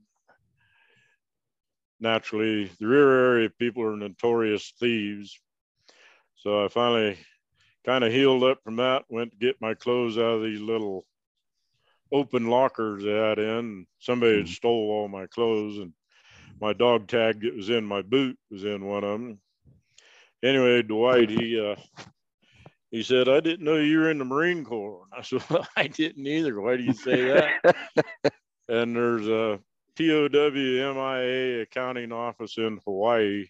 Naturally, 2.00 2.70
the 2.78 2.86
rear 2.86 3.10
area 3.10 3.50
people 3.50 3.82
are 3.82 3.96
notorious 3.96 4.72
thieves. 4.78 5.38
So 6.36 6.64
I 6.64 6.68
finally 6.68 7.18
kind 7.84 8.04
of 8.04 8.12
healed 8.12 8.44
up 8.44 8.62
from 8.62 8.76
that, 8.76 9.04
went 9.08 9.32
to 9.32 9.38
get 9.38 9.60
my 9.60 9.74
clothes 9.74 10.18
out 10.18 10.36
of 10.36 10.42
these 10.42 10.60
little 10.60 11.06
open 12.12 12.48
lockers 12.48 13.04
they 13.04 13.12
had 13.12 13.38
in. 13.38 13.86
Somebody 13.98 14.38
had 14.38 14.48
stole 14.48 14.90
all 14.90 15.08
my 15.08 15.26
clothes 15.26 15.78
and 15.78 15.92
my 16.60 16.72
dog 16.72 17.08
tag 17.08 17.40
that 17.42 17.56
was 17.56 17.70
in 17.70 17.84
my 17.84 18.02
boot 18.02 18.38
was 18.50 18.64
in 18.64 18.84
one 18.84 19.04
of 19.04 19.20
them. 19.20 19.40
Anyway, 20.42 20.82
Dwight, 20.82 21.30
he 21.30 21.60
uh, 21.60 21.76
he 22.90 23.02
said, 23.02 23.28
I 23.28 23.40
didn't 23.40 23.64
know 23.64 23.76
you 23.76 24.00
were 24.00 24.10
in 24.10 24.18
the 24.18 24.24
Marine 24.24 24.64
Corps. 24.64 25.06
I 25.16 25.22
said, 25.22 25.42
well, 25.50 25.66
I 25.76 25.86
didn't 25.86 26.26
either. 26.26 26.60
Why 26.60 26.76
do 26.76 26.82
you 26.82 26.92
say 26.92 27.24
that? 27.24 27.76
and 28.68 28.96
there's 28.96 29.28
a 29.28 29.60
POW 29.96 30.94
MIA 30.94 31.62
accounting 31.62 32.12
office 32.12 32.58
in 32.58 32.80
Hawaii, 32.84 33.46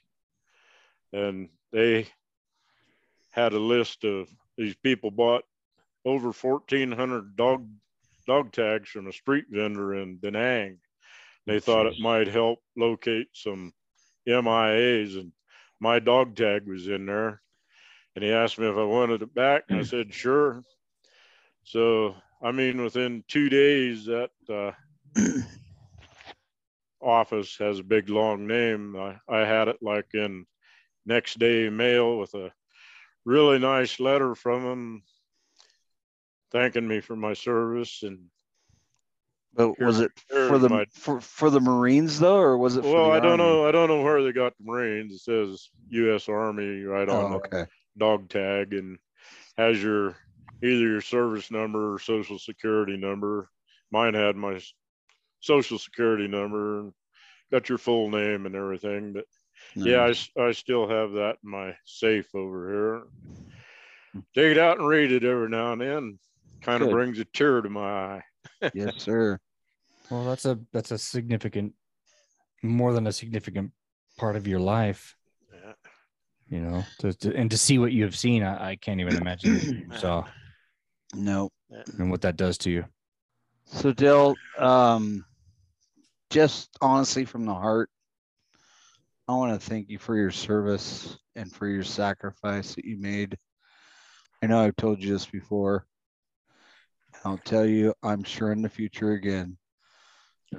and 1.13 1.49
they 1.73 2.09
had 3.31 3.53
a 3.53 3.59
list 3.59 4.05
of 4.05 4.29
these 4.59 4.75
people 4.75 5.11
bought 5.11 5.45
over 6.05 6.33
1,400 6.33 7.37
dog 7.37 7.69
dog 8.31 8.53
tags 8.53 8.89
from 8.89 9.09
a 9.09 9.13
street 9.13 9.47
vendor 9.51 9.93
in 9.93 10.21
Da 10.23 10.31
Nang. 10.31 10.79
They 11.49 11.57
oh, 11.57 11.61
thought 11.61 11.87
it 11.87 11.99
might 11.99 12.29
help 12.29 12.61
locate 12.77 13.27
some 13.33 13.73
MIAs, 14.25 15.17
and 15.17 15.33
my 15.81 15.99
dog 15.99 16.37
tag 16.37 16.65
was 16.65 16.87
in 16.87 17.07
there. 17.07 17.43
And 18.15 18.23
he 18.23 18.31
asked 18.31 18.57
me 18.57 18.69
if 18.69 18.77
I 18.77 18.85
wanted 18.85 19.23
it 19.23 19.35
back, 19.35 19.65
and 19.69 19.81
I 19.81 19.83
said 19.83 20.15
sure. 20.15 20.63
So 21.65 22.15
I 22.41 22.53
mean, 22.53 22.85
within 22.85 23.25
two 23.27 23.49
days, 23.49 24.05
that 24.05 24.31
uh, 24.49 24.71
office 27.03 27.57
has 27.59 27.81
a 27.81 27.85
big 27.85 28.11
long 28.11 28.47
name. 28.47 28.95
I, 28.95 29.17
I 29.29 29.41
had 29.41 29.67
it 29.67 29.79
like 29.83 30.07
in 30.15 30.47
next 31.05 31.41
day 31.41 31.69
mail 31.69 32.17
with 32.17 32.35
a 32.35 32.53
really 33.25 33.59
nice 33.59 33.99
letter 33.99 34.37
from 34.37 34.63
him 34.65 35.03
thanking 36.51 36.87
me 36.87 37.01
for 37.01 37.17
my 37.17 37.33
service 37.33 38.03
and 38.03 38.19
but 39.55 39.81
was 39.81 40.01
it 40.01 40.13
for 40.29 40.59
the 40.59 40.69
my, 40.69 40.85
for, 40.93 41.21
for 41.21 41.51
the 41.51 41.61
Marines 41.61 42.21
though, 42.21 42.39
or 42.39 42.57
was 42.57 42.77
it? 42.77 42.85
well, 42.85 43.11
I 43.11 43.19
don't 43.19 43.41
Army? 43.41 43.43
know. 43.43 43.67
I 43.67 43.73
don't 43.73 43.89
know 43.89 44.03
where 44.03 44.23
they 44.23 44.33
got 44.33 44.57
the 44.59 44.65
Marines. 44.65 45.13
It 45.13 45.21
says 45.21 45.71
U.S. 45.89 46.29
Army 46.29 46.83
right 46.83 47.09
oh, 47.09 47.27
on 47.27 47.33
okay. 47.35 47.63
the 47.63 47.69
dog 47.99 48.29
tag, 48.29 48.73
and 48.75 48.99
has 49.59 49.83
your 49.83 50.17
either 50.63 50.87
your 50.87 51.01
service 51.01 51.51
number 51.51 51.95
or 51.95 51.99
social 51.99 52.39
security 52.39 52.97
number. 52.97 53.49
Mine 53.91 54.15
had 54.15 54.37
my 54.37 54.61
social 55.41 55.79
security 55.79 56.29
number 56.29 56.81
and 56.81 56.93
got 57.51 57.69
your 57.69 57.79
full 57.79 58.09
name 58.09 58.47
and 58.47 58.55
everything. 58.55 59.13
But 59.15 59.25
nice. 59.75 60.29
yeah, 60.37 60.43
I, 60.43 60.49
I 60.49 60.53
still 60.53 60.89
have 60.89 61.13
that 61.13 61.39
in 61.43 61.51
my 61.51 61.75
safe 61.85 62.33
over 62.37 62.71
here. 62.71 64.23
Take 64.35 64.53
it 64.53 64.59
out 64.59 64.79
and 64.79 64.87
read 64.87 65.11
it 65.11 65.25
every 65.25 65.49
now 65.49 65.73
and 65.73 65.81
then. 65.81 66.19
Kind 66.61 66.83
of 66.83 66.91
brings 66.91 67.19
a 67.19 67.25
tear 67.25 67.61
to 67.61 67.71
my 67.71 67.81
eye. 67.81 68.23
yes, 68.75 68.95
sir. 68.99 69.39
Well, 70.11 70.25
that's 70.25 70.45
a 70.45 70.59
that's 70.73 70.91
a 70.91 70.99
significant, 70.99 71.75
more 72.63 72.93
than 72.93 73.07
a 73.07 73.13
significant 73.13 73.73
part 74.19 74.37
of 74.37 74.47
your 74.47 74.61
life. 74.61 75.17
Yeah. 75.53 75.73
You 76.49 76.61
know, 76.61 76.85
to, 76.99 77.13
to 77.15 77.35
and 77.35 77.51
to 77.51 77.59
see 77.59 77.79
what 77.79 77.93
you 77.93 78.05
have 78.05 78.17
seen, 78.17 78.43
I, 78.43 78.71
I 78.71 78.77
can't 78.77 79.01
even 79.01 79.17
imagine. 79.17 79.91
so, 79.99 80.25
no, 81.15 81.51
and 81.99 82.11
what 82.11 82.23
that 82.23 82.37
does 82.37 82.59
to 82.59 82.71
you. 82.71 82.85
So, 83.65 83.93
Dale, 83.93 84.35
um, 84.59 85.25
just 86.31 86.71
honestly 86.81 87.25
from 87.25 87.47
the 87.47 87.55
heart, 87.55 87.89
I 89.29 89.35
want 89.35 89.59
to 89.59 89.65
thank 89.69 89.89
you 89.89 89.99
for 89.99 90.17
your 90.17 90.33
service 90.33 91.17
and 91.37 91.53
for 91.53 91.69
your 91.69 91.85
sacrifice 91.85 92.75
that 92.75 92.85
you 92.85 92.99
made. 92.99 93.37
I 94.43 94.47
know 94.47 94.59
I've 94.59 94.77
told 94.77 95.03
you 95.03 95.13
this 95.13 95.27
before. 95.27 95.87
I'll 97.25 97.39
tell 97.39 97.67
you, 97.67 97.95
I'm 98.03 98.23
sure 98.23 98.53
in 98.53 98.63
the 98.63 98.69
future 98.69 99.13
again. 99.13 99.57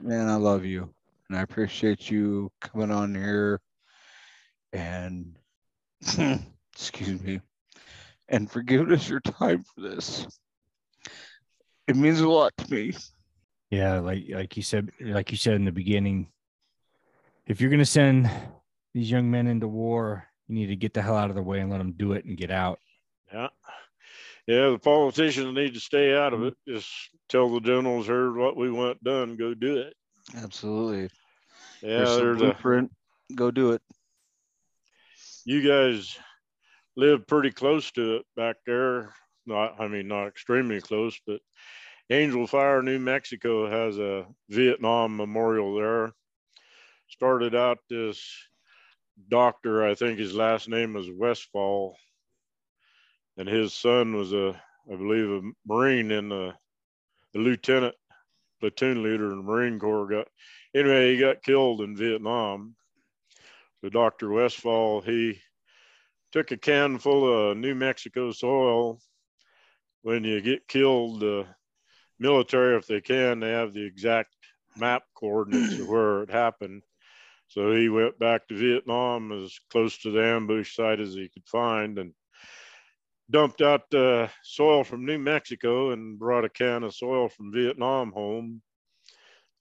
Man, 0.01 0.29
I 0.29 0.35
love 0.35 0.63
you. 0.63 0.93
And 1.29 1.37
I 1.37 1.41
appreciate 1.41 2.09
you 2.09 2.51
coming 2.61 2.91
on 2.91 3.15
here 3.15 3.59
and, 4.73 5.35
excuse 6.73 7.21
me, 7.21 7.41
and 8.29 8.49
for 8.49 8.63
us 8.91 9.09
your 9.09 9.19
time 9.21 9.63
for 9.63 9.81
this. 9.81 10.27
It 11.87 11.95
means 11.95 12.21
a 12.21 12.29
lot 12.29 12.53
to 12.57 12.73
me. 12.73 12.93
Yeah, 13.69 13.99
like 13.99 14.25
like 14.29 14.57
you 14.57 14.63
said, 14.63 14.91
like 15.01 15.31
you 15.31 15.37
said 15.37 15.53
in 15.53 15.65
the 15.65 15.71
beginning, 15.71 16.27
if 17.47 17.59
you're 17.59 17.69
going 17.69 17.79
to 17.79 17.85
send 17.85 18.29
these 18.93 19.09
young 19.09 19.31
men 19.31 19.47
into 19.47 19.67
war, 19.67 20.27
you 20.47 20.55
need 20.55 20.67
to 20.67 20.75
get 20.75 20.93
the 20.93 21.01
hell 21.01 21.15
out 21.15 21.29
of 21.29 21.35
the 21.35 21.41
way 21.41 21.59
and 21.59 21.69
let 21.69 21.79
them 21.79 21.93
do 21.93 22.13
it 22.13 22.25
and 22.25 22.37
get 22.37 22.51
out. 22.51 22.79
Yeah. 24.51 24.69
The 24.71 24.79
politicians 24.79 25.55
need 25.55 25.73
to 25.75 25.79
stay 25.79 26.15
out 26.15 26.33
of 26.33 26.43
it. 26.43 26.53
Mm-hmm. 26.67 26.75
Just 26.75 26.89
tell 27.29 27.49
the 27.49 27.61
generals 27.61 28.07
heard 28.07 28.35
what 28.35 28.57
we 28.57 28.69
want 28.69 29.03
done. 29.03 29.37
Go 29.37 29.53
do 29.53 29.77
it. 29.77 29.93
Absolutely. 30.35 31.09
Yeah, 31.81 31.97
there's, 31.97 32.17
there's 32.17 32.41
a 32.41 32.45
blueprint. 32.45 32.91
Go 33.33 33.49
do 33.49 33.71
it. 33.71 33.81
You 35.45 35.67
guys 35.67 36.17
live 36.95 37.25
pretty 37.25 37.51
close 37.51 37.91
to 37.91 38.17
it 38.17 38.25
back 38.35 38.57
there. 38.65 39.13
Not, 39.45 39.79
I 39.79 39.87
mean, 39.87 40.07
not 40.07 40.27
extremely 40.27 40.81
close, 40.81 41.19
but 41.25 41.39
Angel 42.09 42.45
Fire, 42.45 42.83
New 42.83 42.99
Mexico 42.99 43.69
has 43.69 43.97
a 43.97 44.27
Vietnam 44.49 45.17
memorial 45.17 45.73
there. 45.75 46.11
Started 47.07 47.55
out 47.55 47.79
this 47.89 48.21
doctor, 49.29 49.87
I 49.87 49.95
think 49.95 50.19
his 50.19 50.35
last 50.35 50.69
name 50.69 50.93
was 50.93 51.09
Westphall, 51.09 51.95
and 53.41 53.49
his 53.49 53.73
son 53.73 54.15
was 54.15 54.33
a, 54.33 54.53
I 54.87 54.95
believe, 54.95 55.27
a 55.27 55.41
Marine 55.65 56.11
in 56.11 56.29
the, 56.29 56.53
the 57.33 57.39
lieutenant, 57.39 57.95
platoon 58.59 59.01
leader 59.01 59.31
in 59.31 59.37
the 59.37 59.43
Marine 59.43 59.79
Corps. 59.79 60.07
Got 60.07 60.27
anyway, 60.75 61.11
he 61.11 61.19
got 61.19 61.41
killed 61.41 61.81
in 61.81 61.97
Vietnam. 61.97 62.75
So 63.81 63.89
Dr. 63.89 64.29
Westphall, 64.29 65.01
he 65.01 65.41
took 66.31 66.51
a 66.51 66.57
can 66.57 66.99
full 66.99 67.49
of 67.49 67.57
New 67.57 67.73
Mexico 67.73 68.31
soil. 68.31 68.99
When 70.03 70.23
you 70.23 70.39
get 70.41 70.67
killed, 70.67 71.23
uh, 71.23 71.45
military, 72.19 72.77
if 72.77 72.85
they 72.85 73.01
can, 73.01 73.39
they 73.39 73.53
have 73.53 73.73
the 73.73 73.83
exact 73.83 74.35
map 74.77 75.01
coordinates 75.15 75.79
of 75.79 75.87
where 75.87 76.21
it 76.21 76.29
happened. 76.29 76.83
So 77.47 77.71
he 77.71 77.89
went 77.89 78.19
back 78.19 78.47
to 78.47 78.55
Vietnam 78.55 79.31
as 79.31 79.59
close 79.71 79.97
to 80.03 80.11
the 80.11 80.23
ambush 80.23 80.75
site 80.75 80.99
as 80.99 81.15
he 81.15 81.27
could 81.27 81.47
find 81.47 81.97
and 81.97 82.13
dumped 83.31 83.61
out 83.61 83.89
the 83.89 84.29
soil 84.43 84.83
from 84.83 85.05
New 85.05 85.17
Mexico 85.17 85.91
and 85.91 86.19
brought 86.19 86.45
a 86.45 86.49
can 86.49 86.83
of 86.83 86.93
soil 86.93 87.29
from 87.29 87.51
Vietnam 87.51 88.11
home 88.11 88.61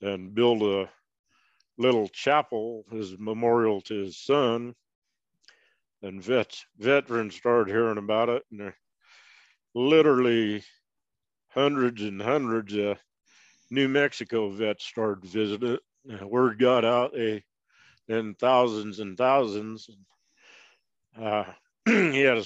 and 0.02 0.34
built 0.34 0.62
a 0.62 0.88
little 1.78 2.08
chapel 2.08 2.84
as 2.92 3.12
a 3.12 3.18
memorial 3.18 3.80
to 3.82 3.94
his 3.94 4.18
son. 4.18 4.74
And 6.02 6.22
vets, 6.22 6.64
veterans 6.78 7.36
started 7.36 7.70
hearing 7.70 7.98
about 7.98 8.28
it 8.28 8.42
and 8.50 8.60
they're 8.60 8.76
literally 9.74 10.64
hundreds 11.48 12.02
and 12.02 12.20
hundreds 12.20 12.74
of 12.74 12.98
New 13.70 13.88
Mexico 13.88 14.50
vets 14.50 14.84
started 14.84 15.24
visiting 15.24 15.78
it. 16.04 16.28
Word 16.28 16.58
got 16.58 16.84
out, 16.84 17.12
they 17.12 17.44
thousands 18.38 18.98
and 18.98 19.16
thousands. 19.16 19.88
Uh, 21.20 21.44
he 21.86 22.20
had 22.20 22.38
a 22.38 22.44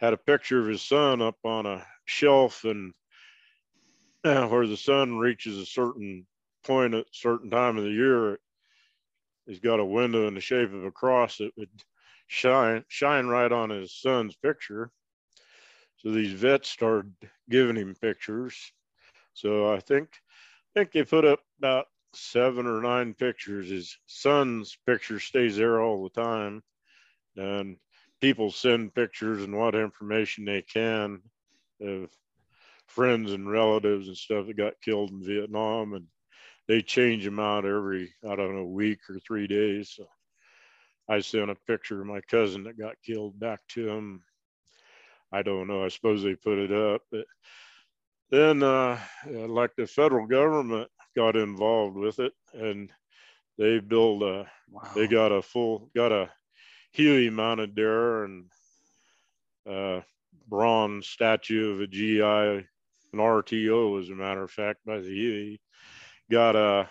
had 0.00 0.14
a 0.14 0.18
picture 0.18 0.58
of 0.58 0.66
his 0.66 0.82
son 0.82 1.20
up 1.20 1.36
on 1.44 1.66
a 1.66 1.86
shelf, 2.06 2.64
and 2.64 2.94
uh, 4.24 4.46
where 4.48 4.66
the 4.66 4.76
sun 4.76 5.18
reaches 5.18 5.58
a 5.58 5.66
certain 5.66 6.26
point 6.64 6.94
at 6.94 7.04
a 7.04 7.10
certain 7.12 7.50
time 7.50 7.76
of 7.76 7.84
the 7.84 7.90
year, 7.90 8.38
he's 9.46 9.60
got 9.60 9.80
a 9.80 9.84
window 9.84 10.26
in 10.26 10.34
the 10.34 10.40
shape 10.40 10.72
of 10.72 10.84
a 10.84 10.90
cross 10.90 11.38
that 11.38 11.52
would 11.56 11.68
shine 12.26 12.84
shine 12.88 13.26
right 13.26 13.52
on 13.52 13.70
his 13.70 13.94
son's 13.94 14.36
picture. 14.36 14.90
So 15.98 16.10
these 16.10 16.32
vets 16.32 16.70
started 16.70 17.12
giving 17.48 17.76
him 17.76 17.94
pictures. 17.94 18.72
So 19.34 19.72
I 19.72 19.80
think 19.80 20.08
I 20.12 20.80
think 20.80 20.92
they 20.92 21.04
put 21.04 21.24
up 21.24 21.40
about 21.58 21.86
seven 22.14 22.66
or 22.66 22.80
nine 22.80 23.14
pictures. 23.14 23.68
His 23.68 23.98
son's 24.06 24.76
picture 24.86 25.20
stays 25.20 25.56
there 25.56 25.80
all 25.80 26.02
the 26.02 26.20
time. 26.20 26.62
And 27.36 27.76
people 28.20 28.50
send 28.50 28.94
pictures 28.94 29.42
and 29.42 29.56
what 29.56 29.74
information 29.74 30.44
they 30.44 30.62
can 30.62 31.20
of 31.80 32.10
friends 32.86 33.32
and 33.32 33.50
relatives 33.50 34.08
and 34.08 34.16
stuff 34.16 34.46
that 34.46 34.56
got 34.56 34.80
killed 34.82 35.10
in 35.10 35.24
Vietnam. 35.24 35.94
And 35.94 36.06
they 36.68 36.82
change 36.82 37.24
them 37.24 37.40
out 37.40 37.64
every, 37.64 38.12
I 38.28 38.36
don't 38.36 38.56
know, 38.56 38.64
week 38.64 38.98
or 39.08 39.18
three 39.18 39.46
days. 39.46 39.92
So 39.96 40.06
I 41.08 41.20
sent 41.20 41.50
a 41.50 41.56
picture 41.66 42.00
of 42.00 42.06
my 42.06 42.20
cousin 42.30 42.64
that 42.64 42.78
got 42.78 42.94
killed 43.04 43.38
back 43.40 43.60
to 43.70 43.88
him 43.88 44.22
I 45.32 45.42
don't 45.42 45.68
know. 45.68 45.84
I 45.84 45.88
suppose 45.88 46.22
they 46.22 46.34
put 46.34 46.58
it 46.58 46.72
up. 46.72 47.02
But 47.10 47.26
then, 48.30 48.62
uh, 48.62 48.98
like 49.26 49.70
the 49.76 49.86
federal 49.86 50.26
government 50.26 50.88
got 51.16 51.36
involved 51.36 51.96
with 51.96 52.18
it, 52.18 52.32
and 52.52 52.90
they 53.58 53.78
built 53.78 54.22
a. 54.22 54.46
Wow. 54.70 54.82
They 54.94 55.06
got 55.06 55.32
a 55.32 55.42
full, 55.42 55.90
got 55.94 56.12
a 56.12 56.30
Huey 56.92 57.30
there, 57.74 58.24
and 58.24 58.44
uh, 59.68 60.00
bronze 60.48 61.06
statue 61.06 61.72
of 61.72 61.80
a 61.80 61.86
GI, 61.86 62.20
an 62.22 63.18
RTO, 63.18 64.00
as 64.00 64.08
a 64.08 64.14
matter 64.14 64.42
of 64.42 64.50
fact, 64.50 64.80
by 64.84 64.98
the 64.98 65.08
Huey. 65.08 65.60
Got 66.30 66.56
a 66.56 66.88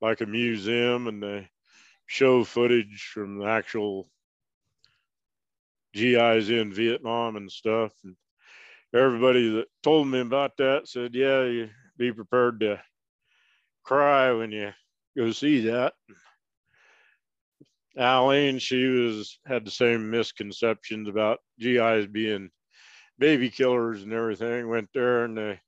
like 0.00 0.20
a 0.20 0.26
museum, 0.26 1.06
and 1.06 1.22
they 1.22 1.48
show 2.06 2.44
footage 2.44 3.10
from 3.12 3.38
the 3.38 3.46
actual 3.46 4.08
GIs 5.92 6.50
in 6.50 6.72
Vietnam 6.72 7.36
and 7.36 7.50
stuff. 7.50 7.92
And 8.04 8.16
everybody 8.94 9.50
that 9.56 9.66
told 9.82 10.06
me 10.08 10.20
about 10.20 10.56
that 10.58 10.88
said, 10.88 11.14
yeah, 11.14 11.44
you 11.44 11.70
be 11.96 12.12
prepared 12.12 12.60
to 12.60 12.80
cry 13.82 14.32
when 14.32 14.52
you 14.52 14.72
go 15.16 15.32
see 15.32 15.60
that. 15.62 15.94
Aline, 17.96 18.58
she 18.58 18.86
was 18.86 19.38
had 19.46 19.64
the 19.64 19.70
same 19.70 20.10
misconceptions 20.10 21.08
about 21.08 21.38
GIs 21.58 22.06
being 22.06 22.50
baby 23.18 23.50
killers 23.50 24.02
and 24.02 24.12
everything. 24.12 24.68
Went 24.68 24.90
there 24.92 25.24
and 25.24 25.36
they 25.36 25.60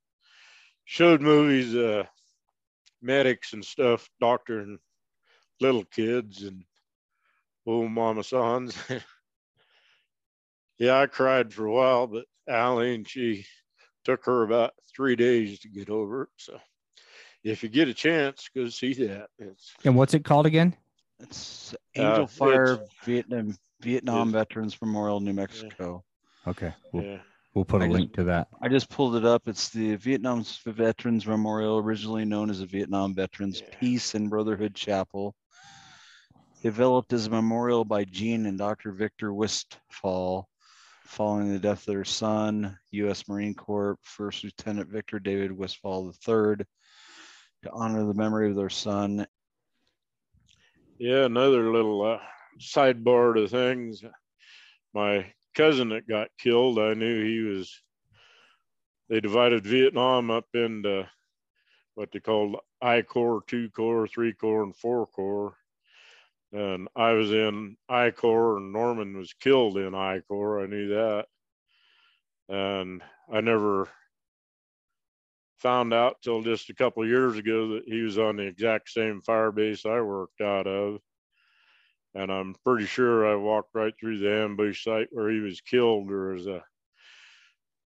showed 0.85 1.21
movies, 1.21 1.75
uh, 1.75 2.03
medics 3.01 3.53
and 3.53 3.65
stuff, 3.65 4.09
doctoring 4.19 4.79
little 5.59 5.85
kids 5.85 6.43
and 6.43 6.63
old 7.65 7.91
mama 7.91 8.23
sans. 8.23 8.77
yeah, 10.77 10.99
I 10.99 11.07
cried 11.07 11.53
for 11.53 11.65
a 11.65 11.71
while, 11.71 12.07
but 12.07 12.25
Aline, 12.47 13.05
she 13.05 13.45
took 14.03 14.25
her 14.25 14.43
about 14.43 14.73
three 14.95 15.15
days 15.15 15.59
to 15.59 15.69
get 15.69 15.89
over 15.89 16.23
it. 16.23 16.29
So 16.37 16.59
if 17.43 17.63
you 17.63 17.69
get 17.69 17.87
a 17.87 17.93
chance, 17.93 18.49
go 18.55 18.69
see 18.69 18.93
that. 19.05 19.29
It's, 19.39 19.73
And 19.83 19.95
what's 19.95 20.13
it 20.13 20.23
called 20.25 20.45
again? 20.45 20.75
It's 21.19 21.73
Uh, 21.73 21.77
Angel 22.01 22.23
it's- 22.23 22.37
Fire 22.37 22.79
Vietnam 23.03 23.55
Vietnam 23.81 24.29
it's- 24.29 24.33
Veterans 24.33 24.81
Memorial, 24.81 25.19
New 25.19 25.33
Mexico. 25.33 26.03
Okay, 26.47 26.73
we'll, 26.91 27.03
yeah. 27.03 27.21
we'll 27.53 27.65
put 27.65 27.81
a 27.81 27.85
I 27.85 27.87
just- 27.87 27.99
link 27.99 28.13
to 28.13 28.23
that. 28.25 28.47
I 28.61 28.67
just 28.67 28.89
pulled 28.89 29.15
it 29.15 29.25
up. 29.25 29.47
It's 29.47 29.69
the 29.69 29.95
Vietnam 29.95 30.43
Veterans 30.65 31.25
Memorial, 31.27 31.77
originally 31.77 32.25
known 32.25 32.49
as 32.49 32.59
the 32.59 32.65
Vietnam 32.65 33.13
Veterans 33.15 33.61
Yeah. 33.61 33.75
Peace 33.79 34.15
and 34.15 34.29
Brotherhood 34.29 34.75
Chapel. 34.75 35.35
Developed 36.61 37.13
as 37.13 37.27
a 37.27 37.29
memorial 37.29 37.85
by 37.85 38.03
Gene 38.03 38.45
and 38.45 38.57
Dr. 38.57 38.91
Victor 38.91 39.33
Westphall 39.33 40.49
following 41.05 41.49
the 41.53 41.59
death 41.59 41.79
of 41.87 41.93
their 41.93 42.03
son, 42.03 42.77
U.S. 42.91 43.29
Marine 43.29 43.53
Corps 43.53 43.97
First 44.01 44.43
Lieutenant 44.43 44.89
Victor 44.89 45.19
David 45.19 45.53
Westphall 45.53 46.07
III, 46.27 46.57
to 47.63 47.71
honor 47.71 48.03
the 48.05 48.13
memory 48.13 48.49
of 48.49 48.57
their 48.57 48.69
son. 48.69 49.25
Yeah, 50.99 51.23
another 51.23 51.71
little 51.71 52.01
uh, 52.01 52.19
sidebar 52.59 53.33
to 53.35 53.47
things. 53.47 54.03
My 54.93 55.31
cousin 55.55 55.89
that 55.89 56.05
got 56.09 56.27
killed, 56.37 56.77
I 56.77 56.93
knew 56.93 57.23
he 57.23 57.39
was. 57.39 57.81
They 59.07 59.21
divided 59.21 59.65
Vietnam 59.65 60.29
up 60.29 60.45
into 60.53 61.09
what 61.95 62.11
they 62.11 62.19
called 62.19 62.57
I 62.81 63.01
Corps, 63.01 63.41
two 63.47 63.69
Corps, 63.69 64.07
three 64.07 64.33
Corps, 64.33 64.63
and 64.63 64.75
four 64.75 65.07
Corps. 65.07 65.55
And 66.51 66.89
I 66.97 67.13
was 67.13 67.31
in 67.31 67.77
I 67.87 68.11
Corps, 68.11 68.57
and 68.57 68.73
Norman 68.73 69.17
was 69.17 69.31
killed 69.31 69.77
in 69.77 69.95
I 69.95 70.19
Corps. 70.27 70.61
I 70.61 70.67
knew 70.67 70.89
that, 70.89 71.27
and 72.49 73.01
I 73.31 73.39
never 73.39 73.87
found 75.59 75.93
out 75.93 76.17
till 76.21 76.41
just 76.41 76.69
a 76.69 76.75
couple 76.75 77.05
years 77.05 77.37
ago 77.37 77.69
that 77.69 77.83
he 77.85 78.01
was 78.01 78.17
on 78.17 78.37
the 78.37 78.43
exact 78.43 78.89
same 78.89 79.21
fire 79.21 79.51
base 79.51 79.85
I 79.85 80.01
worked 80.01 80.41
out 80.41 80.67
of. 80.67 80.99
And 82.15 82.31
I'm 82.31 82.55
pretty 82.63 82.85
sure 82.85 83.27
I 83.27 83.35
walked 83.35 83.75
right 83.75 83.93
through 83.99 84.19
the 84.19 84.33
ambush 84.43 84.83
site 84.83 85.09
where 85.11 85.29
he 85.29 85.39
was 85.39 85.61
killed. 85.61 86.09
There 86.09 86.33
was 86.33 86.47
a 86.47 86.63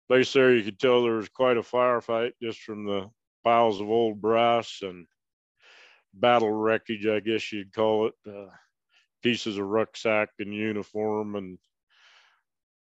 place 0.08 0.32
there 0.32 0.54
you 0.54 0.62
could 0.62 0.78
tell 0.78 1.02
there 1.02 1.14
was 1.14 1.28
quite 1.28 1.56
a 1.56 1.62
firefight 1.62 2.32
just 2.40 2.60
from 2.60 2.84
the 2.84 3.10
piles 3.42 3.80
of 3.80 3.88
old 3.88 4.20
brass 4.20 4.80
and 4.82 5.06
battle 6.14 6.50
wreckage, 6.50 7.06
I 7.06 7.20
guess 7.20 7.50
you'd 7.52 7.72
call 7.72 8.08
it. 8.08 8.14
Uh, 8.26 8.50
pieces 9.22 9.56
of 9.56 9.66
rucksack 9.66 10.28
and 10.38 10.52
uniform 10.52 11.36
and 11.36 11.58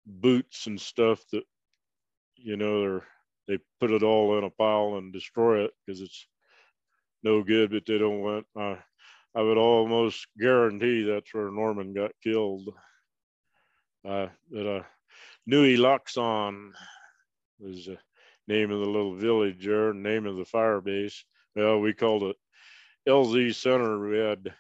boots 0.06 0.66
and 0.66 0.80
stuff 0.80 1.22
that, 1.32 1.42
you 2.36 2.56
know, 2.56 2.80
they're 2.80 3.06
they 3.48 3.58
put 3.80 3.90
it 3.90 4.02
all 4.02 4.36
in 4.36 4.44
a 4.44 4.50
pile 4.50 4.96
and 4.98 5.12
destroy 5.12 5.64
it 5.64 5.72
because 5.86 6.02
it's 6.02 6.26
no 7.22 7.42
good, 7.42 7.70
but 7.70 7.84
they 7.86 7.98
don't 7.98 8.20
want. 8.20 8.46
Uh, 8.54 8.76
I 9.34 9.42
would 9.42 9.56
almost 9.56 10.26
guarantee 10.38 11.02
that's 11.02 11.32
where 11.32 11.50
Norman 11.50 11.94
got 11.94 12.12
killed. 12.22 12.68
Uh, 14.06 14.28
that 14.50 14.76
uh, 14.76 14.82
Nui 15.46 15.76
Luxon 15.76 16.72
was 17.58 17.86
the 17.86 17.98
name 18.46 18.70
of 18.70 18.80
the 18.80 18.86
little 18.86 19.14
village 19.14 19.64
there, 19.64 19.92
name 19.92 20.26
of 20.26 20.36
the 20.36 20.44
fire 20.44 20.80
base. 20.80 21.24
Well, 21.56 21.80
we 21.80 21.94
called 21.94 22.24
it 22.24 22.36
LZ 23.08 23.54
Center. 23.54 23.98
We 23.98 24.18
had 24.18 24.54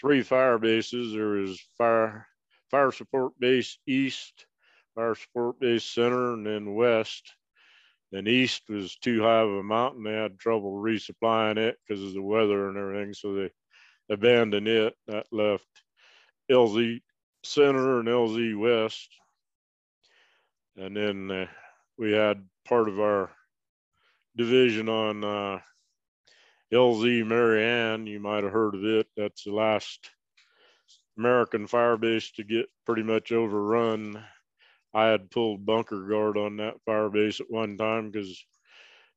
three 0.00 0.22
fire 0.22 0.58
bases. 0.58 1.12
There 1.12 1.28
was 1.28 1.60
fire 1.76 2.26
fire 2.70 2.92
support 2.92 3.32
base 3.38 3.78
east, 3.86 4.46
fire 4.94 5.14
support 5.14 5.58
base 5.58 5.84
center, 5.84 6.34
and 6.34 6.46
then 6.46 6.74
west 6.74 7.34
and 8.12 8.26
east 8.26 8.62
was 8.68 8.96
too 8.96 9.22
high 9.22 9.40
of 9.40 9.50
a 9.50 9.62
mountain. 9.62 10.04
They 10.04 10.14
had 10.14 10.38
trouble 10.38 10.72
resupplying 10.72 11.58
it 11.58 11.76
because 11.86 12.02
of 12.02 12.14
the 12.14 12.22
weather 12.22 12.68
and 12.68 12.78
everything. 12.78 13.14
So 13.14 13.34
they 13.34 13.50
abandoned 14.10 14.68
it. 14.68 14.94
That 15.06 15.26
left 15.30 15.66
LZ 16.50 17.00
Center 17.44 18.00
and 18.00 18.08
LZ 18.08 18.58
West. 18.58 19.08
And 20.76 20.96
then 20.96 21.30
uh, 21.30 21.46
we 21.98 22.12
had 22.12 22.44
part 22.66 22.88
of 22.88 23.00
our 23.00 23.30
division 24.36 24.88
on 24.88 25.24
uh, 25.24 25.58
LZ 26.72 27.26
Mary 27.26 27.64
Ann. 27.64 28.06
You 28.06 28.20
might 28.20 28.44
have 28.44 28.52
heard 28.52 28.74
of 28.74 28.84
it. 28.84 29.06
That's 29.16 29.44
the 29.44 29.52
last 29.52 30.10
American 31.18 31.66
fire 31.66 31.96
base 31.96 32.30
to 32.32 32.44
get 32.44 32.66
pretty 32.86 33.02
much 33.02 33.32
overrun 33.32 34.24
I 34.98 35.06
had 35.06 35.30
pulled 35.30 35.64
bunker 35.64 36.08
guard 36.08 36.36
on 36.36 36.56
that 36.56 36.82
fire 36.84 37.08
base 37.08 37.38
at 37.38 37.48
one 37.48 37.76
time 37.76 38.10
because 38.10 38.44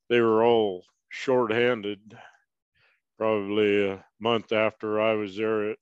they 0.09 0.21
were 0.21 0.43
all 0.43 0.85
short-handed. 1.09 2.15
Probably 3.17 3.89
a 3.89 4.05
month 4.19 4.51
after 4.51 5.01
I 5.01 5.13
was 5.13 5.35
there, 5.35 5.71
it 5.71 5.79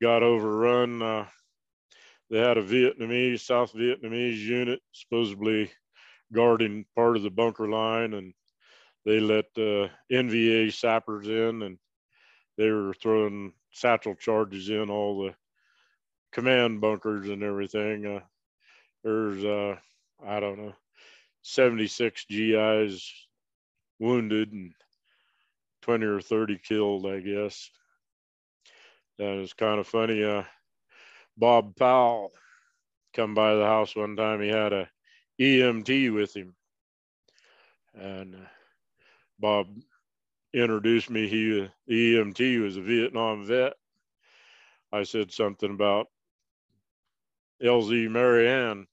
got 0.00 0.22
overrun. 0.22 1.02
Uh, 1.02 1.26
they 2.30 2.38
had 2.38 2.56
a 2.56 2.62
Vietnamese, 2.62 3.40
South 3.40 3.74
Vietnamese 3.74 4.38
unit 4.38 4.80
supposedly 4.92 5.70
guarding 6.32 6.86
part 6.96 7.18
of 7.18 7.22
the 7.22 7.28
bunker 7.28 7.68
line, 7.68 8.14
and 8.14 8.32
they 9.04 9.20
let 9.20 9.44
uh, 9.58 9.88
NVA 10.10 10.72
sappers 10.72 11.28
in, 11.28 11.60
and 11.60 11.78
they 12.56 12.70
were 12.70 12.94
throwing 12.94 13.52
satchel 13.70 14.14
charges 14.14 14.70
in 14.70 14.88
all 14.88 15.24
the 15.24 15.34
command 16.32 16.80
bunkers 16.80 17.28
and 17.28 17.42
everything. 17.42 18.06
Uh, 18.06 18.20
there's 19.02 19.44
uh 19.44 19.76
i 20.26 20.40
don't 20.40 20.58
know 20.58 20.74
76 21.42 22.24
gis 22.28 23.28
wounded 23.98 24.52
and 24.52 24.74
20 25.82 26.06
or 26.06 26.20
30 26.20 26.58
killed 26.58 27.06
i 27.06 27.20
guess. 27.20 27.70
That 29.18 29.36
was 29.36 29.52
kind 29.52 29.78
of 29.80 29.86
funny 29.86 30.24
uh 30.24 30.44
bob 31.36 31.76
powell 31.76 32.32
come 33.14 33.34
by 33.34 33.54
the 33.54 33.64
house 33.64 33.94
one 33.96 34.16
time 34.16 34.40
he 34.40 34.48
had 34.48 34.72
a 34.72 34.90
emt 35.40 36.12
with 36.12 36.34
him. 36.36 36.54
And 37.94 38.34
uh, 38.36 38.48
bob 39.38 39.68
introduced 40.52 41.10
me 41.10 41.28
he 41.28 41.68
the 41.86 42.16
emt 42.16 42.62
was 42.62 42.76
a 42.76 42.82
vietnam 42.82 43.44
vet. 43.46 43.74
I 44.92 45.04
said 45.04 45.32
something 45.32 45.70
about 45.70 46.08
LZ 47.62 48.08
Mary 48.08 48.48
Ann. 48.48 48.86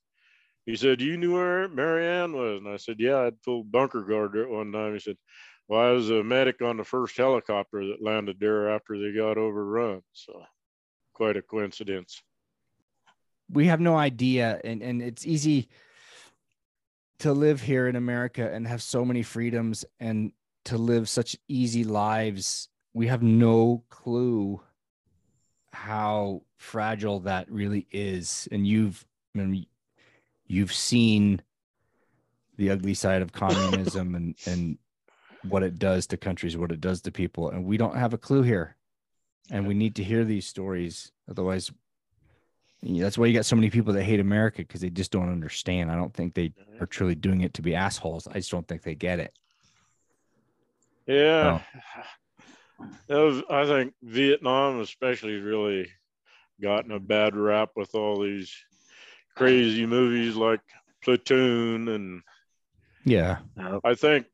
He 0.68 0.76
said, 0.76 1.02
You 1.02 1.18
knew 1.18 1.34
where 1.34 1.68
Mary 1.70 2.06
Ann 2.06 2.34
was? 2.34 2.60
And 2.60 2.68
I 2.68 2.76
said, 2.78 2.98
Yeah, 3.00 3.22
I'd 3.22 3.42
pulled 3.42 3.72
bunker 3.72 4.02
guard 4.02 4.36
at 4.36 4.50
one 4.50 4.72
time. 4.74 4.94
He 4.94 5.00
said, 5.00 5.16
Well, 5.68 5.80
I 5.80 5.92
was 5.92 6.10
a 6.12 6.24
medic 6.24 6.62
on 6.62 6.76
the 6.76 6.84
first 6.84 7.16
helicopter 7.18 7.88
that 7.88 8.04
landed 8.04 8.38
there 8.40 8.70
after 8.70 9.00
they 9.00 9.18
got 9.18 9.38
overrun. 9.38 10.02
So 10.12 10.44
quite 11.14 11.38
a 11.38 11.42
coincidence. 11.42 12.22
we 13.50 13.68
have 13.68 13.80
no 13.80 13.96
idea 13.96 14.62
and 14.64 14.84
and 14.84 15.02
it's 15.02 15.26
easy 15.26 15.68
to 17.18 17.34
live 17.34 17.62
here 17.62 17.88
in 17.88 17.96
america 17.96 18.54
and 18.54 18.68
have 18.68 18.84
so 18.84 19.04
many 19.04 19.24
freedoms 19.24 19.84
and 20.00 20.32
to 20.64 20.78
live 20.78 21.10
such 21.10 21.36
easy 21.48 21.84
lives 21.84 22.70
we 22.94 23.08
have 23.08 23.24
no 23.24 23.84
clue 23.90 24.62
how 25.74 26.44
fragile 26.58 27.22
that 27.22 27.50
really 27.50 27.88
is 27.92 28.48
and 28.52 28.68
you've 28.68 29.04
I 29.36 29.40
mean, 29.40 29.66
you've 30.48 30.74
seen 30.74 31.42
the 32.58 32.72
ugly 32.72 32.94
side 32.94 33.22
of 33.22 33.32
communism 33.32 34.16
and 34.16 34.36
and 34.46 34.78
what 35.44 35.64
it 35.64 35.78
does 35.78 36.08
to 36.08 36.18
countries 36.18 36.58
what 36.58 36.72
it 36.72 36.82
does 36.82 37.02
to 37.02 37.12
people 37.12 37.50
and 37.50 37.64
we 37.64 37.78
don't 37.78 37.96
have 37.96 38.14
a 38.14 38.18
clue 38.18 38.42
here 38.42 38.76
and 39.52 39.68
we 39.68 39.74
need 39.74 39.96
to 39.96 40.04
hear 40.04 40.26
these 40.26 40.48
stories 40.48 41.12
otherwise 41.30 41.72
that's 42.84 43.18
why 43.18 43.26
you 43.26 43.34
got 43.34 43.46
so 43.46 43.56
many 43.56 43.70
people 43.70 43.94
that 43.94 44.04
hate 44.04 44.20
America 44.20 44.58
because 44.58 44.82
they 44.82 44.90
just 44.90 45.12
don't 45.12 45.32
understand. 45.32 45.92
I 45.92 45.96
don't 45.96 46.14
think 46.14 46.34
they 46.34 46.50
mm-hmm. 46.50 46.84
are 46.84 46.86
truly 46.86 47.16
doing 47.16 47.42
it 47.42 47.54
to 47.56 47.62
be 47.62 47.76
assholes. 47.76 48.28
I 48.28 48.34
just 48.34 48.52
don't 48.52 48.68
think 48.68 48.84
they 48.84 48.96
get 48.96 49.20
it. 49.20 49.34
Yeah. 51.08 51.62
was, 53.10 53.42
I 53.50 53.66
think 53.66 53.94
Vietnam, 54.04 54.80
especially, 54.82 55.40
really 55.40 55.90
gotten 56.62 56.92
a 56.92 57.00
bad 57.00 57.36
rap 57.36 57.72
with 57.76 57.96
all 57.96 58.22
these 58.22 58.54
crazy 59.38 59.86
movies 59.86 60.36
like 60.36 60.62
Platoon, 61.04 61.88
and 61.88 62.24
Yeah. 63.06 63.38
I 63.84 63.94
think 63.94 64.26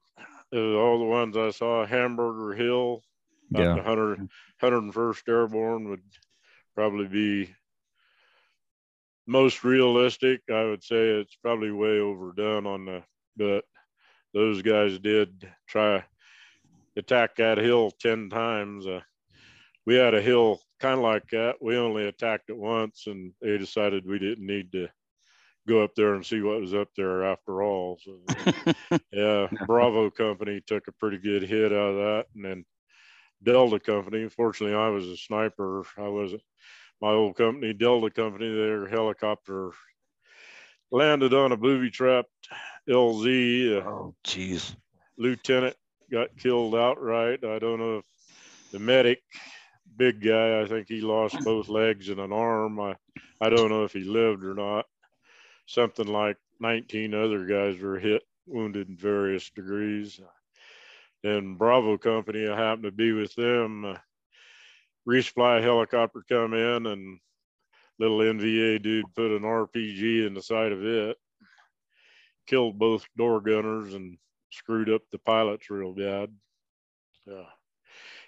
uh, 0.53 0.57
all 0.75 0.99
the 0.99 1.05
ones 1.05 1.35
I 1.37 1.51
saw, 1.51 1.85
Hamburger 1.85 2.53
Hill, 2.55 3.03
Yeah. 3.51 3.75
the 3.75 3.81
100, 3.81 4.29
101st 4.61 5.27
Airborne 5.27 5.89
would 5.89 6.03
probably 6.73 7.07
be 7.07 7.53
most 9.27 9.63
realistic. 9.63 10.41
I 10.49 10.63
would 10.63 10.83
say 10.83 11.19
it's 11.19 11.35
probably 11.35 11.71
way 11.71 11.99
overdone 11.99 12.65
on 12.65 12.85
the, 12.85 13.03
but 13.35 13.65
those 14.33 14.61
guys 14.61 14.99
did 14.99 15.47
try 15.67 16.03
attack 16.95 17.35
that 17.35 17.57
hill 17.57 17.91
10 17.91 18.29
times. 18.29 18.87
Uh, 18.87 19.01
we 19.85 19.95
had 19.95 20.13
a 20.13 20.21
hill 20.21 20.59
kind 20.79 20.95
of 20.99 21.03
like 21.03 21.29
that. 21.31 21.55
We 21.61 21.77
only 21.77 22.07
attacked 22.07 22.49
it 22.49 22.57
once 22.57 23.07
and 23.07 23.33
they 23.41 23.57
decided 23.57 24.05
we 24.05 24.19
didn't 24.19 24.45
need 24.45 24.71
to 24.73 24.87
go 25.67 25.81
up 25.83 25.95
there 25.95 26.13
and 26.13 26.25
see 26.25 26.41
what 26.41 26.59
was 26.59 26.73
up 26.73 26.89
there 26.95 27.23
after 27.23 27.63
all. 27.63 27.99
So 28.03 28.19
yeah, 29.11 29.47
Bravo 29.65 30.09
Company 30.09 30.61
took 30.65 30.87
a 30.87 30.93
pretty 30.93 31.17
good 31.17 31.43
hit 31.43 31.71
out 31.71 31.91
of 31.91 31.95
that. 31.95 32.25
And 32.35 32.43
then 32.45 32.65
Delta 33.43 33.79
Company, 33.79 34.29
fortunately, 34.29 34.75
I 34.75 34.89
was 34.89 35.07
a 35.07 35.17
sniper. 35.17 35.83
I 35.97 36.07
was 36.07 36.33
my 37.01 37.09
old 37.09 37.35
company, 37.35 37.73
Delta 37.73 38.09
Company, 38.09 38.53
their 38.53 38.87
helicopter 38.87 39.71
landed 40.91 41.33
on 41.33 41.51
a 41.51 41.57
booby 41.57 41.89
trapped 41.89 42.29
LZ. 42.89 43.77
Uh, 43.81 43.89
Oh, 43.89 44.15
jeez. 44.23 44.75
lieutenant 45.17 45.75
got 46.11 46.37
killed 46.37 46.75
outright. 46.75 47.43
I 47.43 47.59
don't 47.59 47.79
know 47.79 47.97
if 47.97 48.05
the 48.71 48.79
medic, 48.79 49.21
big 49.97 50.21
guy, 50.21 50.61
I 50.61 50.67
think 50.67 50.87
he 50.87 51.01
lost 51.01 51.43
both 51.43 51.69
legs 51.69 52.09
and 52.09 52.19
an 52.19 52.31
arm. 52.31 52.79
I, 52.79 52.95
I 53.41 53.49
don't 53.49 53.69
know 53.69 53.83
if 53.83 53.93
he 53.93 54.03
lived 54.03 54.43
or 54.43 54.53
not. 54.53 54.85
Something 55.65 56.07
like 56.07 56.37
19 56.59 57.13
other 57.13 57.45
guys 57.45 57.79
were 57.79 57.99
hit, 57.99 58.23
wounded 58.45 58.89
in 58.89 58.97
various 58.97 59.49
degrees. 59.49 60.19
Then 61.23 61.55
Bravo 61.55 61.97
Company, 61.97 62.47
I 62.47 62.57
happened 62.57 62.83
to 62.83 62.91
be 62.91 63.13
with 63.13 63.33
them. 63.35 63.85
Uh, 63.85 63.97
resupply 65.07 65.61
helicopter 65.61 66.23
come 66.27 66.53
in 66.53 66.85
and 66.85 67.19
little 67.99 68.19
NVA 68.19 68.81
dude 68.81 69.13
put 69.15 69.31
an 69.31 69.43
RPG 69.43 70.25
in 70.25 70.33
the 70.33 70.41
side 70.41 70.71
of 70.71 70.83
it, 70.83 71.17
killed 72.47 72.77
both 72.77 73.05
door 73.17 73.39
gunners 73.41 73.93
and 73.93 74.17
screwed 74.51 74.89
up 74.89 75.01
the 75.11 75.19
pilots 75.19 75.69
real 75.69 75.93
bad. 75.93 76.29
Yeah. 77.25 77.45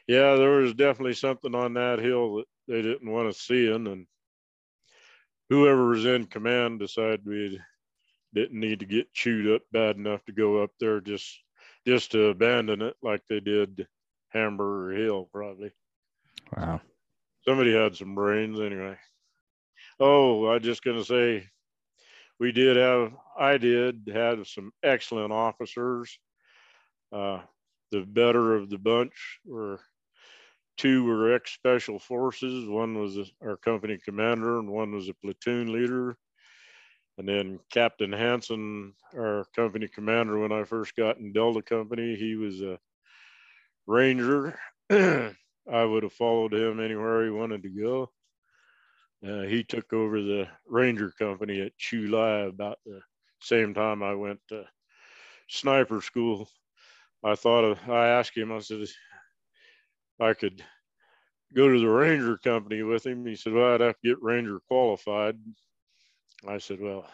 Yeah, 0.07 0.35
there 0.35 0.57
was 0.57 0.73
definitely 0.73 1.13
something 1.13 1.55
on 1.55 1.73
that 1.73 1.99
hill 1.99 2.37
that 2.37 2.45
they 2.67 2.81
didn't 2.81 3.11
want 3.11 3.27
us 3.27 3.39
seeing. 3.39 3.87
And 3.87 4.05
whoever 5.49 5.87
was 5.87 6.05
in 6.05 6.25
command 6.25 6.79
decided 6.79 7.25
we 7.25 7.59
didn't 8.33 8.59
need 8.59 8.81
to 8.81 8.85
get 8.85 9.13
chewed 9.13 9.55
up 9.55 9.61
bad 9.71 9.95
enough 9.95 10.23
to 10.25 10.31
go 10.31 10.61
up 10.61 10.71
there 10.79 11.01
just 11.01 11.41
just 11.87 12.11
to 12.11 12.25
abandon 12.25 12.81
it 12.81 12.95
like 13.01 13.21
they 13.29 13.39
did 13.39 13.87
Hamburger 14.29 14.95
Hill 14.95 15.29
probably. 15.31 15.71
Wow. 16.55 16.81
Somebody 17.47 17.73
had 17.73 17.95
some 17.95 18.15
brains 18.15 18.59
anyway. 18.59 18.97
Oh, 19.99 20.47
I 20.47 20.59
just 20.59 20.83
gonna 20.83 21.05
say 21.05 21.47
we 22.39 22.51
did 22.51 22.77
have 22.77 23.13
I 23.39 23.57
did 23.57 24.09
have 24.13 24.47
some 24.47 24.71
excellent 24.83 25.31
officers. 25.31 26.19
Uh, 27.11 27.39
the 27.91 28.01
better 28.01 28.55
of 28.55 28.69
the 28.69 28.77
bunch 28.77 29.39
were 29.45 29.79
two 30.77 31.03
were 31.03 31.33
ex 31.33 31.51
special 31.51 31.99
forces. 31.99 32.67
One 32.67 32.99
was 32.99 33.17
our 33.41 33.57
company 33.57 33.97
commander, 34.03 34.59
and 34.59 34.69
one 34.69 34.93
was 34.93 35.09
a 35.09 35.13
platoon 35.13 35.71
leader. 35.71 36.17
And 37.17 37.27
then 37.27 37.59
Captain 37.71 38.11
Hanson, 38.11 38.93
our 39.15 39.45
company 39.55 39.87
commander, 39.87 40.37
when 40.37 40.51
I 40.51 40.65
first 40.65 40.95
got 40.95 41.17
in 41.17 41.31
Delta 41.31 41.61
Company, 41.61 42.15
he 42.15 42.35
was 42.35 42.61
a 42.61 42.77
ranger. 43.87 44.59
I 44.89 45.83
would 45.83 46.03
have 46.03 46.13
followed 46.13 46.53
him 46.53 46.79
anywhere 46.79 47.23
he 47.23 47.31
wanted 47.31 47.63
to 47.63 47.69
go. 47.69 48.11
Uh, 49.25 49.41
he 49.43 49.63
took 49.63 49.93
over 49.93 50.21
the 50.21 50.47
ranger 50.67 51.11
company 51.17 51.61
at 51.61 51.77
Chu 51.77 52.07
Lai 52.07 52.41
about 52.41 52.77
the 52.85 52.99
same 53.41 53.73
time 53.73 54.03
I 54.03 54.13
went 54.13 54.39
to 54.49 54.65
sniper 55.47 56.01
school. 56.01 56.49
I 57.23 57.35
thought 57.35 57.63
of, 57.63 57.79
I 57.89 58.07
asked 58.07 58.37
him, 58.37 58.51
I 58.51 58.59
said, 58.59 58.85
I 60.19 60.33
could 60.33 60.63
go 61.53 61.71
to 61.71 61.79
the 61.79 61.89
ranger 61.89 62.37
company 62.37 62.83
with 62.83 63.05
him. 63.05 63.25
He 63.25 63.35
said, 63.35 63.53
well, 63.53 63.73
I'd 63.73 63.81
have 63.81 63.99
to 63.99 64.07
get 64.09 64.21
ranger 64.21 64.59
qualified. 64.67 65.37
I 66.47 66.57
said, 66.57 66.79
well, 66.79 67.07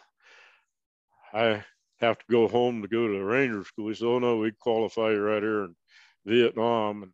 I 1.34 1.64
have 2.00 2.18
to 2.18 2.26
go 2.30 2.48
home 2.48 2.82
to 2.82 2.88
go 2.88 3.08
to 3.08 3.14
the 3.14 3.24
ranger 3.24 3.64
school. 3.64 3.90
He 3.90 3.96
said, 3.96 4.08
oh 4.08 4.20
no, 4.20 4.38
we 4.38 4.52
qualify 4.52 5.12
you 5.12 5.22
right 5.22 5.42
here 5.42 5.66
in 5.66 5.76
Vietnam. 6.26 7.04
And 7.04 7.12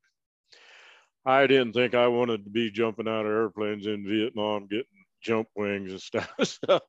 I 1.25 1.45
didn't 1.47 1.73
think 1.73 1.93
I 1.93 2.07
wanted 2.07 2.45
to 2.45 2.49
be 2.49 2.71
jumping 2.71 3.07
out 3.07 3.25
of 3.25 3.31
airplanes 3.31 3.85
in 3.85 4.07
Vietnam, 4.07 4.67
getting 4.67 4.85
jump 5.21 5.49
wings 5.55 5.91
and 5.91 6.01
stuff. 6.01 6.31
So 6.43 6.79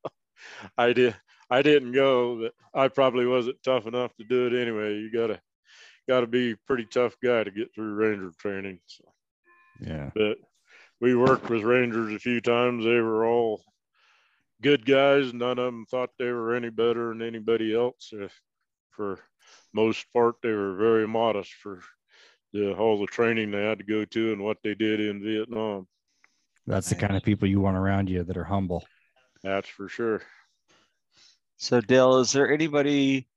I 0.76 0.92
did. 0.92 1.16
I 1.50 1.62
didn't 1.62 1.92
go, 1.92 2.40
but 2.42 2.52
I 2.78 2.88
probably 2.88 3.26
wasn't 3.26 3.62
tough 3.64 3.86
enough 3.86 4.14
to 4.16 4.24
do 4.24 4.46
it 4.46 4.60
anyway. 4.60 4.94
You 4.94 5.10
gotta, 5.10 5.40
gotta 6.09 6.26
be 6.26 6.52
a 6.52 6.56
pretty 6.66 6.86
tough 6.86 7.16
guy 7.22 7.44
to 7.44 7.51
get 7.51 7.72
through 7.74 7.94
ranger 7.94 8.32
training. 8.39 8.80
So, 8.86 9.05
Yeah. 9.80 10.10
but 10.14 10.39
we 11.01 11.14
worked 11.14 11.48
with 11.51 11.62
rangers 11.62 12.12
a 12.14 12.18
few 12.18 12.40
times. 12.40 12.85
They 12.85 12.98
were 13.01 13.26
all 13.26 13.62
good 14.62 14.85
guys. 14.85 15.32
None 15.32 15.59
of 15.59 15.66
them 15.66 15.86
thought 15.86 16.10
they 16.18 16.32
were 16.32 16.55
any 16.55 16.70
better 16.70 17.10
than 17.10 17.22
anybody 17.22 17.74
else. 17.74 18.12
Uh, 18.12 18.28
for 18.90 19.20
most 19.72 20.06
part, 20.12 20.36
they 20.43 20.51
were 20.51 20.74
very 20.74 21.06
modest 21.06 21.52
for 21.62 21.80
the 22.52 22.74
all 22.74 22.98
the 22.98 23.06
training 23.06 23.51
they 23.51 23.62
had 23.62 23.78
to 23.78 23.85
go 23.85 24.05
to 24.06 24.32
and 24.32 24.43
what 24.43 24.56
they 24.64 24.74
did 24.74 25.01
in 25.01 25.22
Vietnam. 25.22 25.86
That's 26.66 26.89
the 26.89 26.94
kind 26.97 27.16
of 27.16 27.22
people 27.22 27.47
you 27.48 27.60
want 27.60 27.76
around 27.76 28.09
you 28.09 28.24
that 28.24 28.36
are 28.36 28.44
humble. 28.44 28.85
That's 29.43 29.68
for 29.68 29.89
sure. 29.89 30.22
So, 31.59 31.80
Dale, 31.80 32.18
is 32.18 32.32
there 32.32 32.52
anybody 32.52 33.28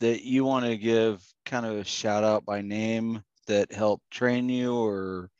that 0.00 0.22
you 0.22 0.44
want 0.44 0.66
to 0.66 0.76
give 0.76 1.22
kind 1.44 1.64
of 1.66 1.76
a 1.76 1.84
shout 1.84 2.24
out 2.24 2.44
by 2.44 2.60
name 2.62 3.22
that 3.46 3.72
helped 3.72 4.10
train 4.10 4.48
you 4.48 4.74
or 4.74 5.30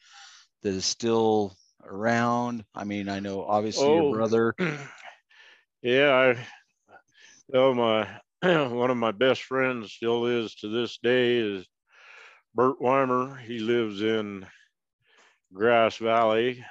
that 0.63 0.71
is 0.71 0.85
still 0.85 1.57
around? 1.85 2.65
I 2.75 2.85
mean, 2.85 3.09
I 3.09 3.21
know 3.21 3.45
obviously 3.45 3.85
Oh. 3.85 3.95
your 3.95 4.13
brother. 4.17 4.55
yeah, 5.83 6.37
I 6.37 6.47
oh 7.53 7.75
my 7.75 8.09
one 8.69 8.91
of 8.91 8.97
my 8.97 9.13
best 9.13 9.43
friends 9.43 9.93
still 9.93 10.27
is 10.27 10.55
to 10.57 10.69
this 10.69 10.99
day 10.99 11.37
is 11.37 11.67
Bert 12.55 12.81
Weimer. 12.81 13.37
He 13.37 13.59
lives 13.59 14.03
in 14.03 14.47
Grass 15.53 15.97
Valley. 15.97 16.65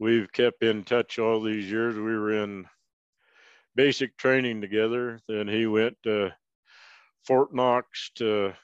We've 0.00 0.30
kept 0.32 0.62
in 0.62 0.82
touch 0.84 1.18
all 1.18 1.40
these 1.40 1.70
years. 1.70 1.94
We 1.94 2.02
were 2.02 2.42
in 2.42 2.66
basic 3.76 4.16
training 4.16 4.60
together. 4.60 5.20
Then 5.28 5.46
he 5.48 5.66
went 5.66 5.96
to 6.02 6.34
Fort 7.26 7.54
Knox 7.54 8.10
to 8.16 8.54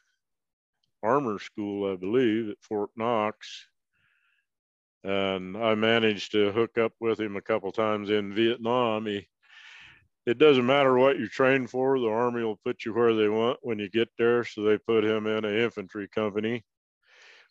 armor 1.03 1.39
school, 1.39 1.91
I 1.91 1.97
believe, 1.97 2.51
at 2.51 2.63
Fort 2.63 2.91
Knox. 2.97 3.67
And 5.03 5.57
I 5.57 5.75
managed 5.75 6.33
to 6.33 6.53
hook 6.53 6.77
up 6.77 6.93
with 7.01 7.19
him 7.19 7.37
a 7.37 7.41
couple 7.41 7.73
times 7.73 8.11
in 8.11 8.35
Vietnam. 8.35 9.07
He, 9.07 9.27
it 10.27 10.39
doesn't 10.39 10.67
matter 10.67 10.99
what 10.99 11.19
you 11.19 11.27
train 11.27 11.67
for, 11.67 11.99
the 11.99 12.09
Army 12.09 12.45
will 12.45 12.61
put 12.63 12.85
you 12.85 12.93
where 12.93 13.15
they 13.15 13.29
want 13.29 13.59
when 13.63 13.79
you 13.79 13.89
get 13.89 14.11
there. 14.19 14.45
So 14.45 14.63
they 14.63 14.77
put 14.77 15.05
him 15.05 15.27
in 15.27 15.45
an 15.47 15.57
infantry 15.57 16.07
company, 16.07 16.65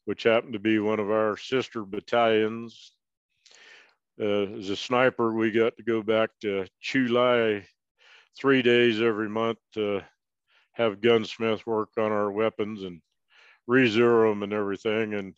which 0.06 0.24
happened 0.24 0.54
to 0.54 0.60
be 0.60 0.78
one 0.78 1.00
of 1.00 1.10
our 1.10 1.38
sister 1.38 1.84
battalions. 1.84 2.94
Uh, 4.22 4.58
as 4.58 4.70
a 4.70 4.76
sniper, 4.76 5.34
we 5.34 5.50
got 5.50 5.76
to 5.78 5.84
go 5.84 6.04
back 6.04 6.30
to 6.42 6.68
Chu 6.82 7.08
Lai 7.08 7.66
three 8.38 8.62
days 8.62 9.02
every 9.02 9.30
month 9.30 9.58
to 9.74 10.04
have 10.74 11.02
gunsmith 11.02 11.66
work 11.66 11.90
on 11.98 12.12
our 12.12 12.32
weapons 12.32 12.84
and 12.84 13.02
re-zero 13.68 14.30
them 14.30 14.44
and 14.44 14.54
everything. 14.54 15.14
And 15.14 15.34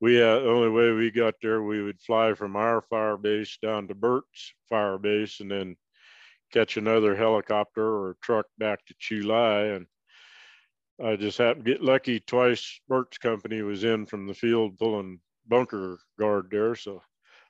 we 0.00 0.20
uh, 0.20 0.40
the 0.40 0.48
only 0.48 0.68
way 0.68 0.92
we 0.92 1.10
got 1.10 1.34
there, 1.40 1.62
we 1.62 1.82
would 1.82 2.00
fly 2.00 2.34
from 2.34 2.56
our 2.56 2.82
fire 2.82 3.16
base 3.16 3.58
down 3.62 3.88
to 3.88 3.94
Bert's 3.94 4.52
fire 4.68 4.98
base 4.98 5.40
and 5.40 5.50
then 5.50 5.76
catch 6.52 6.76
another 6.76 7.16
helicopter 7.16 7.84
or 7.84 8.16
truck 8.22 8.46
back 8.58 8.84
to 8.86 8.94
Chu 8.98 9.22
Lai. 9.22 9.62
And 9.62 9.86
I 11.02 11.16
just 11.16 11.38
happened 11.38 11.64
to 11.64 11.72
get 11.72 11.82
lucky 11.82 12.20
twice. 12.20 12.80
Bert's 12.88 13.18
company 13.18 13.62
was 13.62 13.84
in 13.84 14.06
from 14.06 14.26
the 14.26 14.34
field 14.34 14.78
pulling 14.78 15.20
bunker 15.48 15.98
guard 16.18 16.48
there. 16.50 16.74
So 16.74 17.02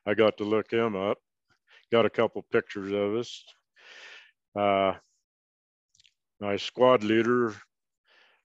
I 0.07 0.15
got 0.15 0.37
to 0.39 0.45
look 0.45 0.71
him 0.71 0.97
up, 0.97 1.19
got 1.91 2.07
a 2.07 2.11
couple 2.11 2.43
pictures 2.53 2.93
of 2.93 3.15
us. 3.17 3.45
Uh, 4.57 4.95
my 6.45 6.57
squad 6.57 7.03
leader, 7.03 7.55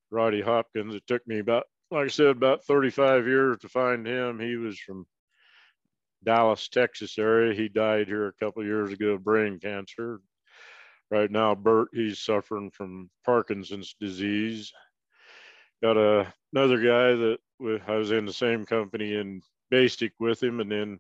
Roddy 0.10 0.42
Hopkins, 0.42 0.96
it 0.96 1.04
took 1.06 1.28
me 1.28 1.40
about 1.40 1.66
like 1.92 2.06
I 2.06 2.08
said, 2.08 2.28
about 2.28 2.64
35 2.66 3.28
years 3.28 3.58
to 3.60 3.68
find 3.68 4.06
him. 4.06 4.40
He 4.40 4.56
was 4.56 4.80
from 4.80 5.08
Dallas, 6.24 6.70
Texas 6.70 7.18
area. 7.18 7.54
He 7.54 7.68
died 7.68 8.08
here 8.08 8.28
a 8.28 8.34
couple 8.34 8.64
years 8.64 8.94
ago 8.94 9.14
of 9.14 9.24
brain 9.24 9.60
cancer. 9.60 10.22
Right 11.10 11.32
now, 11.32 11.56
Bert, 11.56 11.90
he's 11.92 12.20
suffering 12.20 12.70
from 12.70 13.10
Parkinson's 13.26 13.96
disease. 14.00 14.72
Got 15.82 15.98
a, 15.98 16.32
another 16.54 16.78
guy 16.78 17.16
that 17.16 17.38
I 17.88 17.96
was 17.96 18.12
in 18.12 18.26
the 18.26 18.34
same 18.34 18.66
company 18.66 19.16
in 19.16 19.42
basic 19.72 20.14
with 20.20 20.44
him 20.44 20.60
and 20.60 20.72
then 20.72 21.00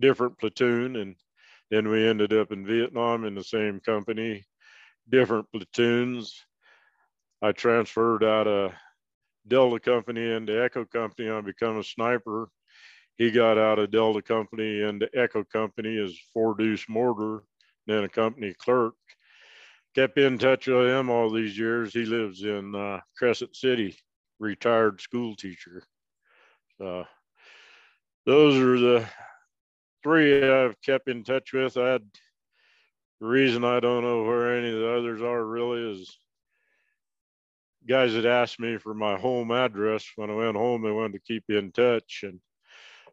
different 0.00 0.38
platoon. 0.38 0.96
And 0.96 1.14
then 1.70 1.88
we 1.88 2.08
ended 2.08 2.32
up 2.32 2.50
in 2.50 2.66
Vietnam 2.66 3.24
in 3.24 3.36
the 3.36 3.44
same 3.44 3.78
company, 3.78 4.44
different 5.08 5.46
platoons. 5.52 6.34
I 7.42 7.52
transferred 7.52 8.24
out 8.24 8.46
of 8.46 8.72
Delta 9.46 9.78
Company 9.78 10.32
into 10.32 10.62
Echo 10.62 10.84
Company. 10.84 11.30
I 11.30 11.40
become 11.40 11.78
a 11.78 11.84
sniper. 11.84 12.48
He 13.16 13.30
got 13.30 13.58
out 13.58 13.78
of 13.78 13.90
Delta 13.90 14.22
Company 14.22 14.80
into 14.80 15.08
Echo 15.14 15.44
Company 15.44 15.98
as 15.98 16.18
four 16.32 16.54
deuce 16.56 16.88
mortar, 16.88 17.42
then 17.86 18.04
a 18.04 18.08
company 18.08 18.54
clerk. 18.54 18.94
Kept 19.94 20.18
in 20.18 20.38
touch 20.38 20.66
with 20.66 20.88
him 20.88 21.08
all 21.08 21.30
these 21.30 21.56
years. 21.56 21.92
He 21.92 22.04
lives 22.04 22.42
in 22.42 22.74
uh, 22.74 23.00
Crescent 23.16 23.54
City, 23.54 23.96
retired 24.40 25.00
school 25.00 25.36
teacher. 25.36 25.84
So 26.78 27.04
those 28.26 28.56
are 28.56 28.78
the 28.80 29.06
three 30.02 30.50
I've 30.50 30.80
kept 30.82 31.08
in 31.08 31.22
touch 31.22 31.52
with. 31.52 31.76
I 31.76 31.92
had 31.92 32.02
the 33.24 33.30
reason 33.30 33.64
I 33.64 33.80
don't 33.80 34.02
know 34.02 34.22
where 34.22 34.54
any 34.54 34.68
of 34.68 34.78
the 34.78 34.98
others 34.98 35.22
are 35.22 35.42
really 35.42 35.92
is 35.92 36.14
guys 37.88 38.12
had 38.12 38.26
asked 38.26 38.60
me 38.60 38.76
for 38.76 38.92
my 38.92 39.16
home 39.16 39.50
address 39.50 40.04
when 40.16 40.28
I 40.28 40.34
went 40.34 40.58
home. 40.58 40.82
They 40.82 40.90
wanted 40.90 41.14
to 41.14 41.32
keep 41.32 41.44
in 41.48 41.72
touch, 41.72 42.20
and 42.22 42.38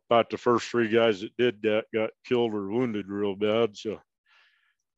about 0.10 0.30
the 0.30 0.38
first 0.38 0.68
three 0.68 0.90
guys 0.90 1.22
that 1.22 1.38
did 1.38 1.62
that 1.62 1.86
got 1.94 2.10
killed 2.26 2.54
or 2.54 2.70
wounded 2.70 3.08
real 3.08 3.38
bad. 3.38 3.78
So 3.78 4.02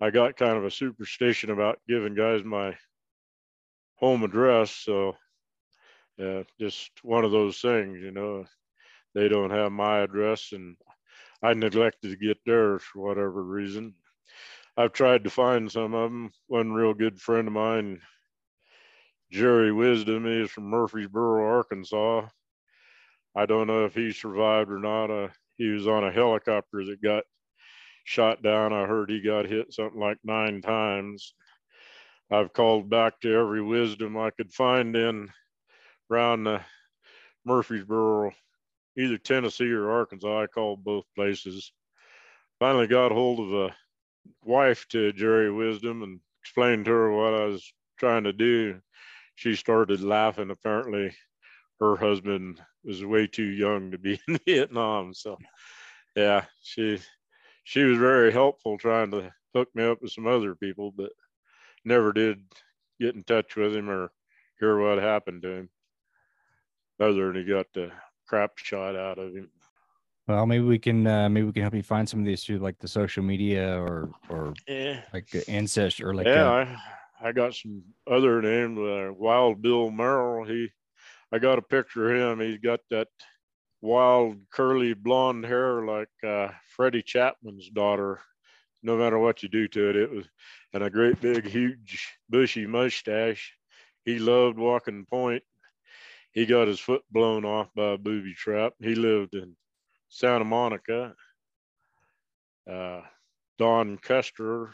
I 0.02 0.10
got 0.10 0.36
kind 0.36 0.58
of 0.58 0.66
a 0.66 0.72
superstition 0.72 1.52
about 1.52 1.78
giving 1.88 2.16
guys 2.16 2.44
my 2.44 2.76
home 3.98 4.24
address. 4.24 4.72
So 4.72 5.16
yeah, 6.18 6.42
just 6.60 6.90
one 7.04 7.24
of 7.24 7.32
those 7.32 7.60
things, 7.60 8.00
you 8.02 8.10
know. 8.10 8.46
They 9.14 9.28
don't 9.28 9.52
have 9.52 9.72
my 9.72 10.00
address, 10.00 10.54
and 10.54 10.76
I 11.44 11.54
neglected 11.54 12.10
to 12.10 12.28
get 12.28 12.40
theirs 12.48 12.82
for 12.82 13.08
whatever 13.08 13.44
reason. 13.44 13.94
I've 14.76 14.94
tried 14.94 15.24
to 15.26 15.30
find 15.30 15.72
some 15.72 15.94
of 15.94 16.12
them. 16.12 16.32
One 16.48 16.72
real 16.72 16.94
good 16.94 17.20
friend 17.22 17.48
of 17.48 17.54
mine 17.54 18.02
Jerry 19.32 19.72
Wisdom. 19.72 20.26
is 20.26 20.52
from 20.52 20.70
Murfreesboro, 20.70 21.48
Arkansas. 21.48 22.28
I 23.36 23.46
don't 23.46 23.68
know 23.68 23.86
if 23.86 23.96
he 23.96 24.12
survived 24.12 24.72
or 24.72 24.80
not. 24.80 25.10
Uh, 25.10 25.28
he 25.58 25.70
was 25.70 25.88
on 25.88 26.04
a 26.04 26.12
helicopter 26.12 26.86
that 26.86 27.02
got 27.02 27.24
shot 28.04 28.44
down. 28.44 28.74
I 28.74 28.86
heard 28.86 29.10
he 29.10 29.22
got 29.22 29.46
hit 29.46 29.74
something 29.74 30.00
like 30.00 30.18
nine 30.24 30.62
times. 30.62 31.34
I've 32.32 32.54
called 32.54 32.90
back 32.90 33.20
to 33.22 33.34
every 33.34 33.62
wisdom 33.62 34.18
I 34.18 34.32
could 34.32 34.52
find 34.52 34.96
in 34.96 35.30
around 36.12 36.48
Murfreesboro, 37.46 38.32
either 38.98 39.18
Tennessee 39.18 39.72
or 39.72 39.92
Arkansas. 39.92 40.44
I 40.44 40.48
called 40.48 40.84
both 40.84 41.06
places. 41.16 41.72
Finally 42.60 42.88
got 42.88 43.12
hold 43.12 43.40
of 43.40 43.54
a 43.54 43.76
wife 44.44 44.88
to 44.90 45.14
Jerry 45.14 45.52
Wisdom 45.52 46.04
and 46.04 46.20
explained 46.42 46.86
to 46.86 46.92
her 46.92 47.12
what 47.12 47.34
I 47.34 47.46
was 47.46 47.74
trying 47.98 48.24
to 48.26 48.34
do 48.34 48.82
she 49.36 49.56
started 49.56 50.02
laughing. 50.02 50.50
Apparently, 50.50 51.14
her 51.80 51.96
husband 51.96 52.62
was 52.84 53.04
way 53.04 53.28
too 53.28 53.44
young 53.44 53.92
to 53.92 53.98
be 53.98 54.20
in 54.28 54.40
Vietnam. 54.46 55.14
So, 55.14 55.38
yeah, 56.16 56.46
she 56.62 57.00
she 57.64 57.84
was 57.84 57.98
very 57.98 58.32
helpful 58.32 58.78
trying 58.78 59.12
to 59.12 59.32
hook 59.56 59.70
me 59.74 59.86
up 59.86 60.02
with 60.02 60.12
some 60.12 60.28
other 60.28 60.56
people, 60.56 60.92
but 60.92 61.12
never 61.86 62.14
did 62.14 62.40
get 63.00 63.16
in 63.16 63.24
touch 63.24 63.56
with 63.56 63.76
him 63.76 63.90
or 63.90 64.12
hear 64.60 64.78
what 64.80 65.02
happened 65.02 65.42
to 65.44 65.50
him. 65.50 65.70
Other 67.00 67.28
than 67.28 67.42
he 67.42 67.44
got 67.44 67.68
the 67.74 67.92
crap 68.28 68.58
shot 68.58 68.96
out 68.96 69.18
of 69.18 69.34
him. 69.34 69.50
Well, 70.28 70.46
maybe 70.46 70.64
we 70.64 70.80
can 70.80 71.06
uh, 71.06 71.28
maybe 71.30 71.48
we 71.48 71.54
can 71.54 71.64
help 71.64 71.74
you 71.74 71.84
find 71.84 72.08
some 72.08 72.20
of 72.20 72.26
these 72.26 72.44
through 72.44 72.60
like 72.60 72.80
the 72.80 72.88
social 72.88 73.24
media 73.24 73.78
or 73.78 74.10
or 74.30 74.54
yeah. 74.68 75.02
like 75.14 75.28
ancestry 75.50 76.06
or 76.06 76.14
like 76.14 76.28
yeah. 76.28 76.50
Uh, 76.50 76.78
I, 77.22 77.30
I 77.30 77.32
got 77.32 77.56
some 77.56 77.84
other 78.10 78.42
name, 78.42 78.78
uh, 78.78 79.14
Wild 79.14 79.62
Bill 79.62 79.90
Merrill. 79.92 80.46
He, 80.46 80.70
I 81.32 81.40
got 81.40 81.58
a 81.58 81.62
picture 81.62 82.14
of 82.14 82.40
him. 82.40 82.46
He's 82.46 82.60
got 82.60 82.80
that 82.90 83.08
wild 83.82 84.38
curly 84.50 84.94
blonde 84.94 85.46
hair 85.46 85.86
like 85.86 86.10
uh, 86.26 86.50
Freddie 86.76 87.02
Chapman's 87.02 87.70
daughter. 87.70 88.22
No 88.82 88.98
matter 88.98 89.20
what 89.20 89.44
you 89.44 89.50
do 89.50 89.68
to 89.70 89.90
it, 89.90 89.96
it 89.96 90.12
was, 90.12 90.26
and 90.74 90.84
a 90.84 90.90
great 90.90 91.20
big 91.22 91.46
huge 91.48 92.10
bushy 92.30 92.66
mustache. 92.66 93.54
He 94.06 94.20
loved 94.20 94.58
walking 94.58 95.06
point. 95.10 95.44
He 96.34 96.46
got 96.46 96.68
his 96.68 96.80
foot 96.80 97.04
blown 97.12 97.46
off 97.46 97.70
by 97.76 97.94
a 97.94 97.98
booby 97.98 98.34
trap. 98.34 98.74
He 98.82 98.96
lived 98.96 99.36
in 99.36 99.56
Santa 100.14 100.46
Monica. 100.46 101.16
Uh, 102.70 103.02
Don 103.58 103.98
Custer, 103.98 104.70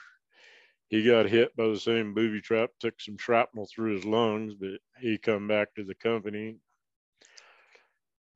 he 0.89 1.03
got 1.03 1.27
hit 1.27 1.55
by 1.55 1.67
the 1.67 1.79
same 1.79 2.13
booby 2.13 2.41
trap, 2.41 2.71
took 2.79 2.99
some 2.99 3.17
shrapnel 3.17 3.65
through 3.65 3.95
his 3.95 4.05
lungs, 4.05 4.53
but 4.53 4.79
he 4.99 5.17
come 5.17 5.47
back 5.47 5.73
to 5.75 5.85
the 5.85 5.95
company. 5.95 6.57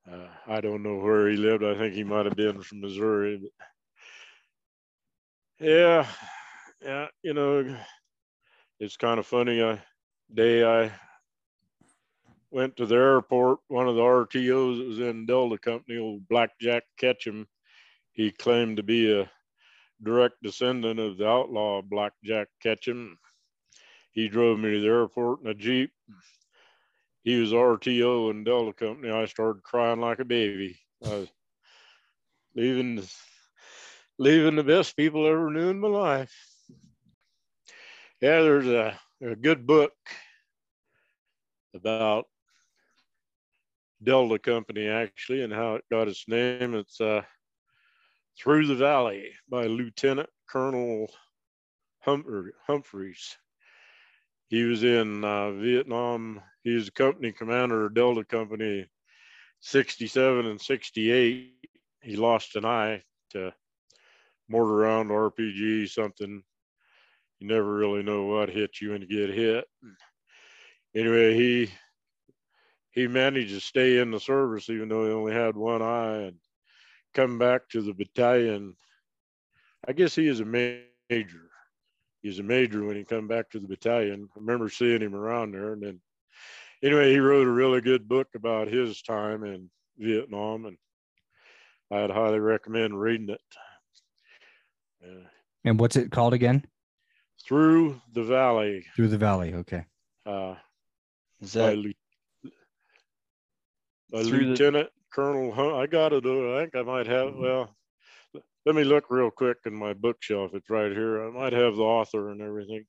Uh, 0.09 0.27
I 0.47 0.61
don't 0.61 0.81
know 0.81 0.95
where 0.95 1.27
he 1.27 1.35
lived. 1.35 1.63
I 1.63 1.77
think 1.77 1.93
he 1.93 2.05
might 2.05 2.25
have 2.25 2.37
been 2.37 2.61
from 2.61 2.79
Missouri. 2.79 3.41
But 5.59 5.67
yeah, 5.67 6.07
yeah, 6.81 7.07
you 7.21 7.33
know, 7.33 7.77
it's 8.79 8.95
kind 8.97 9.19
of 9.19 9.27
funny. 9.27 9.61
I 9.61 9.81
day 10.33 10.63
I 10.63 10.91
went 12.53 12.77
to 12.77 12.85
the 12.85 12.95
airport. 12.95 13.59
One 13.67 13.87
of 13.87 13.95
the 13.95 14.01
RTOs 14.01 14.77
that 14.77 14.87
was 14.87 14.99
in 14.99 15.25
Delta 15.25 15.57
Company, 15.57 15.97
old 15.97 16.27
Blackjack 16.27 16.83
Ketchum, 16.97 17.47
he 18.11 18.31
claimed 18.31 18.77
to 18.77 18.83
be 18.83 19.11
a 19.11 19.29
direct 20.03 20.35
descendant 20.43 20.99
of 20.99 21.17
the 21.17 21.27
outlaw 21.27 21.81
Blackjack 21.81 22.47
Ketchum. 22.61 23.17
He 24.11 24.27
drove 24.27 24.59
me 24.59 24.71
to 24.71 24.79
the 24.79 24.87
airport 24.87 25.41
in 25.41 25.47
a 25.47 25.53
Jeep. 25.55 25.91
He 27.23 27.39
was 27.39 27.51
RTO 27.51 28.29
in 28.29 28.43
Delta 28.43 28.73
Company. 28.73 29.11
I 29.11 29.25
started 29.25 29.63
crying 29.63 29.99
like 29.99 30.19
a 30.19 30.25
baby. 30.25 30.77
I 31.03 31.09
was 31.09 31.27
leaving, 32.55 33.01
leaving 34.19 34.55
the 34.55 34.63
best 34.63 34.95
people 34.95 35.25
I 35.25 35.29
ever 35.29 35.49
knew 35.49 35.69
in 35.69 35.79
my 35.79 35.87
life. 35.87 36.35
Yeah, 38.21 38.41
there's 38.41 38.67
a, 38.67 38.99
a 39.21 39.35
good 39.35 39.65
book 39.65 39.93
about 41.73 42.27
Delta 44.03 44.39
Company 44.39 44.87
actually 44.87 45.43
and 45.43 45.53
how 45.53 45.75
it 45.75 45.83
got 45.91 46.07
its 46.07 46.27
name. 46.27 46.75
It's 46.75 46.99
uh, 46.99 47.21
through 48.37 48.67
the 48.67 48.75
Valley 48.75 49.29
by 49.49 49.67
Lieutenant 49.67 50.29
Colonel 50.49 51.09
hum- 52.01 52.51
Humphries. 52.67 53.37
He 54.47 54.63
was 54.63 54.83
in 54.83 55.23
uh, 55.23 55.51
Vietnam. 55.51 56.41
He 56.63 56.75
was 56.75 56.87
a 56.87 56.91
company 56.91 57.31
commander 57.31 57.85
of 57.85 57.93
Delta 57.93 58.23
Company 58.23 58.87
67 59.61 60.45
and 60.45 60.61
68. 60.61 61.53
He 62.01 62.15
lost 62.15 62.55
an 62.55 62.65
eye 62.65 63.01
to 63.31 63.53
mortar 64.49 64.75
round 64.75 65.09
RPG, 65.09 65.89
something. 65.89 66.43
You 67.39 67.47
never 67.47 67.73
really 67.73 68.03
know 68.03 68.25
what 68.25 68.49
hits 68.49 68.81
you 68.81 68.91
when 68.91 69.01
you 69.01 69.07
get 69.07 69.35
hit. 69.35 69.65
Anyway, 70.95 71.33
he 71.33 71.71
he 72.93 73.07
managed 73.07 73.53
to 73.53 73.59
stay 73.59 73.97
in 73.97 74.11
the 74.11 74.19
service 74.19 74.69
even 74.69 74.87
though 74.87 75.05
he 75.05 75.11
only 75.11 75.33
had 75.33 75.57
one 75.57 75.81
eye 75.81 76.21
and 76.27 76.37
come 77.13 77.37
back 77.37 77.67
to 77.69 77.81
the 77.81 77.93
battalion. 77.93 78.75
I 79.87 79.93
guess 79.93 80.15
he 80.15 80.27
is 80.27 80.39
a 80.39 80.45
major. 80.45 81.49
He's 82.21 82.39
a 82.39 82.43
major 82.43 82.85
when 82.85 82.95
he 82.95 83.03
come 83.03 83.27
back 83.27 83.49
to 83.49 83.59
the 83.59 83.67
battalion. 83.67 84.29
I 84.35 84.39
remember 84.39 84.69
seeing 84.69 85.01
him 85.01 85.15
around 85.15 85.51
there. 85.51 85.73
And 85.73 85.83
then, 85.83 85.99
anyway, 86.81 87.11
he 87.11 87.19
wrote 87.19 87.47
a 87.47 87.51
really 87.51 87.81
good 87.81 88.07
book 88.07 88.27
about 88.35 88.67
his 88.67 89.01
time 89.01 89.43
in 89.43 89.69
Vietnam, 89.97 90.65
and 90.65 90.77
I'd 91.91 92.11
highly 92.11 92.39
recommend 92.39 92.99
reading 92.99 93.29
it. 93.29 93.41
Uh, 95.03 95.27
and 95.65 95.79
what's 95.79 95.95
it 95.95 96.11
called 96.11 96.33
again? 96.33 96.65
Through 97.45 97.99
the 98.13 98.23
Valley. 98.23 98.85
Through 98.95 99.09
the 99.09 99.17
Valley. 99.17 99.53
Okay. 99.55 99.83
Uh, 100.25 100.55
is 101.41 101.53
that 101.53 101.77
Lieutenant 104.13 104.89
Colonel 105.11 105.51
Hunt. 105.51 105.73
I 105.73 105.87
got 105.87 106.13
it. 106.13 106.25
I 106.25 106.61
think 106.61 106.75
I 106.75 106.81
might 106.83 107.07
have. 107.07 107.29
Mm-hmm. 107.29 107.41
Well, 107.41 107.75
let 108.65 108.75
me 108.75 108.83
look 108.83 109.05
real 109.09 109.31
quick 109.31 109.57
in 109.65 109.73
my 109.73 109.93
bookshelf. 109.93 110.51
It's 110.53 110.69
right 110.69 110.91
here. 110.91 111.25
I 111.25 111.31
might 111.31 111.53
have 111.53 111.75
the 111.75 111.83
author 111.83 112.31
and 112.31 112.41
everything. 112.41 112.85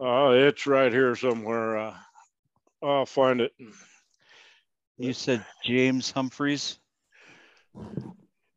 Uh, 0.00 0.30
it's 0.30 0.66
right 0.66 0.92
here 0.92 1.14
somewhere. 1.14 1.76
Uh, 1.76 1.96
I'll 2.82 3.06
find 3.06 3.40
it. 3.40 3.52
You 4.96 5.12
said 5.12 5.44
James 5.64 6.10
Humphries. 6.10 6.78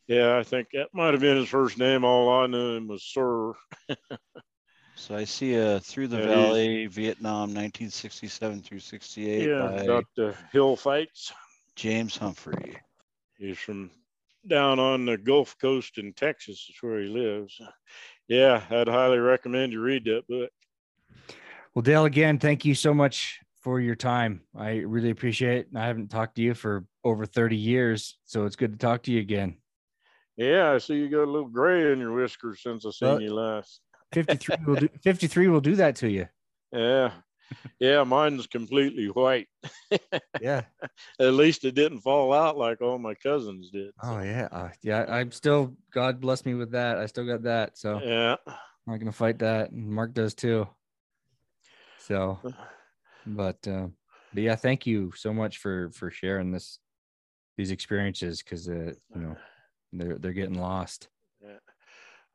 Yeah, 0.08 0.38
I 0.38 0.44
think 0.44 0.70
that 0.74 0.90
might 0.94 1.14
have 1.14 1.22
been 1.22 1.38
his 1.38 1.50
first 1.50 1.78
name. 1.78 2.04
All 2.06 2.30
I 2.30 2.48
knew 2.48 2.76
him 2.76 2.88
was 2.88 3.04
Sir. 3.04 3.54
So 4.96 5.16
I 5.16 5.24
see 5.24 5.56
a 5.56 5.80
Through 5.80 6.10
the 6.10 6.20
Yeah, 6.20 6.28
Valley, 6.28 6.86
Vietnam, 6.86 7.54
1967 7.54 8.62
through 8.62 8.80
68 8.80 9.50
Yeah, 9.50 9.60
by 9.60 9.84
about 9.84 10.06
the 10.16 10.36
hill 10.52 10.76
fights. 10.76 11.34
James 11.76 12.16
Humphrey. 12.18 12.78
He's 13.38 13.58
from 13.58 13.90
down 14.48 14.80
on 14.80 15.06
the 15.06 15.18
Gulf 15.18 15.56
Coast 15.60 15.98
in 15.98 16.14
Texas, 16.14 16.68
is 16.70 16.76
where 16.82 17.02
he 17.02 17.08
lives. 17.08 17.60
Yeah, 18.28 18.62
I'd 18.70 18.88
highly 18.88 19.18
recommend 19.20 19.74
you 19.74 19.82
read 19.82 20.06
that 20.06 20.28
book. 20.28 20.50
Well, 21.74 21.82
Dale, 21.82 22.06
again, 22.06 22.40
thank 22.40 22.66
you 22.66 22.76
so 22.76 22.94
much 22.94 23.40
for 23.62 23.80
your 23.80 23.96
time. 23.96 24.42
I 24.56 24.78
really 24.78 25.10
appreciate 25.10 25.58
it. 25.60 25.68
I 25.76 25.86
haven't 25.88 26.10
talked 26.10 26.36
to 26.36 26.42
you 26.42 26.54
for 26.54 26.86
over 27.04 27.26
30 27.26 27.56
years, 27.58 28.18
so 28.26 28.46
it's 28.46 28.56
good 28.56 28.74
to 28.74 28.78
talk 28.78 29.04
to 29.04 29.12
you 29.12 29.20
again. 29.20 29.58
Yeah, 30.38 30.72
I 30.72 30.78
see 30.80 30.96
you 30.96 31.10
got 31.10 31.24
a 31.24 31.32
little 31.32 31.48
gray 31.48 31.92
in 31.92 32.00
your 32.00 32.14
whiskers 32.14 32.62
since 32.62 32.86
I 32.86 32.92
seen 32.92 33.08
Well- 33.08 33.22
you 33.22 33.34
last. 33.34 33.82
53 34.14 34.58
will 34.68 34.76
do 34.80 34.90
53 35.04 35.48
will 35.48 35.60
do 35.62 35.76
that 35.76 35.96
to 35.98 36.10
you. 36.10 36.28
Yeah. 36.72 37.12
Yeah, 37.80 38.04
mine's 38.04 38.48
completely 38.48 39.08
white. 39.08 39.48
Yeah. 40.42 40.64
At 41.20 41.34
least 41.34 41.64
it 41.64 41.76
didn't 41.76 42.02
fall 42.02 42.34
out 42.34 42.58
like 42.58 42.82
all 42.82 42.98
my 42.98 43.14
cousins 43.14 43.70
did. 43.70 43.92
Oh 44.02 44.20
yeah. 44.22 44.50
Uh, 44.52 44.70
yeah, 44.82 45.06
I'm 45.08 45.32
still 45.32 45.76
God 45.94 46.20
bless 46.20 46.46
me 46.46 46.54
with 46.54 46.72
that. 46.72 46.98
I 46.98 47.06
still 47.06 47.26
got 47.26 47.44
that. 47.44 47.78
So 47.78 48.02
yeah, 48.04 48.36
I'm 48.48 48.54
not 48.88 48.98
gonna 48.98 49.12
fight 49.12 49.40
that. 49.40 49.72
And 49.72 49.90
Mark 49.90 50.14
does 50.14 50.34
too. 50.34 50.68
So 52.00 52.40
but 53.26 53.66
uh 53.68 53.88
but 54.34 54.44
yeah, 54.44 54.56
thank 54.56 54.86
you 54.86 55.14
so 55.16 55.34
much 55.34 55.58
for 55.60 55.92
for 55.92 56.10
sharing 56.12 56.52
this 56.52 56.80
these 57.58 57.72
experiences 57.72 58.42
because 58.44 58.68
uh 58.68 58.94
you 59.16 59.22
know 59.22 59.38
they're 59.94 60.18
they're 60.18 60.34
getting 60.34 60.60
lost. 60.60 61.08
Yeah. 61.42 61.60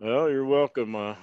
Well, 0.00 0.30
you're 0.30 0.44
welcome. 0.44 0.94
Uh, 0.94 1.16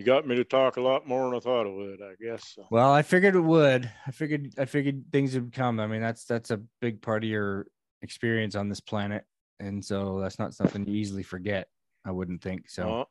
you 0.00 0.06
got 0.06 0.26
me 0.26 0.34
to 0.34 0.44
talk 0.44 0.78
a 0.78 0.80
lot 0.80 1.06
more 1.06 1.26
than 1.26 1.36
I 1.36 1.40
thought 1.40 1.66
I 1.66 1.70
would, 1.70 2.00
I 2.00 2.14
guess. 2.24 2.54
So. 2.54 2.66
Well, 2.70 2.90
I 2.90 3.02
figured 3.02 3.36
it 3.36 3.40
would. 3.40 3.90
I 4.06 4.10
figured 4.10 4.54
I 4.56 4.64
figured 4.64 5.04
things 5.12 5.34
would 5.34 5.52
come. 5.52 5.78
I 5.78 5.86
mean, 5.86 6.00
that's 6.00 6.24
that's 6.24 6.50
a 6.50 6.62
big 6.80 7.02
part 7.02 7.22
of 7.22 7.28
your 7.28 7.66
experience 8.00 8.54
on 8.54 8.70
this 8.70 8.80
planet, 8.80 9.24
and 9.58 9.84
so 9.84 10.18
that's 10.18 10.38
not 10.38 10.54
something 10.54 10.86
you 10.86 10.94
easily 10.94 11.22
forget. 11.22 11.68
I 12.06 12.12
wouldn't 12.12 12.40
think 12.40 12.70
so. 12.70 12.82
No, 12.82 13.06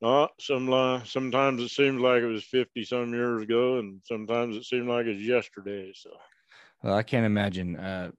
no, 0.00 0.28
some 0.38 0.68
li- 0.68 1.02
sometimes 1.04 1.60
it 1.60 1.70
seems 1.70 2.00
like 2.00 2.22
it 2.22 2.26
was 2.26 2.44
50 2.44 2.84
some 2.84 3.12
years 3.12 3.42
ago, 3.42 3.80
and 3.80 4.00
sometimes 4.04 4.56
it 4.56 4.64
seemed 4.64 4.88
like 4.88 5.06
it 5.06 5.16
was 5.16 5.26
yesterday. 5.26 5.92
So, 5.92 6.10
Well, 6.84 6.94
I 6.94 7.02
can't 7.02 7.26
imagine, 7.26 7.74
uh, 7.74 8.12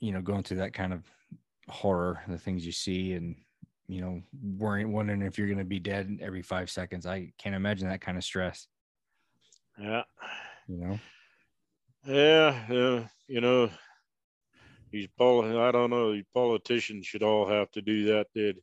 you 0.00 0.12
know, 0.12 0.20
going 0.20 0.42
through 0.42 0.58
that 0.58 0.74
kind 0.74 0.92
of 0.92 1.06
horror, 1.70 2.20
the 2.28 2.36
things 2.36 2.66
you 2.66 2.72
see, 2.72 3.14
and 3.14 3.36
you 3.88 4.00
know, 4.00 4.22
worrying, 4.58 4.92
wondering 4.92 5.22
if 5.22 5.38
you're 5.38 5.46
going 5.46 5.58
to 5.58 5.64
be 5.64 5.78
dead 5.78 6.18
every 6.20 6.42
five 6.42 6.70
seconds. 6.70 7.06
I 7.06 7.32
can't 7.38 7.54
imagine 7.54 7.88
that 7.88 8.00
kind 8.00 8.18
of 8.18 8.24
stress. 8.24 8.66
yeah. 9.78 10.02
You 10.68 10.78
know. 10.78 10.98
Yeah, 12.04 12.64
uh, 12.70 13.06
you 13.26 13.40
know, 13.40 13.68
these 14.92 15.08
poli- 15.18 15.58
I 15.58 15.72
don't 15.72 15.90
know, 15.90 16.12
these 16.12 16.24
politicians 16.32 17.06
should 17.06 17.22
all 17.22 17.48
have 17.48 17.70
to 17.72 17.82
do 17.82 18.06
that. 18.06 18.28
They'd 18.34 18.56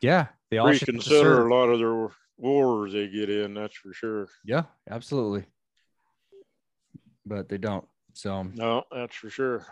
Yeah, 0.00 0.28
they 0.50 0.58
all 0.58 0.68
reconsider 0.68 1.46
a 1.46 1.54
lot 1.54 1.68
of 1.68 1.78
their 1.78 2.08
wars 2.38 2.92
they 2.92 3.08
get 3.08 3.30
in, 3.30 3.54
that's 3.54 3.76
for 3.76 3.92
sure. 3.92 4.28
Yeah, 4.44 4.64
absolutely. 4.90 5.46
But 7.26 7.48
they 7.48 7.58
don't. 7.58 7.86
So. 8.14 8.42
No, 8.42 8.84
that's 8.90 9.14
for 9.14 9.30
sure. 9.30 9.66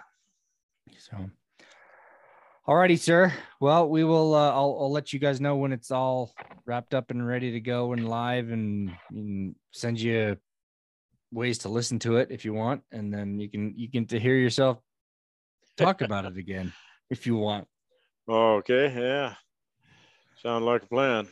So, 0.99 1.31
alrighty, 2.71 2.99
sir. 2.99 3.33
Well, 3.61 3.89
we 3.89 4.05
will. 4.05 4.35
Uh, 4.35 4.51
I'll, 4.51 4.77
I'll 4.81 4.93
let 4.93 5.13
you 5.13 5.19
guys 5.19 5.41
know 5.41 5.57
when 5.57 5.73
it's 5.73 5.91
all 5.91 6.33
wrapped 6.67 6.95
up 6.95 7.11
and 7.11 7.27
ready 7.27 7.53
to 7.53 7.61
go 7.61 7.93
and 7.93 8.09
live, 8.09 8.51
and, 8.51 8.93
and 9.11 9.57
send 9.73 10.01
you 10.01 10.37
ways 11.33 11.59
to 11.59 11.69
listen 11.69 11.99
to 12.01 12.17
it 12.17 12.29
if 12.31 12.45
you 12.45 12.55
want, 12.55 12.83
and 12.93 13.13
then 13.13 13.41
you 13.41 13.51
can 13.51 13.75
you 13.77 13.91
can 13.91 14.07
to 14.07 14.21
hear 14.21 14.37
yourself 14.37 14.79
talk 15.77 16.01
about 16.01 16.25
it 16.25 16.37
again 16.37 16.73
if 17.11 17.27
you 17.27 17.37
want. 17.37 17.67
Okay, 18.29 18.93
yeah. 18.97 19.35
Sound 20.41 20.65
like 20.65 20.85
a 20.85 20.87
plan. 20.87 21.27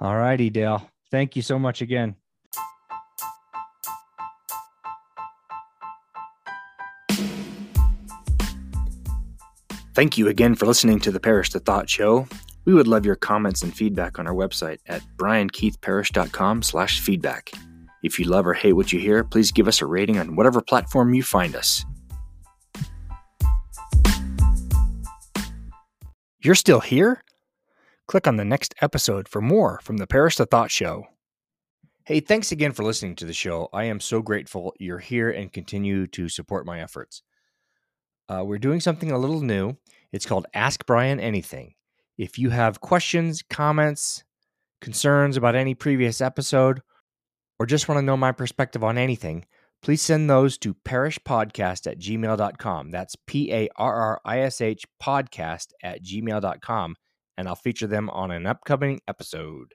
Alrighty, 0.00 0.52
Dale. 0.52 0.90
Thank 1.10 1.36
you 1.36 1.42
so 1.42 1.58
much 1.58 1.82
again. 1.82 2.16
Thank 9.94 10.18
you 10.18 10.26
again 10.26 10.56
for 10.56 10.66
listening 10.66 10.98
to 11.00 11.12
the 11.12 11.20
Parrish 11.20 11.50
the 11.50 11.60
Thought 11.60 11.88
Show. 11.88 12.26
We 12.64 12.74
would 12.74 12.88
love 12.88 13.06
your 13.06 13.14
comments 13.14 13.62
and 13.62 13.72
feedback 13.72 14.18
on 14.18 14.26
our 14.26 14.34
website 14.34 14.78
at 14.88 15.02
briankeithparrish.com 15.16 16.62
slash 16.62 16.98
feedback. 16.98 17.52
If 18.02 18.18
you 18.18 18.24
love 18.24 18.44
or 18.44 18.54
hate 18.54 18.72
what 18.72 18.92
you 18.92 18.98
hear, 18.98 19.22
please 19.22 19.52
give 19.52 19.68
us 19.68 19.80
a 19.80 19.86
rating 19.86 20.18
on 20.18 20.34
whatever 20.34 20.60
platform 20.60 21.14
you 21.14 21.22
find 21.22 21.54
us. 21.54 21.84
You're 26.42 26.56
still 26.56 26.80
here? 26.80 27.22
Click 28.08 28.26
on 28.26 28.36
the 28.36 28.44
next 28.44 28.74
episode 28.82 29.28
for 29.28 29.40
more 29.40 29.78
from 29.84 29.98
the 29.98 30.08
Parrish 30.08 30.36
the 30.36 30.46
Thought 30.46 30.72
Show. 30.72 31.06
Hey, 32.04 32.18
thanks 32.18 32.50
again 32.50 32.72
for 32.72 32.82
listening 32.82 33.14
to 33.16 33.26
the 33.26 33.32
show. 33.32 33.68
I 33.72 33.84
am 33.84 34.00
so 34.00 34.22
grateful 34.22 34.74
you're 34.80 34.98
here 34.98 35.30
and 35.30 35.52
continue 35.52 36.08
to 36.08 36.28
support 36.28 36.66
my 36.66 36.80
efforts. 36.80 37.22
Uh, 38.28 38.42
we're 38.44 38.58
doing 38.58 38.80
something 38.80 39.10
a 39.10 39.18
little 39.18 39.40
new. 39.40 39.76
It's 40.12 40.26
called 40.26 40.46
Ask 40.54 40.86
Brian 40.86 41.20
Anything. 41.20 41.74
If 42.16 42.38
you 42.38 42.50
have 42.50 42.80
questions, 42.80 43.42
comments, 43.42 44.24
concerns 44.80 45.36
about 45.36 45.54
any 45.54 45.74
previous 45.74 46.20
episode, 46.20 46.82
or 47.58 47.66
just 47.66 47.88
want 47.88 47.98
to 47.98 48.02
know 48.02 48.16
my 48.16 48.32
perspective 48.32 48.84
on 48.84 48.98
anything, 48.98 49.44
please 49.82 50.02
send 50.02 50.30
those 50.30 50.56
to 50.58 50.74
parrishpodcast 50.74 51.90
at 51.90 51.98
gmail.com. 51.98 52.90
That's 52.90 53.16
P 53.26 53.52
A 53.52 53.68
R 53.76 53.94
R 53.94 54.20
I 54.24 54.40
S 54.40 54.60
H 54.60 54.84
podcast 55.02 55.68
at 55.82 56.02
gmail.com, 56.02 56.96
and 57.36 57.48
I'll 57.48 57.54
feature 57.54 57.86
them 57.86 58.08
on 58.10 58.30
an 58.30 58.46
upcoming 58.46 59.00
episode. 59.08 59.74